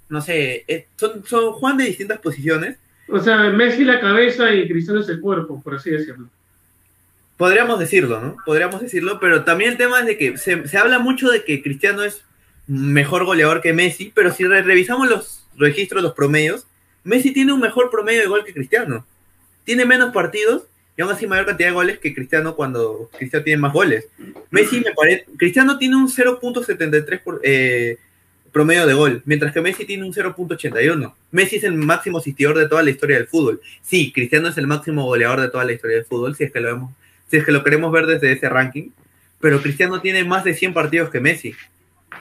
no 0.09 0.22
sé, 0.22 0.88
son, 0.95 1.26
son 1.26 1.53
juegan 1.53 1.78
de 1.78 1.86
distintas 1.86 2.20
posiciones. 2.20 2.78
O 3.07 3.20
sea, 3.20 3.49
Messi 3.49 3.84
la 3.84 3.99
cabeza 3.99 4.53
y 4.53 4.68
Cristiano 4.68 4.99
es 4.99 5.09
el 5.09 5.20
cuerpo, 5.20 5.61
por 5.61 5.76
así 5.76 5.89
decirlo. 5.89 6.28
Podríamos 7.38 7.80
decirlo, 7.80 8.22
¿no? 8.22 8.38
Podríamos 8.45 8.80
decirlo, 8.82 9.20
pero 9.20 9.43
también 9.43 9.72
el 9.72 9.78
tema 9.78 10.01
es 10.01 10.05
de 10.05 10.18
que 10.18 10.38
se, 10.38 10.68
se 10.68 10.78
habla 10.78 10.99
mucho 10.99 11.32
de 11.32 11.43
que 11.43 11.64
Cristiano 11.64 12.03
es 12.03 12.24
mejor 12.68 13.26
goleador 13.26 13.61
que 13.61 13.74
Messi, 13.74 14.11
pero 14.14 14.32
si 14.32 14.45
revisamos 14.45 15.09
los 15.09 15.45
registro 15.55 16.01
los 16.01 16.14
promedios, 16.14 16.66
Messi 17.03 17.32
tiene 17.32 17.53
un 17.53 17.59
mejor 17.59 17.89
promedio 17.89 18.22
de 18.22 18.28
gol 18.28 18.45
que 18.45 18.53
Cristiano. 18.53 19.05
Tiene 19.64 19.86
menos 19.86 20.14
partidos 20.14 20.64
y 20.97 21.01
aún 21.01 21.11
así 21.11 21.28
mayor 21.28 21.45
cantidad 21.45 21.70
de 21.70 21.74
goles 21.74 21.99
que 21.99 22.14
Cristiano 22.14 22.55
cuando 22.55 23.09
Cristiano 23.18 23.43
tiene 23.43 23.61
más 23.61 23.74
goles. 23.74 24.07
Messi 24.51 24.80
me 24.80 24.93
parece, 24.93 25.26
Cristiano 25.38 25.78
tiene 25.78 25.95
un 25.95 26.07
0.73 26.07 27.22
por, 27.22 27.41
eh, 27.43 27.97
promedio 28.53 28.86
de 28.86 28.93
gol, 28.93 29.22
mientras 29.26 29.51
que 29.51 29.61
Messi 29.61 29.84
tiene 29.84 30.05
un 30.05 30.14
0.81. 30.14 31.14
Messi 31.32 31.55
es 31.57 31.64
el 31.64 31.74
máximo 31.74 32.20
asistidor 32.20 32.57
de 32.57 32.70
toda 32.70 32.84
la 32.84 32.91
historia 32.91 33.18
del 33.18 33.28
fútbol. 33.28 33.59
Sí, 33.82 34.14
Cristiano 34.14 34.47
es 34.47 34.57
el 34.57 34.68
máximo 34.68 35.03
goleador 35.05 35.41
de 35.41 35.49
toda 35.49 35.66
la 35.66 35.74
historia 35.74 35.97
del 35.97 36.05
fútbol, 36.05 36.36
si 36.36 36.45
es 36.45 36.51
que 36.51 36.59
lo 36.59 36.68
vemos, 36.70 36.93
si 37.30 37.38
es 37.38 37.45
que 37.45 37.51
lo 37.51 37.64
queremos 37.64 37.91
ver 37.91 38.05
desde 38.05 38.32
ese 38.32 38.47
ranking, 38.47 38.91
pero 39.41 39.61
Cristiano 39.61 39.99
tiene 39.99 40.24
más 40.24 40.43
de 40.43 40.53
100 40.53 40.74
partidos 40.74 41.09
que 41.09 41.20
Messi. 41.20 41.55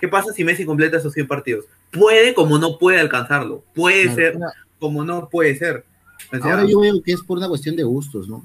¿Qué 0.00 0.08
pasa 0.08 0.32
si 0.32 0.44
Messi 0.44 0.64
completa 0.64 0.96
esos 0.96 1.12
100 1.12 1.26
partidos? 1.26 1.64
Puede 1.90 2.34
como 2.34 2.58
no 2.58 2.78
puede 2.78 3.00
alcanzarlo, 3.00 3.62
puede 3.74 4.12
ser 4.14 4.38
como 4.78 5.04
no 5.04 5.28
puede 5.28 5.56
ser. 5.56 5.84
ahora 6.40 6.64
yo 6.64 6.80
veo 6.80 7.02
que 7.02 7.12
es 7.12 7.20
por 7.22 7.38
una 7.38 7.48
cuestión 7.48 7.76
de 7.76 7.84
gustos, 7.84 8.28
¿no? 8.28 8.42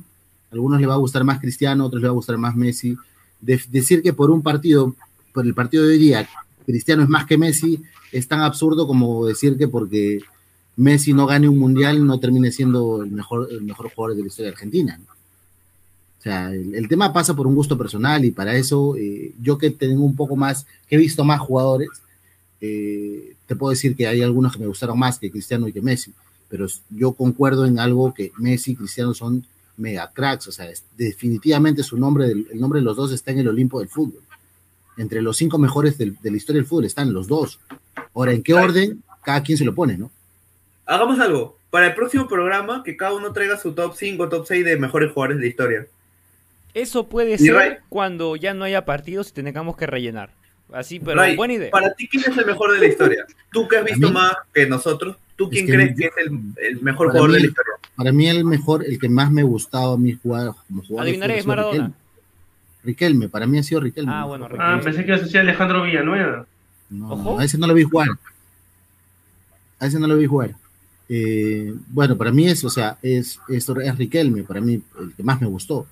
A 0.51 0.53
algunos 0.53 0.79
le 0.79 0.87
va 0.87 0.93
a 0.93 0.97
gustar 0.97 1.23
más 1.23 1.39
Cristiano, 1.39 1.83
a 1.83 1.87
otros 1.87 2.01
le 2.01 2.07
va 2.07 2.11
a 2.11 2.15
gustar 2.15 2.37
más 2.37 2.55
Messi. 2.55 2.97
decir 3.41 4.01
que 4.01 4.13
por 4.13 4.29
un 4.29 4.41
partido, 4.41 4.95
por 5.33 5.45
el 5.45 5.53
partido 5.53 5.83
de 5.83 5.93
hoy 5.93 5.99
día, 5.99 6.29
Cristiano 6.65 7.03
es 7.03 7.09
más 7.09 7.25
que 7.25 7.37
Messi, 7.37 7.81
es 8.11 8.27
tan 8.27 8.41
absurdo 8.41 8.87
como 8.87 9.25
decir 9.25 9.57
que 9.57 9.67
porque 9.67 10.21
Messi 10.75 11.13
no 11.13 11.25
gane 11.25 11.49
un 11.49 11.57
mundial 11.57 12.05
no 12.05 12.19
termine 12.19 12.51
siendo 12.51 13.01
el 13.01 13.11
mejor, 13.11 13.47
el 13.51 13.61
mejor 13.63 13.89
jugador 13.93 14.15
de 14.15 14.21
la 14.21 14.27
historia 14.27 14.51
de 14.51 14.55
Argentina. 14.55 14.99
O 15.09 15.16
sea, 16.27 16.51
el, 16.51 16.87
tema 16.87 17.13
pasa 17.13 17.35
por 17.35 17.47
un 17.47 17.55
gusto 17.55 17.77
personal 17.77 18.23
y 18.25 18.31
para 18.31 18.55
eso 18.55 18.95
eh, 18.95 19.33
yo 19.41 19.57
que 19.57 19.71
tengo 19.71 20.03
un 20.03 20.15
poco 20.15 20.35
más, 20.35 20.65
que 20.87 20.95
he 20.95 20.99
visto 20.99 21.23
más 21.23 21.39
jugadores, 21.39 21.89
eh, 22.61 23.35
te 23.45 23.55
puedo 23.55 23.71
decir 23.71 23.95
que 23.95 24.07
hay 24.07 24.21
algunos 24.21 24.53
que 24.53 24.59
me 24.59 24.67
gustaron 24.67 24.97
más 24.97 25.19
que 25.19 25.31
Cristiano 25.31 25.67
y 25.67 25.73
que 25.73 25.81
Messi, 25.81 26.13
pero 26.49 26.67
yo 26.89 27.13
concuerdo 27.13 27.65
en 27.65 27.79
algo 27.79 28.13
que 28.13 28.31
Messi 28.37 28.71
y 28.71 28.75
Cristiano 28.75 29.13
son 29.13 29.45
mega 29.77 30.11
cracks, 30.11 30.47
o 30.47 30.51
sea, 30.51 30.67
definitivamente 30.97 31.83
su 31.83 31.97
nombre, 31.97 32.31
el 32.31 32.59
nombre 32.59 32.79
de 32.79 32.85
los 32.85 32.97
dos 32.97 33.11
está 33.11 33.31
en 33.31 33.39
el 33.39 33.47
Olimpo 33.47 33.79
del 33.79 33.89
fútbol 33.89 34.21
entre 34.97 35.21
los 35.21 35.37
cinco 35.37 35.57
mejores 35.57 35.97
de 35.97 36.15
la 36.23 36.37
historia 36.37 36.59
del 36.59 36.67
fútbol 36.67 36.85
están 36.85 37.13
los 37.13 37.27
dos. 37.27 37.59
Ahora, 38.13 38.33
¿en 38.33 38.43
qué 38.43 38.53
orden? 38.53 39.03
Cada 39.23 39.43
quien 39.43 39.57
se 39.57 39.65
lo 39.65 39.75
pone, 39.75 39.97
¿no? 39.97 40.11
Hagamos 40.85 41.19
algo. 41.19 41.57
Para 41.69 41.87
el 41.87 41.95
próximo 41.95 42.27
programa, 42.27 42.83
que 42.83 42.97
cada 42.97 43.13
uno 43.13 43.31
traiga 43.31 43.57
su 43.57 43.73
top 43.73 43.93
5, 43.95 44.29
top 44.29 44.45
6 44.47 44.65
de 44.65 44.77
mejores 44.77 45.11
jugadores 45.11 45.37
de 45.37 45.43
la 45.43 45.49
historia. 45.49 45.87
Eso 46.77 47.09
puede 47.09 47.39
ser 47.39 47.81
cuando 47.89 48.35
ya 48.35 48.53
no 48.53 48.63
haya 48.63 48.85
partidos 48.85 49.29
y 49.29 49.41
tengamos 49.41 49.75
que 49.75 49.87
rellenar. 49.87 50.29
Así, 50.71 50.99
pero 50.99 51.23
buena 51.35 51.55
idea. 51.55 51.71
Para 51.71 51.91
ti, 51.95 52.07
¿quién 52.07 52.23
es 52.29 52.37
el 52.37 52.45
mejor 52.45 52.71
de 52.71 52.79
la 52.79 52.85
historia? 52.85 53.25
Tú 53.51 53.67
que 53.67 53.77
has 53.77 53.85
visto 53.85 54.11
más 54.11 54.33
que 54.53 54.67
nosotros, 54.67 55.17
¿tú 55.35 55.49
quién 55.49 55.65
crees 55.65 55.97
que 55.97 56.05
es 56.05 56.13
el, 56.57 56.81
mejor 56.81 57.07
jugador 57.07 57.31
de 57.31 57.39
la 57.39 57.47
historia? 57.47 57.73
Para 57.95 58.11
mí, 58.11 58.27
el 58.27 58.45
mejor, 58.45 58.85
el 58.85 58.99
que 58.99 59.09
más 59.09 59.31
me 59.31 59.41
ha 59.41 59.45
gustado 59.45 59.93
a 59.93 59.97
mí 59.97 60.13
jugar 60.21 60.51
como 60.67 60.83
jugador. 60.83 61.07
Adivinaré, 61.07 61.39
es 61.39 61.47
Maradona. 61.47 61.91
Riquelme, 62.83 63.27
para 63.27 63.47
mí 63.47 63.57
ha 63.57 63.63
sido 63.63 63.81
Riquelme. 63.81 64.11
Ah, 64.13 64.25
bueno, 64.25 64.47
Riquelme. 64.47 64.73
Ah, 64.73 64.79
pensé 64.83 65.03
que 65.03 65.11
iba 65.13 65.23
a 65.23 65.25
ser 65.25 65.41
Alejandro 65.41 65.81
Villanueva. 65.81 66.45
No, 66.91 67.39
a 67.39 67.43
ese 67.43 67.57
no 67.57 67.65
lo 67.65 67.73
vi 67.73 67.83
jugar. 67.83 68.09
A 69.79 69.87
ese 69.87 69.99
no 69.99 70.05
lo 70.05 70.15
vi 70.15 70.27
jugar. 70.27 70.53
Eh, 71.09 71.73
bueno, 71.87 72.15
para 72.17 72.31
mí 72.31 72.47
es, 72.47 72.63
o 72.63 72.69
sea, 72.69 72.99
es, 73.01 73.39
es, 73.49 73.67
es 73.67 73.97
Riquelme, 73.97 74.43
para 74.43 74.61
mí 74.61 74.79
el 74.99 75.13
que 75.15 75.23
más 75.23 75.41
me 75.41 75.47
gustó. 75.47 75.87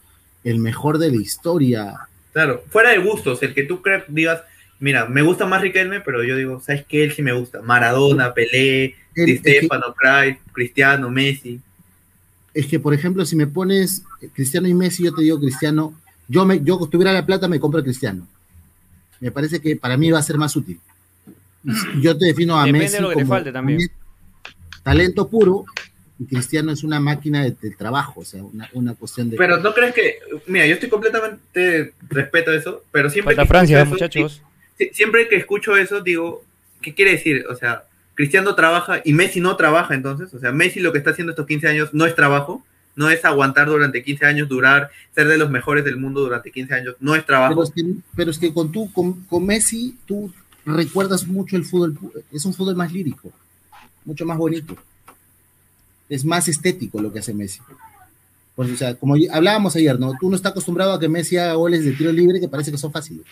El 0.45 0.59
mejor 0.59 0.97
de 0.97 1.09
la 1.09 1.17
historia. 1.17 2.07
Claro, 2.31 2.63
fuera 2.69 2.91
de 2.91 2.99
gustos, 2.99 3.43
el 3.43 3.53
que 3.53 3.63
tú 3.63 3.81
creas, 3.81 4.03
digas, 4.07 4.43
mira, 4.79 5.05
me 5.05 5.21
gusta 5.21 5.45
más 5.45 5.61
Riquelme, 5.61 5.99
pero 5.99 6.23
yo 6.23 6.37
digo, 6.37 6.61
¿sabes 6.61 6.85
qué? 6.87 7.03
Él 7.03 7.11
sí 7.11 7.21
me 7.21 7.33
gusta. 7.33 7.61
Maradona, 7.61 8.33
Pelé, 8.33 8.95
Di 9.13 9.37
Stefano, 9.37 9.93
Craig, 9.93 10.37
Cristiano, 10.53 11.09
Messi. 11.09 11.59
Es 12.53 12.67
que, 12.67 12.79
por 12.79 12.93
ejemplo, 12.93 13.25
si 13.25 13.35
me 13.35 13.47
pones 13.47 14.03
Cristiano 14.33 14.69
y 14.69 14.73
Messi, 14.73 15.03
yo 15.03 15.13
te 15.13 15.23
digo 15.23 15.37
Cristiano 15.37 15.93
yo, 16.27 16.45
me, 16.45 16.63
yo 16.63 16.77
tuviera 16.87 17.13
la 17.13 17.25
plata, 17.25 17.47
me 17.47 17.59
compro 17.59 17.79
a 17.79 17.83
Cristiano. 17.83 18.27
Me 19.19 19.31
parece 19.31 19.59
que 19.59 19.75
para 19.75 19.97
mí 19.97 20.11
va 20.11 20.19
a 20.19 20.23
ser 20.23 20.37
más 20.37 20.55
útil. 20.55 20.79
Yo 22.01 22.17
te 22.17 22.25
defino 22.25 22.57
a 22.57 22.65
Messi 22.67 22.97
como 23.01 23.39
talento 24.83 25.27
puro 25.27 25.65
y 26.17 26.25
Cristiano 26.25 26.71
es 26.71 26.83
una 26.83 26.99
máquina 26.99 27.43
de, 27.43 27.71
trabajo, 27.71 28.21
o 28.21 28.25
sea, 28.25 28.41
una, 28.73 28.93
cuestión 28.93 29.29
de... 29.29 29.37
Pero 29.37 29.57
no 29.57 29.73
crees 29.73 29.93
que, 29.93 30.19
mira, 30.47 30.65
yo 30.65 30.75
estoy 30.75 30.89
completamente 30.89 31.93
respeto 32.09 32.53
eso, 32.53 32.83
pero 32.91 33.09
siempre... 33.09 33.35
que 33.35 33.45
Francia, 33.45 33.83
muchachos. 33.83 34.41
siempre 34.93 35.27
que 35.27 35.35
escucho 35.35 35.75
eso, 35.75 36.01
digo, 36.01 36.43
¿qué 36.81 36.93
quiere 36.93 37.11
decir? 37.11 37.45
O 37.49 37.55
sea, 37.55 37.83
Cristiano 38.13 38.55
trabaja 38.55 39.01
y 39.03 39.11
Messi 39.11 39.41
no 39.41 39.57
trabaja 39.57 39.93
entonces, 39.93 40.33
o 40.33 40.39
sea, 40.39 40.53
Messi 40.53 40.79
lo 40.79 40.93
que 40.93 40.99
está 40.99 41.11
haciendo 41.11 41.31
estos 41.31 41.47
15 41.47 41.67
años 41.67 41.89
no 41.93 42.05
es 42.05 42.15
trabajo, 42.15 42.63
no 42.95 43.09
es 43.09 43.25
aguantar 43.25 43.67
durante 43.67 44.03
15 44.03 44.25
años, 44.25 44.47
durar, 44.47 44.89
ser 45.13 45.27
de 45.27 45.37
los 45.37 45.49
mejores 45.49 45.83
del 45.83 45.97
mundo 45.97 46.21
durante 46.21 46.49
15 46.49 46.73
años, 46.73 46.95
no 47.01 47.13
es 47.15 47.25
trabajo. 47.25 47.63
Pero 48.15 48.31
es 48.31 48.39
que, 48.39 48.53
con, 48.53 48.71
tú, 48.71 48.89
con, 48.93 49.45
Messi, 49.45 49.97
tú 50.05 50.31
recuerdas 50.65 51.27
mucho 51.27 51.57
el 51.57 51.65
fútbol, 51.65 51.97
es 52.31 52.45
un 52.45 52.53
fútbol 52.53 52.77
más 52.77 52.93
lírico, 52.93 53.33
mucho 54.05 54.25
más 54.25 54.37
bonito. 54.37 54.77
Es 56.09 56.25
más 56.25 56.47
estético 56.47 57.01
lo 57.01 57.11
que 57.11 57.19
hace 57.19 57.33
Messi. 57.33 57.59
Pues, 58.55 58.71
o 58.71 58.77
sea, 58.77 58.95
como 58.95 59.15
hablábamos 59.31 59.75
ayer, 59.75 59.99
¿no? 59.99 60.13
Tú 60.19 60.29
no 60.29 60.35
estás 60.35 60.51
acostumbrado 60.51 60.93
a 60.93 60.99
que 60.99 61.09
Messi 61.09 61.37
haga 61.37 61.53
goles 61.53 61.83
de 61.83 61.91
tiro 61.91 62.11
libre 62.11 62.39
que 62.39 62.47
parece 62.47 62.71
que 62.71 62.77
son 62.77 62.91
fáciles. 62.91 63.25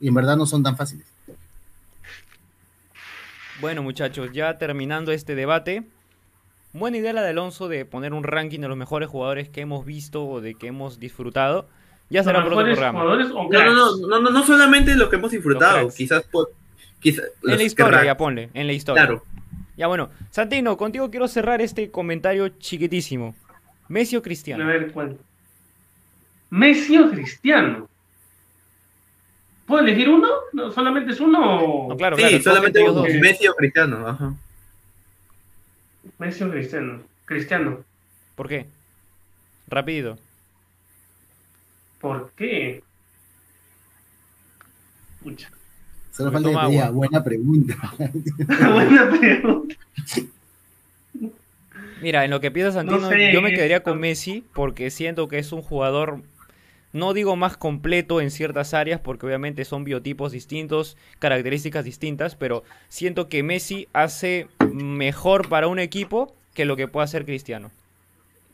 Y 0.00 0.08
en 0.08 0.14
verdad 0.14 0.36
no 0.36 0.46
son 0.46 0.62
tan 0.62 0.76
fáciles. 0.76 1.06
Bueno, 3.60 3.82
muchachos, 3.82 4.30
ya 4.32 4.56
terminando 4.56 5.12
este 5.12 5.34
debate, 5.34 5.84
Buena 6.72 6.98
idea 6.98 7.12
la 7.12 7.22
de 7.22 7.30
Alonso 7.30 7.68
de 7.68 7.84
poner 7.84 8.12
un 8.12 8.22
ranking 8.22 8.60
de 8.60 8.68
los 8.68 8.76
mejores 8.76 9.08
jugadores 9.08 9.48
que 9.48 9.60
hemos 9.60 9.84
visto 9.84 10.24
o 10.24 10.40
de 10.40 10.54
que 10.54 10.68
hemos 10.68 11.00
disfrutado. 11.00 11.66
Ya 12.10 12.22
será 12.22 12.44
por 12.44 12.52
otro 12.52 12.64
programa. 12.64 13.04
no, 13.04 13.16
no, 13.16 13.96
no, 13.96 14.20
no, 14.20 14.30
no 14.30 14.46
solamente 14.46 14.94
los 14.94 15.08
que 15.08 15.16
hemos 15.16 15.32
disfrutado, 15.32 15.88
quizás 15.90 16.22
por, 16.24 16.52
quizás 17.00 17.24
en 17.44 17.56
la 17.56 17.62
historia, 17.62 18.04
ya 18.04 18.16
ponle, 18.16 18.50
en 18.54 18.66
la 18.66 18.72
historia. 18.72 19.06
Claro. 19.06 19.24
Ya 19.80 19.86
bueno, 19.86 20.10
Santino, 20.30 20.76
contigo 20.76 21.10
quiero 21.10 21.26
cerrar 21.26 21.62
este 21.62 21.90
comentario 21.90 22.50
chiquitísimo. 22.50 23.34
¿Messi 23.88 24.14
o 24.14 24.20
Cristiano? 24.20 24.62
A 24.62 24.66
ver, 24.66 24.92
¿cuál? 24.92 25.16
¿Messi 26.50 26.98
o 26.98 27.10
Cristiano? 27.10 27.88
¿Puedo 29.64 29.82
elegir 29.82 30.10
uno? 30.10 30.28
¿No, 30.52 30.70
¿Solamente 30.70 31.12
es 31.12 31.20
uno? 31.20 31.86
No, 31.88 31.96
claro, 31.96 32.18
sí, 32.18 32.42
solamente 32.42 32.82
uno. 32.82 33.04
Messi 33.04 33.48
o 33.48 33.54
Cristiano, 33.54 34.06
ajá. 34.06 34.34
Messi 36.18 36.44
o 36.44 36.50
Cristiano. 36.50 37.00
Cristiano. 37.24 37.82
¿Por 38.34 38.48
qué? 38.50 38.66
Rápido. 39.66 40.18
¿Por 42.02 42.30
qué? 42.32 42.82
Mucha. 45.22 45.50
Solo 46.20 46.32
falta 46.32 46.50
que 46.50 46.70
diga, 46.70 46.90
buena 46.90 47.24
pregunta. 47.24 47.74
buena 48.72 49.10
pregunta. 49.10 49.74
Mira, 52.02 52.24
en 52.24 52.30
lo 52.30 52.40
que 52.40 52.50
piensa 52.50 52.72
Santino, 52.72 53.10
yo 53.32 53.42
me 53.42 53.52
quedaría 53.52 53.82
con 53.82 53.98
Messi 53.98 54.44
porque 54.52 54.90
siento 54.90 55.28
que 55.28 55.38
es 55.38 55.52
un 55.52 55.62
jugador, 55.62 56.20
no 56.92 57.14
digo 57.14 57.36
más 57.36 57.56
completo 57.56 58.20
en 58.20 58.30
ciertas 58.30 58.74
áreas, 58.74 59.00
porque 59.00 59.26
obviamente 59.26 59.64
son 59.64 59.84
biotipos 59.84 60.32
distintos, 60.32 60.96
características 61.18 61.84
distintas, 61.84 62.36
pero 62.36 62.64
siento 62.88 63.28
que 63.28 63.42
Messi 63.42 63.88
hace 63.92 64.46
mejor 64.72 65.48
para 65.48 65.68
un 65.68 65.78
equipo 65.78 66.34
que 66.54 66.64
lo 66.64 66.76
que 66.76 66.88
puede 66.88 67.04
hacer 67.04 67.24
Cristiano. 67.24 67.70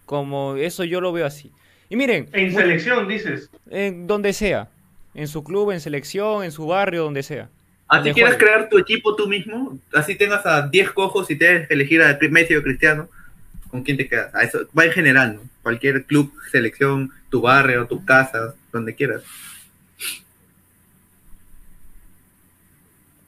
Como 0.07 0.57
eso 0.57 0.85
yo 0.85 1.01
lo 1.01 1.13
veo 1.13 1.27
así. 1.27 1.51
Y 1.89 1.97
miren. 1.97 2.29
En 2.33 2.53
selección, 2.53 3.09
dices. 3.09 3.51
En 3.71 4.07
donde 4.07 4.33
sea. 4.33 4.69
En 5.17 5.29
su 5.29 5.43
club, 5.43 5.71
en 5.71 5.81
selección, 5.81 6.45
en 6.45 6.53
su 6.53 6.67
barrio, 6.67 7.05
donde 7.05 7.23
sea. 7.23 7.49
Así 7.89 8.13
quieres 8.13 8.37
crear 8.37 8.69
tu 8.69 8.79
equipo 8.79 9.17
tú 9.17 9.27
mismo, 9.27 9.79
así 9.95 10.15
tengas 10.15 10.45
a 10.45 10.69
10 10.69 10.91
cojos 10.91 11.31
y 11.31 11.37
tienes 11.37 11.67
que 11.67 11.75
elegir 11.75 12.03
a 12.03 12.19
Messi 12.31 12.55
o 12.55 12.63
Cristiano, 12.63 13.09
¿con 13.71 13.83
quién 13.83 13.97
te 13.97 14.07
quedas? 14.07 14.35
A 14.35 14.43
eso 14.43 14.69
va 14.77 14.85
en 14.85 14.93
general, 14.93 15.41
Cualquier 15.63 16.05
club, 16.05 16.33
selección, 16.53 17.11
tu 17.31 17.41
barrio, 17.41 17.87
tu 17.87 18.05
casa, 18.05 18.55
donde 18.71 18.95
quieras. 18.95 19.23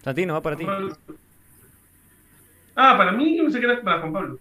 Santino, 0.04 0.34
va 0.34 0.42
para 0.42 0.56
ti. 0.56 0.66
Ah, 2.76 2.96
para 2.96 3.12
mí, 3.12 3.38
yo 3.38 3.50
sé 3.50 3.58
que 3.58 3.66
era 3.66 3.80
para 3.82 4.00
Juan 4.00 4.12
Pablo. 4.12 4.38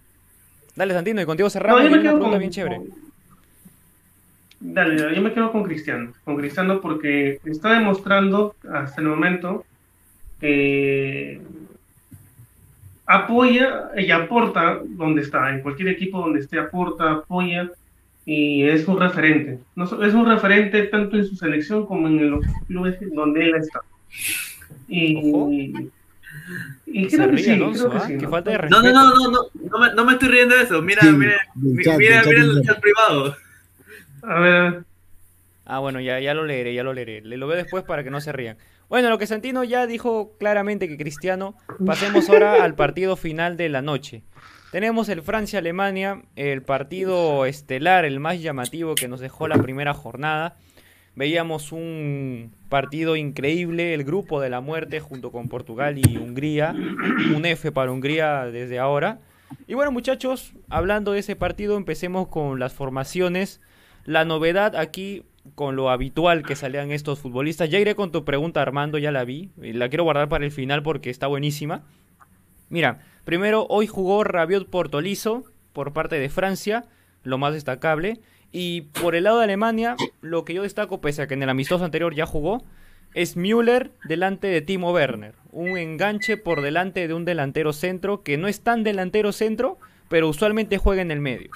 Dale, 0.76 0.94
Santino, 0.94 1.22
y 1.22 1.24
contigo 1.24 1.50
cerramos. 1.50 1.82
No, 1.82 1.88
yo 1.88 1.96
me 1.96 2.02
quedo 2.02 2.20
con, 2.20 2.38
bien 2.38 2.50
chévere. 2.50 2.82
Dale, 4.60 5.14
yo 5.14 5.22
me 5.22 5.32
quedo 5.32 5.52
con 5.52 5.62
Cristiano. 5.62 6.12
Con 6.24 6.36
Cristiano 6.36 6.80
porque 6.80 7.40
está 7.44 7.72
demostrando 7.72 8.54
hasta 8.70 9.00
el 9.00 9.06
momento 9.06 9.64
que 10.40 11.40
apoya 13.06 13.90
y 13.96 14.10
aporta 14.10 14.80
donde 14.84 15.22
está. 15.22 15.50
En 15.50 15.60
cualquier 15.62 15.88
equipo 15.88 16.20
donde 16.20 16.40
esté, 16.40 16.58
aporta, 16.58 17.12
apoya 17.12 17.70
y 18.26 18.64
es 18.64 18.86
un 18.86 19.00
referente. 19.00 19.58
No, 19.76 19.84
es 19.84 20.14
un 20.14 20.26
referente 20.26 20.82
tanto 20.84 21.16
en 21.16 21.24
su 21.24 21.36
selección 21.36 21.86
como 21.86 22.08
en 22.08 22.30
los 22.30 22.44
clubes 22.66 22.98
donde 23.12 23.46
él 23.46 23.54
está. 23.56 23.80
Y, 24.88 25.88
y 26.86 27.06
creo 27.06 27.30
que 27.30 27.38
sí, 27.38 27.50
Alonso, 27.52 27.88
creo 27.90 28.02
que 28.02 28.20
sí, 28.20 28.26
falta 28.26 28.50
de 28.50 28.58
respeto. 28.58 28.82
No, 28.82 28.92
no, 28.92 29.14
no, 29.14 29.30
no, 29.30 29.46
no, 29.70 29.78
me, 29.78 29.94
no 29.94 30.04
me 30.04 30.12
estoy 30.12 30.28
riendo 30.28 30.56
de 30.56 30.62
eso. 30.62 30.82
Mira, 30.82 31.02
mira, 31.12 31.38
mira, 31.54 31.96
mira 31.96 32.20
el 32.20 32.62
chat 32.62 32.80
privado. 32.80 33.36
A 34.22 34.40
ver. 34.40 34.84
Ah, 35.64 35.80
bueno, 35.80 36.00
ya, 36.00 36.18
ya 36.18 36.32
lo 36.34 36.44
leeré, 36.44 36.72
ya 36.74 36.82
lo 36.82 36.92
leeré. 36.92 37.20
Le 37.20 37.36
lo 37.36 37.46
veo 37.46 37.56
después 37.56 37.84
para 37.84 38.02
que 38.02 38.10
no 38.10 38.20
se 38.20 38.32
rían. 38.32 38.56
Bueno, 38.88 39.10
lo 39.10 39.18
que 39.18 39.26
Santino 39.26 39.64
ya 39.64 39.86
dijo 39.86 40.36
claramente 40.38 40.88
que 40.88 40.96
Cristiano, 40.96 41.54
pasemos 41.84 42.30
ahora 42.30 42.64
al 42.64 42.74
partido 42.74 43.16
final 43.16 43.58
de 43.58 43.68
la 43.68 43.82
noche. 43.82 44.22
Tenemos 44.72 45.10
el 45.10 45.22
Francia-Alemania, 45.22 46.22
el 46.36 46.62
partido 46.62 47.44
estelar, 47.44 48.06
el 48.06 48.18
más 48.18 48.40
llamativo 48.40 48.94
que 48.94 49.08
nos 49.08 49.20
dejó 49.20 49.46
la 49.46 49.58
primera 49.58 49.92
jornada. 49.92 50.56
Veíamos 51.14 51.72
un 51.72 52.54
partido 52.68 53.16
increíble, 53.16 53.92
el 53.92 54.04
grupo 54.04 54.40
de 54.40 54.50
la 54.50 54.60
muerte 54.60 55.00
junto 55.00 55.32
con 55.32 55.48
Portugal 55.48 55.98
y 55.98 56.16
Hungría. 56.16 56.74
Un 57.34 57.44
F 57.44 57.72
para 57.72 57.92
Hungría 57.92 58.46
desde 58.46 58.78
ahora. 58.78 59.18
Y 59.66 59.74
bueno 59.74 59.90
muchachos, 59.90 60.52
hablando 60.68 61.12
de 61.12 61.20
ese 61.20 61.36
partido, 61.36 61.76
empecemos 61.76 62.28
con 62.28 62.58
las 62.58 62.72
formaciones. 62.72 63.60
La 64.08 64.24
novedad 64.24 64.74
aquí 64.74 65.22
con 65.54 65.76
lo 65.76 65.90
habitual 65.90 66.42
que 66.42 66.56
salían 66.56 66.92
estos 66.92 67.18
futbolistas. 67.18 67.68
Ya 67.68 67.78
iré 67.78 67.94
con 67.94 68.10
tu 68.10 68.24
pregunta, 68.24 68.62
Armando, 68.62 68.96
ya 68.96 69.12
la 69.12 69.22
vi. 69.22 69.50
La 69.58 69.90
quiero 69.90 70.04
guardar 70.04 70.30
para 70.30 70.46
el 70.46 70.50
final 70.50 70.82
porque 70.82 71.10
está 71.10 71.26
buenísima. 71.26 71.84
Mira, 72.70 73.00
primero 73.26 73.66
hoy 73.68 73.86
jugó 73.86 74.24
Rabiot 74.24 74.70
Portolizo 74.70 75.44
por 75.74 75.92
parte 75.92 76.18
de 76.18 76.30
Francia, 76.30 76.86
lo 77.22 77.36
más 77.36 77.52
destacable. 77.52 78.18
Y 78.50 78.80
por 78.98 79.14
el 79.14 79.24
lado 79.24 79.40
de 79.40 79.44
Alemania, 79.44 79.94
lo 80.22 80.46
que 80.46 80.54
yo 80.54 80.62
destaco, 80.62 81.02
pese 81.02 81.20
a 81.20 81.26
que 81.26 81.34
en 81.34 81.42
el 81.42 81.50
amistoso 81.50 81.84
anterior 81.84 82.14
ya 82.14 82.24
jugó, 82.24 82.64
es 83.12 83.36
Müller 83.36 83.92
delante 84.04 84.46
de 84.46 84.62
Timo 84.62 84.90
Werner. 84.90 85.34
Un 85.52 85.76
enganche 85.76 86.38
por 86.38 86.62
delante 86.62 87.08
de 87.08 87.12
un 87.12 87.26
delantero 87.26 87.74
centro 87.74 88.22
que 88.22 88.38
no 88.38 88.48
es 88.48 88.62
tan 88.62 88.84
delantero 88.84 89.32
centro, 89.32 89.76
pero 90.08 90.30
usualmente 90.30 90.78
juega 90.78 91.02
en 91.02 91.10
el 91.10 91.20
medio. 91.20 91.50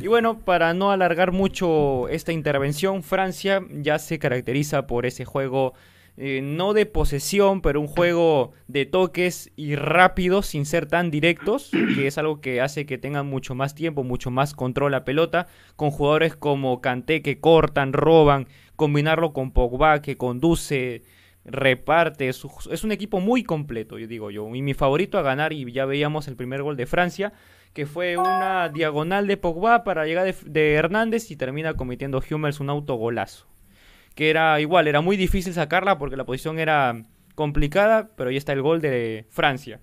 Y 0.00 0.06
bueno, 0.06 0.38
para 0.38 0.74
no 0.74 0.90
alargar 0.90 1.32
mucho 1.32 2.08
esta 2.08 2.32
intervención, 2.32 3.02
Francia 3.02 3.62
ya 3.70 3.98
se 3.98 4.18
caracteriza 4.18 4.86
por 4.86 5.06
ese 5.06 5.24
juego 5.24 5.74
eh, 6.18 6.40
no 6.42 6.72
de 6.72 6.86
posesión, 6.86 7.60
pero 7.60 7.78
un 7.78 7.88
juego 7.88 8.52
de 8.68 8.86
toques 8.86 9.50
y 9.54 9.76
rápido 9.76 10.40
sin 10.40 10.64
ser 10.64 10.86
tan 10.86 11.10
directos, 11.10 11.70
que 11.94 12.06
es 12.06 12.16
algo 12.16 12.40
que 12.40 12.62
hace 12.62 12.86
que 12.86 12.96
tengan 12.96 13.26
mucho 13.26 13.54
más 13.54 13.74
tiempo, 13.74 14.02
mucho 14.02 14.30
más 14.30 14.54
control 14.54 14.92
la 14.92 15.04
pelota, 15.04 15.46
con 15.76 15.90
jugadores 15.90 16.34
como 16.34 16.80
Kanté 16.80 17.20
que 17.20 17.38
cortan, 17.38 17.92
roban, 17.92 18.48
combinarlo 18.76 19.34
con 19.34 19.50
Pogba 19.50 20.00
que 20.00 20.16
conduce, 20.16 21.02
reparte, 21.44 22.28
es 22.28 22.44
un 22.84 22.92
equipo 22.92 23.20
muy 23.20 23.44
completo, 23.44 23.98
yo 23.98 24.06
digo 24.06 24.30
yo, 24.30 24.54
y 24.54 24.62
mi 24.62 24.72
favorito 24.72 25.18
a 25.18 25.22
ganar, 25.22 25.52
y 25.52 25.70
ya 25.70 25.84
veíamos 25.84 26.28
el 26.28 26.36
primer 26.36 26.62
gol 26.62 26.78
de 26.78 26.86
Francia, 26.86 27.34
que 27.76 27.84
fue 27.84 28.16
una 28.16 28.70
diagonal 28.70 29.26
de 29.26 29.36
Pogba 29.36 29.84
para 29.84 30.06
llegar 30.06 30.34
de, 30.34 30.72
Hernández 30.72 31.30
y 31.30 31.36
termina 31.36 31.74
cometiendo 31.74 32.22
Hummels 32.30 32.58
un 32.58 32.70
autogolazo. 32.70 33.46
Que 34.14 34.30
era 34.30 34.58
igual, 34.62 34.88
era 34.88 35.02
muy 35.02 35.18
difícil 35.18 35.52
sacarla 35.52 35.98
porque 35.98 36.16
la 36.16 36.24
posición 36.24 36.58
era 36.58 37.02
complicada, 37.34 38.08
pero 38.16 38.30
ahí 38.30 38.38
está 38.38 38.54
el 38.54 38.62
gol 38.62 38.80
de 38.80 39.26
Francia. 39.28 39.82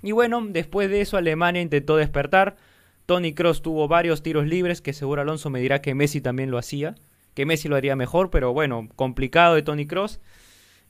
Y 0.00 0.12
bueno, 0.12 0.46
después 0.48 0.90
de 0.90 1.00
eso 1.00 1.16
Alemania 1.16 1.60
intentó 1.60 1.96
despertar. 1.96 2.54
Tony 3.04 3.34
Cross 3.34 3.62
tuvo 3.62 3.88
varios 3.88 4.22
tiros 4.22 4.46
libres, 4.46 4.80
que 4.80 4.92
seguro 4.92 5.20
Alonso 5.20 5.50
me 5.50 5.58
dirá 5.58 5.82
que 5.82 5.96
Messi 5.96 6.20
también 6.20 6.52
lo 6.52 6.56
hacía, 6.56 6.94
que 7.34 7.46
Messi 7.46 7.66
lo 7.66 7.74
haría 7.74 7.96
mejor, 7.96 8.30
pero 8.30 8.52
bueno, 8.52 8.88
complicado 8.94 9.56
de 9.56 9.62
Tony 9.62 9.88
Cross. 9.88 10.20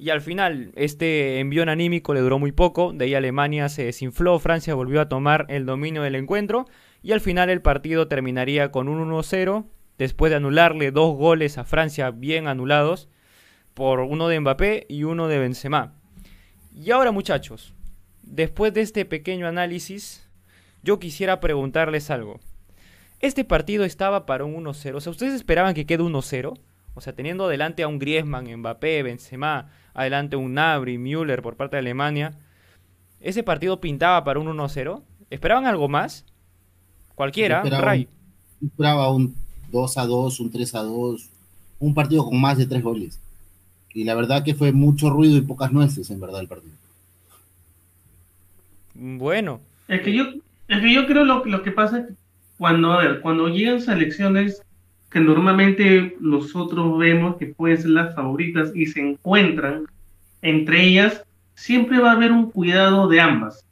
Y 0.01 0.11
al 0.11 0.21
final, 0.21 0.71
este 0.77 1.41
envión 1.41 1.69
anímico 1.69 2.15
le 2.15 2.21
duró 2.21 2.39
muy 2.39 2.53
poco, 2.53 2.93
de 2.93 3.07
ahí 3.07 3.15
Alemania 3.15 3.69
se 3.69 3.85
desinfló, 3.85 4.39
Francia 4.39 4.75
volvió 4.75 5.01
a 5.01 5.09
tomar 5.09 5.45
el 5.49 5.67
dominio 5.67 6.03
del 6.03 6.15
encuentro 6.15 6.67
y 7.03 7.11
al 7.11 7.21
final 7.21 7.51
el 7.51 7.63
partido 7.63 8.07
terminaría 8.07 8.71
con 8.71 8.89
un 8.89 9.11
1-0, 9.11 9.67
después 9.99 10.31
de 10.31 10.37
anularle 10.37 10.93
dos 10.93 11.17
goles 11.17 11.59
a 11.59 11.65
Francia 11.65 12.13
bien 12.13 12.47
anulados, 12.47 13.09
por 13.75 14.01
uno 14.01 14.29
de 14.29 14.39
Mbappé 14.39 14.87
y 14.89 15.03
uno 15.03 15.27
de 15.27 15.39
Benzema. 15.41 15.95
Y 16.73 16.93
ahora 16.93 17.11
muchachos, 17.11 17.75
después 18.23 18.73
de 18.75 18.83
este 18.83 19.05
pequeño 19.05 19.49
análisis, 19.49 20.29
yo 20.85 21.01
quisiera 21.01 21.41
preguntarles 21.41 22.11
algo. 22.11 22.39
Este 23.19 23.45
partido 23.45 23.85
estaba 23.85 24.27
para 24.27 24.45
un 24.45 24.65
1-0, 24.65 24.95
o 24.95 25.01
sea, 25.01 25.11
¿ustedes 25.11 25.35
esperaban 25.35 25.75
que 25.75 25.87
quede 25.87 26.05
1-0? 26.05 26.57
O 26.95 27.01
sea, 27.01 27.13
teniendo 27.13 27.45
adelante 27.45 27.85
a 27.85 27.89
un 27.89 27.99
Griezmann, 27.99 28.53
Mbappé, 28.59 29.05
Benzema, 29.05 29.71
adelante 29.99 30.37
un 30.37 30.55
Nabri, 30.55 30.97
Müller 30.97 31.43
por 31.43 31.57
parte 31.57 31.77
de 31.77 31.81
Alemania, 31.81 32.33
ese 33.21 33.43
partido 33.43 33.81
pintaba 33.81 34.23
para 34.23 34.39
un 34.39 34.47
1-0. 34.47 35.03
¿Esperaban 35.29 35.67
algo 35.67 35.89
más? 35.89 36.25
Cualquiera, 37.17 37.63
Ray. 37.63 38.09
Esperaba 38.65 39.13
un 39.13 39.35
2 39.73 39.95
2, 39.95 40.41
un 40.41 40.51
3 40.51 40.73
2, 40.73 41.31
un 41.81 41.95
partido 41.95 42.25
con 42.25 42.41
más 42.41 42.57
de 42.59 42.67
tres 42.67 42.83
goles. 42.83 43.21
Y 43.93 44.05
la 44.05 44.15
verdad 44.15 44.45
que 44.45 44.55
fue 44.55 44.73
mucho 44.73 45.11
ruido 45.11 45.37
y 45.37 45.41
pocas 45.41 45.73
nueces, 45.73 46.11
en 46.11 46.21
verdad, 46.21 46.41
el 46.41 46.49
partido. 46.49 46.75
Bueno. 48.95 49.61
Es 49.89 50.03
que 50.03 50.13
yo, 50.13 50.25
es 50.69 50.81
que 50.81 50.93
yo 50.93 51.07
creo 51.07 51.25
lo, 51.25 51.45
lo 51.45 51.63
que 51.63 51.73
pasa 51.73 51.99
es 51.99 52.07
que 52.07 52.15
cuando, 52.57 52.93
a 52.93 52.99
ver, 52.99 53.21
cuando 53.21 53.49
llegan 53.49 53.81
selecciones 53.81 54.63
que 55.11 55.21
normalmente 55.21 56.17
nosotros 56.21 56.99
vemos 56.99 57.37
que 57.37 57.47
pueden 57.47 57.79
ser 57.79 57.91
las 57.91 58.15
favoritas 58.15 58.73
y 58.75 58.87
se 58.87 59.01
encuentran 59.01 59.87
entre 60.43 60.85
ellas, 60.85 61.25
siempre 61.55 61.99
va 61.99 62.13
a 62.13 62.15
haber 62.15 62.33
un 62.33 62.51
cuidado 62.51 63.09
de 63.09 63.21
ambas. 63.21 63.65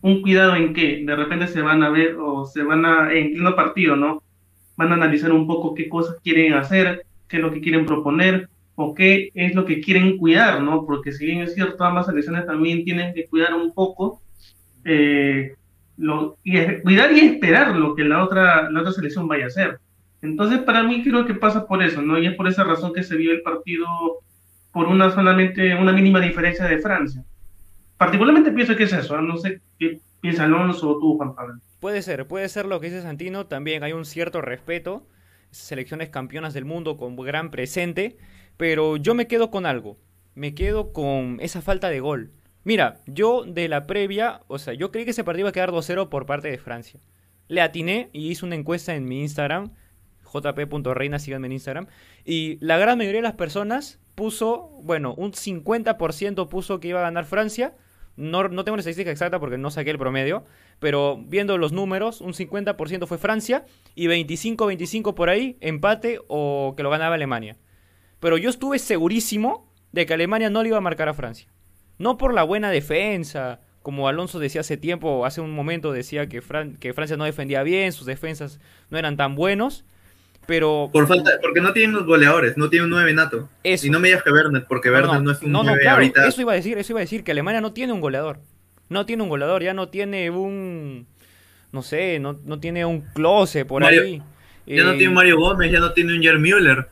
Un 0.00 0.22
cuidado 0.22 0.54
en 0.54 0.74
que 0.74 1.02
de 1.04 1.16
repente 1.16 1.48
se 1.48 1.62
van 1.62 1.82
a 1.82 1.88
ver 1.88 2.16
o 2.16 2.44
se 2.44 2.62
van 2.62 2.84
a, 2.84 3.12
en 3.12 3.32
pleno 3.32 3.56
partido, 3.56 3.96
¿no? 3.96 4.22
Van 4.76 4.92
a 4.92 4.94
analizar 4.94 5.32
un 5.32 5.46
poco 5.46 5.74
qué 5.74 5.88
cosas 5.88 6.16
quieren 6.22 6.52
hacer, 6.54 7.04
qué 7.28 7.38
es 7.38 7.42
lo 7.42 7.52
que 7.52 7.60
quieren 7.60 7.86
proponer 7.86 8.48
o 8.76 8.94
qué 8.94 9.30
es 9.34 9.54
lo 9.54 9.64
que 9.64 9.80
quieren 9.80 10.18
cuidar, 10.18 10.62
¿no? 10.62 10.84
Porque 10.84 11.12
si 11.12 11.26
bien 11.26 11.40
es 11.40 11.54
cierto, 11.54 11.84
ambas 11.84 12.06
selecciones 12.06 12.46
también 12.46 12.84
tienen 12.84 13.14
que 13.14 13.26
cuidar 13.26 13.54
un 13.54 13.72
poco, 13.72 14.20
eh, 14.84 15.54
lo, 15.96 16.36
y 16.42 16.58
cuidar 16.82 17.12
y 17.12 17.20
esperar 17.20 17.74
lo 17.76 17.94
que 17.94 18.04
la 18.04 18.22
otra, 18.22 18.70
la 18.70 18.80
otra 18.80 18.92
selección 18.92 19.26
vaya 19.26 19.44
a 19.44 19.48
hacer. 19.48 19.78
Entonces, 20.24 20.60
para 20.60 20.82
mí 20.82 21.02
creo 21.04 21.26
que 21.26 21.34
pasa 21.34 21.66
por 21.66 21.82
eso, 21.82 22.00
¿no? 22.00 22.18
Y 22.18 22.26
es 22.26 22.34
por 22.34 22.48
esa 22.48 22.64
razón 22.64 22.94
que 22.94 23.02
se 23.02 23.14
vio 23.14 23.30
el 23.30 23.42
partido 23.42 23.86
por 24.72 24.88
una 24.88 25.10
solamente 25.10 25.74
una 25.74 25.92
mínima 25.92 26.18
diferencia 26.18 26.64
de 26.64 26.78
Francia. 26.78 27.22
Particularmente 27.98 28.50
pienso 28.50 28.74
que 28.74 28.84
es 28.84 28.92
eso, 28.94 29.20
no 29.20 29.36
sé 29.36 29.60
qué 29.78 30.00
piensa 30.20 30.44
Alonso 30.44 30.90
o 30.90 30.98
tú, 30.98 31.16
Juan 31.18 31.34
Pablo. 31.34 31.60
Puede 31.78 32.00
ser, 32.00 32.26
puede 32.26 32.48
ser 32.48 32.64
lo 32.64 32.80
que 32.80 32.86
dice 32.86 33.02
Santino, 33.02 33.46
también 33.46 33.84
hay 33.84 33.92
un 33.92 34.06
cierto 34.06 34.40
respeto, 34.40 35.06
selecciones 35.50 36.08
campeonas 36.08 36.54
del 36.54 36.64
mundo 36.64 36.96
con 36.96 37.16
gran 37.16 37.50
presente, 37.50 38.16
pero 38.56 38.96
yo 38.96 39.14
me 39.14 39.26
quedo 39.26 39.50
con 39.50 39.66
algo, 39.66 39.98
me 40.34 40.54
quedo 40.54 40.94
con 40.94 41.36
esa 41.40 41.60
falta 41.60 41.90
de 41.90 42.00
gol. 42.00 42.32
Mira, 42.64 43.02
yo 43.06 43.44
de 43.44 43.68
la 43.68 43.86
previa, 43.86 44.40
o 44.46 44.58
sea, 44.58 44.72
yo 44.72 44.90
creí 44.90 45.04
que 45.04 45.10
ese 45.10 45.22
partido 45.22 45.42
iba 45.42 45.50
a 45.50 45.52
quedar 45.52 45.70
2-0 45.70 46.08
por 46.08 46.24
parte 46.24 46.50
de 46.50 46.56
Francia. 46.56 46.98
Le 47.46 47.60
atiné 47.60 48.08
y 48.14 48.30
hice 48.30 48.46
una 48.46 48.54
encuesta 48.54 48.94
en 48.94 49.04
mi 49.04 49.20
Instagram 49.20 49.70
jp.reina, 50.40 51.18
síganme 51.18 51.46
en 51.46 51.52
Instagram. 51.52 51.86
Y 52.24 52.58
la 52.60 52.78
gran 52.78 52.98
mayoría 52.98 53.18
de 53.18 53.28
las 53.28 53.34
personas 53.34 54.00
puso, 54.14 54.70
bueno, 54.82 55.14
un 55.14 55.32
50% 55.32 56.48
puso 56.48 56.80
que 56.80 56.88
iba 56.88 57.00
a 57.00 57.04
ganar 57.04 57.24
Francia. 57.24 57.74
No, 58.16 58.48
no 58.48 58.64
tengo 58.64 58.76
la 58.76 58.80
estadística 58.80 59.10
exacta 59.10 59.40
porque 59.40 59.58
no 59.58 59.70
saqué 59.70 59.90
el 59.90 59.98
promedio, 59.98 60.44
pero 60.78 61.16
viendo 61.16 61.58
los 61.58 61.72
números, 61.72 62.20
un 62.20 62.32
50% 62.32 63.06
fue 63.06 63.18
Francia 63.18 63.64
y 63.96 64.06
25-25 64.06 65.14
por 65.14 65.30
ahí, 65.30 65.56
empate 65.60 66.20
o 66.28 66.74
que 66.76 66.84
lo 66.84 66.90
ganaba 66.90 67.16
Alemania. 67.16 67.56
Pero 68.20 68.38
yo 68.38 68.50
estuve 68.50 68.78
segurísimo 68.78 69.72
de 69.90 70.06
que 70.06 70.14
Alemania 70.14 70.48
no 70.48 70.62
le 70.62 70.68
iba 70.68 70.78
a 70.78 70.80
marcar 70.80 71.08
a 71.08 71.14
Francia. 71.14 71.48
No 71.98 72.16
por 72.16 72.34
la 72.34 72.42
buena 72.42 72.70
defensa, 72.70 73.60
como 73.84 74.08
Alonso 74.08 74.38
decía 74.38 74.62
hace 74.62 74.78
tiempo, 74.78 75.26
hace 75.26 75.42
un 75.42 75.52
momento 75.52 75.92
decía 75.92 76.26
que, 76.26 76.42
que 76.80 76.94
Francia 76.94 77.18
no 77.18 77.24
defendía 77.24 77.62
bien, 77.62 77.92
sus 77.92 78.06
defensas 78.06 78.58
no 78.88 78.96
eran 78.96 79.18
tan 79.18 79.34
buenos, 79.34 79.84
pero. 80.46 80.90
Por 80.92 81.06
falta, 81.06 81.32
porque 81.40 81.60
no 81.60 81.72
tienen 81.72 81.94
los 81.94 82.06
goleadores, 82.06 82.56
no 82.56 82.70
tienen 82.70 82.84
un 82.84 82.90
9 82.90 83.14
nato. 83.14 83.48
Y 83.62 83.90
no 83.90 84.00
me 84.00 84.08
digas 84.08 84.22
que 84.22 84.30
Werner, 84.30 84.64
porque 84.68 84.90
Werner 84.90 85.22
no, 85.22 85.30
es 85.30 85.42
un 85.42 85.52
no, 85.52 85.62
9 85.62 85.80
claro, 85.80 85.96
ahorita. 85.96 86.26
Eso 86.26 86.40
iba 86.40 86.52
a 86.52 86.56
decir, 86.56 86.78
eso 86.78 86.92
iba 86.92 87.00
a 87.00 87.02
decir, 87.02 87.24
que 87.24 87.32
Alemania 87.32 87.60
no 87.60 87.72
tiene 87.72 87.92
un 87.92 88.00
goleador. 88.00 88.40
No 88.88 89.06
tiene 89.06 89.22
un 89.22 89.28
goleador, 89.28 89.62
ya 89.62 89.74
no 89.74 89.88
tiene 89.88 90.30
un. 90.30 91.06
No 91.72 91.82
sé, 91.82 92.18
no, 92.20 92.38
no 92.44 92.60
tiene 92.60 92.84
un 92.84 93.00
close 93.00 93.64
por 93.64 93.84
ahí. 93.84 94.22
Ya 94.66 94.84
no 94.84 94.92
tiene 94.92 95.08
un 95.08 95.14
Mario 95.14 95.38
Gómez, 95.38 95.72
ya 95.72 95.80
no 95.80 95.92
tiene 95.92 96.14
un 96.14 96.22
Jer 96.22 96.38
Müller. 96.38 96.88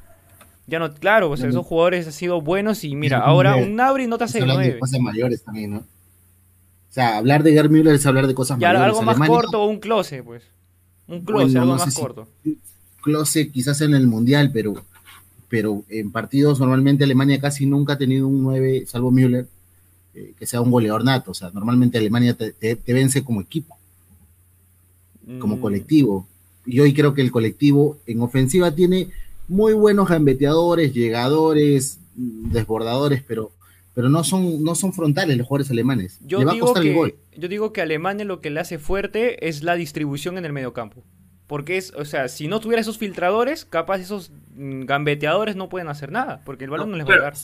Ya 0.66 0.79
no, 0.79 0.93
claro, 0.93 1.29
pues 1.29 1.43
esos 1.43 1.66
jugadores 1.66 2.07
han 2.07 2.12
sido 2.12 2.41
buenos 2.41 2.85
y 2.85 2.95
mira, 2.95 3.19
ahora 3.19 3.57
un 3.57 3.77
Nabri 3.77 4.07
no 4.07 4.19
te 4.19 4.24
hace 4.24 4.41
9. 4.41 4.79
cosas 4.79 5.01
mayores 5.01 5.43
también, 5.45 5.73
¿no? 5.73 5.79
O 6.93 6.95
sea, 6.95 7.16
hablar 7.16 7.43
de 7.43 7.53
Gerd 7.53 7.70
Müller 7.70 7.95
es 7.95 8.05
hablar 8.05 8.27
de 8.27 8.35
cosas 8.35 8.59
ya, 8.59 8.69
mayores. 8.69 8.99
algo 8.99 9.03
más 9.03 9.27
corto 9.27 9.62
o 9.62 9.66
un 9.66 9.81
close, 9.81 10.23
pues. 10.23 10.45
Un 11.07 11.24
close, 11.24 11.59
algo 11.59 11.74
más 11.74 11.95
corto. 11.95 12.29
Close 13.03 13.51
quizás 13.51 13.81
en 13.81 13.95
el 13.95 14.07
Mundial, 14.07 14.51
pero, 14.53 14.74
pero 15.49 15.85
en 15.89 16.11
partidos 16.11 16.61
normalmente 16.61 17.05
Alemania 17.05 17.41
casi 17.41 17.66
nunca 17.66 17.95
ha 17.95 17.99
tenido 17.99 18.29
un 18.29 18.43
9, 18.43 18.85
salvo 18.87 19.11
Müller, 19.11 19.47
eh, 20.15 20.35
que 20.39 20.47
sea 20.47 20.61
un 20.61 20.70
goleador 20.70 21.05
nato. 21.05 21.33
O 21.33 21.35
sea, 21.35 21.51
normalmente 21.51 21.99
Alemania 21.99 22.35
te, 22.35 22.79
vence 22.87 23.24
como 23.24 23.41
equipo, 23.41 23.77
como 25.39 25.57
mm. 25.57 25.61
colectivo. 25.61 26.27
Y 26.65 26.81
hoy 26.81 26.95
creo 26.95 27.12
que 27.12 27.23
el 27.23 27.33
colectivo 27.33 27.99
en 28.07 28.20
ofensiva 28.20 28.74
tiene 28.74 29.09
muy 29.49 29.73
buenos 29.73 30.09
gambeteadores, 30.09 30.95
llegadores, 30.95 31.99
desbordadores, 32.15 33.23
pero, 33.27 33.51
pero 33.95 34.09
no, 34.09 34.24
son, 34.24 34.62
no 34.62 34.74
son 34.74 34.93
frontales 34.93 35.37
los 35.37 35.47
jugadores 35.47 35.70
alemanes. 35.70 36.19
Yo, 36.24 36.39
digo 36.51 36.73
que, 36.74 37.16
yo 37.37 37.49
digo 37.49 37.73
que 37.73 37.81
a 37.81 37.85
Alemania 37.85 38.24
lo 38.24 38.41
que 38.41 38.51
le 38.51 38.61
hace 38.61 38.79
fuerte 38.79 39.49
es 39.49 39.62
la 39.62 39.74
distribución 39.74 40.39
en 40.39 40.45
el 40.45 40.53
mediocampo. 40.53 41.03
Porque 41.53 41.77
es, 41.77 41.93
o 41.95 42.07
sea, 42.07 42.31
si 42.31 42.49
no 42.49 42.61
tuviera 42.61 42.81
esos 42.81 42.97
filtradores, 42.97 43.66
capaz 43.66 43.99
esos 43.99 44.31
mm, 44.57 44.85
gambeteadores 44.85 45.55
no 45.55 45.69
pueden 45.69 45.89
hacer 45.89 46.11
nada, 46.11 46.41
porque 46.47 46.65
el 46.65 46.70
balón 46.70 46.93
no, 46.93 46.97
les 46.97 47.07
va 47.07 47.12
a 47.12 47.16
llegar. 47.16 47.35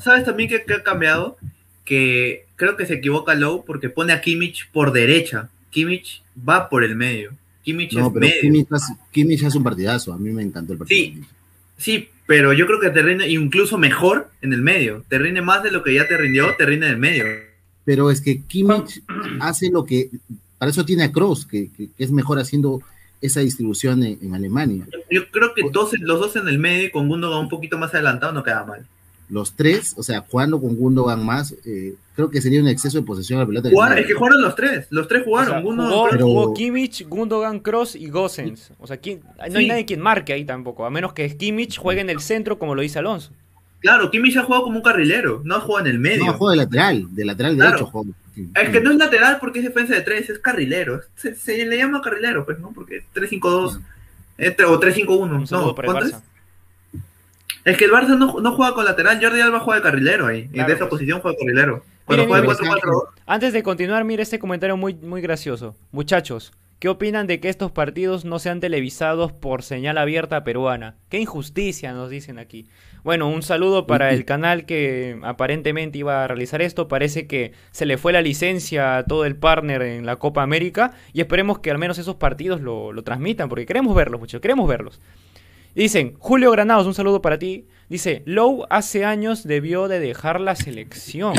¿Sabes 0.00 0.24
también 0.24 0.48
que, 0.48 0.72
ha 0.72 0.82
cambiado? 0.82 1.36
Que 1.84 2.46
creo 2.56 2.78
que 2.78 2.86
se 2.86 2.94
equivoca 2.94 3.34
Lowe 3.34 3.64
porque 3.66 3.90
pone 3.90 4.14
a 4.14 4.22
Kimmich 4.22 4.70
por 4.70 4.90
derecha. 4.90 5.50
Kimmich 5.68 6.22
va 6.48 6.70
por 6.70 6.82
el 6.82 6.96
medio. 6.96 7.32
Kimmich 7.62 7.94
es 7.94 8.10
medio. 8.10 8.66
Kimmich, 9.12 9.44
hace 9.44 9.58
un 9.58 9.64
partidazo, 9.64 10.14
a 10.14 10.18
mí 10.18 10.30
me 10.30 10.42
encantó 10.42 10.72
el 10.72 10.78
partido. 10.78 10.98
Sí, 10.98 11.22
sí, 11.76 12.08
pero 12.24 12.54
yo 12.54 12.66
creo 12.66 12.80
que 12.80 12.88
te 12.88 13.02
rinde 13.02 13.28
incluso 13.28 13.76
mejor 13.76 14.30
en 14.40 14.54
el 14.54 14.62
medio. 14.62 15.04
Te 15.08 15.18
rinde 15.18 15.42
más 15.42 15.62
de 15.62 15.72
lo 15.72 15.82
que 15.82 15.92
ya 15.92 16.08
te 16.08 16.16
rindió, 16.16 16.56
te 16.56 16.64
rinde 16.64 16.86
en 16.86 16.92
el 16.94 16.98
medio. 16.98 17.26
Pero 17.84 18.10
es 18.10 18.22
que 18.22 18.40
Kimmich 18.44 19.02
hace 19.40 19.68
lo 19.70 19.84
que, 19.84 20.08
para 20.56 20.70
eso 20.70 20.86
tiene 20.86 21.04
a 21.04 21.12
Kroos, 21.12 21.44
que 21.44 21.68
es 21.98 22.10
mejor 22.10 22.38
haciendo 22.38 22.80
esa 23.20 23.40
distribución 23.40 24.02
en, 24.02 24.34
Alemania. 24.34 24.86
Yo 25.10 25.28
creo 25.30 25.54
que 25.54 25.62
dos, 25.72 25.92
los 26.00 26.20
dos 26.20 26.36
en 26.36 26.48
el 26.48 26.58
medio 26.58 26.90
con 26.92 27.08
Gundogan 27.08 27.40
un 27.40 27.48
poquito 27.48 27.78
más 27.78 27.92
adelantado 27.94 28.32
no 28.32 28.42
queda 28.42 28.64
mal. 28.64 28.86
Los 29.28 29.54
tres, 29.54 29.94
o 29.98 30.02
sea, 30.02 30.24
jugando 30.26 30.58
con 30.58 30.74
Gundogan 30.74 31.24
más, 31.24 31.54
eh, 31.66 31.94
creo 32.14 32.30
que 32.30 32.40
sería 32.40 32.62
un 32.62 32.68
exceso 32.68 32.98
de 32.98 33.04
posesión 33.04 33.38
de 33.38 33.44
la 33.44 33.62
pelota. 33.62 33.98
es 33.98 34.06
que 34.06 34.14
jugaron 34.14 34.40
los 34.40 34.54
tres, 34.54 34.86
los 34.90 35.06
tres 35.06 35.24
jugaron. 35.24 35.62
jugó, 35.62 36.54
Kimmich, 36.54 37.06
Gundogan, 37.06 37.60
Cross 37.60 37.94
y 37.96 38.08
Gosens. 38.08 38.72
O 38.78 38.86
sea, 38.86 38.98
no 39.50 39.58
hay 39.58 39.66
nadie 39.66 39.84
quien 39.84 40.00
marque 40.00 40.32
ahí 40.32 40.44
tampoco, 40.44 40.86
a 40.86 40.90
menos 40.90 41.12
que 41.12 41.36
Kimmich 41.36 41.78
juegue 41.78 42.00
en 42.00 42.10
el 42.10 42.20
centro 42.20 42.58
como 42.58 42.74
lo 42.74 42.80
dice 42.82 43.00
Alonso. 43.00 43.32
Claro, 43.80 44.10
Kimmich 44.10 44.36
ha 44.36 44.42
jugado 44.42 44.64
como 44.64 44.76
un 44.76 44.82
carrilero, 44.82 45.40
no 45.44 45.54
ha 45.54 45.60
jugado 45.60 45.86
en 45.86 45.92
el 45.92 45.98
medio. 46.00 46.26
No, 46.26 46.32
juega 46.34 46.52
de 46.52 46.56
lateral, 46.64 47.06
de 47.14 47.24
lateral 47.24 47.56
derecho 47.56 47.86
juega. 47.86 48.10
Es 48.54 48.68
que 48.70 48.80
no 48.80 48.90
es 48.90 48.96
lateral 48.96 49.38
porque 49.40 49.60
es 49.60 49.64
defensa 49.64 49.94
de 49.94 50.00
tres, 50.00 50.30
es 50.30 50.38
carrilero. 50.38 51.00
Se, 51.16 51.64
le 51.64 51.76
llama 51.76 52.00
carrilero, 52.00 52.44
pues, 52.44 52.58
¿no? 52.58 52.72
Porque 52.72 53.04
3-5-2 53.14 53.80
este, 54.36 54.64
o 54.64 54.80
3-5-1. 54.80 55.50
No, 55.50 56.00
es? 56.02 56.14
es? 57.64 57.76
que 57.76 57.84
el 57.84 57.90
Barça 57.90 58.16
no, 58.16 58.40
no, 58.40 58.52
juega 58.52 58.74
con 58.74 58.84
lateral, 58.84 59.20
Jordi 59.20 59.40
Alba 59.40 59.60
juega 59.60 59.80
de 59.80 59.82
carrilero 59.82 60.26
ahí. 60.26 60.48
y 60.52 60.62
de 60.62 60.72
esa 60.72 60.88
posición 60.88 61.20
juega 61.20 61.36
de 61.36 61.44
carrilero. 61.44 61.84
Cuando 62.04 62.26
juega 62.26 62.46
4-4-2. 62.46 63.02
Antes 63.26 63.52
de 63.52 63.62
continuar, 63.62 64.04
mire 64.04 64.22
este 64.22 64.38
comentario 64.38 64.76
muy, 64.76 64.94
muy 64.94 65.20
gracioso. 65.20 65.76
Muchachos, 65.90 66.52
¿Qué 66.78 66.88
opinan 66.88 67.26
de 67.26 67.40
que 67.40 67.48
estos 67.48 67.72
partidos 67.72 68.24
no 68.24 68.38
sean 68.38 68.60
televisados 68.60 69.32
por 69.32 69.64
señal 69.64 69.98
abierta 69.98 70.44
peruana? 70.44 70.94
¡Qué 71.08 71.18
injusticia! 71.18 71.92
Nos 71.92 72.08
dicen 72.08 72.38
aquí. 72.38 72.68
Bueno, 73.04 73.28
un 73.28 73.42
saludo 73.42 73.86
para 73.86 74.12
el 74.12 74.24
canal 74.24 74.66
que 74.66 75.18
aparentemente 75.22 75.98
iba 75.98 76.24
a 76.24 76.28
realizar 76.28 76.62
esto. 76.62 76.88
Parece 76.88 77.26
que 77.26 77.52
se 77.70 77.86
le 77.86 77.96
fue 77.96 78.12
la 78.12 78.22
licencia 78.22 78.98
a 78.98 79.04
todo 79.04 79.24
el 79.24 79.36
partner 79.36 79.82
en 79.82 80.04
la 80.04 80.16
Copa 80.16 80.42
América 80.42 80.92
y 81.12 81.20
esperemos 81.20 81.60
que 81.60 81.70
al 81.70 81.78
menos 81.78 81.98
esos 81.98 82.16
partidos 82.16 82.60
lo, 82.60 82.92
transmitan 83.02 83.48
porque 83.48 83.66
queremos 83.66 83.94
verlos, 83.94 84.20
muchachos, 84.20 84.40
queremos 84.40 84.68
verlos. 84.68 85.00
Dicen, 85.74 86.14
Julio 86.18 86.50
Granados, 86.50 86.86
un 86.86 86.94
saludo 86.94 87.22
para 87.22 87.38
ti. 87.38 87.66
Dice, 87.88 88.22
Lowe 88.26 88.66
hace 88.68 89.04
años 89.04 89.44
debió 89.44 89.86
de 89.86 90.00
dejar 90.00 90.40
la 90.40 90.56
selección. 90.56 91.34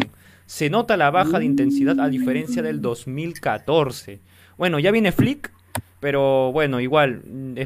Se 0.45 0.69
nota 0.69 0.97
la 0.97 1.11
baja 1.11 1.39
de 1.39 1.45
intensidad 1.45 1.99
a 1.99 2.09
diferencia 2.09 2.61
del 2.61 2.81
2014. 2.81 4.21
Bueno, 4.57 4.79
ya 4.79 4.91
viene 4.91 5.11
Flick, 5.11 5.51
pero 5.99 6.51
bueno, 6.51 6.79
igual, 6.79 7.21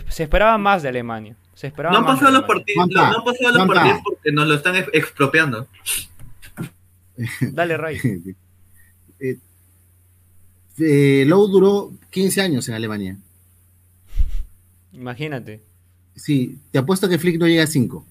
se 0.09 0.23
esperaba 0.23 0.57
más 0.57 0.83
de 0.83 0.89
Alemania. 0.89 1.37
Se 1.63 1.67
esperaba 1.67 1.93
no 1.93 1.99
han 1.99 2.05
pasado 2.05 2.31
los 2.33 2.43
partidos, 2.43 2.89
no 2.89 3.01
han 3.01 3.23
pasado 3.23 3.57
los 3.57 3.67
partidos 3.67 3.99
porque 4.03 4.31
nos 4.33 4.47
lo 4.49 4.55
están 4.55 4.75
expropiando. 4.91 5.65
Dale, 7.39 7.77
Ray. 7.77 7.99
eh, 9.21 9.37
eh, 10.77 11.23
Lowe 11.25 11.47
duró 11.47 11.93
15 12.09 12.41
años 12.41 12.67
en 12.67 12.75
Alemania. 12.75 13.15
Imagínate. 14.91 15.61
Sí, 16.17 16.59
te 16.71 16.79
apuesto 16.79 17.07
que 17.07 17.17
Flick 17.17 17.39
no 17.39 17.47
llega 17.47 17.63
a 17.63 17.67
5. 17.67 18.05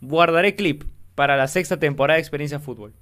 Guardaré 0.00 0.54
clip 0.54 0.84
para 1.14 1.36
la 1.36 1.48
sexta 1.48 1.78
temporada 1.78 2.16
de 2.16 2.22
Experiencia 2.22 2.58
Fútbol. 2.58 2.94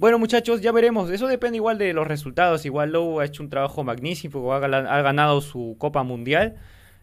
Bueno, 0.00 0.18
muchachos, 0.18 0.60
ya 0.60 0.72
veremos. 0.72 1.08
Eso 1.10 1.28
depende 1.28 1.58
igual 1.58 1.78
de 1.78 1.92
los 1.92 2.08
resultados. 2.08 2.66
Igual 2.66 2.90
Lowe 2.90 3.20
ha 3.20 3.26
hecho 3.26 3.44
un 3.44 3.48
trabajo 3.48 3.84
magnífico, 3.84 4.52
ha, 4.52 4.58
ganado 4.58 5.40
su 5.40 5.76
Copa 5.78 6.02
Mundial. 6.02 6.56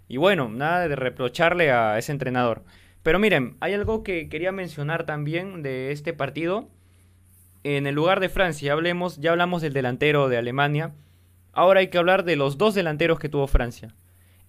Y 0.08 0.18
bueno, 0.18 0.50
nada 0.50 0.88
de 0.88 0.96
reprocharle 0.96 1.72
a 1.72 1.98
ese 1.98 2.12
entrenador. 2.12 2.64
Pero 3.04 3.20
miren, 3.20 3.58
hay 3.60 3.74
algo 3.74 4.04
que 4.04 4.30
quería 4.30 4.52
mencionar 4.52 5.06
también 5.06 5.62
de 5.62 5.92
este 5.92 6.14
partido. 6.14 6.70
En 7.64 7.88
el 7.88 7.96
lugar 7.96 8.20
de 8.20 8.30
Francia, 8.30 8.74
hablemos, 8.74 9.18
ya 9.18 9.32
hablamos 9.32 9.62
del 9.62 9.74
delantero 9.74 10.30
de 10.30 10.38
Alemania. 10.38 10.94
Ahora 11.54 11.80
hay 11.80 11.88
que 11.88 11.98
hablar 11.98 12.24
de 12.24 12.36
los 12.36 12.58
dos 12.58 12.76
delanteros 12.76 13.20
que 13.20 13.30
tuvo 13.30 13.48
Francia. 13.48 13.96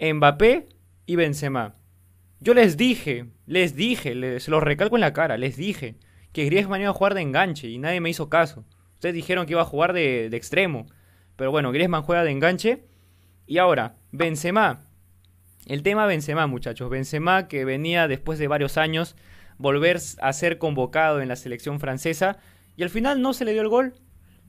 Mbappé 0.00 0.66
y 1.06 1.16
Benzema. 1.16 1.74
Yo 2.40 2.52
les 2.52 2.76
dije, 2.76 3.26
les 3.46 3.74
dije, 3.76 4.14
les 4.14 4.48
lo 4.48 4.60
recalco 4.60 4.96
en 4.96 5.00
la 5.00 5.12
cara, 5.12 5.38
les 5.38 5.56
dije 5.56 5.96
que 6.32 6.44
Griezmann 6.44 6.82
iba 6.82 6.90
a 6.90 6.94
jugar 6.94 7.14
de 7.14 7.22
enganche 7.22 7.68
y 7.68 7.78
nadie 7.78 8.00
me 8.00 8.10
hizo 8.10 8.28
caso. 8.28 8.66
Ustedes 8.92 9.14
dijeron 9.14 9.46
que 9.46 9.52
iba 9.52 9.62
a 9.62 9.66
jugar 9.66 9.94
de, 9.94 10.26
extremo. 10.26 10.86
Pero 11.36 11.50
bueno, 11.50 11.72
Griezmann 11.72 12.02
juega 12.02 12.24
de 12.24 12.30
enganche. 12.30 12.84
Y 13.46 13.58
ahora, 13.58 13.96
Benzema. 14.12 14.84
El 15.66 15.82
tema 15.82 16.06
Benzema, 16.06 16.46
muchachos. 16.46 16.88
Benzema 16.88 17.48
que 17.48 17.64
venía 17.64 18.06
después 18.06 18.38
de 18.38 18.46
varios 18.46 18.76
años 18.78 19.16
volver 19.58 19.98
a 20.20 20.32
ser 20.32 20.58
convocado 20.58 21.20
en 21.20 21.28
la 21.28 21.34
selección 21.34 21.80
francesa. 21.80 22.38
Y 22.76 22.84
al 22.84 22.90
final 22.90 23.20
no 23.20 23.34
se 23.34 23.44
le 23.44 23.52
dio 23.52 23.62
el 23.62 23.68
gol. 23.68 23.94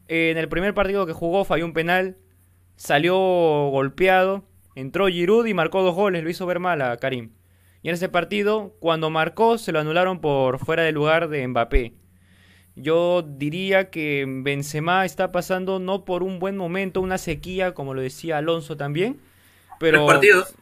en 0.07 0.37
el 0.37 0.47
primer 0.47 0.73
partido 0.73 1.05
que 1.07 1.13
jugó 1.13 1.43
falló 1.43 1.65
un 1.65 1.73
penal. 1.73 2.17
Salió 2.75 3.15
golpeado. 3.15 4.45
Entró 4.75 5.07
Giroud 5.07 5.47
y 5.47 5.55
marcó 5.55 5.81
dos 5.81 5.95
goles. 5.95 6.23
Lo 6.23 6.29
hizo 6.29 6.45
ver 6.45 6.59
mal 6.59 6.83
a 6.83 6.95
Karim. 6.97 7.31
Y 7.81 7.89
en 7.89 7.95
ese 7.95 8.09
partido, 8.09 8.75
cuando 8.79 9.09
marcó, 9.09 9.57
se 9.57 9.71
lo 9.71 9.79
anularon 9.79 10.21
por 10.21 10.59
fuera 10.59 10.83
de 10.83 10.91
lugar 10.91 11.29
de 11.29 11.47
Mbappé. 11.47 11.93
Yo 12.75 13.23
diría 13.23 13.89
que 13.89 14.23
Benzema 14.27 15.03
está 15.03 15.31
pasando 15.31 15.79
no 15.79 16.05
por 16.05 16.21
un 16.21 16.37
buen 16.37 16.57
momento, 16.57 17.01
una 17.01 17.17
sequía, 17.17 17.73
como 17.73 17.95
lo 17.95 18.01
decía 18.01 18.37
Alonso 18.37 18.77
también, 18.77 19.19
pero... 19.79 20.01
Dos 20.01 20.13
partidos. 20.13 20.55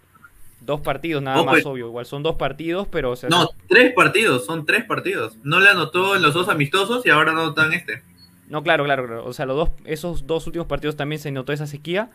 Dos 0.65 0.81
partidos, 0.81 1.21
nada 1.21 1.43
más 1.43 1.65
obvio. 1.65 1.87
Igual 1.87 2.05
son 2.05 2.23
dos 2.23 2.35
partidos, 2.35 2.87
pero... 2.87 3.13
no, 3.29 3.49
tres 3.67 3.93
partidos, 3.93 4.45
son 4.45 4.65
tres 4.65 4.83
partidos. 4.83 5.37
No 5.43 5.59
le 5.59 5.69
anotó 5.69 6.15
en 6.15 6.23
los 6.23 6.33
dos 6.33 6.49
amistosos 6.49 7.05
y 7.05 7.09
ahora 7.09 7.33
no 7.33 7.53
en 7.55 7.73
este. 7.73 8.01
No, 8.49 8.63
claro, 8.63 8.83
claro, 8.83 9.05
claro. 9.05 9.25
O 9.25 9.33
sea, 9.33 9.45
los 9.45 9.55
dos, 9.55 9.69
esos 9.85 10.25
dos 10.27 10.45
últimos 10.47 10.67
partidos 10.67 10.95
también 10.95 11.19
se 11.19 11.31
notó 11.31 11.53
esa 11.53 11.67
sequía. 11.67 12.09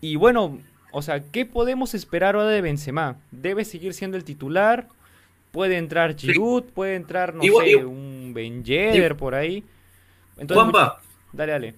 Y 0.00 0.16
bueno, 0.16 0.58
o 0.90 1.02
sea, 1.02 1.20
¿qué 1.20 1.46
podemos 1.46 1.94
esperar 1.94 2.34
ahora 2.34 2.48
de 2.48 2.60
Benzema? 2.60 3.16
¿Debe 3.30 3.64
seguir 3.64 3.94
siendo 3.94 4.16
el 4.16 4.24
titular? 4.24 4.88
¿Puede 5.52 5.76
entrar 5.76 6.16
Giroud? 6.16 6.64
¿Puede 6.64 6.96
entrar, 6.96 7.34
no 7.34 7.42
sé, 7.42 7.76
un 7.84 8.32
Ben 8.34 8.64
Yedder 8.64 9.16
por 9.16 9.34
ahí? 9.34 9.64
Entonces, 10.38 10.56
Juanpa. 10.56 11.00
Dale, 11.32 11.52
dale. 11.52 11.74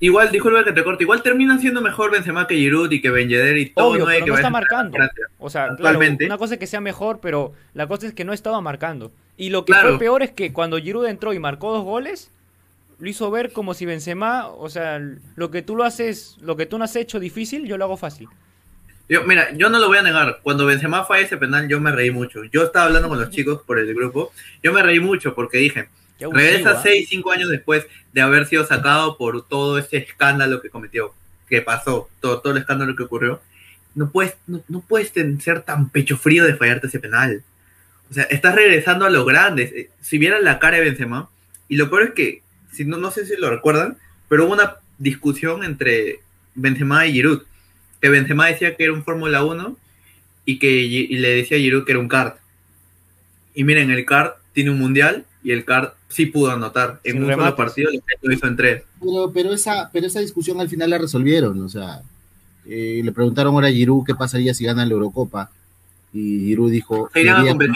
Igual, 0.00 0.30
disculpa 0.30 0.62
que 0.62 0.72
te 0.72 0.84
corte, 0.84 1.02
igual 1.02 1.22
terminan 1.22 1.60
siendo 1.60 1.80
mejor 1.80 2.12
Benzema 2.12 2.46
que 2.46 2.54
Giroud 2.54 2.90
y 2.92 3.00
que 3.00 3.10
Ben 3.10 3.28
Yedder 3.28 3.56
y 3.56 3.70
todo. 3.70 3.88
Obvio, 3.88 4.06
pero 4.06 4.26
no 4.26 4.34
está 4.36 4.50
marcando. 4.50 4.96
O 5.38 5.50
sea, 5.50 5.74
claro, 5.76 5.98
una 5.98 6.38
cosa 6.38 6.54
es 6.54 6.60
que 6.60 6.68
sea 6.68 6.80
mejor, 6.80 7.18
pero 7.20 7.52
la 7.74 7.88
cosa 7.88 8.06
es 8.06 8.14
que 8.14 8.24
no 8.24 8.32
estaba 8.32 8.60
marcando. 8.60 9.10
Y 9.36 9.50
lo 9.50 9.64
que 9.64 9.74
fue 9.74 9.98
peor 9.98 10.22
es 10.22 10.30
que 10.30 10.52
cuando 10.52 10.78
Giroud 10.78 11.06
entró 11.06 11.32
y 11.32 11.40
marcó 11.40 11.72
dos 11.72 11.84
goles, 11.84 12.30
lo 12.98 13.08
hizo 13.08 13.30
ver 13.30 13.52
como 13.52 13.74
si 13.74 13.86
Benzema, 13.86 14.48
o 14.48 14.68
sea, 14.68 15.00
lo 15.34 15.50
que 15.50 15.62
tú 15.62 15.74
lo 15.76 15.84
haces, 15.84 16.36
lo 16.40 16.56
que 16.56 16.66
tú 16.66 16.78
no 16.78 16.84
has 16.84 16.94
hecho 16.96 17.18
difícil, 17.18 17.66
yo 17.66 17.76
lo 17.76 17.84
hago 17.84 17.96
fácil. 17.96 18.28
Yo, 19.08 19.24
mira, 19.24 19.52
yo 19.56 19.70
no 19.70 19.78
lo 19.78 19.88
voy 19.88 19.98
a 19.98 20.02
negar. 20.02 20.40
Cuando 20.42 20.66
Benzema 20.66 21.04
fue 21.04 21.22
ese 21.22 21.36
penal, 21.38 21.66
yo 21.66 21.80
me 21.80 21.90
reí 21.90 22.10
mucho. 22.10 22.44
Yo 22.44 22.64
estaba 22.64 22.86
hablando 22.86 23.08
con 23.08 23.18
los 23.18 23.30
chicos 23.30 23.62
por 23.66 23.78
el 23.78 23.92
grupo. 23.94 24.32
Yo 24.62 24.72
me 24.72 24.82
reí 24.82 25.00
mucho 25.00 25.34
porque 25.34 25.58
dije, 25.58 25.88
regresa 26.18 26.70
¿ah? 26.70 26.80
seis, 26.82 27.08
cinco 27.08 27.30
años 27.30 27.48
después 27.48 27.86
de 28.12 28.20
haber 28.20 28.46
sido 28.46 28.64
sacado 28.66 29.16
por 29.16 29.46
todo 29.46 29.78
ese 29.78 29.98
escándalo 29.98 30.60
que 30.60 30.70
cometió, 30.70 31.14
que 31.48 31.62
pasó, 31.62 32.08
todo, 32.20 32.40
todo 32.40 32.52
el 32.52 32.58
escándalo 32.58 32.96
que 32.96 33.04
ocurrió. 33.04 33.40
No 33.94 34.10
puedes, 34.10 34.36
no, 34.46 34.62
no 34.68 34.80
puedes 34.80 35.12
ser 35.42 35.62
tan 35.62 35.90
pecho 35.90 36.16
frío 36.16 36.44
de 36.44 36.54
fallarte 36.54 36.86
ese 36.86 37.00
penal. 37.00 37.42
O 38.10 38.14
sea, 38.14 38.24
estás 38.24 38.54
regresando 38.54 39.04
a 39.04 39.10
lo 39.10 39.24
grande. 39.24 39.90
Si 40.00 40.18
vieran 40.18 40.44
la 40.44 40.58
cara 40.58 40.78
de 40.78 40.84
Benzema, 40.84 41.28
y 41.68 41.76
lo 41.76 41.90
peor 41.90 42.02
es 42.02 42.14
que 42.14 42.42
si 42.72 42.84
no, 42.84 42.96
no 42.96 43.10
sé 43.10 43.26
si 43.26 43.36
lo 43.36 43.50
recuerdan, 43.50 43.96
pero 44.28 44.44
hubo 44.44 44.52
una 44.52 44.76
discusión 44.98 45.64
entre 45.64 46.20
Benzema 46.54 47.06
y 47.06 47.12
Giroud, 47.12 47.42
que 48.00 48.08
Benzema 48.08 48.46
decía 48.46 48.76
que 48.76 48.84
era 48.84 48.92
un 48.92 49.04
Fórmula 49.04 49.44
1 49.44 49.76
y 50.44 50.58
que 50.58 51.08
le 51.10 51.28
decía 51.28 51.56
a 51.56 51.60
Giroud 51.60 51.84
que 51.84 51.92
era 51.92 52.00
un 52.00 52.08
kart. 52.08 52.38
Y 53.54 53.64
miren, 53.64 53.90
el 53.90 54.04
kart 54.04 54.36
tiene 54.58 54.72
un 54.72 54.78
mundial 54.80 55.24
y 55.44 55.52
el 55.52 55.64
kart 55.64 55.94
sí 56.08 56.26
pudo 56.26 56.50
anotar 56.50 56.98
en 57.04 57.22
un 57.22 57.30
solo 57.32 57.54
partido, 57.54 57.90
lo 58.22 58.32
hizo 58.32 58.48
en 58.48 58.56
tres. 58.56 58.82
Pero, 58.98 59.30
pero, 59.32 59.52
esa, 59.52 59.88
pero 59.92 60.08
esa 60.08 60.18
discusión 60.18 60.60
al 60.60 60.68
final 60.68 60.90
la 60.90 60.98
resolvieron, 60.98 61.62
o 61.62 61.68
sea, 61.68 62.02
eh, 62.66 63.00
le 63.04 63.12
preguntaron 63.12 63.54
ahora 63.54 63.68
a 63.68 63.70
Giroud 63.70 64.04
qué 64.04 64.16
pasaría 64.16 64.52
si 64.54 64.64
gana 64.64 64.84
la 64.84 64.90
Eurocopa. 64.90 65.48
y 66.12 66.40
Giroud 66.40 66.72
dijo, 66.72 67.08
me 67.14 67.20
iría, 67.20 67.54
con, 67.54 67.72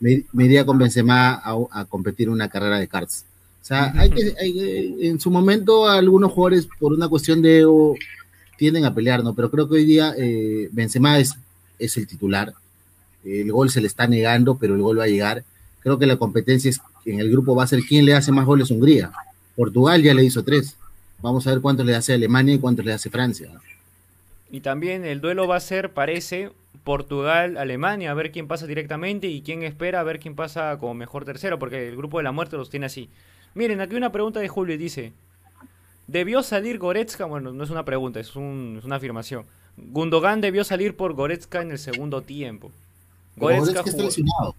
me, 0.00 0.44
iría 0.44 0.66
con 0.66 0.76
Benzema 0.76 1.32
a, 1.32 1.56
a, 1.70 1.86
competir 1.86 2.28
una 2.28 2.50
carrera 2.50 2.78
de 2.78 2.88
karts. 2.88 3.24
O 3.62 3.64
sea, 3.64 3.90
hay 3.96 4.10
que, 4.10 4.34
en 5.08 5.18
su 5.18 5.30
momento 5.30 5.88
algunos 5.88 6.30
jugadores 6.30 6.68
por 6.78 6.92
una 6.92 7.08
cuestión 7.08 7.40
de 7.40 7.60
ego 7.60 7.94
tienden 8.58 8.84
a 8.84 8.94
pelear, 8.94 9.24
¿no? 9.24 9.34
Pero 9.34 9.50
creo 9.50 9.66
que 9.66 9.76
hoy 9.76 9.86
día 9.86 10.12
eh, 10.18 10.68
Benzema 10.72 11.18
es, 11.18 11.32
es 11.78 11.96
el 11.96 12.06
titular. 12.06 12.52
El 13.24 13.50
gol 13.50 13.70
se 13.70 13.80
le 13.80 13.86
está 13.86 14.06
negando, 14.06 14.58
pero 14.58 14.74
el 14.74 14.82
gol 14.82 14.98
va 14.98 15.04
a 15.04 15.08
llegar. 15.08 15.42
Creo 15.82 15.98
que 15.98 16.06
la 16.06 16.16
competencia 16.16 16.70
es, 16.70 16.80
en 17.04 17.20
el 17.20 17.30
grupo 17.30 17.54
va 17.54 17.64
a 17.64 17.66
ser 17.66 17.80
quién 17.80 18.04
le 18.04 18.14
hace 18.14 18.32
más 18.32 18.46
goles 18.46 18.70
a 18.70 18.74
Hungría. 18.74 19.12
Portugal 19.56 20.02
ya 20.02 20.14
le 20.14 20.24
hizo 20.24 20.42
tres. 20.42 20.76
Vamos 21.20 21.46
a 21.46 21.50
ver 21.50 21.60
cuántos 21.60 21.86
le 21.86 21.94
hace 21.94 22.14
Alemania 22.14 22.54
y 22.54 22.58
cuántos 22.58 22.84
le 22.84 22.92
hace 22.92 23.10
Francia. 23.10 23.48
Y 24.50 24.60
también 24.60 25.04
el 25.04 25.20
duelo 25.20 25.46
va 25.48 25.56
a 25.56 25.60
ser, 25.60 25.90
parece, 25.90 26.50
Portugal-Alemania, 26.84 28.10
a 28.10 28.14
ver 28.14 28.32
quién 28.32 28.48
pasa 28.48 28.66
directamente 28.66 29.28
y 29.28 29.42
quién 29.42 29.62
espera 29.62 30.00
a 30.00 30.02
ver 30.02 30.18
quién 30.18 30.34
pasa 30.34 30.76
como 30.78 30.94
mejor 30.94 31.24
tercero, 31.24 31.58
porque 31.58 31.88
el 31.88 31.96
grupo 31.96 32.18
de 32.18 32.24
la 32.24 32.32
muerte 32.32 32.56
los 32.56 32.70
tiene 32.70 32.86
así. 32.86 33.08
Miren, 33.54 33.80
aquí 33.80 33.94
una 33.94 34.12
pregunta 34.12 34.40
de 34.40 34.48
Julio 34.48 34.76
dice, 34.76 35.12
¿debió 36.06 36.42
salir 36.42 36.78
Goretzka? 36.78 37.24
Bueno, 37.24 37.52
no 37.52 37.64
es 37.64 37.70
una 37.70 37.84
pregunta, 37.84 38.20
es, 38.20 38.34
una 38.34 38.96
afirmación. 38.96 39.44
Gundogan 39.76 40.40
debió 40.40 40.64
salir 40.64 40.96
por 40.96 41.14
Goretzka 41.14 41.62
en 41.62 41.70
el 41.70 41.78
segundo 41.78 42.22
tiempo. 42.22 42.70
Goretzka, 43.36 43.80
está 43.80 44.02
lesionado. 44.02 44.54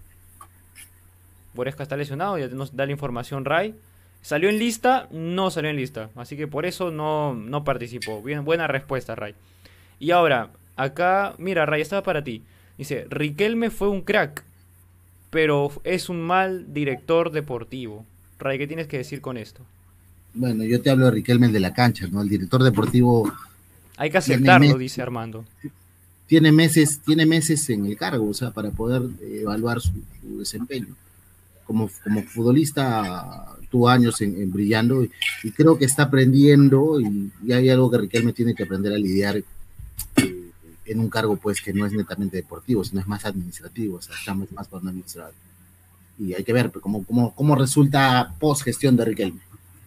Goretzka 1.56 1.84
está 1.84 1.98
lesionado, 1.98 2.38
ya 2.38 2.48
nos 2.48 2.76
da 2.76 2.86
la 2.86 2.92
información 2.92 3.46
Ray. 3.46 3.76
Salió 4.22 4.50
en 4.50 4.58
lista, 4.58 5.08
no 5.12 5.52
salió 5.52 5.70
en 5.70 5.76
lista. 5.76 6.10
Así 6.16 6.38
que 6.38 6.48
por 6.48 6.66
eso 6.66 6.92
no, 6.92 7.34
no 7.34 7.64
participó. 7.64 8.22
Bien, 8.22 8.46
buena 8.46 8.68
respuesta, 8.68 9.16
Ray. 9.16 9.36
Y 10.00 10.12
ahora, 10.12 10.50
acá, 10.76 11.36
mira, 11.38 11.66
Ray, 11.66 11.82
estaba 11.82 12.04
para 12.04 12.24
ti. 12.24 12.42
Dice, 12.78 13.06
Riquelme 13.10 13.70
fue 13.70 13.90
un 13.90 14.02
crack, 14.02 14.44
pero 15.30 15.72
es 15.84 16.10
un 16.10 16.22
mal 16.22 16.74
director 16.74 17.32
deportivo. 17.32 18.06
Ray, 18.40 18.58
¿qué 18.58 18.68
tienes 18.68 18.88
que 18.88 18.98
decir 18.98 19.22
con 19.22 19.38
esto? 19.38 19.62
Bueno, 20.34 20.64
yo 20.64 20.82
te 20.82 20.90
hablo 20.90 21.06
de 21.06 21.12
Riquelme 21.12 21.50
de 21.50 21.60
la 21.60 21.74
cancha, 21.74 22.08
¿no? 22.08 22.22
El 22.22 22.30
director 22.30 22.64
deportivo. 22.64 23.32
Hay 23.98 24.10
que 24.10 24.18
aceptarlo, 24.18 24.78
dice 24.78 25.02
Armando. 25.02 25.46
Tiene 26.26 26.52
meses, 26.52 27.00
tiene 27.06 27.26
meses 27.26 27.70
en 27.70 27.86
el 27.86 27.96
cargo, 27.96 28.28
o 28.28 28.34
sea, 28.34 28.52
para 28.52 28.72
poder 28.72 29.04
evaluar 29.22 29.82
su, 29.82 29.92
desempeño. 30.24 30.96
Como, 31.66 31.90
como 32.04 32.24
futbolista 32.24 33.48
tuvo 33.70 33.90
años 33.90 34.22
en, 34.22 34.52
brillando 34.52 35.04
y, 35.04 35.52
creo 35.52 35.78
que 35.78 35.86
está 35.86 36.04
aprendiendo 36.04 37.00
y, 37.02 37.32
hay 37.52 37.70
algo 37.70 37.90
que 37.90 37.98
Riquelme 37.98 38.34
tiene 38.34 38.54
que 38.54 38.64
aprender 38.64 38.94
a 38.94 38.98
lidiar 38.98 39.38
eh, 39.38 40.52
en 40.86 41.00
un 41.00 41.10
cargo 41.10 41.38
pues 41.38 41.62
que 41.62 41.74
no 41.74 41.86
es 41.86 41.94
netamente 41.94 42.38
deportivo, 42.38 42.84
sino 42.84 43.02
es 43.02 43.08
más 43.08 43.26
administrativo, 43.26 43.98
o 43.98 44.02
sea, 44.02 44.16
estamos 44.16 44.52
más 44.52 44.68
para 44.68 44.84
un 44.84 44.90
administrador. 44.90 45.34
Y 46.20 46.34
hay 46.34 46.44
que 46.44 46.54
ver 46.54 46.70
pues, 46.70 46.84
cómo, 46.84 47.04
cómo, 47.04 47.34
cómo 47.34 47.56
resulta 47.56 48.36
post 48.40 48.64
gestión 48.64 48.96
de 48.96 49.06
Riquelme. 49.06 49.40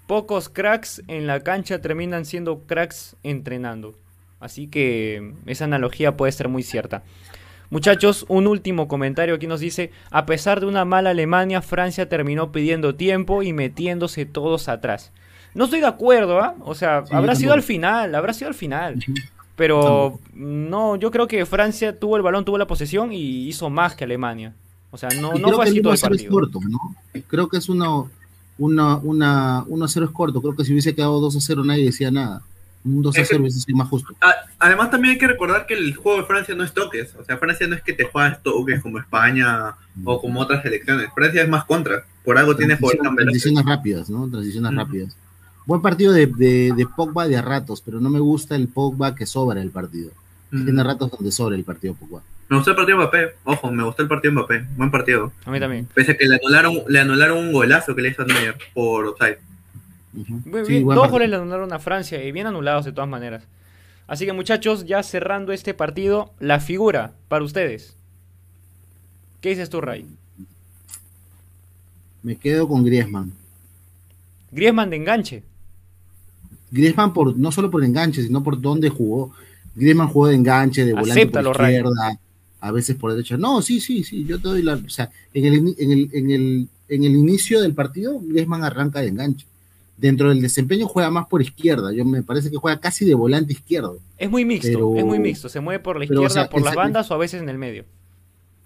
Pocos 0.06 0.48
cracks 0.48 1.02
en 1.06 1.26
la 1.26 1.40
cancha 1.40 1.80
terminan 1.80 2.24
siendo 2.24 2.60
cracks 2.60 3.16
entrenando. 3.22 3.94
Así 4.40 4.66
que 4.66 5.32
esa 5.46 5.64
analogía 5.64 6.16
puede 6.16 6.32
ser 6.32 6.48
muy 6.48 6.62
cierta. 6.62 7.02
Muchachos, 7.70 8.24
un 8.28 8.46
último 8.46 8.86
comentario 8.86 9.34
aquí 9.34 9.46
nos 9.46 9.60
dice, 9.60 9.90
a 10.10 10.26
pesar 10.26 10.60
de 10.60 10.66
una 10.66 10.84
mala 10.84 11.10
Alemania, 11.10 11.62
Francia 11.62 12.08
terminó 12.08 12.52
pidiendo 12.52 12.94
tiempo 12.94 13.42
y 13.42 13.52
metiéndose 13.52 14.24
todos 14.24 14.68
atrás. 14.68 15.12
No 15.54 15.64
estoy 15.64 15.80
de 15.80 15.86
acuerdo, 15.86 16.40
¿ah? 16.40 16.54
O 16.60 16.74
sea, 16.74 17.04
habrá 17.10 17.34
sido 17.34 17.52
al 17.52 17.62
final, 17.62 18.14
habrá 18.14 18.32
sido 18.32 18.48
al 18.48 18.54
final. 18.54 19.02
Pero 19.56 20.20
no, 20.34 20.96
yo 20.96 21.10
creo 21.10 21.26
que 21.26 21.46
Francia 21.46 21.98
tuvo 21.98 22.16
el 22.16 22.22
balón, 22.22 22.44
tuvo 22.44 22.58
la 22.58 22.66
posesión 22.66 23.12
y 23.12 23.48
hizo 23.48 23.70
más 23.70 23.96
que 23.96 24.04
Alemania. 24.04 24.54
O 24.90 24.98
sea, 24.98 25.08
no, 25.20 25.32
no 25.34 25.50
fue 25.52 25.64
así 25.64 25.80
todo 25.80 25.94
el 25.94 25.98
partido. 25.98 26.30
corto, 26.30 26.60
¿no? 26.68 26.94
Creo 27.26 27.48
que 27.48 27.56
es 27.56 27.68
uno, 27.68 28.10
una, 28.58 28.96
una, 28.96 29.64
1-0 29.64 30.04
es 30.04 30.10
corto. 30.10 30.40
Creo 30.42 30.54
que 30.54 30.64
si 30.64 30.72
hubiese 30.72 30.94
quedado 30.94 31.20
2-0 31.20 31.64
nadie 31.64 31.86
decía 31.86 32.10
nada 32.10 32.42
un 32.86 33.02
2 33.02 33.18
a 33.18 33.24
0 33.24 33.40
hubiese 33.40 33.60
sido 33.60 33.76
más 33.76 33.88
justo. 33.88 34.14
Además, 34.58 34.90
también 34.90 35.14
hay 35.14 35.18
que 35.18 35.26
recordar 35.26 35.66
que 35.66 35.74
el 35.74 35.94
juego 35.94 36.20
de 36.20 36.24
Francia 36.24 36.54
no 36.54 36.64
es 36.64 36.72
toques. 36.72 37.14
O 37.16 37.24
sea, 37.24 37.36
Francia 37.36 37.66
no 37.66 37.74
es 37.74 37.82
que 37.82 37.92
te 37.92 38.04
juegas 38.04 38.42
toques 38.42 38.80
como 38.80 38.98
España 38.98 39.74
o 40.04 40.20
como 40.20 40.40
otras 40.40 40.62
selecciones. 40.62 41.08
Francia 41.14 41.42
es 41.42 41.48
más 41.48 41.64
contra. 41.64 42.04
Por 42.24 42.38
algo 42.38 42.56
tiene 42.56 42.76
Transiciones 42.76 43.64
rápidas, 43.64 44.08
¿no? 44.08 44.28
Transiciones 44.28 44.74
rápidas. 44.74 45.16
Buen 45.66 45.82
partido 45.82 46.12
de, 46.12 46.26
de, 46.26 46.88
Pogba 46.96 47.26
de 47.26 47.36
a 47.36 47.42
ratos, 47.42 47.82
pero 47.84 48.00
no 48.00 48.08
me 48.08 48.20
gusta 48.20 48.54
el 48.54 48.68
Pogba 48.68 49.14
que 49.14 49.26
sobra 49.26 49.60
el 49.60 49.70
partido. 49.70 50.10
Tiene 50.50 50.82
ratos 50.82 51.10
donde 51.10 51.32
sobra 51.32 51.56
el 51.56 51.64
partido 51.64 51.94
Pogba. 51.94 52.22
Me 52.48 52.56
gustó 52.56 52.70
el 52.70 52.76
partido 52.76 52.98
Mbappé, 52.98 53.34
ojo, 53.42 53.72
me 53.72 53.82
gustó 53.82 54.02
el 54.02 54.08
partido 54.08 54.32
Mbappé, 54.32 54.64
buen 54.76 54.90
partido. 54.92 55.32
A 55.44 55.50
mí 55.50 55.58
también. 55.58 55.88
Pese 55.92 56.12
a 56.12 56.16
que 56.16 56.26
le 56.26 56.36
anularon, 56.36 56.82
le 56.86 57.00
anularon 57.00 57.38
un 57.38 57.52
golazo 57.52 57.96
que 57.96 58.02
le 58.02 58.10
hizo 58.10 58.22
a 58.22 58.26
Neuer 58.26 58.56
por 58.72 59.06
offside. 59.06 59.38
Dos 60.16 61.10
goles 61.10 61.28
le 61.28 61.36
anularon 61.36 61.72
a 61.72 61.78
Francia 61.78 62.22
y 62.22 62.32
bien 62.32 62.46
anulados 62.46 62.84
de 62.84 62.92
todas 62.92 63.08
maneras. 63.08 63.44
Así 64.06 64.24
que 64.24 64.32
muchachos, 64.32 64.86
ya 64.86 65.02
cerrando 65.02 65.52
este 65.52 65.74
partido, 65.74 66.32
la 66.38 66.60
figura 66.60 67.12
para 67.28 67.44
ustedes. 67.44 67.96
¿Qué 69.40 69.50
dices 69.50 69.68
tú, 69.68 69.80
Ray? 69.80 70.06
Me 72.22 72.36
quedo 72.36 72.68
con 72.68 72.84
Griezmann. 72.84 73.32
Griezmann 74.52 74.90
de 74.90 74.96
enganche. 74.96 75.42
Griezmann 76.70 77.12
por, 77.12 77.36
no 77.36 77.52
solo 77.52 77.70
por 77.70 77.84
enganche, 77.84 78.22
sino 78.22 78.42
por 78.42 78.60
dónde 78.60 78.88
jugó. 78.88 79.32
Griezmann 79.74 80.08
jugó 80.08 80.28
de 80.28 80.36
enganche, 80.36 80.84
de 80.84 80.94
volante 80.94 81.26
por 81.26 81.46
izquierda, 81.46 82.18
a 82.60 82.72
veces 82.72 82.96
por 82.96 83.12
derecha. 83.12 83.36
No, 83.36 83.60
sí, 83.60 83.80
sí, 83.80 84.02
sí, 84.02 84.24
yo 84.24 84.40
te 84.40 84.48
doy 84.48 84.62
la... 84.62 84.74
O 84.74 84.88
sea, 84.88 85.10
en 85.34 85.44
el, 85.44 85.74
en 85.78 85.90
el, 85.90 86.10
en 86.12 86.30
el, 86.30 86.68
en 86.88 87.04
el 87.04 87.12
inicio 87.12 87.60
del 87.60 87.74
partido, 87.74 88.20
Griezmann 88.20 88.64
arranca 88.64 89.00
de 89.00 89.08
enganche 89.08 89.46
dentro 89.96 90.28
del 90.28 90.40
desempeño 90.40 90.86
juega 90.86 91.10
más 91.10 91.26
por 91.26 91.42
izquierda. 91.42 91.92
Yo 91.92 92.04
me 92.04 92.22
parece 92.22 92.50
que 92.50 92.56
juega 92.56 92.78
casi 92.80 93.04
de 93.04 93.14
volante 93.14 93.52
izquierdo. 93.52 93.98
Es 94.18 94.30
muy 94.30 94.44
mixto, 94.44 94.96
es 94.96 95.04
muy 95.04 95.18
mixto. 95.18 95.48
Se 95.48 95.60
mueve 95.60 95.82
por 95.82 95.98
la 95.98 96.04
izquierda, 96.04 96.48
por 96.48 96.62
las 96.62 96.74
bandas 96.74 97.10
o 97.10 97.14
a 97.14 97.18
veces 97.18 97.42
en 97.42 97.48
el 97.48 97.58
medio. 97.58 97.84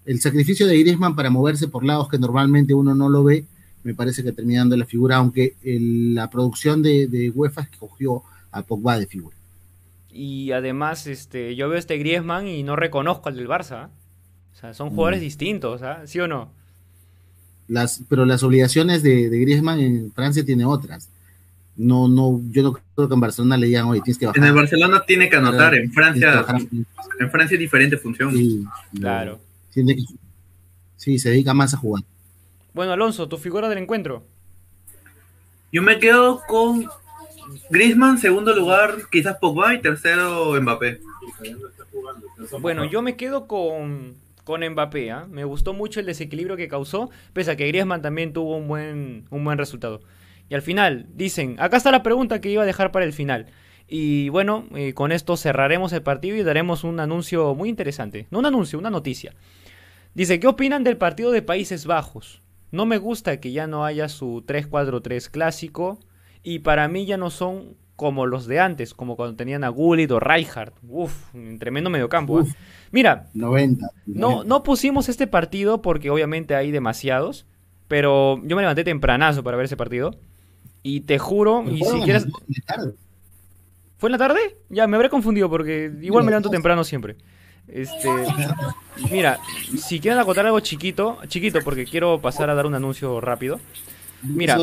El 0.05 0.21
sacrificio 0.21 0.67
de 0.67 0.79
Griezmann 0.79 1.15
para 1.15 1.31
moverse 1.31 1.69
por 1.69 1.85
lados 1.85 2.09
que 2.09 2.19
normalmente 2.19 2.75
uno 2.75 2.95
no 2.95 3.09
lo 3.09 3.23
ve, 3.23 3.45
me 3.85 3.95
parece 3.95 4.23
que 4.23 4.33
termina 4.33 4.61
dando 4.61 4.77
la 4.77 4.87
figura, 4.87 5.17
aunque 5.17 5.55
la 5.63 6.29
producción 6.31 6.83
de, 6.83 7.07
de 7.07 7.31
UEFA 7.31 7.63
escogió 7.63 8.23
a 8.51 8.63
Pogba 8.63 8.99
de 8.99 9.07
figura. 9.07 9.37
Y 10.13 10.51
además, 10.53 11.07
este, 11.07 11.55
yo 11.55 11.69
veo 11.69 11.79
este 11.79 11.97
Griezmann 11.97 12.49
y 12.49 12.63
no 12.63 12.75
reconozco 12.75 13.29
al 13.29 13.37
del 13.37 13.47
Barça. 13.47 13.89
O 14.53 14.57
sea, 14.61 14.75
son 14.75 14.91
jugadores 14.91 15.21
mm. 15.21 15.23
distintos, 15.23 15.83
¿ah? 15.83 16.03
¿sí 16.07 16.19
o 16.19 16.27
no? 16.27 16.51
Las, 17.69 18.03
pero 18.09 18.25
las 18.25 18.43
obligaciones 18.43 19.05
de, 19.05 19.31
de 19.31 19.39
Griezmann 19.39 19.79
en 19.79 20.13
Francia 20.13 20.45
tiene 20.45 20.65
otras 20.65 21.09
no, 21.81 22.09
no, 22.09 22.43
yo 22.51 22.63
no 22.63 22.73
creo 22.95 23.09
que 23.09 23.15
en 23.15 23.21
Barcelona 23.21 23.57
le 23.57 23.67
digan, 23.67 23.87
oye, 23.87 24.03
tienes 24.03 24.19
que 24.19 24.27
bajar. 24.27 24.43
En 24.43 24.49
el 24.49 24.55
Barcelona 24.55 25.03
tiene 25.07 25.31
que 25.31 25.37
anotar, 25.37 25.75
en 25.75 25.91
Francia, 25.91 26.45
en 27.19 27.31
Francia 27.31 27.55
es 27.55 27.59
diferente 27.61 27.97
función. 27.97 28.37
Sí, 28.37 28.65
claro. 28.99 29.41
sí, 30.97 31.19
se 31.19 31.31
dedica 31.31 31.55
más 31.55 31.73
a 31.73 31.79
jugar. 31.79 32.05
Bueno, 32.75 32.93
Alonso, 32.93 33.29
tu 33.29 33.39
figura 33.39 33.71
del 33.71 33.79
encuentro. 33.79 34.23
Yo 35.73 35.83
me 35.83 35.99
quedo 35.99 36.43
con 36.47 36.87
Griezmann, 37.71 38.19
segundo 38.19 38.55
lugar, 38.55 38.99
quizás 39.11 39.39
Pogba 39.39 39.75
y 39.75 39.81
tercero 39.81 40.61
Mbappé. 40.61 41.01
Bueno, 42.61 42.85
yo 42.85 43.01
me 43.01 43.17
quedo 43.17 43.47
con, 43.47 44.17
con 44.45 44.69
Mbappé. 44.69 45.11
¿ah? 45.13 45.27
Me 45.31 45.45
gustó 45.45 45.73
mucho 45.73 45.99
el 45.99 46.07
desequilibrio 46.07 46.57
que 46.57 46.69
causó, 46.69 47.09
pese 47.33 47.53
a 47.53 47.57
que 47.57 47.69
Griezmann 47.69 48.03
también 48.03 48.35
tuvo 48.35 48.57
un 48.59 48.69
buen, 48.69 49.25
un 49.31 49.45
buen 49.45 49.57
resultado. 49.57 50.03
Y 50.51 50.55
al 50.55 50.63
final, 50.63 51.07
dicen, 51.15 51.55
acá 51.61 51.77
está 51.77 51.93
la 51.93 52.03
pregunta 52.03 52.41
que 52.41 52.51
iba 52.51 52.65
a 52.65 52.67
dejar 52.67 52.91
para 52.91 53.05
el 53.07 53.13
final. 53.13 53.47
Y 53.87 54.29
bueno, 54.31 54.67
eh, 54.75 54.95
con 54.95 55.13
esto 55.13 55.37
cerraremos 55.37 55.93
el 55.93 56.03
partido 56.03 56.37
y 56.37 56.43
daremos 56.43 56.83
un 56.83 56.99
anuncio 56.99 57.55
muy 57.55 57.69
interesante. 57.69 58.27
No 58.31 58.41
un 58.41 58.47
anuncio, 58.47 58.79
una 58.79 58.91
noticia. 58.91 59.33
Dice, 60.13 60.41
¿qué 60.41 60.49
opinan 60.49 60.83
del 60.83 60.97
partido 60.97 61.31
de 61.31 61.43
Países 61.43 61.87
Bajos? 61.87 62.43
No 62.73 62.85
me 62.85 62.99
gusta 62.99 63.39
que 63.39 63.53
ya 63.53 63.69
no 63.69 63.85
haya 63.85 64.09
su 64.09 64.43
3-4-3 64.45 65.31
clásico. 65.31 66.01
Y 66.43 66.61
para 66.61 66.89
mí 66.89 67.07
ya 67.07 67.17
no 67.17 67.31
son 67.31 67.77
como 67.95 68.27
los 68.27 68.47
de 68.47 68.59
antes, 68.59 68.93
como 68.93 69.15
cuando 69.15 69.37
tenían 69.37 69.63
a 69.63 69.69
Gullit 69.69 70.11
o 70.11 70.19
Rijkaard. 70.19 70.73
Uf, 70.89 71.33
un 71.33 71.61
tremendo 71.61 71.91
mediocampo. 71.91 72.41
¿eh? 72.41 72.45
Mira, 72.91 73.29
90, 73.35 73.87
No, 74.07 74.43
no 74.43 74.65
pusimos 74.65 75.09
este 75.09 75.29
partido 75.29 75.81
porque 75.81 76.11
obviamente 76.11 76.57
hay 76.57 76.73
demasiados. 76.73 77.47
Pero 77.87 78.41
yo 78.45 78.57
me 78.57 78.63
levanté 78.63 78.85
tempranazo 78.85 79.45
para 79.45 79.57
ver 79.57 79.67
ese 79.67 79.77
partido. 79.77 80.17
Y 80.83 81.03
te 81.03 81.19
juro, 81.19 81.65
y 81.71 81.85
si 81.85 82.01
quieres... 82.01 82.27
¿Fue 83.99 84.09
en 84.09 84.13
la 84.13 84.19
tarde? 84.19 84.41
Ya, 84.71 84.87
me 84.87 84.97
habré 84.97 85.11
confundido 85.11 85.51
porque 85.51 85.93
igual 86.01 86.25
me 86.25 86.31
levanto 86.31 86.49
temprano 86.49 86.85
siempre. 86.85 87.17
Este, 87.69 88.09
mira, 89.11 89.39
si 89.79 90.01
quieren 90.01 90.19
acotar 90.19 90.47
algo 90.47 90.61
chiquito, 90.61 91.19
chiquito 91.29 91.61
porque 91.63 91.85
quiero 91.85 92.21
pasar 92.21 92.49
a 92.49 92.55
dar 92.55 92.67
un 92.67 92.75
anuncio 92.75 93.21
rápido. 93.21 93.61
Mira, 94.23 94.59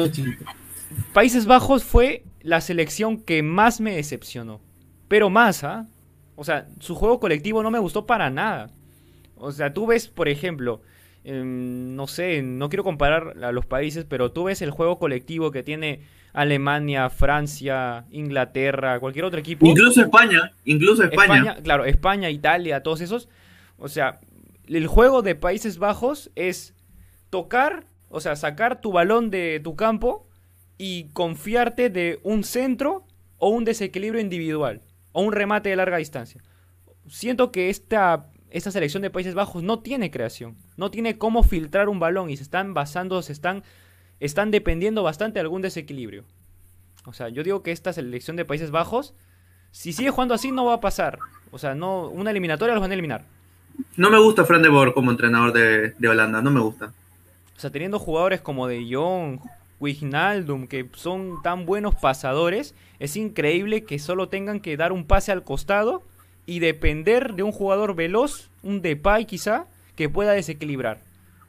Países 1.13 1.45
Bajos 1.45 1.83
fue 1.83 2.23
la 2.41 2.61
selección 2.61 3.21
que 3.21 3.43
más 3.43 3.79
me 3.79 3.95
decepcionó. 3.95 4.61
Pero 5.07 5.29
más, 5.29 5.63
¿ah? 5.63 5.87
O 6.35 6.43
sea, 6.43 6.67
su 6.79 6.95
juego 6.95 7.19
colectivo 7.19 7.63
no 7.63 7.71
me 7.71 7.79
gustó 7.79 8.05
para 8.05 8.29
nada. 8.29 8.71
O 9.35 9.51
sea, 9.51 9.73
tú 9.73 9.87
ves, 9.87 10.07
por 10.07 10.27
ejemplo, 10.27 10.81
em, 11.27 11.95
no 11.95 12.07
sé, 12.07 12.41
no 12.41 12.69
quiero 12.69 12.83
comparar 12.83 13.35
a 13.43 13.51
los 13.51 13.65
países, 13.65 14.05
pero 14.05 14.31
tú 14.31 14.45
ves 14.45 14.61
el 14.61 14.71
juego 14.71 14.97
colectivo 14.97 15.51
que 15.51 15.63
tiene 15.63 16.01
Alemania, 16.33 17.09
Francia, 17.09 18.05
Inglaterra, 18.11 18.99
cualquier 18.99 19.25
otro 19.25 19.39
equipo. 19.39 19.65
Incluso 19.65 20.01
España, 20.01 20.53
incluso 20.65 21.03
España. 21.03 21.57
claro, 21.63 21.85
España, 21.85 22.29
Italia, 22.29 22.83
todos 22.83 23.01
esos. 23.01 23.29
O 23.77 23.87
sea, 23.87 24.19
el 24.67 24.87
juego 24.87 25.21
de 25.21 25.35
Países 25.35 25.77
Bajos 25.77 26.31
es 26.35 26.73
tocar, 27.29 27.85
o 28.09 28.19
sea, 28.21 28.35
sacar 28.35 28.81
tu 28.81 28.91
balón 28.91 29.29
de 29.29 29.59
tu 29.63 29.75
campo 29.75 30.27
y 30.77 31.09
confiarte 31.13 31.89
de 31.89 32.19
un 32.23 32.43
centro 32.43 33.05
o 33.37 33.49
un 33.49 33.65
desequilibrio 33.65 34.21
individual 34.21 34.81
o 35.11 35.21
un 35.21 35.33
remate 35.33 35.69
de 35.69 35.75
larga 35.75 35.97
distancia. 35.97 36.43
Siento 37.07 37.51
que 37.51 37.69
esta, 37.69 38.29
esta 38.49 38.71
selección 38.71 39.03
de 39.03 39.09
Países 39.09 39.35
Bajos 39.35 39.63
no 39.63 39.79
tiene 39.79 40.11
creación, 40.11 40.55
no 40.77 40.89
tiene 40.91 41.17
cómo 41.17 41.43
filtrar 41.43 41.89
un 41.89 41.99
balón 41.99 42.29
y 42.29 42.37
se 42.37 42.43
están 42.43 42.73
basando, 42.73 43.21
se 43.21 43.33
están, 43.33 43.63
están 44.19 44.51
dependiendo 44.51 45.03
bastante 45.03 45.35
de 45.35 45.41
algún 45.41 45.61
desequilibrio. 45.61 46.23
O 47.05 47.13
sea, 47.13 47.29
yo 47.29 47.43
digo 47.43 47.63
que 47.63 47.71
esta 47.71 47.93
selección 47.93 48.35
de 48.35 48.45
Países 48.45 48.71
Bajos, 48.71 49.13
si 49.71 49.93
sigue 49.93 50.11
jugando 50.11 50.33
así, 50.33 50.51
no 50.51 50.65
va 50.65 50.75
a 50.75 50.81
pasar. 50.81 51.19
O 51.51 51.57
sea, 51.57 51.75
no, 51.75 52.07
una 52.09 52.31
eliminatoria 52.31 52.73
los 52.73 52.81
van 52.81 52.91
a 52.91 52.93
eliminar. 52.93 53.25
No 53.95 54.09
me 54.09 54.19
gusta 54.19 54.43
Fran 54.43 54.61
de 54.61 54.69
Boer 54.69 54.93
como 54.93 55.11
entrenador 55.11 55.53
de, 55.53 55.91
de 55.91 56.07
Holanda, 56.07 56.41
no 56.41 56.51
me 56.51 56.59
gusta. 56.59 56.93
O 57.55 57.59
sea, 57.59 57.69
teniendo 57.69 57.99
jugadores 57.99 58.41
como 58.41 58.67
De 58.67 58.85
Jong, 58.89 59.39
Wijnaldum, 59.79 60.67
que 60.67 60.89
son 60.93 61.41
tan 61.43 61.65
buenos 61.65 61.95
pasadores, 61.95 62.75
es 62.99 63.15
increíble 63.15 63.83
que 63.83 63.99
solo 63.99 64.29
tengan 64.29 64.59
que 64.59 64.77
dar 64.77 64.91
un 64.91 65.05
pase 65.05 65.31
al 65.31 65.43
costado 65.43 66.03
y 66.47 66.59
depender 66.59 67.35
de 67.35 67.43
un 67.43 67.51
jugador 67.51 67.93
veloz, 67.93 68.49
un 68.63 68.81
Depay 68.81 69.25
quizá, 69.25 69.67
que 69.95 70.09
pueda 70.09 70.31
desequilibrar. 70.31 71.01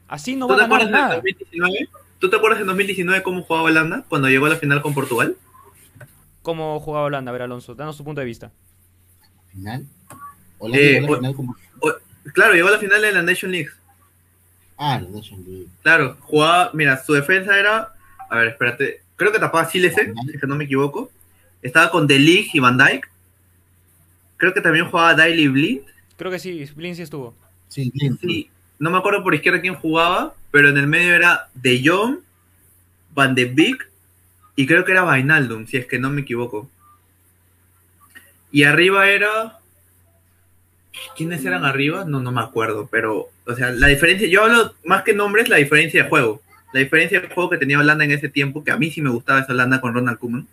Así 0.08 0.36
no 0.36 0.46
va 0.46 0.56
a 0.56 0.58
ganar 0.58 0.90
nada. 0.90 1.14
2019? 1.16 1.88
¿Tú 2.18 2.28
te 2.28 2.36
acuerdas 2.36 2.60
en 2.60 2.66
2019 2.66 3.22
cómo 3.22 3.42
jugaba 3.42 3.64
Holanda 3.64 4.04
cuando 4.08 4.28
llegó 4.28 4.44
a 4.44 4.50
la 4.50 4.56
final 4.56 4.82
con 4.82 4.92
Portugal? 4.92 5.36
¿Cómo 6.42 6.78
jugaba 6.80 7.06
Holanda? 7.06 7.30
A 7.30 7.32
ver, 7.32 7.42
Alonso, 7.42 7.74
danos 7.74 7.96
tu 7.96 8.04
punto 8.04 8.20
de 8.20 8.26
vista. 8.26 8.50
¿Final? 9.52 9.86
Eh, 10.74 11.06
claro, 12.34 12.52
llegó 12.52 12.68
a 12.68 12.72
la 12.72 12.78
final 12.78 13.00
de 13.00 13.12
la 13.12 13.22
Nation 13.22 13.50
League. 13.50 13.70
Ah, 14.76 15.00
la 15.00 15.08
Nation 15.08 15.42
League. 15.46 15.68
Claro, 15.82 16.18
jugaba, 16.20 16.70
mira, 16.74 17.02
su 17.02 17.14
defensa 17.14 17.58
era 17.58 17.94
a 18.28 18.36
ver, 18.36 18.48
espérate. 18.48 19.02
Creo 19.16 19.32
que 19.32 19.38
tapaba 19.38 19.68
Silese, 19.68 20.12
si 20.40 20.46
no 20.46 20.54
me 20.54 20.64
equivoco. 20.64 21.10
Estaba 21.62 21.90
con 21.90 22.06
The 22.06 22.18
League 22.18 22.50
y 22.52 22.60
Van 22.60 22.78
Dyke. 22.78 23.08
Creo 24.38 24.54
que 24.54 24.62
también 24.62 24.88
jugaba 24.88 25.14
Daily 25.14 25.48
Blind. 25.48 25.82
Creo 26.16 26.30
que 26.30 26.38
sí, 26.38 26.64
Blind 26.74 26.96
sí 26.96 27.02
estuvo. 27.02 27.34
Sí, 27.68 27.92
Blind. 27.94 28.18
Sí. 28.20 28.50
No 28.78 28.90
me 28.90 28.98
acuerdo 28.98 29.22
por 29.22 29.34
izquierda 29.34 29.60
quién 29.60 29.74
jugaba, 29.74 30.34
pero 30.50 30.70
en 30.70 30.78
el 30.78 30.86
medio 30.86 31.14
era 31.14 31.48
De 31.54 31.82
Jong, 31.84 32.20
Van 33.14 33.34
de 33.34 33.44
Beek 33.44 33.88
y 34.58 34.66
creo 34.66 34.84
que 34.84 34.90
era 34.92 35.02
Vainaldum, 35.02 35.66
si 35.66 35.76
es 35.76 35.86
que 35.86 36.00
no 36.00 36.10
me 36.10 36.22
equivoco. 36.22 36.68
Y 38.50 38.64
arriba 38.64 39.08
era. 39.08 39.58
¿Quiénes 41.16 41.44
eran 41.44 41.64
arriba? 41.64 42.04
No, 42.04 42.20
no 42.20 42.32
me 42.32 42.40
acuerdo, 42.40 42.88
pero, 42.90 43.28
o 43.46 43.54
sea, 43.54 43.70
la 43.70 43.86
diferencia, 43.86 44.26
yo 44.26 44.42
hablo 44.42 44.74
más 44.84 45.04
que 45.04 45.14
nombres, 45.14 45.48
la 45.48 45.58
diferencia 45.58 46.02
de 46.02 46.08
juego. 46.08 46.42
La 46.72 46.80
diferencia 46.80 47.20
del 47.20 47.32
juego 47.32 47.50
que 47.50 47.58
tenía 47.58 47.78
Holanda 47.78 48.04
en 48.04 48.10
ese 48.10 48.28
tiempo, 48.28 48.64
que 48.64 48.72
a 48.72 48.76
mí 48.76 48.90
sí 48.90 49.00
me 49.00 49.10
gustaba 49.10 49.40
esa 49.40 49.52
Holanda 49.52 49.80
con 49.80 49.94
Ronald 49.94 50.18
Koeman, 50.18 50.48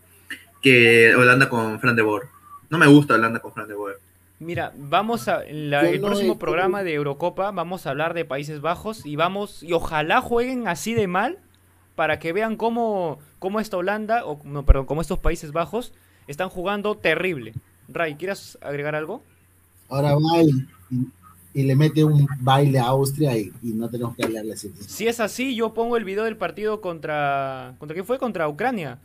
que 0.62 1.16
Holanda 1.16 1.50
con 1.50 1.80
Fran 1.80 1.96
de 1.96 2.04
Boer. 2.04 2.28
No 2.70 2.78
me 2.78 2.88
gusta 2.88 3.16
Holanda 3.16 3.40
con 3.40 3.54
Fran 3.54 3.68
de 3.68 3.76
Boer. 3.76 3.98
Mira, 4.40 4.74
vamos 4.78 5.28
a 5.28 5.46
en 5.46 5.74
el 5.74 6.02
próximo 6.02 6.38
programa 6.38 6.84
de 6.84 6.94
Eurocopa 6.94 7.52
vamos 7.52 7.86
a 7.86 7.92
hablar 7.92 8.14
de 8.14 8.26
Países 8.26 8.60
Bajos 8.60 9.06
y 9.06 9.16
vamos 9.16 9.64
y 9.64 9.72
ojalá 9.72 10.20
jueguen 10.20 10.68
así 10.68 10.94
de 10.94 11.08
mal 11.08 11.40
para 11.96 12.20
que 12.20 12.34
vean 12.34 12.58
cómo, 12.58 13.20
cómo 13.40 13.62
esta 13.62 13.78
Holanda 13.78 14.26
o 14.26 14.42
no, 14.44 14.66
perdón, 14.66 14.88
cómo 14.88 15.02
estos 15.02 15.20
Países 15.20 15.54
Bajos 15.54 15.94
están 16.28 16.50
jugando 16.50 16.96
terrible. 16.96 17.54
Ray, 17.88 18.16
¿quieres 18.16 18.58
agregar 18.62 18.96
algo? 18.96 19.24
Ahora 19.88 20.16
va 20.16 20.42
y 21.56 21.64
le 21.64 21.74
mete 21.74 22.04
un 22.04 22.28
baile 22.42 22.80
a 22.80 22.88
Austria 22.88 23.38
y, 23.38 23.54
no 23.64 23.90
tenemos 23.90 24.14
que 24.18 24.26
hablarle 24.26 24.54
así. 24.54 24.74
Si 24.78 25.08
es 25.08 25.22
así, 25.22 25.56
yo 25.56 25.74
pongo 25.74 25.96
el 25.96 26.04
video 26.04 26.26
del 26.26 26.36
partido 26.36 26.82
contra. 26.82 27.76
¿Contra 27.78 27.96
qué 27.96 28.04
fue? 28.04 28.20
Contra 28.20 28.50
Ucrania. 28.50 29.00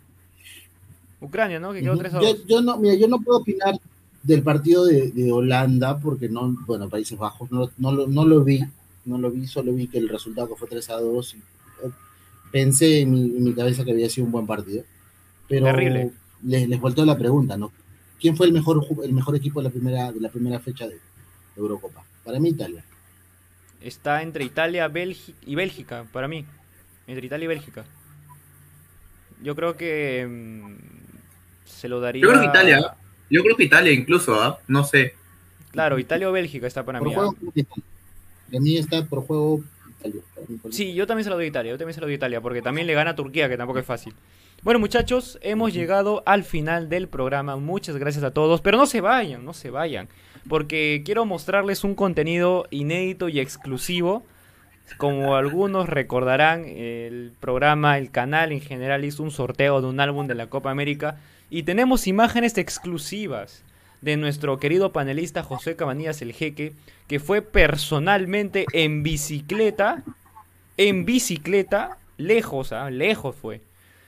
Ucrania, 1.20 1.60
¿no? 1.60 1.72
Que 1.72 1.80
quedó 1.80 1.96
3 1.96 2.12
yo, 2.46 2.62
no, 2.62 2.78
mira, 2.78 2.94
yo 2.94 3.08
no 3.08 3.20
puedo 3.20 3.38
opinar 3.38 3.78
del 4.22 4.42
partido 4.42 4.84
de, 4.86 5.32
Holanda 5.32 5.98
porque 5.98 6.28
no, 6.28 6.56
bueno, 6.66 6.88
Países 6.88 7.18
Bajos, 7.18 7.50
no, 7.50 7.70
no, 7.78 8.24
lo 8.24 8.44
vi, 8.44 8.60
no 9.04 9.18
lo 9.18 9.30
vi, 9.30 9.46
solo 9.46 9.72
vi 9.72 9.86
que 9.86 9.98
el 9.98 10.08
resultado 10.08 10.54
fue 10.56 10.68
3 10.68 10.90
a 10.90 11.00
2. 11.00 11.34
Eh, 11.34 11.38
pensé 12.50 13.00
en 13.00 13.44
mi, 13.44 13.52
cabeza 13.54 13.84
que 13.84 13.92
había 13.92 14.08
sido 14.08 14.26
un 14.26 14.32
buen 14.32 14.46
partido. 14.46 14.84
Pero 15.48 15.66
Terrible. 15.66 16.12
Les, 16.42 16.68
les 16.68 16.80
volteó 16.80 17.04
la 17.04 17.18
pregunta, 17.18 17.56
¿no? 17.56 17.72
¿Quién 18.20 18.36
fue 18.36 18.46
el 18.46 18.52
mejor, 18.52 18.86
el 19.02 19.12
mejor 19.12 19.34
equipo 19.34 19.60
de 19.60 19.64
la 19.64 19.70
primera, 19.70 20.12
de 20.12 20.20
la 20.20 20.28
primera 20.28 20.60
fecha 20.60 20.86
de 20.86 20.98
Eurocopa? 21.56 22.04
Para 22.24 22.38
mí 22.38 22.50
Italia. 22.50 22.84
Está 23.80 24.22
entre 24.22 24.44
Italia 24.44 24.90
y 25.46 25.54
Bélgica, 25.54 26.06
para 26.12 26.28
mí. 26.28 26.44
Entre 27.06 27.26
Italia 27.26 27.44
y 27.44 27.48
Bélgica. 27.48 27.84
Yo 29.42 29.56
creo 29.56 29.76
que 29.78 30.26
mm, 30.28 30.99
se 31.70 31.88
lo 31.88 32.00
daría. 32.00 32.22
Yo 32.22 32.28
creo 32.28 32.40
que 32.40 32.46
Italia. 32.46 32.94
Yo 33.30 33.42
creo 33.42 33.56
que 33.56 33.64
Italia 33.64 33.92
incluso, 33.92 34.40
¿ah? 34.40 34.58
No 34.66 34.84
sé. 34.84 35.14
Claro, 35.70 35.98
Italia 35.98 36.28
o 36.28 36.32
Bélgica 36.32 36.66
está 36.66 36.84
para 36.84 37.00
mí. 37.00 37.14
Juego, 37.14 37.34
¿ah? 37.34 37.80
Para 38.50 38.60
mí 38.60 38.76
está 38.76 39.04
por 39.04 39.24
juego 39.26 39.62
Italia. 40.00 40.20
Sí, 40.70 40.94
yo 40.94 41.06
también 41.06 41.24
se 41.24 41.30
lo 41.30 41.36
doy 41.36 41.44
a 41.44 41.48
Italia. 41.48 41.72
Yo 41.72 41.78
también 41.78 41.94
se 41.94 42.00
lo 42.00 42.06
doy 42.06 42.14
a 42.14 42.16
Italia 42.16 42.40
porque 42.40 42.62
también 42.62 42.86
le 42.86 42.94
gana 42.94 43.10
a 43.10 43.16
Turquía, 43.16 43.48
que 43.48 43.56
tampoco 43.56 43.78
es 43.78 43.86
fácil. 43.86 44.14
Bueno, 44.62 44.80
muchachos, 44.80 45.38
hemos 45.42 45.72
llegado 45.72 46.22
al 46.26 46.44
final 46.44 46.88
del 46.88 47.08
programa. 47.08 47.56
Muchas 47.56 47.96
gracias 47.96 48.24
a 48.24 48.32
todos. 48.32 48.60
Pero 48.60 48.76
no 48.76 48.86
se 48.86 49.00
vayan, 49.00 49.44
no 49.44 49.52
se 49.52 49.70
vayan 49.70 50.08
porque 50.48 51.02
quiero 51.04 51.24
mostrarles 51.26 51.84
un 51.84 51.94
contenido 51.94 52.66
inédito 52.70 53.28
y 53.28 53.40
exclusivo. 53.40 54.24
Como 54.96 55.36
algunos 55.36 55.88
recordarán, 55.88 56.64
el 56.64 57.32
programa, 57.38 57.96
el 57.96 58.10
canal 58.10 58.50
en 58.50 58.60
general 58.60 59.04
hizo 59.04 59.22
un 59.22 59.30
sorteo 59.30 59.80
de 59.80 59.86
un 59.86 60.00
álbum 60.00 60.26
de 60.26 60.34
la 60.34 60.48
Copa 60.48 60.72
América 60.72 61.20
y 61.50 61.64
tenemos 61.64 62.06
imágenes 62.06 62.56
exclusivas 62.56 63.64
de 64.00 64.16
nuestro 64.16 64.58
querido 64.58 64.92
panelista 64.92 65.42
José 65.42 65.76
Cabanillas 65.76 66.22
el 66.22 66.32
Jeque, 66.32 66.72
que 67.06 67.20
fue 67.20 67.42
personalmente 67.42 68.64
en 68.72 69.02
bicicleta, 69.02 70.04
en 70.76 71.04
bicicleta, 71.04 71.98
lejos, 72.16 72.72
¿ah? 72.72 72.90
lejos 72.90 73.36
fue, 73.36 73.60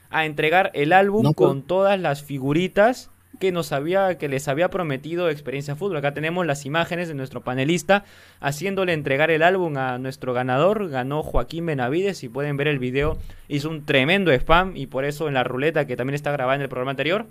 a 0.09 0.25
entregar 0.25 0.71
el 0.73 0.93
álbum 0.93 1.33
con 1.33 1.61
todas 1.61 1.99
las 1.99 2.23
figuritas 2.23 3.11
que 3.39 3.51
nos 3.51 3.71
había, 3.71 4.17
que 4.17 4.27
les 4.27 4.47
había 4.47 4.69
prometido 4.69 5.29
Experiencia 5.29 5.75
Fútbol. 5.75 5.97
Acá 5.97 6.13
tenemos 6.13 6.45
las 6.45 6.65
imágenes 6.65 7.07
de 7.07 7.13
nuestro 7.13 7.41
panelista 7.41 8.05
haciéndole 8.39 8.93
entregar 8.93 9.31
el 9.31 9.43
álbum 9.43 9.77
a 9.77 9.97
nuestro 9.97 10.33
ganador. 10.33 10.89
Ganó 10.89 11.23
Joaquín 11.23 11.65
Benavides. 11.65 12.17
Si 12.17 12.29
pueden 12.29 12.57
ver 12.57 12.67
el 12.67 12.79
video, 12.79 13.17
hizo 13.47 13.69
un 13.69 13.85
tremendo 13.85 14.31
spam 14.31 14.77
y 14.77 14.87
por 14.87 15.05
eso 15.05 15.27
en 15.27 15.33
la 15.33 15.43
ruleta 15.43 15.87
que 15.87 15.95
también 15.95 16.15
está 16.15 16.31
grabada 16.31 16.55
en 16.55 16.61
el 16.61 16.69
programa 16.69 16.91
anterior. 16.91 17.25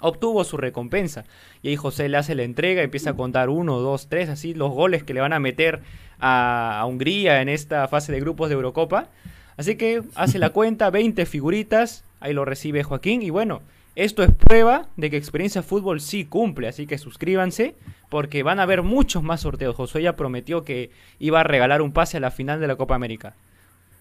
Obtuvo 0.00 0.44
su 0.44 0.58
recompensa. 0.58 1.24
Y 1.62 1.68
ahí 1.68 1.76
José 1.76 2.08
le 2.08 2.18
hace 2.18 2.34
la 2.34 2.42
entrega, 2.42 2.82
empieza 2.82 3.10
a 3.10 3.14
contar 3.14 3.48
uno, 3.48 3.78
dos, 3.78 4.08
tres, 4.08 4.28
así 4.28 4.54
los 4.54 4.70
goles 4.70 5.02
que 5.02 5.14
le 5.14 5.20
van 5.20 5.32
a 5.32 5.40
meter 5.40 5.80
a, 6.20 6.80
a 6.80 6.86
Hungría 6.86 7.40
en 7.40 7.48
esta 7.48 7.88
fase 7.88 8.12
de 8.12 8.20
grupos 8.20 8.48
de 8.48 8.54
Eurocopa. 8.54 9.08
Así 9.56 9.76
que 9.76 10.02
hace 10.14 10.38
la 10.38 10.50
cuenta, 10.50 10.90
20 10.90 11.24
figuritas, 11.24 12.04
ahí 12.20 12.34
lo 12.34 12.44
recibe 12.44 12.82
Joaquín 12.82 13.22
y 13.22 13.30
bueno, 13.30 13.62
esto 13.96 14.22
es 14.22 14.30
prueba 14.30 14.88
de 14.96 15.10
que 15.10 15.16
Experiencia 15.16 15.62
Fútbol 15.62 16.02
sí 16.02 16.26
cumple, 16.26 16.68
así 16.68 16.86
que 16.86 16.98
suscríbanse 16.98 17.74
porque 18.10 18.42
van 18.42 18.60
a 18.60 18.64
haber 18.64 18.82
muchos 18.82 19.22
más 19.22 19.40
sorteos. 19.40 19.74
Josué 19.74 20.02
ya 20.02 20.14
prometió 20.14 20.64
que 20.64 20.90
iba 21.18 21.40
a 21.40 21.44
regalar 21.44 21.80
un 21.80 21.92
pase 21.92 22.18
a 22.18 22.20
la 22.20 22.30
final 22.30 22.60
de 22.60 22.66
la 22.66 22.76
Copa 22.76 22.94
América. 22.94 23.34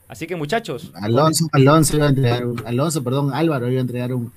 Así 0.10 0.28
que 0.28 0.36
muchachos. 0.36 0.92
Alonso, 0.96 1.48
Alonso, 1.54 1.96
iba 1.96 2.08
a 2.08 2.10
entregar 2.10 2.44
Alonso, 2.66 3.04
perdón, 3.04 3.34
Álvaro 3.34 3.70
iba 3.70 3.80
a 3.80 3.82
entregar 3.82 4.14
un, 4.14 4.32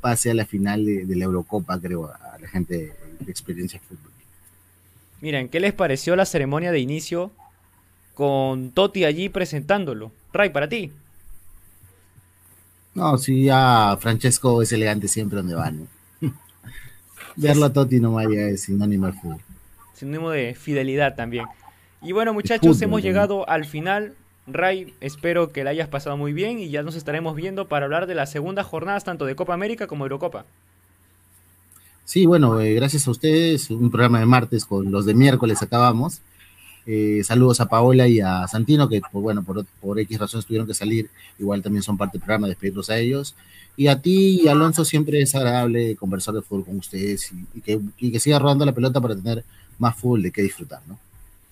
pase 0.00 0.32
a 0.32 0.34
la 0.34 0.44
final 0.44 0.84
de, 0.84 1.16
la 1.16 1.24
Eurocopa, 1.24 1.80
creo, 1.80 2.06
a 2.06 2.36
la 2.38 2.48
gente 2.48 2.92
de 3.20 3.30
Experiencia 3.30 3.80
Fútbol. 3.88 4.10
Miren, 5.20 5.48
¿qué 5.48 5.60
les 5.60 5.72
pareció 5.72 6.16
la 6.16 6.26
ceremonia 6.26 6.72
de 6.72 6.80
inicio 6.80 7.30
con 8.14 8.72
Totti 8.72 9.04
allí 9.04 9.28
presentándolo? 9.28 10.10
Ray, 10.32 10.50
para 10.50 10.68
ti. 10.68 10.92
No, 12.98 13.16
sí, 13.16 13.44
ya 13.44 13.96
Francesco 14.00 14.60
es 14.60 14.72
elegante 14.72 15.06
siempre 15.06 15.36
donde 15.36 15.54
va, 15.54 15.70
¿no? 15.70 15.86
Verlo 17.36 17.66
a 17.66 17.72
Totti 17.72 18.00
no 18.00 18.14
vaya 18.14 18.48
es 18.48 18.62
sinónimo 18.62 19.06
de 19.06 19.12
fútbol. 19.12 19.40
Sinónimo 19.94 20.30
de 20.30 20.56
fidelidad 20.56 21.14
también. 21.14 21.46
Y 22.02 22.10
bueno, 22.10 22.34
muchachos, 22.34 22.82
hemos 22.82 23.00
llegado 23.00 23.48
al 23.48 23.66
final. 23.66 24.14
Ray, 24.48 24.94
espero 25.00 25.50
que 25.50 25.62
la 25.62 25.70
hayas 25.70 25.88
pasado 25.88 26.16
muy 26.16 26.32
bien 26.32 26.58
y 26.58 26.70
ya 26.70 26.82
nos 26.82 26.96
estaremos 26.96 27.36
viendo 27.36 27.68
para 27.68 27.84
hablar 27.84 28.08
de 28.08 28.16
las 28.16 28.32
segundas 28.32 28.66
jornadas 28.66 29.04
tanto 29.04 29.26
de 29.26 29.36
Copa 29.36 29.54
América 29.54 29.86
como 29.86 30.04
Eurocopa. 30.04 30.44
Sí, 32.04 32.26
bueno, 32.26 32.58
eh, 32.58 32.74
gracias 32.74 33.06
a 33.06 33.12
ustedes, 33.12 33.70
un 33.70 33.90
programa 33.90 34.18
de 34.18 34.26
martes 34.26 34.64
con 34.64 34.90
los 34.90 35.06
de 35.06 35.14
miércoles 35.14 35.62
acabamos. 35.62 36.20
Eh, 36.90 37.22
saludos 37.22 37.60
a 37.60 37.68
Paola 37.68 38.08
y 38.08 38.18
a 38.20 38.48
Santino, 38.48 38.88
que 38.88 39.02
pues, 39.12 39.22
bueno, 39.22 39.42
por, 39.44 39.62
por 39.78 40.00
X 40.00 40.18
razones 40.18 40.46
tuvieron 40.46 40.66
que 40.66 40.72
salir, 40.72 41.10
igual 41.38 41.62
también 41.62 41.82
son 41.82 41.98
parte 41.98 42.16
del 42.16 42.24
programa, 42.24 42.48
despedirlos 42.48 42.88
a 42.88 42.96
ellos. 42.96 43.34
Y 43.76 43.88
a 43.88 44.00
ti 44.00 44.40
y 44.42 44.48
Alonso 44.48 44.86
siempre 44.86 45.20
es 45.20 45.34
agradable 45.34 45.96
conversar 45.96 46.32
de 46.32 46.40
fútbol 46.40 46.64
con 46.64 46.78
ustedes 46.78 47.30
y, 47.54 47.60
que, 47.60 48.20
siga 48.20 48.38
rodando 48.38 48.64
la 48.64 48.72
pelota 48.72 49.02
para 49.02 49.14
tener 49.14 49.44
más 49.78 49.96
fútbol 49.96 50.22
de 50.22 50.32
qué 50.32 50.40
disfrutar, 50.40 50.80
¿no? 50.88 50.98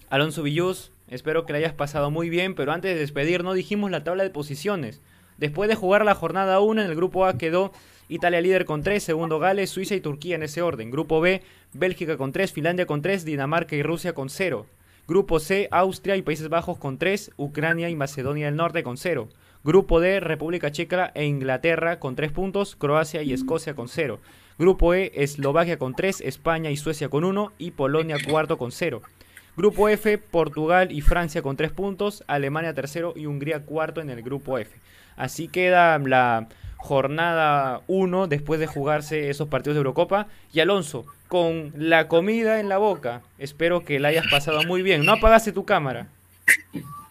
Alonso 0.09 0.43
Villus, 0.43 0.91
espero 1.09 1.45
que 1.45 1.53
la 1.53 1.59
hayas 1.59 1.75
pasado 1.75 2.11
muy 2.11 2.31
bien, 2.31 2.55
pero 2.55 2.73
antes 2.73 2.95
de 2.95 2.99
despedirnos 2.99 3.55
dijimos 3.55 3.91
la 3.91 4.05
tabla 4.05 4.23
de 4.23 4.31
posiciones. 4.31 5.01
Después 5.37 5.69
de 5.69 5.75
jugar 5.75 6.03
la 6.07 6.15
jornada 6.15 6.61
1 6.61 6.81
en 6.81 6.89
el 6.89 6.97
grupo 6.97 7.27
A 7.27 7.37
quedó 7.37 7.73
Italia 8.09 8.41
líder 8.41 8.65
con 8.65 8.83
3, 8.83 9.03
segundo 9.03 9.39
Gales, 9.39 9.69
Suiza 9.69 9.95
y 9.95 10.01
Turquía 10.01 10.37
en 10.37 10.45
ese 10.45 10.63
orden. 10.63 10.91
Grupo 10.91 11.21
B, 11.21 11.43
Bélgica 11.75 12.17
con 12.17 12.33
3, 12.33 12.53
Finlandia 12.53 12.87
con 12.87 13.03
3, 13.03 13.27
Dinamarca 13.27 13.77
y 13.77 13.83
Rusia 13.83 14.15
con 14.15 14.31
0. 14.31 14.67
Grupo 15.09 15.39
C, 15.39 15.69
Austria 15.71 16.17
y 16.17 16.23
Países 16.23 16.49
Bajos 16.49 16.79
con 16.79 16.99
3, 16.99 17.31
Ucrania 17.37 17.89
y 17.89 17.95
Macedonia 17.95 18.47
del 18.47 18.57
Norte 18.57 18.83
con 18.83 18.97
0. 18.97 19.29
Grupo 19.63 20.01
D, 20.01 20.19
República 20.19 20.73
Checa 20.73 21.13
e 21.15 21.27
Inglaterra 21.27 22.01
con 22.01 22.17
3 22.17 22.33
puntos, 22.33 22.75
Croacia 22.75 23.23
y 23.23 23.33
Escocia 23.33 23.75
con 23.75 23.87
0. 23.87 24.19
Grupo 24.59 24.95
E, 24.95 25.13
Eslovaquia 25.15 25.79
con 25.79 25.95
3, 25.95 26.23
España 26.23 26.71
y 26.71 26.77
Suecia 26.77 27.09
con 27.09 27.23
1 27.23 27.53
y 27.57 27.71
Polonia 27.71 28.17
cuarto 28.29 28.59
con 28.59 28.73
0. 28.73 29.01
Grupo 29.57 29.89
F, 29.89 30.19
Portugal 30.19 30.91
y 30.91 31.03
Francia 31.03 31.41
con 31.41 31.57
3 31.57 31.71
puntos, 31.71 32.25
Alemania 32.27 32.75
tercero 32.75 33.13
y 33.15 33.27
Hungría 33.27 33.65
cuarto 33.65 34.01
en 34.01 34.11
el 34.11 34.23
grupo 34.23 34.59
F. 34.59 34.77
Así 35.15 35.47
queda 35.47 35.99
la 36.01 36.49
jornada 36.77 37.81
1 37.87 38.27
después 38.29 38.61
de 38.61 38.67
jugarse 38.67 39.31
esos 39.31 39.49
partidos 39.49 39.75
de 39.75 39.81
Eurocopa. 39.81 40.29
Y 40.53 40.61
Alonso, 40.61 41.05
con 41.29 41.73
la 41.77 42.09
comida 42.09 42.61
en 42.61 42.69
la 42.69 42.79
boca, 42.79 43.23
espero 43.39 43.85
que 43.85 43.99
la 43.99 44.09
hayas 44.09 44.27
pasado 44.31 44.63
muy 44.65 44.83
bien. 44.83 45.05
No 45.05 45.13
apagaste 45.13 45.53
tu 45.53 45.65
cámara. 45.65 46.09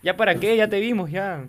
¿Ya 0.04 0.16
para 0.16 0.36
qué? 0.36 0.56
Ya 0.56 0.70
te 0.70 0.80
vimos, 0.80 1.12
ya. 1.12 1.46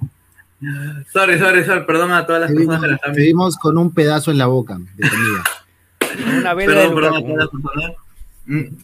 Sorry, 1.12 1.38
sorry, 1.38 1.64
sorry, 1.64 1.84
perdón 1.84 2.12
a 2.12 2.24
todas 2.26 2.42
las 2.42 2.52
personas 2.52 2.80
que 2.80 2.86
la 2.88 2.94
están 2.94 3.12
Te 3.12 3.20
vimos 3.20 3.56
con 3.58 3.76
un 3.76 3.92
pedazo 3.92 4.30
en 4.30 4.38
la 4.38 4.46
boca 4.46 4.78
de 4.96 5.08
comida. 5.08 5.44
Una 6.38 6.56
perdón, 6.56 6.94
perdón 6.94 7.14
a 7.14 7.20
todas 7.20 7.36
las 7.36 7.48
personas. 7.48 7.92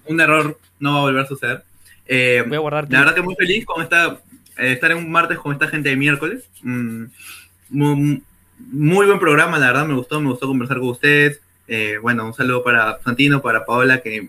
Un, 0.08 0.20
error 0.20 0.58
no 0.78 0.92
va 0.92 0.98
a 0.98 1.02
volver 1.02 1.24
a 1.24 1.26
suceder. 1.26 1.64
Eh, 2.06 2.44
Voy 2.46 2.56
a 2.56 2.60
guardar 2.60 2.86
la 2.90 2.98
verdad 2.98 3.14
que 3.14 3.22
muy 3.22 3.34
feliz 3.36 3.64
con 3.64 3.82
esta, 3.82 4.18
eh, 4.58 4.72
estar 4.72 4.90
en 4.90 4.98
un 4.98 5.10
martes 5.10 5.38
con 5.38 5.52
esta 5.52 5.68
gente 5.68 5.88
de 5.88 5.96
miércoles. 5.96 6.44
Mm, 6.62 7.04
muy, 7.70 8.22
muy 8.70 9.06
buen 9.06 9.18
programa, 9.18 9.58
la 9.58 9.66
verdad 9.66 9.86
me 9.86 9.94
gustó, 9.94 10.20
me 10.20 10.30
gustó 10.30 10.46
conversar 10.46 10.78
con 10.78 10.90
ustedes. 10.90 11.40
Eh, 11.68 11.98
bueno, 12.00 12.26
un 12.26 12.34
saludo 12.34 12.62
para 12.62 12.98
Santino, 13.02 13.40
para 13.40 13.64
Paola, 13.64 14.00
que 14.02 14.28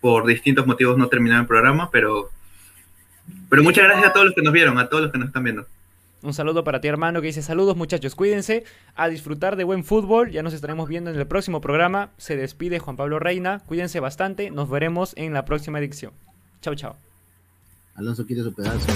por 0.00 0.26
distintos 0.26 0.66
motivos 0.66 0.96
no 0.96 1.08
terminaron 1.08 1.42
el 1.42 1.48
programa, 1.48 1.90
pero, 1.90 2.30
pero 3.48 3.62
muchas 3.62 3.84
gracias 3.84 4.08
a 4.08 4.12
todos 4.12 4.26
los 4.26 4.34
que 4.34 4.42
nos 4.42 4.52
vieron, 4.52 4.78
a 4.78 4.88
todos 4.88 5.04
los 5.04 5.12
que 5.12 5.18
nos 5.18 5.28
están 5.28 5.44
viendo. 5.44 5.66
Un 6.20 6.34
saludo 6.34 6.64
para 6.64 6.80
ti, 6.80 6.88
hermano, 6.88 7.20
que 7.20 7.28
dice 7.28 7.42
saludos, 7.42 7.76
muchachos, 7.76 8.16
cuídense, 8.16 8.64
a 8.96 9.08
disfrutar 9.08 9.54
de 9.56 9.64
buen 9.64 9.84
fútbol. 9.84 10.30
Ya 10.30 10.42
nos 10.42 10.52
estaremos 10.52 10.88
viendo 10.88 11.10
en 11.10 11.16
el 11.16 11.26
próximo 11.26 11.60
programa. 11.60 12.10
Se 12.16 12.36
despide 12.36 12.80
Juan 12.80 12.96
Pablo 12.96 13.20
Reina. 13.20 13.60
Cuídense 13.66 14.00
bastante. 14.00 14.50
Nos 14.50 14.68
veremos 14.68 15.12
en 15.16 15.32
la 15.32 15.44
próxima 15.44 15.78
edición. 15.78 16.12
Chao, 16.60 16.74
chao. 16.74 16.96
Alonso 17.94 18.26
quiere 18.26 18.42
su 18.42 18.52
pedazo. 18.52 18.86